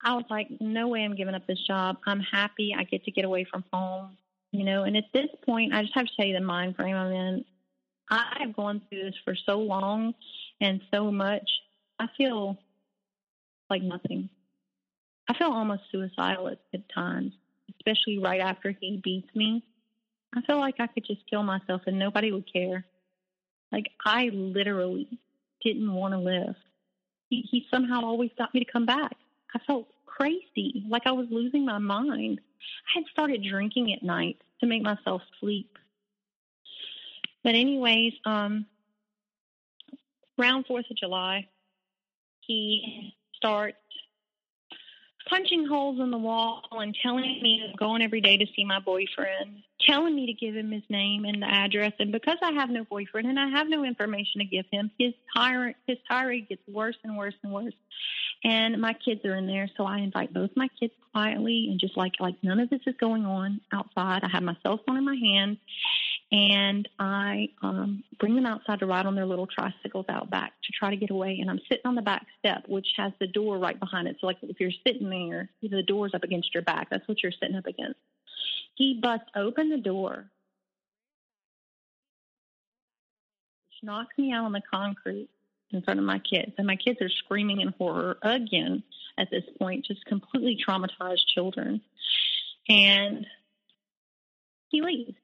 I 0.02 0.14
was 0.14 0.24
like, 0.30 0.48
no 0.60 0.88
way 0.88 1.04
I'm 1.04 1.14
giving 1.14 1.34
up 1.34 1.46
this 1.46 1.62
job. 1.66 1.98
I'm 2.06 2.20
happy. 2.20 2.74
I 2.76 2.84
get 2.84 3.04
to 3.04 3.10
get 3.10 3.24
away 3.24 3.44
from 3.44 3.64
home, 3.72 4.16
you 4.50 4.64
know. 4.64 4.84
And 4.84 4.96
at 4.96 5.04
this 5.14 5.28
point, 5.44 5.72
I 5.72 5.82
just 5.82 5.94
have 5.94 6.06
to 6.06 6.12
tell 6.16 6.26
you 6.26 6.34
the 6.34 6.40
mind 6.40 6.76
frame 6.76 6.96
I'm 6.96 7.12
in. 7.12 7.44
I 8.10 8.38
have 8.40 8.54
gone 8.54 8.82
through 8.88 9.04
this 9.04 9.14
for 9.24 9.34
so 9.34 9.58
long 9.58 10.14
and 10.60 10.80
so 10.92 11.10
much. 11.10 11.48
I 11.98 12.08
feel 12.16 12.58
like 13.70 13.82
nothing. 13.82 14.28
I 15.28 15.34
feel 15.34 15.52
almost 15.52 15.82
suicidal 15.90 16.48
at, 16.48 16.58
at 16.74 16.88
times, 16.92 17.32
especially 17.78 18.18
right 18.18 18.40
after 18.40 18.74
he 18.78 19.00
beats 19.02 19.34
me. 19.34 19.64
I 20.34 20.42
feel 20.42 20.58
like 20.58 20.76
I 20.80 20.88
could 20.88 21.06
just 21.06 21.28
kill 21.30 21.42
myself 21.42 21.82
and 21.86 21.98
nobody 21.98 22.32
would 22.32 22.50
care. 22.52 22.84
Like 23.70 23.86
I 24.04 24.30
literally 24.32 25.08
didn't 25.62 25.92
want 25.92 26.12
to 26.12 26.18
live. 26.18 26.56
He, 27.32 27.48
he 27.50 27.66
somehow 27.70 28.02
always 28.02 28.30
got 28.36 28.52
me 28.52 28.62
to 28.62 28.70
come 28.70 28.84
back. 28.84 29.16
I 29.54 29.58
felt 29.66 29.88
crazy, 30.04 30.84
like 30.86 31.06
I 31.06 31.12
was 31.12 31.28
losing 31.30 31.64
my 31.64 31.78
mind. 31.78 32.42
I 32.94 32.98
had 32.98 33.04
started 33.10 33.42
drinking 33.42 33.90
at 33.94 34.02
night 34.02 34.36
to 34.60 34.66
make 34.66 34.82
myself 34.82 35.22
sleep. 35.40 35.78
But 37.42 37.54
anyways, 37.54 38.12
um, 38.26 38.66
around 40.38 40.66
Fourth 40.66 40.84
of 40.90 40.96
July, 40.98 41.48
he 42.42 43.14
starts 43.34 43.78
punching 45.26 45.66
holes 45.66 46.00
in 46.00 46.10
the 46.10 46.18
wall 46.18 46.68
and 46.72 46.94
telling 47.02 47.40
me 47.40 47.64
I'm 47.66 47.74
going 47.76 48.02
every 48.02 48.20
day 48.20 48.36
to 48.36 48.46
see 48.54 48.66
my 48.66 48.78
boyfriend, 48.78 49.62
telling 49.86 50.14
me 50.14 50.26
to 50.26 50.32
give 50.32 50.54
him 50.54 50.70
his 50.70 50.82
name 50.88 51.24
and 51.24 51.42
the 51.42 51.46
address. 51.46 51.92
And 51.98 52.12
because 52.12 52.38
I 52.42 52.52
have 52.52 52.70
no 52.70 52.84
boyfriend 52.84 53.28
and 53.28 53.38
I 53.38 53.48
have 53.48 53.68
no 53.68 53.84
information 53.84 54.40
to 54.40 54.44
give 54.44 54.66
him, 54.70 54.90
his 54.98 55.12
tyrant 55.34 55.76
his 55.86 55.98
tirade 56.08 56.48
gets 56.48 56.62
worse 56.68 56.96
and 57.04 57.16
worse 57.16 57.34
and 57.42 57.52
worse. 57.52 57.74
And 58.44 58.80
my 58.80 58.92
kids 58.92 59.24
are 59.24 59.36
in 59.36 59.46
there, 59.46 59.70
so 59.76 59.84
I 59.84 59.98
invite 59.98 60.34
both 60.34 60.50
my 60.56 60.68
kids 60.80 60.92
quietly 61.12 61.68
and 61.70 61.78
just 61.78 61.96
like 61.96 62.14
like 62.20 62.34
none 62.42 62.60
of 62.60 62.70
this 62.70 62.80
is 62.86 62.94
going 62.98 63.24
on 63.24 63.60
outside. 63.72 64.24
I 64.24 64.28
have 64.28 64.42
my 64.42 64.56
cell 64.62 64.80
phone 64.86 64.96
in 64.96 65.04
my 65.04 65.16
hand 65.16 65.58
and 66.32 66.88
I 66.98 67.50
um, 67.62 68.02
bring 68.18 68.34
them 68.34 68.46
outside 68.46 68.80
to 68.80 68.86
ride 68.86 69.04
on 69.04 69.14
their 69.14 69.26
little 69.26 69.46
tricycles 69.46 70.06
out 70.08 70.30
back 70.30 70.52
to 70.64 70.72
try 70.72 70.88
to 70.88 70.96
get 70.96 71.10
away. 71.10 71.38
And 71.40 71.50
I'm 71.50 71.60
sitting 71.68 71.84
on 71.84 71.94
the 71.94 72.02
back 72.02 72.26
step, 72.38 72.64
which 72.66 72.86
has 72.96 73.12
the 73.20 73.26
door 73.26 73.58
right 73.58 73.78
behind 73.78 74.08
it. 74.08 74.16
So, 74.18 74.26
like 74.26 74.38
if 74.42 74.58
you're 74.58 74.72
sitting 74.86 75.10
there, 75.10 75.50
the 75.60 75.82
door's 75.82 76.14
up 76.14 76.24
against 76.24 76.54
your 76.54 76.62
back. 76.62 76.88
That's 76.90 77.06
what 77.06 77.22
you're 77.22 77.32
sitting 77.32 77.56
up 77.56 77.66
against. 77.66 77.98
He 78.74 78.98
busts 79.00 79.28
open 79.36 79.68
the 79.68 79.78
door, 79.78 80.30
which 83.68 83.82
knocks 83.82 84.16
me 84.16 84.32
out 84.32 84.44
on 84.44 84.52
the 84.52 84.62
concrete 84.72 85.28
in 85.70 85.82
front 85.82 86.00
of 86.00 86.06
my 86.06 86.18
kids. 86.18 86.52
And 86.58 86.66
my 86.66 86.76
kids 86.76 87.00
are 87.00 87.08
screaming 87.08 87.60
in 87.60 87.68
horror 87.78 88.18
again 88.22 88.82
at 89.18 89.30
this 89.30 89.44
point, 89.58 89.84
just 89.84 90.04
completely 90.06 90.58
traumatized 90.66 91.26
children. 91.34 91.80
And 92.68 93.26
he 94.68 94.80
leaves. 94.80 95.14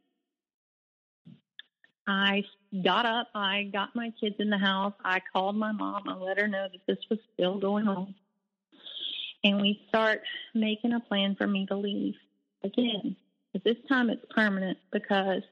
I 2.06 2.44
got 2.84 3.04
up, 3.04 3.28
I 3.34 3.64
got 3.64 3.94
my 3.94 4.12
kids 4.18 4.36
in 4.38 4.48
the 4.48 4.58
house, 4.58 4.94
I 5.04 5.20
called 5.32 5.56
my 5.56 5.72
mom, 5.72 6.08
I 6.08 6.14
let 6.14 6.38
her 6.38 6.48
know 6.48 6.66
that 6.72 6.80
this 6.86 7.04
was 7.10 7.18
still 7.34 7.58
going 7.58 7.86
on. 7.86 8.14
And 9.44 9.60
we 9.60 9.82
start 9.88 10.22
making 10.54 10.94
a 10.94 11.00
plan 11.00 11.36
for 11.36 11.46
me 11.46 11.66
to 11.66 11.76
leave 11.76 12.14
again. 12.64 13.16
But 13.52 13.64
this 13.64 13.76
time 13.88 14.10
it's 14.10 14.24
permanent 14.30 14.78
because 14.92 15.42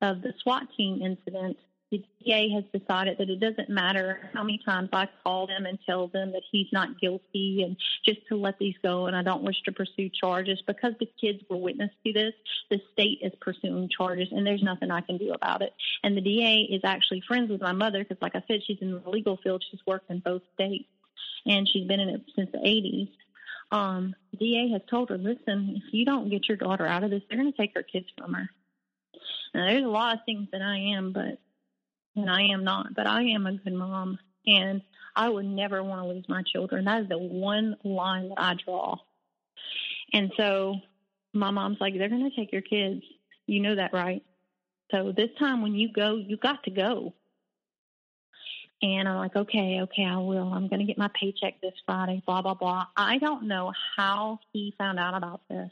of 0.00 0.22
the 0.22 0.32
SWAT 0.42 0.68
team 0.76 1.02
incident 1.02 1.56
the 1.92 2.02
DA 2.24 2.48
has 2.54 2.64
decided 2.72 3.18
that 3.18 3.28
it 3.28 3.38
doesn't 3.38 3.68
matter 3.68 4.30
how 4.32 4.42
many 4.42 4.58
times 4.64 4.88
I 4.94 5.08
call 5.22 5.46
them 5.46 5.66
and 5.66 5.78
tell 5.84 6.08
them 6.08 6.32
that 6.32 6.42
he's 6.50 6.68
not 6.72 6.98
guilty 6.98 7.62
and 7.62 7.76
just 8.02 8.26
to 8.28 8.36
let 8.36 8.58
these 8.58 8.74
go 8.82 9.06
and 9.06 9.14
I 9.14 9.22
don't 9.22 9.42
wish 9.42 9.60
to 9.66 9.72
pursue 9.72 10.08
charges 10.08 10.62
because 10.66 10.94
the 10.98 11.08
kids 11.20 11.40
were 11.50 11.58
witness 11.58 11.90
to 12.06 12.12
this. 12.14 12.32
The 12.70 12.80
state 12.94 13.18
is 13.20 13.32
pursuing 13.42 13.90
charges 13.94 14.28
and 14.32 14.46
there's 14.46 14.62
nothing 14.62 14.90
I 14.90 15.02
can 15.02 15.18
do 15.18 15.32
about 15.32 15.60
it. 15.60 15.74
And 16.02 16.16
the 16.16 16.22
DA 16.22 16.66
is 16.72 16.80
actually 16.82 17.22
friends 17.28 17.50
with 17.50 17.60
my 17.60 17.72
mother 17.72 17.98
because, 17.98 18.22
like 18.22 18.34
I 18.34 18.42
said, 18.48 18.60
she's 18.66 18.78
in 18.80 18.92
the 18.92 19.10
legal 19.10 19.36
field. 19.44 19.62
She's 19.70 19.80
worked 19.86 20.10
in 20.10 20.20
both 20.20 20.42
states 20.54 20.88
and 21.44 21.68
she's 21.68 21.86
been 21.86 22.00
in 22.00 22.08
it 22.08 22.22
since 22.34 22.50
the 22.52 22.58
80s. 22.58 23.10
Um, 23.72 24.14
the 24.30 24.36
DA 24.36 24.70
has 24.72 24.82
told 24.88 25.08
her, 25.08 25.18
listen, 25.18 25.74
if 25.76 25.92
you 25.92 26.04
don't 26.04 26.30
get 26.30 26.46
your 26.46 26.58
daughter 26.58 26.86
out 26.86 27.04
of 27.04 27.10
this, 27.10 27.22
they're 27.28 27.38
going 27.38 27.50
to 27.50 27.56
take 27.56 27.72
her 27.74 27.82
kids 27.82 28.06
from 28.16 28.34
her. 28.34 28.48
Now, 29.54 29.66
there's 29.66 29.84
a 29.84 29.88
lot 29.88 30.14
of 30.14 30.20
things 30.24 30.48
that 30.52 30.62
I 30.62 30.94
am, 30.96 31.12
but 31.12 31.38
and 32.14 32.30
I 32.30 32.42
am 32.52 32.64
not, 32.64 32.94
but 32.94 33.06
I 33.06 33.22
am 33.22 33.46
a 33.46 33.54
good 33.54 33.72
mom, 33.72 34.18
and 34.46 34.82
I 35.16 35.28
would 35.28 35.46
never 35.46 35.82
want 35.82 36.02
to 36.02 36.08
lose 36.08 36.24
my 36.28 36.42
children. 36.42 36.84
That 36.84 37.02
is 37.02 37.08
the 37.08 37.18
one 37.18 37.76
line 37.84 38.28
that 38.28 38.38
I 38.40 38.54
draw. 38.54 38.96
And 40.12 40.30
so 40.36 40.76
my 41.32 41.50
mom's 41.50 41.78
like, 41.80 41.94
they're 41.96 42.10
going 42.10 42.30
to 42.30 42.36
take 42.36 42.52
your 42.52 42.62
kids. 42.62 43.02
You 43.46 43.60
know 43.60 43.76
that, 43.76 43.94
right? 43.94 44.22
So 44.90 45.12
this 45.16 45.30
time 45.38 45.62
when 45.62 45.74
you 45.74 45.90
go, 45.90 46.16
you 46.16 46.36
got 46.36 46.62
to 46.64 46.70
go. 46.70 47.14
And 48.82 49.08
I'm 49.08 49.16
like, 49.16 49.36
okay, 49.36 49.80
okay, 49.82 50.04
I 50.04 50.16
will. 50.16 50.52
I'm 50.52 50.66
going 50.66 50.80
to 50.80 50.86
get 50.86 50.98
my 50.98 51.10
paycheck 51.14 51.60
this 51.60 51.74
Friday, 51.86 52.20
blah, 52.26 52.42
blah, 52.42 52.54
blah. 52.54 52.86
I 52.96 53.18
don't 53.18 53.44
know 53.44 53.72
how 53.96 54.40
he 54.52 54.74
found 54.76 54.98
out 54.98 55.14
about 55.14 55.40
this, 55.48 55.70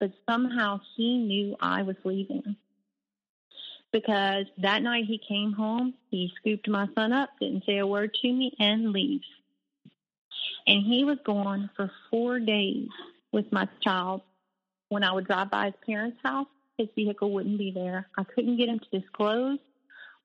but 0.00 0.10
somehow 0.28 0.80
he 0.96 1.18
knew 1.18 1.56
I 1.60 1.82
was 1.82 1.96
leaving 2.04 2.56
because 3.92 4.46
that 4.58 4.82
night 4.82 5.04
he 5.06 5.18
came 5.18 5.52
home, 5.52 5.94
he 6.10 6.32
scooped 6.36 6.68
my 6.68 6.88
son 6.94 7.12
up, 7.12 7.30
didn't 7.40 7.64
say 7.64 7.78
a 7.78 7.86
word 7.86 8.12
to 8.22 8.32
me, 8.32 8.52
and 8.58 8.92
leaves. 8.92 9.24
And 10.66 10.84
he 10.84 11.04
was 11.04 11.18
gone 11.24 11.70
for 11.76 11.90
four 12.10 12.40
days 12.40 12.88
with 13.32 13.50
my 13.52 13.68
child. 13.82 14.22
When 14.88 15.04
I 15.04 15.12
would 15.12 15.26
drive 15.26 15.50
by 15.50 15.66
his 15.66 15.74
parents' 15.86 16.18
house, 16.24 16.48
his 16.76 16.88
vehicle 16.94 17.30
wouldn't 17.30 17.58
be 17.58 17.70
there. 17.70 18.08
I 18.18 18.24
couldn't 18.24 18.56
get 18.56 18.68
him 18.68 18.80
to 18.80 19.00
disclose 19.00 19.58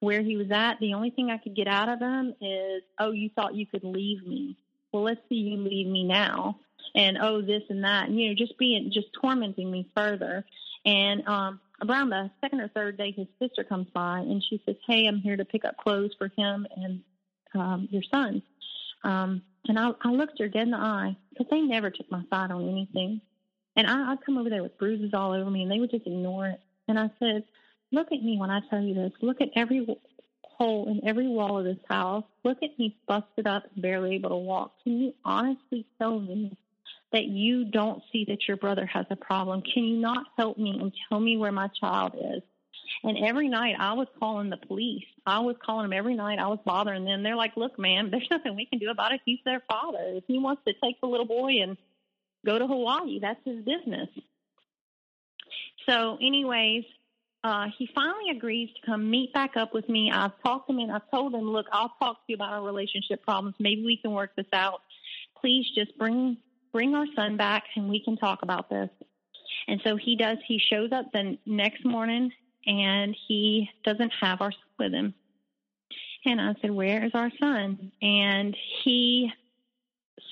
where 0.02 0.22
he 0.22 0.36
was 0.36 0.52
at. 0.52 0.80
The 0.80 0.94
only 0.94 1.12
thing 1.12 1.32
I 1.32 1.38
could 1.38 1.56
get 1.56 1.68
out 1.68 1.88
of 1.88 2.00
him 2.00 2.36
is, 2.42 2.84
oh, 3.00 3.12
you 3.12 3.30
thought 3.34 3.56
you 3.56 3.66
could 3.66 3.84
leave 3.84 4.26
me. 4.28 4.58
Well, 4.92 5.04
let's 5.04 5.22
see 5.30 5.36
you 5.36 5.58
leave 5.58 5.88
me 5.88 6.04
now. 6.04 6.60
And 6.94 7.18
oh, 7.22 7.42
this 7.42 7.64
and 7.70 7.84
that. 7.86 8.10
And, 8.10 8.20
you 8.20 8.30
know, 8.30 8.36
just 8.36 8.58
being, 8.58 8.92
just 8.92 9.08
tormenting 9.22 9.72
me 9.72 9.90
further. 9.96 10.44
And 10.86 11.26
um, 11.28 11.62
around 11.88 12.10
the 12.10 12.30
second 12.42 12.60
or 12.62 12.68
third 12.70 12.98
day, 12.98 13.12
his 13.12 13.28
sister 13.40 13.64
comes 13.64 13.88
by 13.94 14.20
and 14.20 14.44
she 14.50 14.62
says, 14.66 14.76
"Hey, 14.88 15.08
I'm 15.08 15.20
here 15.20 15.38
to 15.38 15.46
pick 15.46 15.64
up 15.64 15.78
clothes 15.78 16.12
for 16.18 16.30
him 16.36 16.68
and 16.76 17.02
um, 17.54 17.88
your 17.92 18.04
son." 18.12 18.42
Um, 19.04 19.44
and 19.68 19.80
I, 19.80 19.92
I 20.02 20.10
looked 20.10 20.40
her 20.40 20.48
dead 20.48 20.64
in 20.64 20.72
the 20.72 20.78
eye 20.78 21.16
because 21.30 21.48
they 21.50 21.62
never 21.62 21.92
took 21.92 22.12
my 22.12 22.24
side 22.30 22.52
on 22.52 22.68
anything. 22.68 23.22
And 23.76 23.88
I, 23.88 24.12
I'd 24.12 24.26
come 24.26 24.38
over 24.38 24.50
there 24.50 24.64
with 24.64 24.78
bruises 24.78 25.14
all 25.14 25.34
over 25.34 25.50
me, 25.50 25.64
and 25.64 25.72
they 25.72 25.80
would 25.80 25.92
just 25.92 26.08
ignore 26.08 26.48
it. 26.48 26.60
And 26.88 27.00
I 27.00 27.10
said, 27.20 27.44
"Look 27.92 28.12
at 28.12 28.24
me 28.24 28.38
when 28.38 28.50
I 28.50 28.62
tell 28.70 28.82
you 28.82 28.94
this. 28.94 29.12
Look 29.22 29.42
at 29.42 29.50
every 29.56 29.86
hole 30.44 30.88
in 30.90 31.08
every 31.08 31.28
wall 31.28 31.58
of 31.58 31.66
this 31.66 31.84
house. 31.90 32.24
Look 32.44 32.62
at 32.64 32.78
me 32.78 32.96
busted 33.08 33.48
up 33.48 33.64
barely 33.76 34.16
able 34.16 34.30
to 34.30 34.36
walk. 34.38 34.74
Can 34.84 35.00
you 35.00 35.14
honestly 35.26 35.86
tell 35.98 36.20
me 36.20 36.56
that 37.12 37.26
you 37.26 37.66
don't 37.66 38.02
see 38.12 38.26
that 38.26 38.48
your 38.48 38.58
brother 38.58 38.86
has 38.86 39.06
a 39.10 39.16
problem? 39.16 39.62
Can 39.62 39.84
you 39.84 39.98
not 39.98 40.26
help 40.38 40.58
me 40.58 40.78
and 40.80 40.92
tell 41.10 41.20
me 41.20 41.38
where 41.38 41.52
my 41.52 41.68
child 41.80 42.16
is? 42.16 42.44
And 43.04 43.18
every 43.26 43.48
night 43.48 43.76
I 43.80 43.94
was 43.94 44.08
calling 44.20 44.50
the 44.50 44.58
police. 44.58 45.06
I 45.26 45.40
was 45.40 45.56
calling 45.64 45.90
them 45.90 45.98
every 45.98 46.16
night. 46.16 46.40
I 46.40 46.48
was 46.48 46.60
bothering 46.66 47.06
them. 47.06 47.24
They're 47.24 47.36
like, 47.36 47.58
look, 47.58 47.80
ma'am, 47.80 48.10
there's 48.12 48.28
nothing 48.30 48.56
we 48.56 48.66
can 48.66 48.80
do 48.80 48.90
about 48.92 49.14
it. 49.14 49.22
He's 49.26 49.40
their 49.46 49.62
father. 49.70 50.04
If 50.16 50.26
he 50.28 50.38
wants 50.38 50.62
to 50.68 50.74
take 50.84 51.00
the 51.02 51.08
little 51.08 51.26
boy 51.26 51.62
and 51.62 51.78
go 52.46 52.60
to 52.60 52.68
Hawaii, 52.68 53.20
that's 53.20 53.44
his 53.46 53.64
business. 53.64 54.10
So, 55.88 56.18
anyways, 56.22 56.84
uh, 57.44 57.68
he 57.78 57.90
finally 57.96 58.30
agrees 58.30 58.70
to 58.76 58.86
come 58.86 59.10
meet 59.10 59.34
back 59.34 59.58
up 59.58 59.74
with 59.74 59.90
me. 59.90 60.12
I've 60.12 60.32
talked 60.44 60.68
to 60.68 60.74
him 60.74 60.80
and 60.80 60.92
I've 60.92 61.10
told 61.10 61.34
him, 61.34 61.42
look, 61.52 61.66
I'll 61.72 61.94
talk 62.00 62.18
to 62.18 62.24
you 62.28 62.36
about 62.36 62.54
our 62.54 62.62
relationship 62.62 63.24
problems. 63.24 63.56
Maybe 63.60 63.84
we 63.84 63.98
can 63.98 64.12
work 64.12 64.36
this 64.36 64.46
out. 64.54 64.82
Please 65.40 65.66
just 65.76 65.98
bring 65.98 66.38
bring 66.72 66.96
our 66.96 67.08
son 67.16 67.36
back 67.36 67.64
and 67.76 67.90
we 67.90 68.02
can 68.04 68.16
talk 68.16 68.44
about 68.44 68.70
this. 68.70 68.90
And 69.68 69.82
so 69.84 69.98
he 69.98 70.16
does. 70.16 70.38
He 70.48 70.60
shows 70.60 70.92
up 70.92 71.12
the 71.12 71.38
next 71.46 71.84
morning 71.84 72.32
and 72.66 73.16
he 73.28 73.70
doesn't 73.84 74.12
have 74.22 74.42
our 74.42 74.52
son 74.52 74.62
with 74.80 74.94
him. 74.94 75.14
And 76.26 76.40
I 76.40 76.54
said, 76.62 76.72
Where 76.72 77.04
is 77.04 77.12
our 77.14 77.32
son? 77.40 77.92
And 78.02 78.56
he 78.84 79.32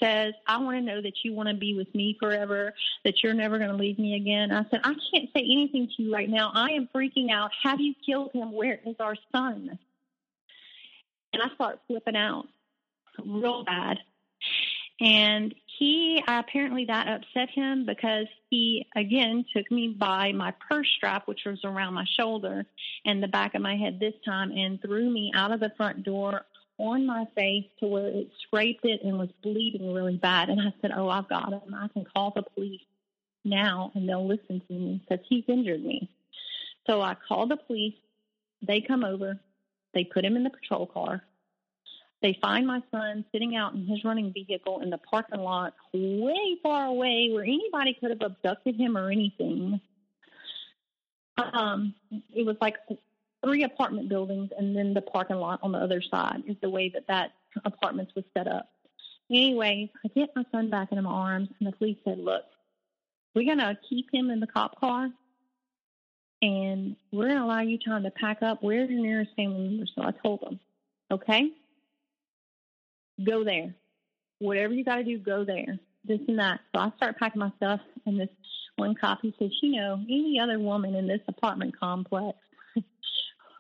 says, 0.02 0.34
I 0.48 0.58
want 0.58 0.78
to 0.78 0.82
know 0.82 1.02
that 1.02 1.24
you 1.24 1.34
want 1.34 1.50
to 1.50 1.56
be 1.56 1.76
with 1.76 1.94
me 1.94 2.18
forever, 2.20 2.74
that 3.04 3.24
you're 3.24 3.34
never 3.34 3.58
going 3.58 3.72
to 3.72 3.76
leave 3.76 4.00
me 4.00 4.16
again. 4.16 4.52
I 4.52 4.66
said, 4.70 4.82
I 4.84 4.94
can't 5.12 5.30
say 5.36 5.42
anything 5.42 5.90
to 5.96 6.04
you 6.04 6.14
right 6.14 6.30
now. 6.30 6.52
I 6.54 6.72
am 6.72 6.90
freaking 6.94 7.32
out. 7.32 7.52
Have 7.64 7.80
you 7.80 7.94
killed 8.06 8.32
him? 8.34 8.52
Where 8.52 8.80
is 8.86 8.96
our 9.00 9.16
son? 9.32 9.78
And 11.34 11.44
I 11.44 11.54
start 11.56 11.80
flipping 11.88 12.16
out 12.16 12.46
real 13.26 13.64
bad. 13.64 13.98
And 15.02 15.56
he 15.78 16.22
apparently 16.28 16.86
that 16.86 17.08
upset 17.08 17.50
him 17.50 17.86
because 17.86 18.28
he 18.50 18.86
again 18.96 19.46
took 19.56 19.72
me 19.72 19.96
by 19.98 20.34
my 20.34 20.54
purse 20.70 20.90
strap, 20.98 21.28
which 21.28 21.46
was 21.46 21.64
around 21.64 21.94
my 21.94 22.06
shoulder 22.20 22.66
and 23.06 23.24
the 23.24 23.28
back 23.28 23.56
of 23.56 23.62
my 23.62 23.78
head 23.78 24.00
this 24.00 24.16
time, 24.26 24.52
and 24.52 24.82
threw 24.82 25.10
me 25.10 25.32
out 25.34 25.52
of 25.52 25.62
the 25.62 25.72
front 25.78 26.04
door 26.04 26.46
on 26.80 27.06
my 27.06 27.26
face 27.36 27.66
to 27.80 27.88
where 27.88 28.08
it 28.08 28.32
scraped 28.42 28.86
it 28.86 29.02
and 29.04 29.20
was 29.20 29.30
bleeding 29.44 29.94
really 29.94 30.18
bad. 30.18 30.50
And 30.50 30.60
I 30.60 30.74
said, 30.82 30.92
Oh, 30.96 31.10
I've 31.10 31.30
got 31.30 31.52
him. 31.52 31.76
I 31.76 31.90
can 31.90 32.06
call 32.06 32.32
the 32.36 32.42
police 32.42 32.82
now 33.44 33.92
and 33.94 34.08
they'll 34.08 34.28
listen 34.28 34.62
to 34.68 34.74
me 34.74 35.02
because 35.08 35.24
he's 35.30 35.44
injured 35.48 35.84
me. 35.84 36.10
So 36.88 37.02
I 37.02 37.16
called 37.28 37.52
the 37.52 37.58
police. 37.58 37.96
They 38.62 38.82
come 38.82 39.04
over. 39.04 39.40
They 39.94 40.04
put 40.04 40.26
him 40.26 40.36
in 40.36 40.44
the 40.44 40.50
patrol 40.50 40.88
car. 40.88 41.24
They 42.22 42.38
find 42.42 42.68
my 42.68 42.82
son 42.92 43.24
sitting 43.32 43.56
out 43.56 43.74
in 43.74 43.86
his 43.86 44.04
running 44.04 44.34
vehicle 44.34 44.82
in 44.82 44.90
the 44.90 44.98
parking 44.98 45.40
lot, 45.40 45.74
way 45.94 46.58
far 46.62 46.86
away 46.86 47.30
where 47.32 47.44
anybody 47.44 47.96
could 48.00 48.10
have 48.10 48.22
abducted 48.22 48.76
him 48.76 48.98
or 48.98 49.10
anything. 49.10 49.80
Um, 51.38 51.94
it 52.34 52.46
was 52.46 52.58
like 52.60 52.76
three 53.44 53.64
apartment 53.64 54.10
buildings 54.10 54.50
and 54.58 54.76
then 54.76 54.94
the 54.94 55.02
parking 55.02 55.38
lot 55.38 55.60
on 55.64 55.72
the 55.72 55.80
other 55.80 56.02
side 56.02 56.44
is 56.48 56.56
the 56.62 56.70
way 56.70 56.90
that 56.90 57.08
that 57.08 57.32
apartments 57.66 58.14
was 58.16 58.26
set 58.38 58.48
up. 58.48 58.70
Anyway, 59.32 59.92
I 60.04 60.08
get 60.10 60.36
my 60.36 60.44
son 60.52 60.70
back 60.70 60.92
in 60.92 61.04
my 61.04 61.10
arms, 61.10 61.50
and 61.60 61.68
the 61.68 61.76
police 61.78 61.98
said, 62.04 62.20
"Look, 62.20 62.44
we're 63.36 63.46
gonna 63.46 63.78
keep 63.88 64.14
him 64.14 64.30
in 64.32 64.40
the 64.40 64.48
cop 64.48 64.80
car, 64.80 65.12
and 66.42 66.96
we're 67.12 67.28
gonna 67.28 67.46
allow 67.46 67.62
you 67.62 67.78
time 67.78 68.04
to 68.04 68.12
pack 68.12 68.42
up. 68.42 68.64
Where's 68.64 68.90
your 68.90 69.02
nearest 69.02 69.36
family 69.36 69.68
member?" 69.68 69.86
So 69.86 70.02
I 70.02 70.12
told 70.12 70.42
them, 70.42 70.60
"Okay." 71.12 71.52
go 73.26 73.44
there. 73.44 73.74
Whatever 74.40 74.74
you 74.74 74.84
got 74.84 74.96
to 74.96 75.04
do, 75.04 75.18
go 75.18 75.44
there. 75.44 75.80
this 76.06 76.22
and 76.28 76.40
that. 76.40 76.62
So 76.74 76.82
I 76.82 76.92
start 76.96 77.20
packing 77.20 77.40
my 77.40 77.52
stuff, 77.58 77.82
and 78.06 78.20
this 78.20 78.30
one 78.78 78.96
cop 78.96 79.20
he 79.22 79.36
says, 79.38 79.52
you 79.62 79.74
know, 79.74 80.00
any 80.10 80.40
other 80.40 80.58
woman 80.60 80.96
in 80.96 81.08
this 81.08 81.20
apartment 81.28 81.78
complex 81.78 82.38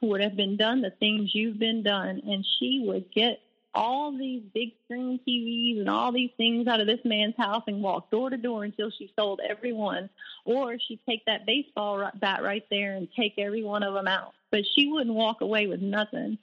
would 0.01 0.21
have 0.21 0.35
been 0.35 0.57
done 0.57 0.81
the 0.81 0.91
things 0.91 1.31
you've 1.33 1.59
been 1.59 1.83
done, 1.83 2.21
and 2.25 2.45
she 2.59 2.83
would 2.85 3.11
get 3.11 3.39
all 3.73 4.11
these 4.11 4.41
big 4.53 4.71
screen 4.85 5.19
TVs 5.27 5.79
and 5.79 5.89
all 5.89 6.11
these 6.11 6.31
things 6.37 6.67
out 6.67 6.79
of 6.79 6.87
this 6.87 6.99
man's 7.05 7.35
house 7.37 7.63
and 7.67 7.83
walk 7.83 8.09
door 8.09 8.29
to 8.29 8.37
door 8.37 8.63
until 8.63 8.89
she 8.89 9.11
sold 9.15 9.39
every 9.47 9.73
one, 9.73 10.09
or 10.45 10.77
she'd 10.79 10.99
take 11.07 11.23
that 11.25 11.45
baseball 11.45 12.09
bat 12.15 12.41
right 12.43 12.65
there 12.69 12.93
and 12.93 13.07
take 13.15 13.35
every 13.37 13.63
one 13.63 13.83
of 13.83 13.93
them 13.93 14.07
out. 14.07 14.33
But 14.51 14.63
she 14.75 14.87
wouldn't 14.87 15.15
walk 15.15 15.41
away 15.41 15.67
with 15.67 15.81
nothing. 15.81 16.37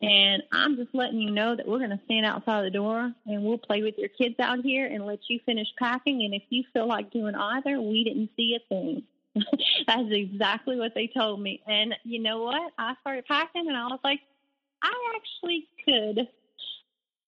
And 0.00 0.44
I'm 0.52 0.76
just 0.76 0.94
letting 0.94 1.20
you 1.20 1.30
know 1.30 1.56
that 1.56 1.66
we're 1.66 1.78
going 1.78 1.90
to 1.90 2.00
stand 2.04 2.24
outside 2.24 2.64
the 2.64 2.70
door 2.70 3.12
and 3.26 3.42
we'll 3.42 3.58
play 3.58 3.82
with 3.82 3.98
your 3.98 4.08
kids 4.08 4.36
out 4.38 4.60
here 4.60 4.86
and 4.86 5.04
let 5.04 5.18
you 5.28 5.40
finish 5.44 5.66
packing. 5.76 6.22
And 6.22 6.32
if 6.34 6.42
you 6.50 6.62
feel 6.72 6.86
like 6.86 7.10
doing 7.10 7.34
either, 7.34 7.80
we 7.80 8.04
didn't 8.04 8.30
see 8.36 8.56
a 8.56 8.68
thing. 8.68 9.02
That's 9.86 10.08
exactly 10.10 10.76
what 10.76 10.94
they 10.94 11.06
told 11.06 11.40
me. 11.40 11.62
And 11.66 11.94
you 12.04 12.20
know 12.20 12.42
what? 12.42 12.72
I 12.78 12.94
started 13.00 13.26
packing 13.26 13.68
and 13.68 13.76
I 13.76 13.86
was 13.86 14.00
like, 14.04 14.20
I 14.82 15.16
actually 15.16 15.68
could. 15.84 16.28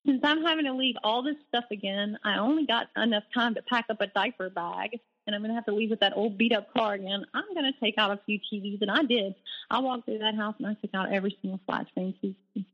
Since 0.06 0.20
I'm 0.24 0.42
having 0.42 0.64
to 0.64 0.72
leave 0.72 0.96
all 1.04 1.22
this 1.22 1.36
stuff 1.48 1.64
again, 1.70 2.18
I 2.24 2.38
only 2.38 2.66
got 2.66 2.88
enough 2.96 3.24
time 3.34 3.54
to 3.54 3.62
pack 3.62 3.86
up 3.90 4.00
a 4.00 4.06
diaper 4.06 4.48
bag 4.48 4.98
and 5.26 5.34
I'm 5.34 5.42
going 5.42 5.50
to 5.50 5.54
have 5.54 5.66
to 5.66 5.74
leave 5.74 5.90
with 5.90 6.00
that 6.00 6.16
old 6.16 6.38
beat 6.38 6.52
up 6.52 6.72
car 6.74 6.94
again. 6.94 7.24
I'm 7.34 7.54
going 7.54 7.72
to 7.72 7.78
take 7.80 7.98
out 7.98 8.10
a 8.10 8.20
few 8.26 8.38
TVs, 8.38 8.82
and 8.82 8.90
I 8.90 9.02
did. 9.02 9.34
I 9.70 9.78
walked 9.78 10.06
through 10.06 10.18
that 10.18 10.34
house 10.34 10.56
and 10.58 10.66
I 10.66 10.74
took 10.74 10.92
out 10.94 11.12
every 11.12 11.36
single 11.40 11.60
flat 11.66 11.86
screen 11.88 12.14
TV. 12.22 12.64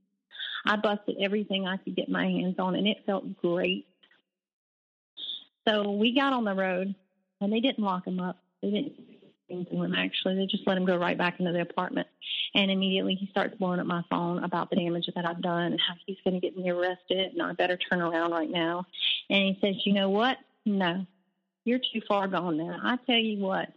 I 0.64 0.76
busted 0.76 1.16
everything 1.20 1.66
I 1.66 1.76
could 1.76 1.94
get 1.94 2.08
my 2.08 2.24
hands 2.24 2.56
on, 2.58 2.74
and 2.74 2.88
it 2.88 3.04
felt 3.04 3.36
great. 3.42 3.86
So 5.68 5.92
we 5.92 6.14
got 6.14 6.32
on 6.32 6.44
the 6.44 6.54
road, 6.54 6.94
and 7.40 7.52
they 7.52 7.60
didn't 7.60 7.84
lock 7.84 8.04
them 8.04 8.20
up. 8.20 8.38
They 8.62 8.70
didn't 8.70 8.94
to 9.48 9.82
him 9.82 9.94
actually. 9.94 10.36
They 10.36 10.46
just 10.46 10.66
let 10.66 10.76
him 10.76 10.84
go 10.84 10.96
right 10.96 11.16
back 11.16 11.38
into 11.38 11.52
the 11.52 11.60
apartment. 11.60 12.06
And 12.54 12.70
immediately 12.70 13.14
he 13.14 13.28
starts 13.28 13.56
blowing 13.56 13.80
up 13.80 13.86
my 13.86 14.02
phone 14.10 14.42
about 14.42 14.70
the 14.70 14.76
damage 14.76 15.08
that 15.14 15.26
I've 15.26 15.42
done 15.42 15.72
and 15.72 15.80
how 15.80 15.94
he's 16.06 16.16
going 16.24 16.34
to 16.34 16.40
get 16.40 16.56
me 16.56 16.70
arrested 16.70 17.32
and 17.32 17.42
I 17.42 17.52
better 17.52 17.76
turn 17.76 18.00
around 18.00 18.32
right 18.32 18.50
now. 18.50 18.86
And 19.30 19.42
he 19.42 19.58
says, 19.60 19.74
You 19.84 19.92
know 19.92 20.10
what? 20.10 20.38
No, 20.64 21.06
you're 21.64 21.78
too 21.78 22.00
far 22.08 22.28
gone 22.28 22.56
now. 22.56 22.78
I 22.82 22.96
tell 23.06 23.16
you 23.16 23.38
what, 23.38 23.68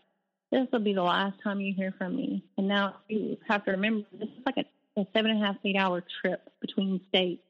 this 0.52 0.68
will 0.72 0.80
be 0.80 0.94
the 0.94 1.04
last 1.04 1.36
time 1.44 1.60
you 1.60 1.74
hear 1.74 1.94
from 1.98 2.16
me. 2.16 2.44
And 2.58 2.68
now 2.68 2.96
you 3.08 3.38
have 3.48 3.66
to 3.66 3.72
remember 3.72 4.06
this 4.12 4.30
is 4.30 4.46
like 4.46 4.58
a, 4.58 5.00
a 5.00 5.06
seven 5.14 5.32
and 5.32 5.44
a 5.44 5.46
half, 5.46 5.58
eight 5.64 5.76
hour 5.76 6.04
trip 6.22 6.50
between 6.62 7.02
states. 7.10 7.44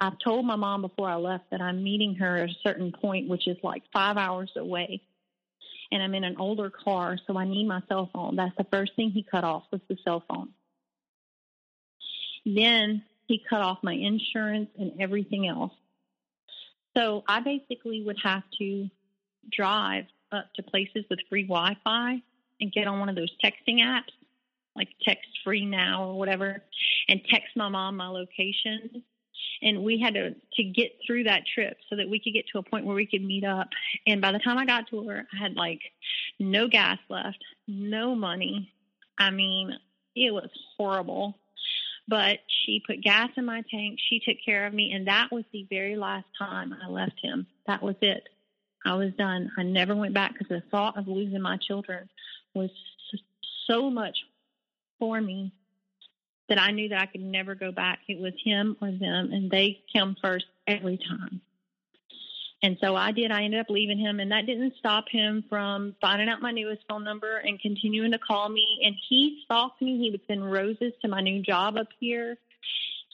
I've 0.00 0.18
told 0.18 0.44
my 0.44 0.56
mom 0.56 0.82
before 0.82 1.08
I 1.08 1.14
left 1.14 1.50
that 1.52 1.60
I'm 1.60 1.82
meeting 1.84 2.16
her 2.16 2.38
at 2.38 2.50
a 2.50 2.54
certain 2.64 2.90
point, 2.90 3.28
which 3.28 3.46
is 3.46 3.56
like 3.62 3.84
five 3.92 4.16
hours 4.16 4.50
away. 4.56 5.00
And 5.92 6.02
I'm 6.02 6.14
in 6.14 6.24
an 6.24 6.36
older 6.38 6.70
car, 6.70 7.18
so 7.26 7.36
I 7.36 7.44
need 7.44 7.68
my 7.68 7.82
cell 7.86 8.08
phone. 8.12 8.34
That's 8.36 8.56
the 8.56 8.66
first 8.72 8.96
thing 8.96 9.10
he 9.10 9.22
cut 9.22 9.44
off 9.44 9.64
was 9.70 9.82
the 9.88 9.98
cell 10.02 10.24
phone. 10.26 10.48
Then 12.46 13.04
he 13.28 13.42
cut 13.48 13.60
off 13.60 13.78
my 13.82 13.92
insurance 13.92 14.70
and 14.78 15.00
everything 15.00 15.46
else. 15.46 15.72
So 16.96 17.24
I 17.28 17.40
basically 17.40 18.02
would 18.02 18.18
have 18.22 18.42
to 18.58 18.88
drive 19.50 20.06
up 20.32 20.46
to 20.56 20.62
places 20.62 21.04
with 21.10 21.18
free 21.28 21.44
Wi-Fi 21.44 22.22
and 22.60 22.72
get 22.72 22.86
on 22.86 22.98
one 22.98 23.10
of 23.10 23.14
those 23.14 23.34
texting 23.44 23.80
apps, 23.80 24.12
like 24.74 24.88
Text 25.02 25.28
Free 25.44 25.66
Now 25.66 26.08
or 26.08 26.18
whatever, 26.18 26.62
and 27.08 27.20
text 27.30 27.54
my 27.54 27.68
mom 27.68 27.98
my 27.98 28.08
location. 28.08 29.02
And 29.62 29.82
we 29.82 30.00
had 30.00 30.14
to 30.14 30.34
to 30.54 30.62
get 30.64 30.98
through 31.06 31.24
that 31.24 31.42
trip 31.46 31.76
so 31.88 31.96
that 31.96 32.08
we 32.08 32.18
could 32.18 32.32
get 32.32 32.46
to 32.52 32.58
a 32.58 32.62
point 32.62 32.86
where 32.86 32.96
we 32.96 33.06
could 33.06 33.22
meet 33.22 33.44
up. 33.44 33.68
And 34.06 34.20
by 34.20 34.32
the 34.32 34.38
time 34.38 34.58
I 34.58 34.66
got 34.66 34.88
to 34.88 35.06
her, 35.08 35.26
I 35.32 35.42
had 35.42 35.54
like 35.56 35.80
no 36.38 36.68
gas 36.68 36.98
left, 37.08 37.42
no 37.66 38.14
money. 38.14 38.72
I 39.18 39.30
mean, 39.30 39.78
it 40.16 40.32
was 40.32 40.50
horrible. 40.76 41.38
But 42.08 42.40
she 42.48 42.82
put 42.86 43.00
gas 43.00 43.30
in 43.36 43.44
my 43.44 43.62
tank. 43.70 43.98
She 44.10 44.18
took 44.18 44.36
care 44.44 44.66
of 44.66 44.74
me, 44.74 44.92
and 44.92 45.06
that 45.06 45.30
was 45.30 45.44
the 45.52 45.66
very 45.70 45.96
last 45.96 46.26
time 46.36 46.74
I 46.84 46.88
left 46.88 47.18
him. 47.22 47.46
That 47.66 47.82
was 47.82 47.94
it. 48.02 48.28
I 48.84 48.94
was 48.94 49.12
done. 49.14 49.50
I 49.56 49.62
never 49.62 49.94
went 49.94 50.12
back 50.12 50.32
because 50.32 50.48
the 50.48 50.62
thought 50.70 50.98
of 50.98 51.06
losing 51.06 51.40
my 51.40 51.56
children 51.56 52.08
was 52.54 52.70
so 53.66 53.88
much 53.88 54.18
for 54.98 55.20
me 55.20 55.52
that 56.52 56.60
I 56.60 56.70
knew 56.70 56.90
that 56.90 57.00
I 57.00 57.06
could 57.06 57.22
never 57.22 57.54
go 57.54 57.72
back. 57.72 58.00
It 58.08 58.20
was 58.20 58.34
him 58.44 58.76
or 58.80 58.90
them, 58.90 59.32
and 59.32 59.50
they 59.50 59.80
come 59.94 60.16
first 60.20 60.44
every 60.66 60.98
time. 60.98 61.40
And 62.62 62.76
so 62.80 62.94
I 62.94 63.10
did. 63.10 63.32
I 63.32 63.42
ended 63.42 63.60
up 63.60 63.70
leaving 63.70 63.98
him, 63.98 64.20
and 64.20 64.30
that 64.30 64.46
didn't 64.46 64.74
stop 64.78 65.06
him 65.10 65.44
from 65.48 65.96
finding 66.00 66.28
out 66.28 66.40
my 66.40 66.52
newest 66.52 66.82
phone 66.88 67.02
number 67.02 67.38
and 67.38 67.58
continuing 67.58 68.12
to 68.12 68.18
call 68.18 68.48
me. 68.48 68.82
And 68.84 68.94
he 69.08 69.42
stalked 69.44 69.82
me. 69.82 69.98
He 69.98 70.10
would 70.10 70.20
send 70.28 70.50
roses 70.50 70.92
to 71.02 71.08
my 71.08 71.20
new 71.20 71.42
job 71.42 71.76
up 71.76 71.88
here. 71.98 72.36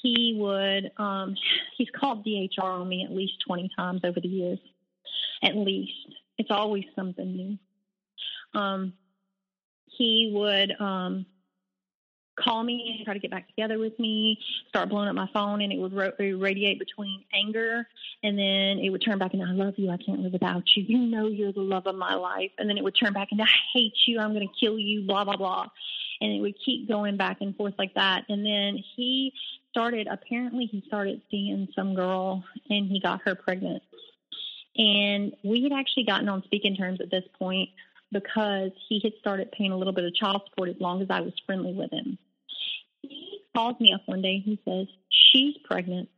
He 0.03 0.37
would, 0.39 0.91
um, 0.99 1.35
he's 1.77 1.89
called 1.99 2.27
DHR 2.27 2.63
on 2.63 2.89
me 2.89 3.05
at 3.05 3.15
least 3.15 3.35
20 3.47 3.71
times 3.77 4.01
over 4.05 4.21
the 4.21 4.29
years 4.29 4.59
at 5.43 5.57
least. 5.57 5.93
It's 6.37 6.51
always 6.51 6.85
something 6.95 7.37
new. 7.37 8.61
Um, 8.61 8.95
he 9.87 10.31
would 10.35 10.73
um, 10.81 11.27
call 12.43 12.63
me 12.63 12.95
and 12.97 13.05
try 13.05 13.15
to 13.15 13.21
get 13.21 13.31
back 13.31 13.49
together 13.49 13.79
with 13.79 13.99
me, 13.99 14.39
start 14.69 14.89
blowing 14.89 15.09
up 15.09 15.15
my 15.15 15.29
phone, 15.33 15.61
and 15.61 15.73
it 15.73 15.79
would 15.79 15.93
radiate 15.93 16.79
between 16.79 17.25
anger 17.33 17.87
and 18.23 18.37
then 18.37 18.79
it 18.79 18.91
would 18.91 19.03
turn 19.05 19.19
back 19.19 19.33
into, 19.33 19.47
I 19.47 19.53
love 19.53 19.75
you, 19.77 19.91
I 19.91 19.97
can't 19.97 20.21
live 20.21 20.33
without 20.33 20.65
you. 20.75 20.83
You 20.83 20.99
know 20.99 21.29
you're 21.29 21.53
the 21.53 21.61
love 21.61 21.87
of 21.87 21.95
my 21.95 22.15
life. 22.15 22.51
And 22.59 22.69
then 22.69 22.77
it 22.77 22.83
would 22.83 22.97
turn 23.01 23.13
back 23.13 23.29
into, 23.31 23.45
I 23.45 23.49
hate 23.73 23.95
you, 24.07 24.19
I'm 24.19 24.35
going 24.35 24.49
to 24.49 24.55
kill 24.59 24.79
you, 24.79 25.07
blah, 25.07 25.25
blah, 25.25 25.37
blah. 25.37 25.67
And 26.21 26.33
it 26.33 26.41
would 26.41 26.57
keep 26.65 26.89
going 26.89 27.17
back 27.17 27.39
and 27.41 27.57
forth 27.57 27.75
like 27.79 27.95
that. 27.95 28.25
And 28.29 28.45
then 28.45 28.83
he 28.97 29.33
started, 29.71 30.09
apparently, 30.11 30.67
he 30.67 30.83
started 30.89 31.23
seeing 31.31 31.69
some 31.77 31.95
girl 31.95 32.43
and 32.69 32.91
he 32.91 33.01
got 33.01 33.21
her 33.25 33.37
pregnant. 33.37 33.83
And 34.77 35.35
we 35.45 35.63
had 35.63 35.73
actually 35.73 36.05
gotten 36.05 36.29
on 36.29 36.43
speaking 36.43 36.75
terms 36.75 37.01
at 37.01 37.11
this 37.11 37.25
point 37.39 37.69
because 38.11 38.71
he 38.89 39.01
had 39.03 39.13
started 39.21 39.53
paying 39.53 39.71
a 39.71 39.77
little 39.77 39.93
bit 39.93 40.05
of 40.05 40.15
child 40.15 40.43
support 40.49 40.71
as 40.71 40.81
long 40.81 41.03
as 41.03 41.09
I 41.11 41.21
was 41.21 41.35
friendly 41.47 41.73
with 41.73 41.93
him. 41.93 42.19
He 43.03 43.41
calls 43.55 43.79
me 43.81 43.93
up 43.93 44.03
one 44.07 44.23
day. 44.23 44.35
And 44.35 44.45
he 44.45 44.61
says, 44.65 44.87
She's 45.11 45.57
pregnant. 45.65 46.09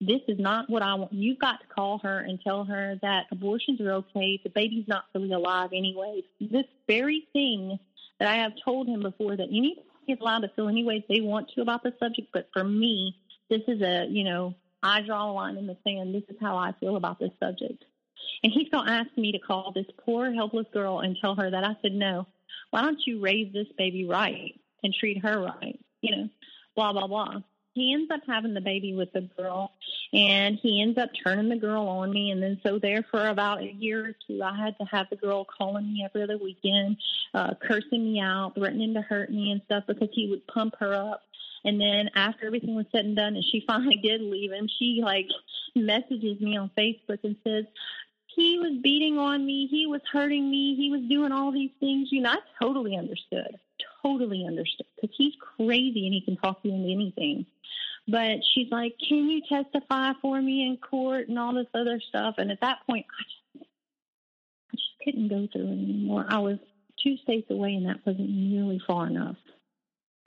This 0.00 0.20
is 0.26 0.38
not 0.38 0.68
what 0.68 0.82
I 0.82 0.94
want. 0.94 1.12
You've 1.12 1.38
got 1.38 1.60
to 1.60 1.66
call 1.66 1.98
her 1.98 2.18
and 2.18 2.40
tell 2.40 2.64
her 2.64 2.98
that 3.02 3.26
abortions 3.30 3.80
are 3.80 3.92
okay. 3.92 4.40
The 4.42 4.50
baby's 4.50 4.88
not 4.88 5.04
really 5.14 5.32
alive 5.32 5.70
anyway. 5.72 6.22
This 6.40 6.66
very 6.88 7.28
thing 7.32 7.78
that 8.18 8.28
I 8.28 8.36
have 8.42 8.52
told 8.64 8.88
him 8.88 9.02
before 9.02 9.36
that 9.36 9.48
anybody 9.48 9.82
is 10.08 10.18
allowed 10.20 10.40
to 10.40 10.48
feel 10.56 10.68
any 10.68 10.84
way 10.84 11.04
they 11.08 11.20
want 11.20 11.50
to 11.54 11.62
about 11.62 11.82
the 11.82 11.92
subject, 12.00 12.28
but 12.32 12.48
for 12.52 12.64
me, 12.64 13.16
this 13.48 13.62
is 13.68 13.80
a, 13.82 14.06
you 14.08 14.24
know, 14.24 14.54
I 14.82 15.02
draw 15.02 15.30
a 15.30 15.32
line 15.32 15.56
in 15.56 15.66
the 15.66 15.76
sand. 15.84 16.14
This 16.14 16.24
is 16.28 16.36
how 16.40 16.56
I 16.56 16.72
feel 16.80 16.96
about 16.96 17.20
this 17.20 17.30
subject. 17.38 17.84
And 18.42 18.52
he's 18.52 18.68
going 18.70 18.86
to 18.86 18.92
ask 18.92 19.10
me 19.16 19.32
to 19.32 19.38
call 19.38 19.72
this 19.72 19.86
poor, 20.04 20.32
helpless 20.32 20.66
girl 20.72 21.00
and 21.00 21.16
tell 21.20 21.36
her 21.36 21.50
that. 21.50 21.64
I 21.64 21.76
said, 21.82 21.92
no. 21.92 22.26
Why 22.70 22.82
don't 22.82 22.98
you 23.06 23.20
raise 23.20 23.52
this 23.52 23.68
baby 23.78 24.06
right 24.06 24.58
and 24.82 24.92
treat 24.92 25.22
her 25.22 25.40
right? 25.40 25.78
You 26.02 26.16
know, 26.16 26.28
blah, 26.76 26.92
blah, 26.92 27.06
blah. 27.06 27.40
He 27.74 27.94
ends 27.94 28.10
up 28.10 28.20
having 28.26 28.52
the 28.52 28.60
baby 28.60 28.94
with 28.94 29.12
the 29.12 29.22
girl, 29.22 29.72
and 30.12 30.58
he 30.62 30.82
ends 30.82 30.98
up 30.98 31.08
turning 31.24 31.48
the 31.48 31.56
girl 31.56 31.88
on 31.88 32.10
me. 32.10 32.30
And 32.30 32.42
then, 32.42 32.60
so 32.62 32.78
there 32.78 33.02
for 33.10 33.28
about 33.28 33.62
a 33.62 33.72
year 33.72 34.10
or 34.10 34.14
two, 34.26 34.42
I 34.42 34.54
had 34.54 34.76
to 34.78 34.84
have 34.84 35.06
the 35.08 35.16
girl 35.16 35.46
calling 35.46 35.90
me 35.90 36.04
every 36.04 36.22
other 36.22 36.36
weekend, 36.36 36.98
uh, 37.32 37.54
cursing 37.66 38.12
me 38.12 38.20
out, 38.20 38.54
threatening 38.54 38.92
to 38.94 39.00
hurt 39.00 39.30
me 39.30 39.52
and 39.52 39.62
stuff 39.64 39.84
because 39.86 40.10
he 40.12 40.28
would 40.28 40.46
pump 40.48 40.74
her 40.80 40.92
up. 40.92 41.22
And 41.64 41.80
then 41.80 42.10
after 42.14 42.46
everything 42.46 42.74
was 42.74 42.86
said 42.92 43.06
and 43.06 43.16
done, 43.16 43.36
and 43.36 43.44
she 43.44 43.64
finally 43.66 43.96
did 44.02 44.20
leave 44.20 44.52
him, 44.52 44.68
she 44.78 45.00
like 45.02 45.28
messages 45.74 46.40
me 46.40 46.58
on 46.58 46.70
Facebook 46.76 47.20
and 47.24 47.36
says, 47.44 47.64
he 48.34 48.58
was 48.58 48.72
beating 48.82 49.18
on 49.18 49.44
me, 49.44 49.66
he 49.70 49.86
was 49.86 50.00
hurting 50.10 50.50
me, 50.50 50.74
he 50.74 50.90
was 50.90 51.02
doing 51.02 51.32
all 51.32 51.52
these 51.52 51.70
things. 51.80 52.08
You 52.10 52.22
know, 52.22 52.30
I 52.30 52.38
totally 52.60 52.96
understood, 52.96 53.58
totally 54.02 54.44
understood, 54.46 54.86
because 55.00 55.14
he's 55.16 55.34
crazy 55.56 56.06
and 56.06 56.14
he 56.14 56.20
can 56.20 56.36
talk 56.36 56.60
you 56.62 56.72
into 56.72 56.90
anything. 56.90 57.46
But 58.08 58.40
she's 58.52 58.70
like, 58.70 58.94
"Can 58.98 59.28
you 59.28 59.42
testify 59.48 60.12
for 60.20 60.40
me 60.42 60.66
in 60.66 60.76
court 60.76 61.28
and 61.28 61.38
all 61.38 61.54
this 61.54 61.68
other 61.72 62.00
stuff?" 62.00 62.34
And 62.38 62.50
at 62.50 62.60
that 62.60 62.78
point, 62.86 63.06
I 63.08 63.22
just, 63.22 63.68
I 64.72 64.76
just 64.76 64.98
couldn't 65.04 65.28
go 65.28 65.48
through 65.52 65.68
it 65.68 65.72
anymore. 65.72 66.26
I 66.28 66.38
was 66.38 66.58
two 67.02 67.16
states 67.18 67.50
away, 67.50 67.74
and 67.74 67.86
that 67.86 68.04
wasn't 68.04 68.30
nearly 68.30 68.80
far 68.86 69.06
enough. 69.06 69.36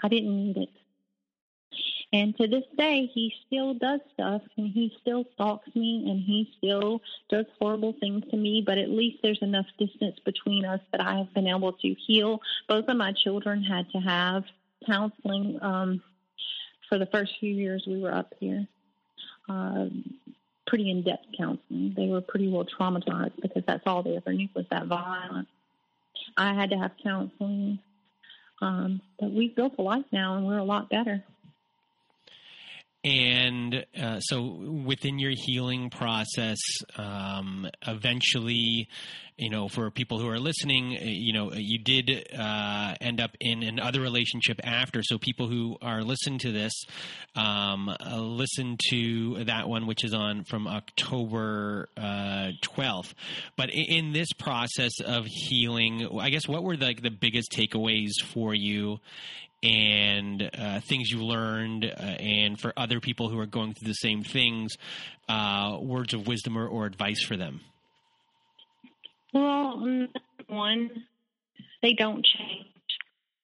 I 0.02 0.08
didn't 0.08 0.36
need 0.36 0.58
it. 0.58 0.70
And 2.16 2.34
to 2.38 2.48
this 2.48 2.64
day, 2.78 3.12
he 3.14 3.34
still 3.46 3.74
does 3.74 4.00
stuff 4.14 4.42
and 4.56 4.72
he 4.72 4.96
still 5.02 5.26
stalks 5.34 5.68
me 5.76 6.06
and 6.10 6.24
he 6.24 6.50
still 6.58 7.02
does 7.30 7.46
horrible 7.60 7.94
things 8.00 8.24
to 8.32 8.38
me. 8.38 8.64
But 8.66 8.78
at 8.78 8.90
least 8.90 9.18
there's 9.22 9.42
enough 9.42 9.66
distance 9.78 10.18
between 10.24 10.64
us 10.64 10.80
that 10.94 11.02
I 11.02 11.18
have 11.18 11.34
been 11.34 11.46
able 11.46 11.74
to 11.74 11.96
heal. 12.08 12.40
Both 12.70 12.88
of 12.88 12.96
my 12.96 13.12
children 13.12 13.62
had 13.64 13.90
to 13.90 13.98
have 13.98 14.46
counseling 14.88 15.60
um, 15.62 16.02
for 16.88 16.98
the 16.98 17.06
first 17.08 17.34
few 17.42 17.54
years 17.54 17.84
we 17.86 18.02
were 18.02 18.14
up 18.14 18.34
here. 18.40 18.66
Uh, 19.50 19.88
pretty 20.68 20.90
in 20.90 21.04
depth 21.04 21.26
counseling. 21.38 21.96
They 21.98 22.08
were 22.08 22.22
pretty 22.22 22.48
well 22.48 22.66
traumatized 22.80 23.42
because 23.42 23.64
that's 23.68 23.84
all 23.86 24.04
they 24.04 24.16
ever 24.16 24.32
knew 24.32 24.48
was 24.56 24.66
that 24.72 24.86
violence. 24.86 25.50
I 26.38 26.54
had 26.54 26.70
to 26.70 26.78
have 26.78 26.92
counseling. 27.04 27.80
Um, 28.62 29.02
but 29.20 29.34
we've 29.34 29.54
built 29.54 29.74
a 29.78 29.82
life 29.82 30.06
now 30.14 30.38
and 30.38 30.48
we're 30.48 30.60
a 30.60 30.64
lot 30.64 30.90
better. 30.90 31.22
And 33.06 33.86
uh, 34.02 34.20
so, 34.20 34.42
within 34.84 35.20
your 35.20 35.34
healing 35.36 35.92
process, 35.92 36.58
um, 36.98 37.70
eventually, 37.86 38.90
you 39.38 39.50
know, 39.50 39.68
for 39.68 39.92
people 39.92 40.18
who 40.20 40.30
are 40.30 40.40
listening, 40.40 40.98
uh, 40.98 41.04
you 41.04 41.34
know, 41.34 41.52
you 41.54 41.78
did 41.78 42.28
uh, 42.38 42.96
end 43.02 43.20
up 43.20 43.32
in 43.42 43.64
another 43.64 44.00
relationship 44.00 44.62
after. 44.64 45.02
So, 45.04 45.18
people 45.18 45.48
who 45.48 45.78
are 45.82 46.04
listening 46.04 46.40
to 46.40 46.52
this, 46.52 46.74
um, 47.36 47.90
uh, 47.90 48.18
listen 48.18 48.78
to 48.92 49.44
that 49.44 49.68
one, 49.68 49.88
which 49.88 50.06
is 50.06 50.14
on 50.14 50.46
from 50.46 50.68
October 50.68 51.90
uh, 51.98 52.52
twelfth. 52.62 53.14
but 53.58 53.70
in, 53.72 54.06
this 54.16 54.32
process 54.34 55.02
of 55.02 55.26
healing, 55.26 56.08
I 56.20 56.30
guess 56.30 56.48
what 56.48 56.64
were 56.64 56.78
like 56.78 57.02
the 57.02 57.10
biggest 57.10 57.52
takeaways 57.52 58.12
for 58.24 58.54
you? 58.54 59.00
and 59.64 60.52
uh, 60.54 60.80
things 60.82 61.10
you 61.10 61.26
learned, 61.26 61.86
uh, 61.86 61.88
and 61.88 62.60
for 62.60 62.72
other 62.78 63.00
people 63.00 63.30
who 63.30 63.40
are 63.40 63.48
going 63.48 63.74
through 63.74 63.88
the 63.88 63.94
same 63.94 64.24
things, 64.24 64.74
uh, 65.28 65.80
words 65.82 66.14
of 66.14 66.28
wisdom 66.28 66.56
or, 66.56 66.68
or, 66.68 66.86
advice 66.86 67.24
for 67.24 67.36
them? 67.36 67.62
Well, 69.36 70.08
one, 70.48 70.90
they 71.84 71.92
don't 71.92 72.26
change. 72.26 72.68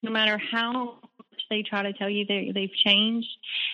No 0.01 0.09
matter 0.09 0.37
how 0.37 0.99
much 1.17 1.41
they 1.49 1.63
try 1.63 1.83
to 1.83 1.91
tell 1.91 2.09
you 2.09 2.25
they, 2.25 2.51
they've 2.55 2.73
changed, 2.85 3.27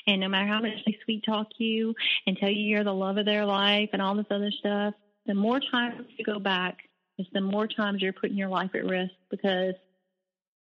and 0.07 0.19
no 0.19 0.27
matter 0.27 0.47
how 0.47 0.59
much 0.59 0.83
they 0.87 0.97
sweet 1.05 1.23
talk 1.23 1.47
you 1.59 1.93
and 2.25 2.35
tell 2.35 2.49
you 2.49 2.63
you're 2.63 2.83
the 2.83 2.91
love 2.91 3.17
of 3.17 3.27
their 3.27 3.45
life 3.45 3.89
and 3.93 4.01
all 4.01 4.15
this 4.15 4.25
other 4.31 4.49
stuff, 4.49 4.95
the 5.27 5.35
more 5.35 5.59
times 5.59 6.07
you 6.17 6.25
go 6.25 6.39
back, 6.39 6.79
is 7.19 7.27
the 7.33 7.41
more 7.41 7.67
times 7.67 8.01
you're 8.01 8.13
putting 8.13 8.37
your 8.37 8.49
life 8.49 8.71
at 8.73 8.85
risk 8.85 9.13
because 9.29 9.75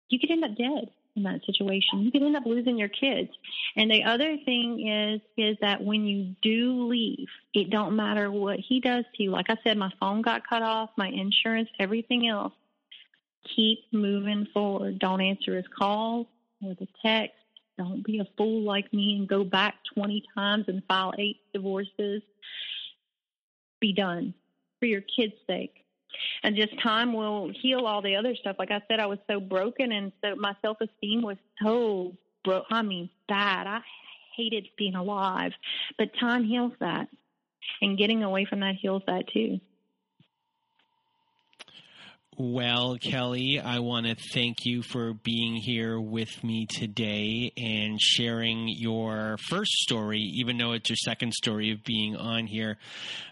you 0.09 0.19
could 0.19 0.31
end 0.31 0.43
up 0.43 0.57
dead 0.57 0.91
in 1.15 1.23
that 1.23 1.45
situation. 1.45 2.01
You 2.01 2.11
can 2.11 2.23
end 2.23 2.35
up 2.35 2.45
losing 2.45 2.77
your 2.77 2.89
kids. 2.89 3.29
And 3.75 3.89
the 3.89 4.03
other 4.03 4.37
thing 4.45 4.87
is 4.87 5.21
is 5.37 5.57
that 5.61 5.83
when 5.83 6.05
you 6.05 6.35
do 6.41 6.87
leave, 6.87 7.27
it 7.53 7.69
don't 7.69 7.95
matter 7.95 8.31
what 8.31 8.59
he 8.59 8.79
does 8.79 9.05
to 9.15 9.23
you. 9.23 9.31
Like 9.31 9.49
I 9.49 9.57
said, 9.63 9.77
my 9.77 9.91
phone 9.99 10.21
got 10.21 10.47
cut 10.47 10.61
off, 10.61 10.89
my 10.97 11.07
insurance, 11.07 11.69
everything 11.79 12.27
else. 12.27 12.53
Keep 13.55 13.79
moving 13.91 14.47
forward. 14.53 14.99
Don't 14.99 15.21
answer 15.21 15.55
his 15.55 15.65
calls 15.77 16.27
or 16.63 16.75
the 16.75 16.87
text. 17.03 17.35
Don't 17.77 18.03
be 18.03 18.19
a 18.19 18.27
fool 18.37 18.63
like 18.63 18.91
me 18.93 19.15
and 19.17 19.27
go 19.27 19.43
back 19.43 19.75
20 19.93 20.23
times 20.35 20.65
and 20.67 20.83
file 20.87 21.13
eight 21.17 21.37
divorces. 21.53 22.21
Be 23.79 23.93
done 23.93 24.33
for 24.79 24.85
your 24.85 25.01
kids' 25.01 25.33
sake 25.47 25.78
and 26.43 26.55
just 26.55 26.79
time 26.81 27.13
will 27.13 27.51
heal 27.61 27.85
all 27.85 28.01
the 28.01 28.15
other 28.15 28.35
stuff. 28.35 28.55
Like 28.59 28.71
I 28.71 28.81
said, 28.87 28.99
I 28.99 29.05
was 29.05 29.19
so 29.29 29.39
broken, 29.39 29.91
and 29.91 30.11
so 30.23 30.35
my 30.35 30.55
self 30.61 30.77
esteem 30.81 31.21
was 31.21 31.37
so 31.61 32.15
broke. 32.43 32.65
I 32.71 32.81
mean, 32.81 33.09
bad. 33.27 33.67
I 33.67 33.81
hated 34.35 34.67
being 34.77 34.95
alive, 34.95 35.51
but 35.97 36.09
time 36.19 36.43
heals 36.43 36.73
that, 36.79 37.07
and 37.81 37.97
getting 37.97 38.23
away 38.23 38.45
from 38.45 38.61
that 38.61 38.75
heals 38.75 39.03
that 39.07 39.27
too. 39.33 39.59
Well, 42.41 42.95
Kelly, 42.97 43.59
I 43.59 43.79
want 43.79 44.05
to 44.05 44.15
thank 44.15 44.65
you 44.65 44.81
for 44.81 45.13
being 45.13 45.55
here 45.55 45.99
with 45.99 46.41
me 46.41 46.67
today 46.67 47.51
and 47.57 47.99
sharing 47.99 48.69
your 48.69 49.35
first 49.49 49.73
story, 49.73 50.21
even 50.21 50.57
though 50.57 50.71
it's 50.71 50.89
your 50.89 50.95
second 50.95 51.33
story 51.33 51.71
of 51.71 51.83
being 51.83 52.15
on 52.15 52.47
here. 52.47 52.77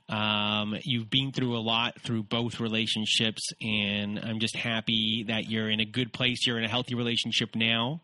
Um, 0.10 0.76
you've 0.84 1.10
been 1.10 1.32
through 1.32 1.56
a 1.56 1.64
lot 1.64 2.02
through 2.02 2.24
both 2.24 2.60
relationships, 2.60 3.54
and 3.62 4.20
I'm 4.20 4.42
just 4.42 4.58
happy 4.58 5.24
that 5.30 5.50
you're 5.50 5.70
in 5.70 5.80
a 5.80 5.86
good 5.86 6.12
place. 6.12 6.46
You're 6.46 6.58
in 6.58 6.66
a 6.66 6.70
healthy 6.70 6.94
relationship 6.94 7.56
now, 7.56 8.02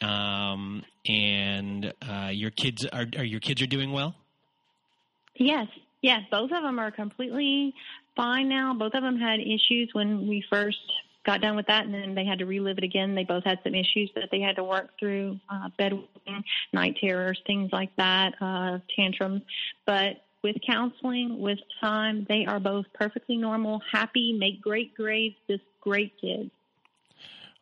um, 0.00 0.84
and 1.06 1.92
uh, 2.00 2.30
your 2.32 2.50
kids 2.50 2.86
are, 2.86 3.04
are 3.18 3.24
your 3.24 3.40
kids 3.40 3.60
are 3.60 3.66
doing 3.66 3.92
well. 3.92 4.14
Yes, 5.36 5.66
yes, 6.00 6.22
both 6.30 6.50
of 6.50 6.62
them 6.62 6.78
are 6.78 6.90
completely 6.90 7.74
fine 8.16 8.48
now. 8.48 8.74
Both 8.74 8.94
of 8.94 9.02
them 9.02 9.18
had 9.18 9.40
issues 9.40 9.90
when 9.92 10.28
we 10.28 10.44
first 10.50 10.78
got 11.24 11.40
done 11.40 11.56
with 11.56 11.66
that, 11.66 11.84
and 11.84 11.94
then 11.94 12.14
they 12.14 12.24
had 12.24 12.38
to 12.38 12.46
relive 12.46 12.78
it 12.78 12.84
again. 12.84 13.14
They 13.14 13.24
both 13.24 13.44
had 13.44 13.58
some 13.64 13.74
issues 13.74 14.10
that 14.14 14.28
they 14.30 14.40
had 14.40 14.56
to 14.56 14.64
work 14.64 14.90
through: 14.98 15.38
uh, 15.48 15.68
bedwetting, 15.78 16.44
night 16.72 16.96
terrors, 17.00 17.40
things 17.46 17.70
like 17.72 17.94
that, 17.96 18.34
uh, 18.40 18.78
tantrums. 18.96 19.42
But 19.86 20.24
with 20.42 20.56
counseling, 20.66 21.40
with 21.40 21.58
time, 21.80 22.26
they 22.28 22.44
are 22.46 22.60
both 22.60 22.84
perfectly 22.92 23.36
normal, 23.36 23.80
happy, 23.90 24.36
make 24.38 24.60
great 24.60 24.94
grades, 24.94 25.36
just 25.48 25.62
great 25.80 26.12
kids. 26.20 26.50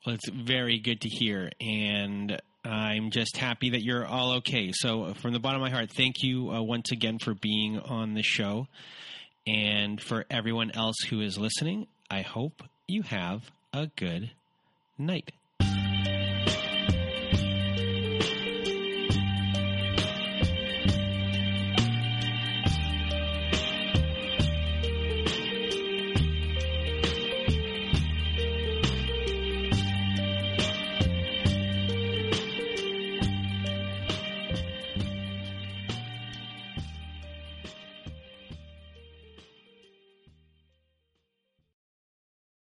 Well, 0.05 0.16
it's 0.16 0.29
very 0.29 0.81
good 0.81 1.01
to 1.03 1.09
hear, 1.09 1.51
and 1.61 2.41
I'm 2.65 3.11
just 3.11 3.37
happy 3.37 3.70
that 3.70 3.83
you're 3.83 4.05
all 4.05 4.33
okay. 4.39 4.73
So, 4.73 5.15
from 5.15 5.33
the 5.33 5.39
bottom 5.39 5.62
of 5.62 5.70
my 5.70 5.74
heart, 5.74 5.91
thank 5.97 6.24
you 6.24 6.51
uh, 6.51 6.61
once 6.61 6.91
again 6.91 7.19
for 7.20 7.35
being 7.35 7.79
on 7.79 8.15
the 8.15 8.23
show. 8.23 8.66
And 9.47 10.01
for 10.01 10.24
everyone 10.31 10.70
else 10.73 10.97
who 11.09 11.20
is 11.20 11.39
listening, 11.39 11.89
I 12.10 12.23
hope 12.23 12.62
you 12.86 13.02
have 13.02 13.51
a 13.73 13.89
good 13.97 14.31
night. 14.98 15.32